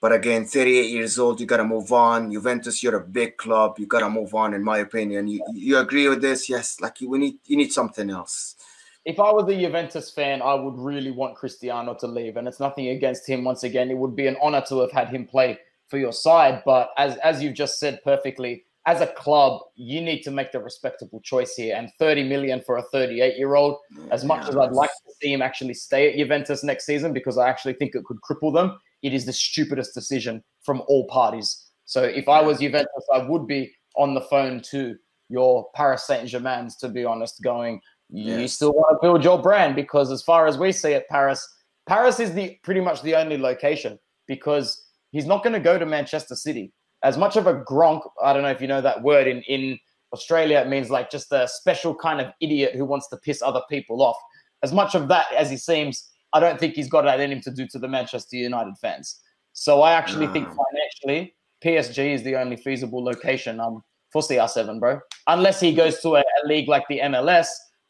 But 0.00 0.12
again, 0.12 0.44
38 0.44 0.90
years 0.90 1.18
old, 1.18 1.40
you 1.40 1.46
gotta 1.46 1.64
move 1.64 1.90
on. 1.92 2.30
Juventus, 2.30 2.82
you're 2.82 2.96
a 2.96 3.06
big 3.06 3.36
club. 3.38 3.78
You 3.78 3.86
gotta 3.86 4.10
move 4.10 4.34
on, 4.34 4.52
in 4.52 4.62
my 4.62 4.78
opinion. 4.78 5.28
You, 5.28 5.42
you 5.54 5.78
agree 5.78 6.08
with 6.08 6.20
this? 6.20 6.48
Yes. 6.48 6.80
Like 6.80 6.98
we 7.00 7.18
need 7.18 7.38
you 7.46 7.56
need 7.56 7.72
something 7.72 8.10
else. 8.10 8.56
if 9.04 9.20
I 9.20 9.30
was 9.30 9.48
a 9.48 9.58
Juventus 9.58 10.10
fan, 10.10 10.40
I 10.42 10.54
would 10.54 10.78
really 10.78 11.10
want 11.10 11.36
Cristiano 11.36 11.94
to 11.94 12.06
leave, 12.06 12.36
and 12.36 12.48
it's 12.48 12.60
nothing 12.60 12.88
against 12.88 13.28
him. 13.28 13.44
Once 13.44 13.62
again, 13.62 13.90
it 13.90 13.96
would 13.96 14.16
be 14.16 14.26
an 14.26 14.36
honor 14.42 14.62
to 14.68 14.80
have 14.80 14.92
had 14.92 15.08
him 15.08 15.26
play 15.26 15.58
for 15.88 15.98
your 15.98 16.12
side. 16.12 16.62
But 16.64 16.90
as 16.96 17.16
as 17.18 17.42
you've 17.42 17.54
just 17.54 17.78
said 17.78 18.00
perfectly, 18.04 18.64
as 18.86 19.00
a 19.00 19.06
club, 19.06 19.62
you 19.76 20.00
need 20.00 20.22
to 20.22 20.30
make 20.30 20.52
the 20.52 20.60
respectable 20.60 21.20
choice 21.22 21.54
here. 21.54 21.74
And 21.76 21.90
30 21.98 22.28
million 22.28 22.60
for 22.60 22.76
a 22.76 22.82
38 22.92 23.36
year 23.36 23.54
old, 23.54 23.78
as 24.10 24.24
much 24.24 24.48
as 24.48 24.56
I'd 24.56 24.72
like 24.72 24.90
to 24.90 25.12
see 25.20 25.32
him 25.32 25.42
actually 25.42 25.74
stay 25.74 26.10
at 26.10 26.16
Juventus 26.18 26.62
next 26.62 26.84
season, 26.86 27.12
because 27.12 27.38
I 27.38 27.48
actually 27.48 27.74
think 27.74 27.94
it 27.94 28.04
could 28.04 28.18
cripple 28.20 28.52
them, 28.52 28.78
it 29.02 29.14
is 29.14 29.24
the 29.24 29.32
stupidest 29.32 29.94
decision 29.94 30.42
from 30.64 30.82
all 30.86 31.06
parties. 31.08 31.70
So 31.86 32.02
if 32.02 32.28
I 32.28 32.42
was 32.42 32.58
Juventus, 32.58 33.06
I 33.12 33.18
would 33.18 33.46
be 33.46 33.72
on 33.96 34.14
the 34.14 34.20
phone 34.22 34.60
to 34.70 34.96
your 35.28 35.68
Paris 35.74 36.06
Saint 36.06 36.28
Germain's, 36.28 36.76
to 36.76 36.88
be 36.88 37.04
honest, 37.04 37.42
going, 37.42 37.80
you 38.10 38.40
Yes. 38.42 38.54
still 38.54 38.72
want 38.72 38.96
to 38.96 39.06
build 39.06 39.24
your 39.24 39.40
brand 39.40 39.74
because 39.74 40.10
as 40.10 40.22
far 40.22 40.46
as 40.46 40.58
we 40.58 40.72
see 40.72 40.92
it, 40.92 41.08
Paris, 41.08 41.46
Paris 41.86 42.20
is 42.20 42.32
the 42.34 42.58
pretty 42.62 42.80
much 42.80 43.02
the 43.02 43.14
only 43.14 43.38
location 43.38 43.98
because 44.26 44.83
he's 45.14 45.26
not 45.26 45.42
going 45.44 45.52
to 45.52 45.60
go 45.70 45.78
to 45.78 45.86
Manchester 45.86 46.34
City. 46.34 46.72
As 47.04 47.16
much 47.16 47.36
of 47.36 47.46
a 47.46 47.54
gronk, 47.54 48.02
I 48.22 48.32
don't 48.32 48.42
know 48.42 48.50
if 48.50 48.60
you 48.60 48.66
know 48.66 48.80
that 48.80 49.02
word 49.02 49.26
in 49.28 49.42
in 49.42 49.78
Australia, 50.12 50.58
it 50.58 50.68
means 50.68 50.90
like 50.90 51.10
just 51.10 51.32
a 51.32 51.46
special 51.48 51.94
kind 51.94 52.20
of 52.20 52.32
idiot 52.40 52.74
who 52.76 52.84
wants 52.84 53.08
to 53.08 53.16
piss 53.18 53.40
other 53.42 53.62
people 53.70 54.02
off. 54.02 54.16
As 54.62 54.72
much 54.72 54.94
of 54.94 55.08
that 55.08 55.26
as 55.36 55.50
he 55.50 55.56
seems, 55.56 56.10
I 56.32 56.40
don't 56.40 56.58
think 56.60 56.74
he's 56.74 56.88
got 56.88 57.02
that 57.02 57.20
in 57.20 57.32
him 57.32 57.40
to 57.42 57.50
do 57.50 57.66
to 57.68 57.78
the 57.78 57.88
Manchester 57.88 58.36
United 58.36 58.76
fans. 58.80 59.20
So 59.52 59.82
I 59.82 59.92
actually 59.92 60.26
think 60.28 60.48
financially, 60.48 61.34
PSG 61.64 62.14
is 62.14 62.22
the 62.22 62.36
only 62.36 62.56
feasible 62.56 63.02
location 63.04 63.60
um 63.60 63.82
for 64.12 64.22
CR7, 64.22 64.78
bro. 64.80 65.00
Unless 65.26 65.60
he 65.60 65.74
goes 65.74 66.00
to 66.00 66.16
a, 66.16 66.20
a 66.20 66.42
league 66.46 66.68
like 66.68 66.84
the 66.88 67.00
MLS, 67.00 67.48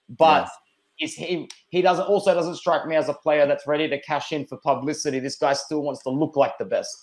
but 0.08 0.48
Yes. 0.98 1.10
is 1.10 1.14
he 1.14 1.48
he 1.68 1.82
doesn't 1.82 2.06
also 2.06 2.34
doesn't 2.34 2.56
strike 2.56 2.86
me 2.86 2.96
as 2.96 3.08
a 3.08 3.14
player 3.14 3.46
that's 3.46 3.66
ready 3.66 3.88
to 3.88 4.00
cash 4.00 4.32
in 4.32 4.46
for 4.46 4.56
publicity. 4.58 5.18
This 5.20 5.36
guy 5.36 5.52
still 5.52 5.82
wants 5.82 6.02
to 6.04 6.10
look 6.10 6.36
like 6.36 6.56
the 6.58 6.64
best. 6.64 6.96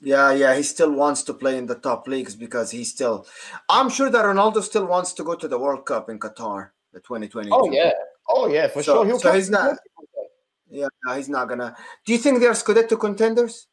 Yeah, 0.00 0.32
yeah, 0.32 0.54
he 0.54 0.62
still 0.62 0.92
wants 0.92 1.22
to 1.24 1.34
play 1.34 1.56
in 1.56 1.66
the 1.66 1.74
top 1.74 2.06
leagues 2.06 2.34
because 2.36 2.70
he 2.70 2.84
still. 2.84 3.26
I'm 3.68 3.88
sure 3.88 4.10
that 4.10 4.24
Ronaldo 4.24 4.62
still 4.62 4.86
wants 4.86 5.12
to 5.14 5.24
go 5.24 5.34
to 5.34 5.48
the 5.48 5.58
World 5.58 5.86
Cup 5.86 6.10
in 6.10 6.18
Qatar, 6.18 6.70
the 6.92 7.00
2020. 7.00 7.48
Oh 7.50 7.70
yeah, 7.70 7.92
oh 8.28 8.46
yeah, 8.48 8.68
for 8.68 8.82
So- 8.82 8.94
sure. 8.96 9.06
He'll 9.06 9.18
so 9.18 9.32
he's 9.32 9.48
not- 9.50 9.78
Yeah, 10.68 10.88
he's 11.14 11.28
not 11.28 11.48
gonna. 11.48 11.76
Do 12.04 12.12
you 12.12 12.18
think 12.18 12.40
they're 12.40 12.52
Scudetto 12.52 12.98
contenders? 13.00 13.68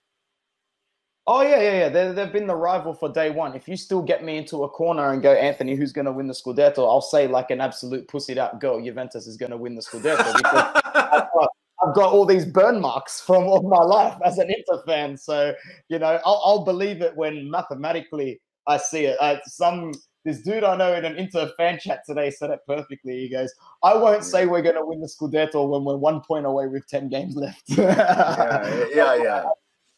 Oh 1.25 1.41
yeah, 1.41 1.59
yeah, 1.61 1.73
yeah. 1.79 1.89
They, 1.89 2.11
they've 2.11 2.31
been 2.33 2.47
the 2.47 2.55
rival 2.55 2.93
for 2.93 3.09
day 3.09 3.29
one. 3.29 3.55
If 3.55 3.67
you 3.67 3.77
still 3.77 4.01
get 4.01 4.23
me 4.23 4.37
into 4.37 4.63
a 4.63 4.69
corner 4.69 5.11
and 5.11 5.21
go, 5.21 5.31
Anthony, 5.33 5.75
who's 5.75 5.93
going 5.93 6.05
to 6.05 6.11
win 6.11 6.27
the 6.27 6.33
Scudetto? 6.33 6.79
I'll 6.79 7.01
say 7.01 7.27
like 7.27 7.49
an 7.49 7.61
absolute 7.61 8.07
pussied 8.09 8.37
out 8.37 8.59
girl, 8.59 8.81
Juventus 8.83 9.25
is 9.25 9.37
going 9.37 9.51
to 9.51 9.57
win 9.57 9.73
the 9.75 9.81
Scudetto 9.81 10.35
because 10.37 11.47
I've 11.85 11.95
got 11.95 12.13
all 12.13 12.25
these 12.25 12.45
burn 12.45 12.79
marks 12.79 13.19
from 13.21 13.43
all 13.43 13.61
my 13.63 13.83
life 13.83 14.17
as 14.25 14.37
an 14.37 14.49
Inter 14.49 14.83
fan. 14.85 15.17
So 15.17 15.53
you 15.89 15.99
know, 15.99 16.19
I'll, 16.25 16.41
I'll 16.43 16.65
believe 16.65 17.01
it 17.01 17.15
when 17.15 17.49
mathematically 17.49 18.39
I 18.67 18.77
see 18.77 19.05
it. 19.05 19.17
Uh, 19.19 19.37
some 19.45 19.93
this 20.25 20.41
dude 20.41 20.63
I 20.63 20.77
know 20.77 20.93
in 20.93 21.03
an 21.03 21.17
Inter 21.17 21.51
fan 21.57 21.79
chat 21.79 22.03
today 22.05 22.29
said 22.29 22.49
it 22.49 22.59
perfectly. 22.65 23.19
He 23.19 23.29
goes, 23.29 23.53
"I 23.83 23.95
won't 23.95 24.23
say 24.23 24.45
we're 24.45 24.61
going 24.61 24.75
to 24.75 24.85
win 24.85 25.01
the 25.01 25.07
Scudetto 25.07 25.67
when 25.69 25.83
we're 25.83 25.97
one 25.97 26.21
point 26.21 26.45
away 26.45 26.67
with 26.67 26.87
ten 26.87 27.09
games 27.09 27.35
left." 27.35 27.63
yeah, 27.67 28.87
yeah, 28.93 29.15
yeah. 29.15 29.43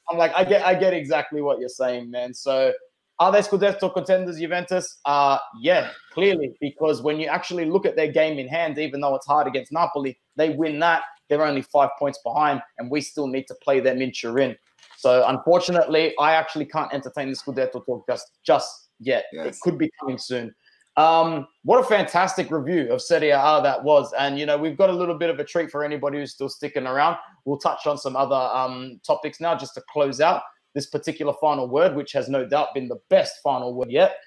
I'm 0.10 0.18
like, 0.18 0.34
I 0.36 0.44
get, 0.44 0.66
I 0.66 0.76
get 0.76 0.94
exactly 0.94 1.42
what 1.42 1.60
you're 1.60 1.70
saying, 1.70 2.12
man. 2.12 2.34
So, 2.34 2.74
are 3.20 3.32
they 3.32 3.40
Scudetto 3.40 3.94
contenders, 3.94 4.40
Juventus? 4.40 4.98
Uh 5.06 5.38
yeah, 5.62 5.92
clearly, 6.12 6.54
because 6.60 7.02
when 7.02 7.20
you 7.20 7.28
actually 7.28 7.66
look 7.66 7.86
at 7.86 7.96
their 7.96 8.12
game 8.12 8.40
in 8.40 8.48
hand, 8.48 8.78
even 8.80 9.02
though 9.02 9.16
it's 9.16 9.28
hard 9.28 9.48
against 9.48 9.72
Napoli, 9.72 10.18
they 10.36 10.50
win 10.50 10.80
that. 10.80 11.04
They're 11.30 11.46
only 11.46 11.62
five 11.62 11.90
points 11.98 12.20
behind, 12.24 12.62
and 12.78 12.90
we 12.90 13.02
still 13.02 13.28
need 13.28 13.48
to 13.48 13.56
play 13.56 13.80
them 13.80 14.02
in 14.02 14.12
Turin. 14.12 14.56
So, 14.98 15.26
unfortunately, 15.28 16.14
I 16.20 16.34
actually 16.34 16.66
can't 16.66 16.94
entertain 16.94 17.30
the 17.30 17.36
Scudetto 17.36 17.86
talk 17.86 18.06
just 18.08 18.32
just 18.46 18.90
yet. 19.00 19.26
It 19.32 19.58
could 19.62 19.78
be 19.78 19.90
coming 20.00 20.18
soon. 20.18 20.54
Um, 20.98 21.48
what 21.64 21.80
a 21.80 21.84
fantastic 21.84 22.50
review 22.52 22.92
of 22.92 23.02
Serie 23.02 23.32
A 23.32 23.60
that 23.62 23.84
was, 23.84 24.14
and 24.18 24.40
you 24.40 24.46
know 24.46 24.58
we've 24.58 24.78
got 24.78 24.90
a 24.90 24.94
little 24.94 25.18
bit 25.18 25.30
of 25.30 25.40
a 25.40 25.44
treat 25.44 25.70
for 25.70 25.84
anybody 25.84 26.20
who's 26.20 26.34
still 26.34 26.48
sticking 26.48 26.88
around. 26.88 27.18
We'll 27.44 27.58
touch 27.58 27.86
on 27.86 27.98
some 27.98 28.16
other 28.16 28.36
um, 28.36 29.00
topics 29.06 29.42
now 29.42 29.56
just 29.56 29.74
to 29.74 29.84
close 29.92 30.22
out 30.22 30.44
this 30.74 30.86
particular 30.86 31.34
final 31.42 31.68
word, 31.68 31.96
which 31.96 32.14
has 32.14 32.30
no 32.30 32.46
doubt 32.46 32.74
been 32.74 32.88
the 32.88 33.00
best 33.10 33.36
final 33.44 33.74
word 33.74 33.92
yet. 33.92 34.18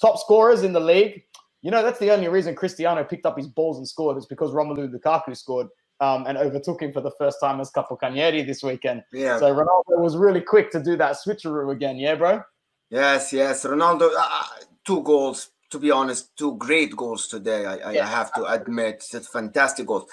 Top 0.00 0.18
scorers 0.18 0.62
in 0.62 0.72
the 0.72 0.80
league. 0.80 1.22
You 1.62 1.70
know, 1.70 1.82
that's 1.82 1.98
the 2.00 2.10
only 2.10 2.28
reason 2.28 2.54
Cristiano 2.56 3.04
picked 3.04 3.26
up 3.26 3.36
his 3.36 3.46
balls 3.46 3.78
and 3.78 3.86
scored 3.86 4.16
is 4.16 4.26
because 4.26 4.50
Romelu 4.50 4.92
Lukaku 4.92 5.36
scored 5.36 5.68
um, 6.02 6.26
and 6.26 6.36
overtook 6.36 6.82
him 6.82 6.92
for 6.92 7.00
the 7.00 7.12
first 7.12 7.38
time 7.40 7.60
as 7.60 7.70
Capocannoniere 7.70 8.44
this 8.44 8.62
weekend. 8.62 9.04
Yeah. 9.12 9.38
So 9.38 9.54
Ronaldo 9.54 10.00
was 10.02 10.16
really 10.16 10.40
quick 10.40 10.72
to 10.72 10.82
do 10.82 10.96
that 10.96 11.16
switcheroo 11.24 11.70
again. 11.72 11.96
Yeah, 11.96 12.16
bro? 12.16 12.42
Yes, 12.90 13.32
yes. 13.32 13.64
Ronaldo, 13.64 14.10
uh, 14.18 14.42
two 14.84 15.02
goals. 15.02 15.50
To 15.70 15.78
be 15.78 15.90
honest, 15.90 16.36
two 16.36 16.56
great 16.56 16.94
goals 16.94 17.28
today. 17.28 17.64
I, 17.64 17.76
I 17.76 17.92
Yeah. 17.92 18.06
have 18.06 18.30
to 18.34 18.44
admit, 18.44 19.06
it's 19.14 19.28
fantastic 19.28 19.86
goals. 19.86 20.04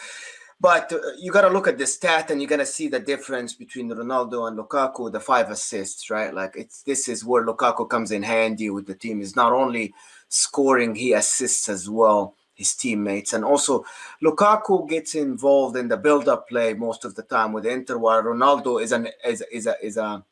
But 0.61 0.93
uh, 0.93 0.99
you 1.19 1.33
got 1.33 1.41
to 1.41 1.49
look 1.49 1.67
at 1.67 1.77
the 1.77 1.85
stat, 1.85 2.31
and 2.31 2.39
you're 2.39 2.47
going 2.47 2.59
to 2.59 2.65
see 2.65 2.87
the 2.87 2.99
difference 2.99 3.55
between 3.55 3.89
Ronaldo 3.89 4.47
and 4.47 4.57
Lukaku. 4.57 5.11
The 5.11 5.19
five 5.19 5.49
assists, 5.49 6.09
right? 6.09 6.33
Like 6.33 6.53
it's 6.55 6.83
this 6.83 7.09
is 7.09 7.25
where 7.25 7.45
Lukaku 7.45 7.89
comes 7.89 8.11
in 8.11 8.23
handy 8.23 8.69
with 8.69 8.85
the 8.85 8.95
team. 8.95 9.21
Is 9.21 9.35
not 9.35 9.51
only 9.51 9.93
scoring, 10.29 10.95
he 10.95 11.11
assists 11.13 11.67
as 11.67 11.89
well 11.89 12.35
his 12.59 12.75
teammates, 12.75 13.33
and 13.33 13.43
also 13.43 13.83
Lukaku 14.23 14.87
gets 14.87 15.15
involved 15.15 15.75
in 15.75 15.87
the 15.87 15.97
build-up 15.97 16.47
play 16.47 16.75
most 16.75 17.05
of 17.05 17.15
the 17.15 17.23
time 17.23 17.53
with 17.53 17.65
Inter, 17.65 17.97
while 17.97 18.21
Ronaldo 18.21 18.83
is 18.83 18.91
an 18.91 19.07
is 19.25 19.43
is 19.51 19.65
a 19.65 19.75
is 19.81 19.97
a 19.97 20.23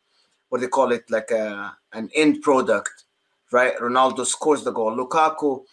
what 0.49 0.59
do 0.59 0.67
they 0.67 0.69
call 0.69 0.91
it? 0.91 1.09
Like 1.09 1.31
a 1.31 1.75
an 1.93 2.09
end 2.13 2.43
product 2.43 3.05
right? 3.51 3.77
Ronaldo 3.77 4.25
scores 4.25 4.63
the 4.63 4.71
goal. 4.71 4.95
Lukaku 4.95 5.63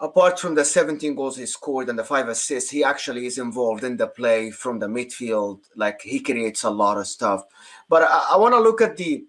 apart 0.00 0.38
from 0.38 0.54
the 0.54 0.64
17 0.64 1.14
goals 1.14 1.36
he 1.36 1.46
scored 1.46 1.88
and 1.88 1.98
the 1.98 2.04
five 2.04 2.28
assists 2.28 2.70
he 2.70 2.82
actually 2.82 3.26
is 3.26 3.38
involved 3.38 3.84
in 3.84 3.96
the 3.96 4.06
play 4.06 4.50
from 4.50 4.78
the 4.78 4.86
midfield. 4.86 5.60
Like 5.76 6.02
he 6.02 6.20
creates 6.20 6.64
a 6.64 6.70
lot 6.70 6.98
of 6.98 7.06
stuff. 7.06 7.44
But 7.88 8.02
i, 8.02 8.30
I 8.32 8.36
want 8.36 8.54
to 8.54 8.60
look 8.60 8.80
at 8.80 8.96
the 8.96 9.24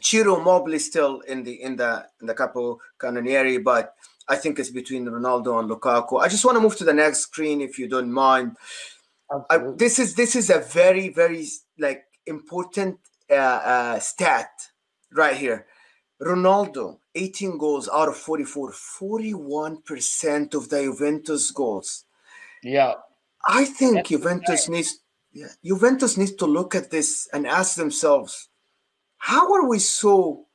Ciro 0.00 0.40
Immobile 0.40 0.78
still 0.78 1.20
in 1.20 1.42
the 1.42 1.60
in 1.60 1.74
the 1.76 2.06
in 2.20 2.28
the 2.28 2.34
Capo 2.34 2.78
Cannonieri, 3.00 3.58
but 3.58 3.94
I 4.28 4.36
think 4.36 4.58
it's 4.58 4.70
between 4.70 5.06
Ronaldo 5.06 5.58
and 5.58 5.70
Lukaku. 5.70 6.20
I 6.20 6.28
just 6.28 6.44
want 6.44 6.56
to 6.56 6.60
move 6.60 6.76
to 6.76 6.84
the 6.84 6.92
next 6.92 7.20
screen 7.20 7.60
if 7.60 7.78
you 7.78 7.88
don't 7.88 8.12
mind. 8.12 8.56
I, 9.50 9.58
this 9.76 9.98
is 9.98 10.14
this 10.14 10.36
is 10.36 10.50
a 10.50 10.60
very 10.60 11.08
very 11.10 11.46
like 11.78 12.04
important 12.26 12.98
uh, 13.30 13.34
uh, 13.34 13.98
stat 13.98 14.50
right 15.12 15.36
here. 15.36 15.66
Ronaldo, 16.20 16.98
18 17.14 17.58
goals 17.58 17.88
out 17.92 18.08
of 18.08 18.16
44, 18.16 18.72
41% 18.72 20.54
of 20.54 20.68
the 20.68 20.82
Juventus 20.82 21.50
goals. 21.52 22.04
yeah. 22.62 22.94
I 23.46 23.64
think 23.64 23.94
That's 23.94 24.08
Juventus 24.08 24.68
needs 24.68 24.98
yeah, 25.32 25.46
Juventus 25.64 26.16
needs 26.16 26.34
to 26.34 26.46
look 26.46 26.74
at 26.74 26.90
this 26.90 27.28
and 27.32 27.46
ask 27.46 27.76
themselves, 27.76 28.48
how 29.18 29.52
are 29.52 29.68
we 29.68 29.78
so 29.78 30.46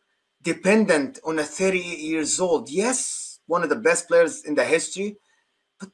dependent 0.41 1.19
on 1.24 1.39
a 1.39 1.43
38 1.43 1.99
years 1.99 2.39
old? 2.39 2.69
Yes, 2.69 3.32
one 3.47 3.63
of 3.63 3.69
the 3.69 3.75
best 3.75 4.07
players 4.07 4.43
in 4.45 4.55
the 4.55 4.63
history, 4.63 5.17
but 5.79 5.89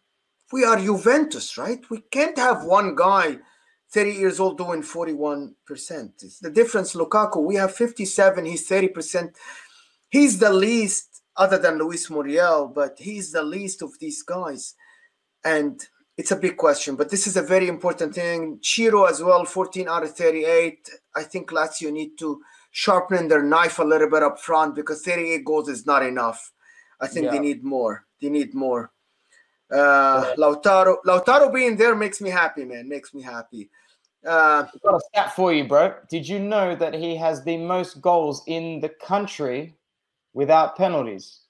we 0.52 0.64
are 0.64 0.78
Juventus, 0.78 1.58
right? 1.58 1.80
We 1.90 2.02
can't 2.12 2.38
have 2.38 2.64
one 2.64 2.96
guy 2.96 3.40
30 3.92 4.12
years 4.12 4.40
old 4.40 4.58
doing 4.58 4.84
41%. 4.84 5.54
It's 5.70 6.40
the 6.40 6.52
difference, 6.52 6.94
Lukaku. 6.94 7.44
We 7.44 7.56
have 7.56 7.74
57, 7.74 8.46
he's 8.46 8.70
30%. 8.70 9.34
He's 10.10 10.38
the 10.40 10.54
least, 10.54 11.22
other 11.36 11.58
than 11.58 11.78
Luis 11.78 12.10
Muriel, 12.10 12.68
but 12.68 13.00
he's 13.00 13.32
the 13.32 13.44
least 13.44 13.82
of 13.82 13.98
these 14.00 14.22
guys. 14.22 14.76
And 15.44 15.82
it's 16.18 16.32
a 16.32 16.36
big 16.36 16.58
question, 16.58 16.96
but 16.98 17.10
this 17.10 17.26
is 17.26 17.38
a 17.38 17.42
very 17.42 17.70
important 17.70 18.14
thing. 18.14 18.60
Ciro 18.62 19.06
as 19.06 19.24
well, 19.24 19.46
14 19.46 19.88
out 19.88 20.04
of 20.04 20.16
38. 20.16 20.90
I 21.16 21.24
think 21.24 21.50
Lazio 21.50 21.92
need 21.92 22.18
to 22.20 22.42
sharpen 22.72 23.30
their 23.30 23.42
knife 23.42 23.80
a 23.80 23.84
little 23.84 24.10
bit 24.10 24.22
up 24.22 24.40
front 24.40 24.76
because 24.76 25.02
38 25.02 25.46
goals 25.46 25.70
is 25.70 25.86
not 25.86 26.06
enough. 26.06 26.52
I 27.02 27.08
think 27.08 27.32
they 27.32 27.40
need 27.40 27.64
more. 27.64 28.06
They 28.22 28.30
need 28.30 28.54
more. 28.54 28.92
Uh, 29.72 30.34
Lautaro, 30.36 30.98
Lautaro 31.06 31.54
being 31.54 31.78
there 31.78 31.96
makes 31.96 32.20
me 32.22 32.30
happy, 32.30 32.66
man. 32.66 32.90
Makes 32.90 33.14
me 33.14 33.22
happy. 33.22 33.70
Uh, 34.26 34.66
I've 34.74 34.82
got 34.82 34.96
a 34.96 35.02
stat 35.14 35.36
for 35.36 35.54
you, 35.54 35.68
bro. 35.68 35.94
Did 36.10 36.28
you 36.28 36.40
know 36.40 36.76
that 36.76 36.94
he 36.94 37.16
has 37.16 37.44
the 37.44 37.58
most 37.58 38.02
goals 38.02 38.44
in 38.48 38.82
the 38.82 38.90
country 38.90 39.76
without 40.34 40.76
penalties? 40.76 41.42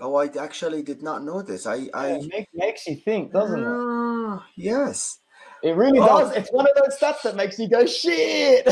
oh, 0.00 0.16
I 0.16 0.26
actually 0.40 0.82
did 0.82 1.02
not 1.02 1.24
know 1.24 1.42
this. 1.42 1.66
I, 1.66 1.88
I 1.94 2.08
it 2.08 2.28
make, 2.32 2.48
makes 2.54 2.86
you 2.86 2.96
think, 2.96 3.32
doesn't 3.32 3.60
it? 3.60 3.66
Ah, 3.66 4.46
yes. 4.56 5.18
It 5.64 5.74
really 5.76 5.98
Oh. 5.98 6.06
does. 6.06 6.36
It's 6.36 6.50
one 6.52 6.66
of 6.66 6.72
those 6.76 6.98
stats 6.98 7.22
that 7.22 7.36
makes 7.36 7.58
you 7.58 7.68
go 7.68 7.86
shit. 7.86 8.66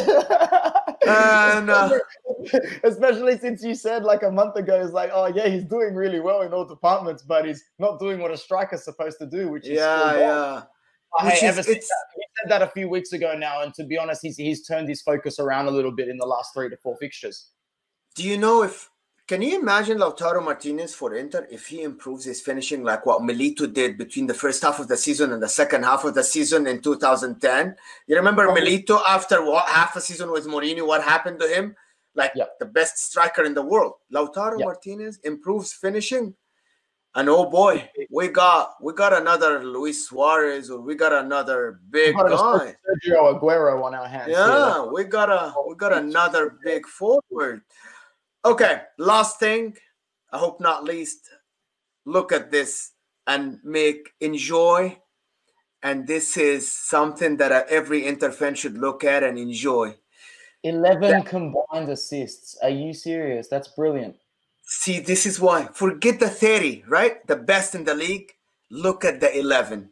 And, 1.04 1.70
uh, 1.70 1.98
Especially 2.84 3.38
since 3.38 3.62
you 3.64 3.74
said 3.74 4.04
like 4.04 4.22
a 4.22 4.30
month 4.30 4.56
ago, 4.56 4.80
it's 4.82 4.92
like, 4.92 5.10
oh 5.12 5.26
yeah, 5.26 5.48
he's 5.48 5.64
doing 5.64 5.94
really 5.94 6.20
well 6.20 6.42
in 6.42 6.52
all 6.52 6.64
departments, 6.64 7.22
but 7.22 7.44
he's 7.44 7.64
not 7.78 7.98
doing 7.98 8.20
what 8.20 8.30
a 8.30 8.36
striker's 8.36 8.84
supposed 8.84 9.18
to 9.20 9.26
do, 9.26 9.48
which 9.48 9.64
is 9.66 9.78
Yeah, 9.78 9.98
score 9.98 10.10
goals. 10.12 10.20
yeah. 10.20 10.62
Oh, 11.18 11.24
Which 11.26 11.34
hey, 11.34 11.46
is- 11.48 11.52
ever 11.58 11.62
since 11.62 11.76
it's- 11.76 11.90
he 12.14 12.22
said 12.42 12.50
that 12.50 12.62
a 12.62 12.68
few 12.68 12.88
weeks 12.88 13.12
ago 13.12 13.34
now, 13.36 13.62
and 13.62 13.74
to 13.74 13.84
be 13.84 13.98
honest, 13.98 14.20
he's 14.22 14.36
he's 14.36 14.64
turned 14.66 14.88
his 14.88 15.02
focus 15.02 15.38
around 15.40 15.66
a 15.66 15.70
little 15.70 15.92
bit 15.92 16.08
in 16.08 16.16
the 16.18 16.26
last 16.26 16.54
three 16.54 16.68
to 16.70 16.76
four 16.76 16.96
fixtures. 16.98 17.50
Do 18.14 18.22
you 18.28 18.38
know 18.38 18.62
if 18.62 18.88
can 19.32 19.40
you 19.40 19.58
imagine 19.58 19.96
Lautaro 19.96 20.44
Martinez 20.44 20.94
for 20.94 21.14
Inter 21.14 21.48
if 21.50 21.66
he 21.66 21.80
improves 21.84 22.22
his 22.26 22.42
finishing 22.42 22.84
like 22.84 23.06
what 23.06 23.22
Milito 23.22 23.64
did 23.72 23.96
between 23.96 24.26
the 24.26 24.34
first 24.34 24.60
half 24.62 24.78
of 24.78 24.88
the 24.88 24.96
season 24.98 25.32
and 25.32 25.42
the 25.42 25.48
second 25.48 25.84
half 25.84 26.04
of 26.04 26.12
the 26.12 26.22
season 26.22 26.66
in 26.66 26.82
2010? 26.82 27.74
You 28.08 28.16
remember. 28.16 28.46
Milito 28.48 29.00
after 29.08 29.42
what 29.42 29.66
half 29.70 29.96
a 29.96 30.02
season 30.02 30.30
with 30.30 30.46
Mourinho? 30.46 30.86
What 30.86 31.02
happened 31.02 31.40
to 31.40 31.48
him? 31.48 31.74
Like 32.14 32.32
Yeah. 32.34 32.44
the 32.60 32.66
best 32.66 32.98
striker 32.98 33.42
in 33.44 33.54
the 33.54 33.62
world. 33.62 33.94
Lautaro 34.12 34.58
Yeah. 34.58 34.66
Martinez 34.66 35.18
improves 35.24 35.72
finishing, 35.72 36.34
and 37.14 37.30
oh 37.30 37.48
boy, 37.48 37.88
we 38.10 38.28
got 38.28 38.74
we 38.82 38.92
got 38.92 39.14
another 39.14 39.64
Luis 39.64 40.06
Suarez 40.08 40.68
or 40.70 40.82
we 40.82 40.94
got 40.94 41.14
another 41.14 41.80
big 41.88 42.14
Got 42.14 42.28
guy. 42.28 42.76
Sergio 42.84 43.40
Aguero 43.40 43.82
on 43.82 43.94
our 43.94 44.06
hands. 44.06 44.26
here. 44.26 44.36
Yeah, 44.36 44.84
we 44.84 45.04
got 45.04 45.30
a 45.30 45.54
we 45.66 45.74
got 45.74 45.94
another 45.94 46.58
big 46.62 46.86
forward. 46.86 47.62
Okay, 48.44 48.82
last 48.98 49.38
thing, 49.38 49.76
I 50.32 50.38
hope 50.38 50.60
not 50.60 50.84
least, 50.84 51.30
look 52.04 52.32
at 52.32 52.50
this 52.50 52.92
and 53.26 53.60
make 53.62 54.10
enjoy. 54.20 54.98
And 55.82 56.06
this 56.06 56.36
is 56.36 56.72
something 56.72 57.36
that 57.38 57.68
every 57.68 58.06
Inter 58.06 58.30
fan 58.30 58.54
should 58.54 58.78
look 58.78 59.04
at 59.04 59.22
and 59.22 59.38
enjoy. 59.38 59.96
11 60.64 61.22
combined 61.24 61.88
assists. 61.88 62.56
Are 62.62 62.70
you 62.70 62.94
serious? 62.94 63.48
That's 63.48 63.68
brilliant. 63.68 64.16
See, 64.62 65.00
this 65.00 65.26
is 65.26 65.40
why. 65.40 65.66
Forget 65.74 66.20
the 66.20 66.28
30, 66.28 66.84
right? 66.88 67.26
The 67.26 67.36
best 67.36 67.74
in 67.74 67.82
the 67.84 67.94
league. 67.94 68.32
Look 68.70 69.04
at 69.04 69.20
the 69.20 69.36
11. 69.36 69.90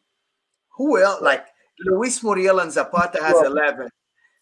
Who 0.77 1.03
else? 1.03 1.21
Like 1.21 1.45
Luis 1.81 2.23
Muriel 2.23 2.61
and 2.61 2.71
Zapata 2.71 3.23
has 3.23 3.35
11. 3.45 3.89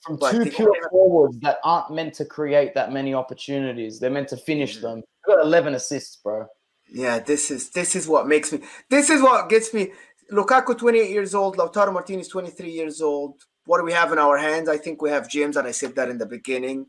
From 0.04 0.16
but 0.16 0.32
two 0.32 0.46
pure 0.46 0.74
forwards 0.90 1.38
that 1.40 1.58
aren't 1.64 1.92
meant 1.92 2.14
to 2.14 2.24
create 2.24 2.74
that 2.74 2.92
many 2.92 3.14
opportunities. 3.14 3.98
They're 3.98 4.10
meant 4.10 4.28
to 4.28 4.36
finish 4.36 4.76
yeah. 4.76 4.82
them. 4.82 5.02
Got 5.26 5.44
11 5.44 5.74
assists, 5.74 6.16
bro. 6.16 6.46
Yeah, 6.90 7.18
this 7.18 7.50
is 7.50 7.70
this 7.70 7.94
is 7.96 8.08
what 8.08 8.26
makes 8.26 8.52
me. 8.52 8.60
This 8.88 9.10
is 9.10 9.20
what 9.20 9.48
gets 9.48 9.74
me. 9.74 9.92
Lukaku, 10.32 10.76
28 10.76 11.10
years 11.10 11.34
old. 11.34 11.56
Lautaro 11.56 11.92
Martinez, 11.92 12.28
23 12.28 12.70
years 12.70 13.02
old. 13.02 13.42
What 13.66 13.78
do 13.78 13.84
we 13.84 13.92
have 13.92 14.12
in 14.12 14.18
our 14.18 14.38
hands? 14.38 14.68
I 14.68 14.78
think 14.78 15.02
we 15.02 15.10
have 15.10 15.28
James, 15.28 15.56
and 15.56 15.66
I 15.66 15.72
said 15.72 15.94
that 15.96 16.08
in 16.08 16.16
the 16.16 16.26
beginning. 16.26 16.86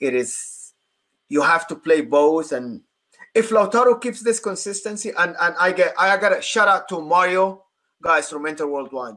It 0.00 0.14
is 0.14 0.72
you 1.28 1.42
have 1.42 1.66
to 1.68 1.76
play 1.76 2.00
both, 2.02 2.52
and 2.52 2.82
if 3.34 3.50
Lautaro 3.50 4.00
keeps 4.00 4.22
this 4.22 4.40
consistency, 4.40 5.10
and 5.18 5.36
and 5.40 5.54
I 5.58 5.72
get 5.72 5.94
I 5.98 6.16
got 6.16 6.38
a 6.38 6.40
shout 6.40 6.68
out 6.68 6.88
to 6.88 7.00
Mario 7.00 7.64
guys 8.02 8.30
from 8.30 8.46
Inter 8.46 8.66
Worldwide 8.66 9.16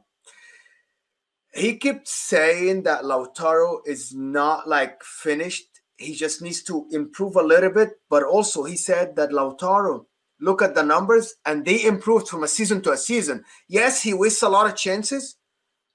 he 1.56 1.78
kept 1.78 2.08
saying 2.08 2.84
that 2.84 3.04
Lautaro 3.04 3.80
is 3.86 4.14
not 4.14 4.68
like 4.68 5.04
finished. 5.04 5.66
He 5.98 6.14
just 6.14 6.42
needs 6.42 6.62
to 6.64 6.86
improve 6.92 7.38
a 7.38 7.42
little 7.42 7.72
bit. 7.72 7.92
But 8.10 8.24
also, 8.24 8.64
he 8.64 8.76
said 8.76 9.16
that 9.16 9.30
Lautaro, 9.30 10.06
look 10.42 10.62
at 10.62 10.76
the 10.76 10.84
numbers, 10.84 11.36
and 11.46 11.64
they 11.64 11.84
improved 11.86 12.28
from 12.28 12.44
a 12.44 12.48
season 12.48 12.82
to 12.82 12.92
a 12.92 12.98
season. 12.98 13.46
Yes, 13.70 14.04
he 14.04 14.14
wastes 14.14 14.44
a 14.44 14.50
lot 14.50 14.68
of 14.68 14.76
chances, 14.76 15.38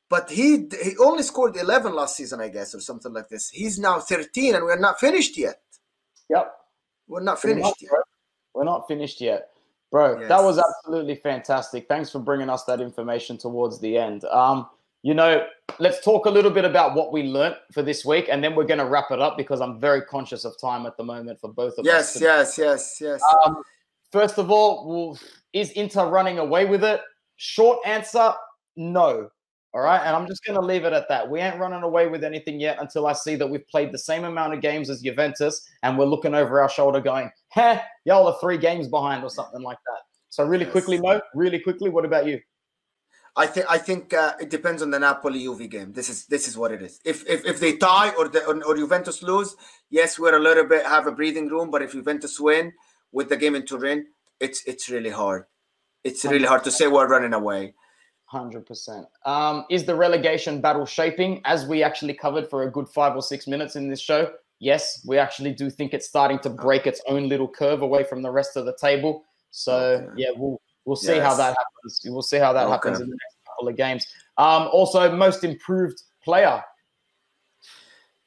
but 0.08 0.30
he 0.30 0.66
he 0.82 0.96
only 0.98 1.22
scored 1.22 1.56
11 1.56 1.94
last 1.94 2.16
season, 2.16 2.40
I 2.40 2.48
guess, 2.48 2.74
or 2.74 2.80
something 2.80 3.12
like 3.12 3.28
this. 3.28 3.50
He's 3.50 3.78
now 3.78 4.00
13, 4.00 4.54
and 4.54 4.64
we're 4.64 4.78
not 4.78 4.98
finished 4.98 5.36
yet. 5.36 5.60
Yep, 6.30 6.52
we're 7.06 7.22
not 7.22 7.40
finished 7.40 7.58
we're 7.58 7.68
not, 7.68 7.76
yet. 7.80 7.90
We're 8.54 8.64
not 8.64 8.88
finished 8.88 9.20
yet. 9.20 9.50
Bro, 9.90 10.20
yes. 10.20 10.28
that 10.28 10.42
was 10.42 10.58
absolutely 10.58 11.16
fantastic. 11.16 11.86
Thanks 11.88 12.10
for 12.10 12.20
bringing 12.20 12.48
us 12.48 12.64
that 12.64 12.80
information 12.80 13.36
towards 13.36 13.80
the 13.80 13.98
end. 13.98 14.24
Um, 14.24 14.68
you 15.02 15.14
know, 15.14 15.46
let's 15.78 16.04
talk 16.04 16.26
a 16.26 16.30
little 16.30 16.50
bit 16.50 16.64
about 16.64 16.94
what 16.94 17.12
we 17.12 17.22
learned 17.22 17.56
for 17.72 17.82
this 17.82 18.04
week, 18.04 18.28
and 18.30 18.42
then 18.44 18.54
we're 18.54 18.64
going 18.64 18.78
to 18.78 18.86
wrap 18.86 19.10
it 19.10 19.20
up 19.20 19.36
because 19.36 19.60
I'm 19.60 19.80
very 19.80 20.02
conscious 20.02 20.44
of 20.44 20.60
time 20.60 20.86
at 20.86 20.96
the 20.96 21.04
moment 21.04 21.40
for 21.40 21.52
both 21.52 21.78
of 21.78 21.84
yes, 21.84 22.16
us. 22.16 22.22
Yes, 22.22 22.58
yes, 22.58 22.98
yes, 23.00 23.20
yes. 23.22 23.34
Um, 23.46 23.62
first 24.12 24.38
of 24.38 24.50
all, 24.50 24.86
well, 24.86 25.18
is 25.52 25.70
Inter 25.72 26.08
running 26.08 26.38
away 26.38 26.66
with 26.66 26.84
it? 26.84 27.00
Short 27.36 27.78
answer, 27.86 28.32
no. 28.76 29.30
All 29.72 29.82
right. 29.82 30.00
And 30.04 30.16
I'm 30.16 30.26
just 30.26 30.44
going 30.44 30.58
to 30.58 30.66
leave 30.66 30.84
it 30.84 30.92
at 30.92 31.08
that. 31.08 31.30
We 31.30 31.40
ain't 31.40 31.58
running 31.60 31.82
away 31.82 32.08
with 32.08 32.24
anything 32.24 32.58
yet 32.58 32.78
until 32.80 33.06
I 33.06 33.12
see 33.12 33.36
that 33.36 33.46
we've 33.46 33.66
played 33.68 33.92
the 33.92 33.98
same 33.98 34.24
amount 34.24 34.52
of 34.52 34.60
games 34.60 34.90
as 34.90 35.00
Juventus 35.00 35.68
and 35.84 35.96
we're 35.96 36.06
looking 36.06 36.34
over 36.34 36.60
our 36.60 36.68
shoulder 36.68 37.00
going, 37.00 37.30
heh, 37.50 37.80
y'all 38.04 38.26
are 38.26 38.36
three 38.40 38.58
games 38.58 38.88
behind 38.88 39.22
or 39.22 39.30
something 39.30 39.62
like 39.62 39.78
that. 39.86 40.00
So, 40.28 40.44
really 40.44 40.64
yes. 40.64 40.72
quickly, 40.72 41.00
Mo, 41.00 41.20
really 41.34 41.58
quickly, 41.58 41.88
what 41.88 42.04
about 42.04 42.26
you? 42.26 42.40
I 43.36 43.46
think 43.46 43.66
I 43.68 43.78
think 43.78 44.12
uh, 44.12 44.32
it 44.40 44.50
depends 44.50 44.82
on 44.82 44.90
the 44.90 44.98
Napoli 44.98 45.40
Juve 45.40 45.68
game. 45.70 45.92
This 45.92 46.08
is 46.08 46.26
this 46.26 46.48
is 46.48 46.56
what 46.56 46.72
it 46.72 46.82
is. 46.82 47.00
If 47.04 47.26
if, 47.28 47.44
if 47.46 47.60
they 47.60 47.76
tie 47.76 48.10
or 48.10 48.28
the 48.28 48.44
or, 48.44 48.62
or, 48.64 48.76
Juventus 48.76 49.22
lose, 49.22 49.54
yes, 49.88 50.18
we're 50.18 50.36
a 50.36 50.40
little 50.40 50.64
bit 50.64 50.84
have 50.84 51.06
a 51.06 51.12
breathing 51.12 51.48
room. 51.48 51.70
But 51.70 51.82
if 51.82 51.92
Juventus 51.92 52.40
win 52.40 52.72
with 53.12 53.28
the 53.28 53.36
game 53.36 53.54
in 53.54 53.64
Turin, 53.64 54.06
it's 54.40 54.64
it's 54.66 54.90
really 54.90 55.10
hard. 55.10 55.44
It's 56.02 56.24
really 56.24 56.46
hard 56.46 56.64
to 56.64 56.70
say 56.70 56.86
we're 56.88 57.06
running 57.06 57.34
away. 57.34 57.74
Hundred 58.24 58.66
percent. 58.66 59.06
Um, 59.24 59.64
is 59.70 59.84
the 59.84 59.94
relegation 59.94 60.60
battle 60.60 60.86
shaping 60.86 61.40
as 61.44 61.66
we 61.66 61.82
actually 61.82 62.14
covered 62.14 62.48
for 62.48 62.64
a 62.64 62.70
good 62.70 62.88
five 62.88 63.14
or 63.14 63.22
six 63.22 63.46
minutes 63.46 63.76
in 63.76 63.88
this 63.88 64.00
show? 64.00 64.32
Yes, 64.58 65.04
we 65.06 65.18
actually 65.18 65.52
do 65.52 65.70
think 65.70 65.94
it's 65.94 66.06
starting 66.06 66.38
to 66.40 66.50
break 66.50 66.86
its 66.86 67.00
own 67.08 67.28
little 67.28 67.48
curve 67.48 67.82
away 67.82 68.04
from 68.04 68.22
the 68.22 68.30
rest 68.30 68.56
of 68.56 68.66
the 68.66 68.76
table. 68.76 69.24
So 69.50 70.08
yeah, 70.16 70.28
we'll 70.36 70.60
We'll 70.90 70.96
see 70.96 71.14
yes. 71.14 71.24
how 71.24 71.36
that 71.36 71.56
happens. 71.56 72.00
We'll 72.04 72.20
see 72.20 72.38
how 72.38 72.52
that 72.52 72.64
okay. 72.64 72.72
happens 72.72 72.98
in 72.98 73.10
the 73.10 73.14
next 73.14 73.36
couple 73.46 73.68
of 73.68 73.76
games. 73.76 74.08
Um, 74.36 74.68
also, 74.72 75.08
most 75.14 75.44
improved 75.44 76.02
player 76.24 76.60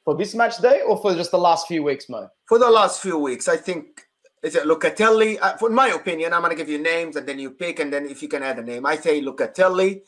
for 0.02 0.16
this 0.16 0.34
match 0.34 0.56
day 0.62 0.80
or 0.80 0.96
for 0.96 1.14
just 1.14 1.30
the 1.30 1.36
last 1.36 1.68
few 1.68 1.82
weeks, 1.82 2.08
Mo? 2.08 2.30
For 2.48 2.58
the 2.58 2.70
last 2.70 3.02
few 3.02 3.18
weeks, 3.18 3.48
I 3.48 3.58
think 3.58 4.06
is 4.42 4.54
it 4.54 4.64
Locatelli? 4.64 5.36
Uh, 5.42 5.58
for 5.58 5.68
my 5.68 5.88
opinion, 5.88 6.32
I'm 6.32 6.40
gonna 6.40 6.54
give 6.54 6.70
you 6.70 6.78
names 6.78 7.16
and 7.16 7.28
then 7.28 7.38
you 7.38 7.50
pick, 7.50 7.80
and 7.80 7.92
then 7.92 8.06
if 8.06 8.22
you 8.22 8.28
can 8.28 8.42
add 8.42 8.58
a 8.58 8.62
name, 8.62 8.86
I 8.86 8.96
say 8.96 9.20
Locatelli, 9.20 10.00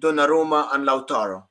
Donnarumma, 0.00 0.74
and 0.74 0.88
Lautaro. 0.88 1.44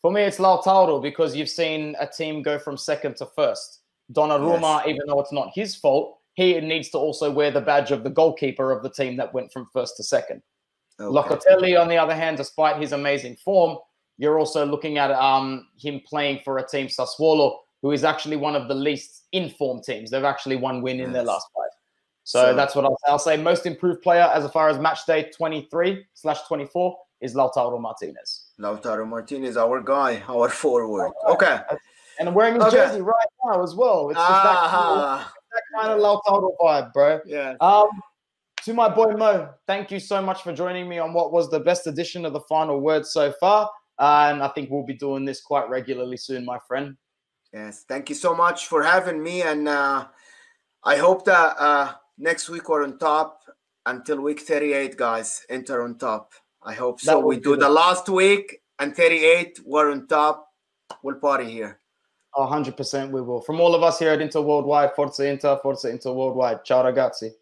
For 0.00 0.10
me, 0.10 0.22
it's 0.22 0.38
Lautaro 0.38 1.02
because 1.02 1.36
you've 1.36 1.50
seen 1.50 1.94
a 2.00 2.06
team 2.06 2.40
go 2.40 2.58
from 2.58 2.78
second 2.78 3.16
to 3.16 3.26
first. 3.26 3.80
Donnarumma, 4.10 4.78
yes. 4.78 4.88
even 4.88 5.02
though 5.06 5.20
it's 5.20 5.32
not 5.32 5.50
his 5.54 5.76
fault, 5.76 6.17
he 6.38 6.60
needs 6.60 6.88
to 6.90 6.98
also 6.98 7.32
wear 7.32 7.50
the 7.50 7.60
badge 7.60 7.90
of 7.90 8.04
the 8.04 8.10
goalkeeper 8.10 8.70
of 8.70 8.84
the 8.84 8.90
team 8.90 9.16
that 9.16 9.34
went 9.34 9.52
from 9.52 9.66
first 9.72 9.96
to 9.96 10.04
second. 10.04 10.40
Okay. 11.00 11.12
Locatelli, 11.12 11.80
on 11.80 11.88
the 11.88 11.96
other 11.96 12.14
hand, 12.14 12.36
despite 12.36 12.80
his 12.80 12.92
amazing 12.92 13.34
form, 13.44 13.76
you're 14.18 14.38
also 14.38 14.64
looking 14.64 14.98
at 14.98 15.10
um, 15.10 15.66
him 15.76 16.00
playing 16.06 16.38
for 16.44 16.58
a 16.58 16.68
team, 16.68 16.86
Sassuolo, 16.86 17.56
who 17.82 17.90
is 17.90 18.04
actually 18.04 18.36
one 18.36 18.54
of 18.54 18.68
the 18.68 18.74
least 18.74 19.24
informed 19.32 19.82
teams. 19.82 20.12
They've 20.12 20.22
actually 20.22 20.54
one 20.54 20.80
win 20.80 20.98
yes. 20.98 21.08
in 21.08 21.12
their 21.12 21.24
last 21.24 21.48
five. 21.56 21.70
So, 22.22 22.42
so 22.42 22.54
that's 22.54 22.76
what 22.76 22.84
I'll, 22.84 22.98
I'll, 23.08 23.18
say. 23.18 23.36
Most 23.36 23.66
improved 23.66 24.02
player 24.02 24.30
as 24.32 24.48
far 24.52 24.68
as 24.68 24.78
match 24.78 25.06
day 25.06 25.32
23 25.36 26.04
slash 26.14 26.42
24 26.46 26.96
is 27.20 27.34
Lautaro 27.34 27.80
Martinez. 27.80 28.50
Lautaro 28.60 29.08
Martinez, 29.08 29.56
our 29.56 29.80
guy, 29.80 30.22
our 30.28 30.48
forward. 30.48 31.10
Okay. 31.28 31.58
And 32.20 32.28
I'm 32.28 32.34
wearing 32.34 32.54
his 32.54 32.62
okay. 32.64 32.76
jersey 32.76 33.00
right 33.00 33.26
now 33.44 33.60
as 33.64 33.74
well. 33.74 34.10
It's 34.10 34.20
just. 34.20 35.34
That 35.52 35.62
kind 35.74 35.92
of 35.92 36.00
Lautaro 36.00 36.50
vibe, 36.60 36.92
bro. 36.92 37.20
Yeah. 37.26 37.54
Um, 37.60 37.88
to 38.64 38.74
my 38.74 38.88
boy 38.88 39.12
Mo, 39.12 39.48
thank 39.66 39.90
you 39.90 40.00
so 40.00 40.20
much 40.20 40.42
for 40.42 40.52
joining 40.52 40.88
me 40.88 40.98
on 40.98 41.12
what 41.12 41.32
was 41.32 41.50
the 41.50 41.60
best 41.60 41.86
edition 41.86 42.24
of 42.24 42.32
the 42.32 42.40
final 42.40 42.80
word 42.80 43.06
so 43.06 43.32
far. 43.32 43.70
Uh, 43.98 44.28
and 44.30 44.42
I 44.42 44.48
think 44.48 44.70
we'll 44.70 44.84
be 44.84 44.94
doing 44.94 45.24
this 45.24 45.40
quite 45.40 45.68
regularly 45.68 46.16
soon, 46.16 46.44
my 46.44 46.58
friend. 46.66 46.96
Yes, 47.52 47.84
thank 47.88 48.08
you 48.08 48.14
so 48.14 48.34
much 48.34 48.66
for 48.66 48.82
having 48.82 49.22
me. 49.22 49.42
And 49.42 49.68
uh, 49.68 50.06
I 50.84 50.96
hope 50.96 51.24
that 51.24 51.56
uh, 51.58 51.94
next 52.18 52.48
week 52.48 52.68
we're 52.68 52.84
on 52.84 52.98
top 52.98 53.40
until 53.86 54.20
week 54.20 54.40
38, 54.40 54.96
guys. 54.96 55.44
Inter 55.48 55.82
on 55.82 55.96
top. 55.96 56.32
I 56.62 56.74
hope 56.74 57.00
so. 57.00 57.20
We 57.20 57.38
do 57.40 57.56
the 57.56 57.68
last 57.68 58.08
week 58.08 58.60
and 58.78 58.94
38, 58.94 59.60
we're 59.64 59.90
on 59.90 60.06
top. 60.06 60.48
We'll 61.02 61.16
party 61.16 61.50
here. 61.50 61.80
100% 62.46 63.10
we 63.10 63.20
will. 63.20 63.40
From 63.40 63.60
all 63.60 63.74
of 63.74 63.82
us 63.82 63.98
here 63.98 64.10
at 64.10 64.20
Inter 64.20 64.40
Worldwide, 64.40 64.94
Forza 64.94 65.26
Inter, 65.26 65.58
Forza 65.62 65.88
Inter 65.88 66.12
Worldwide. 66.12 66.64
Ciao 66.64 66.82
ragazzi. 66.82 67.37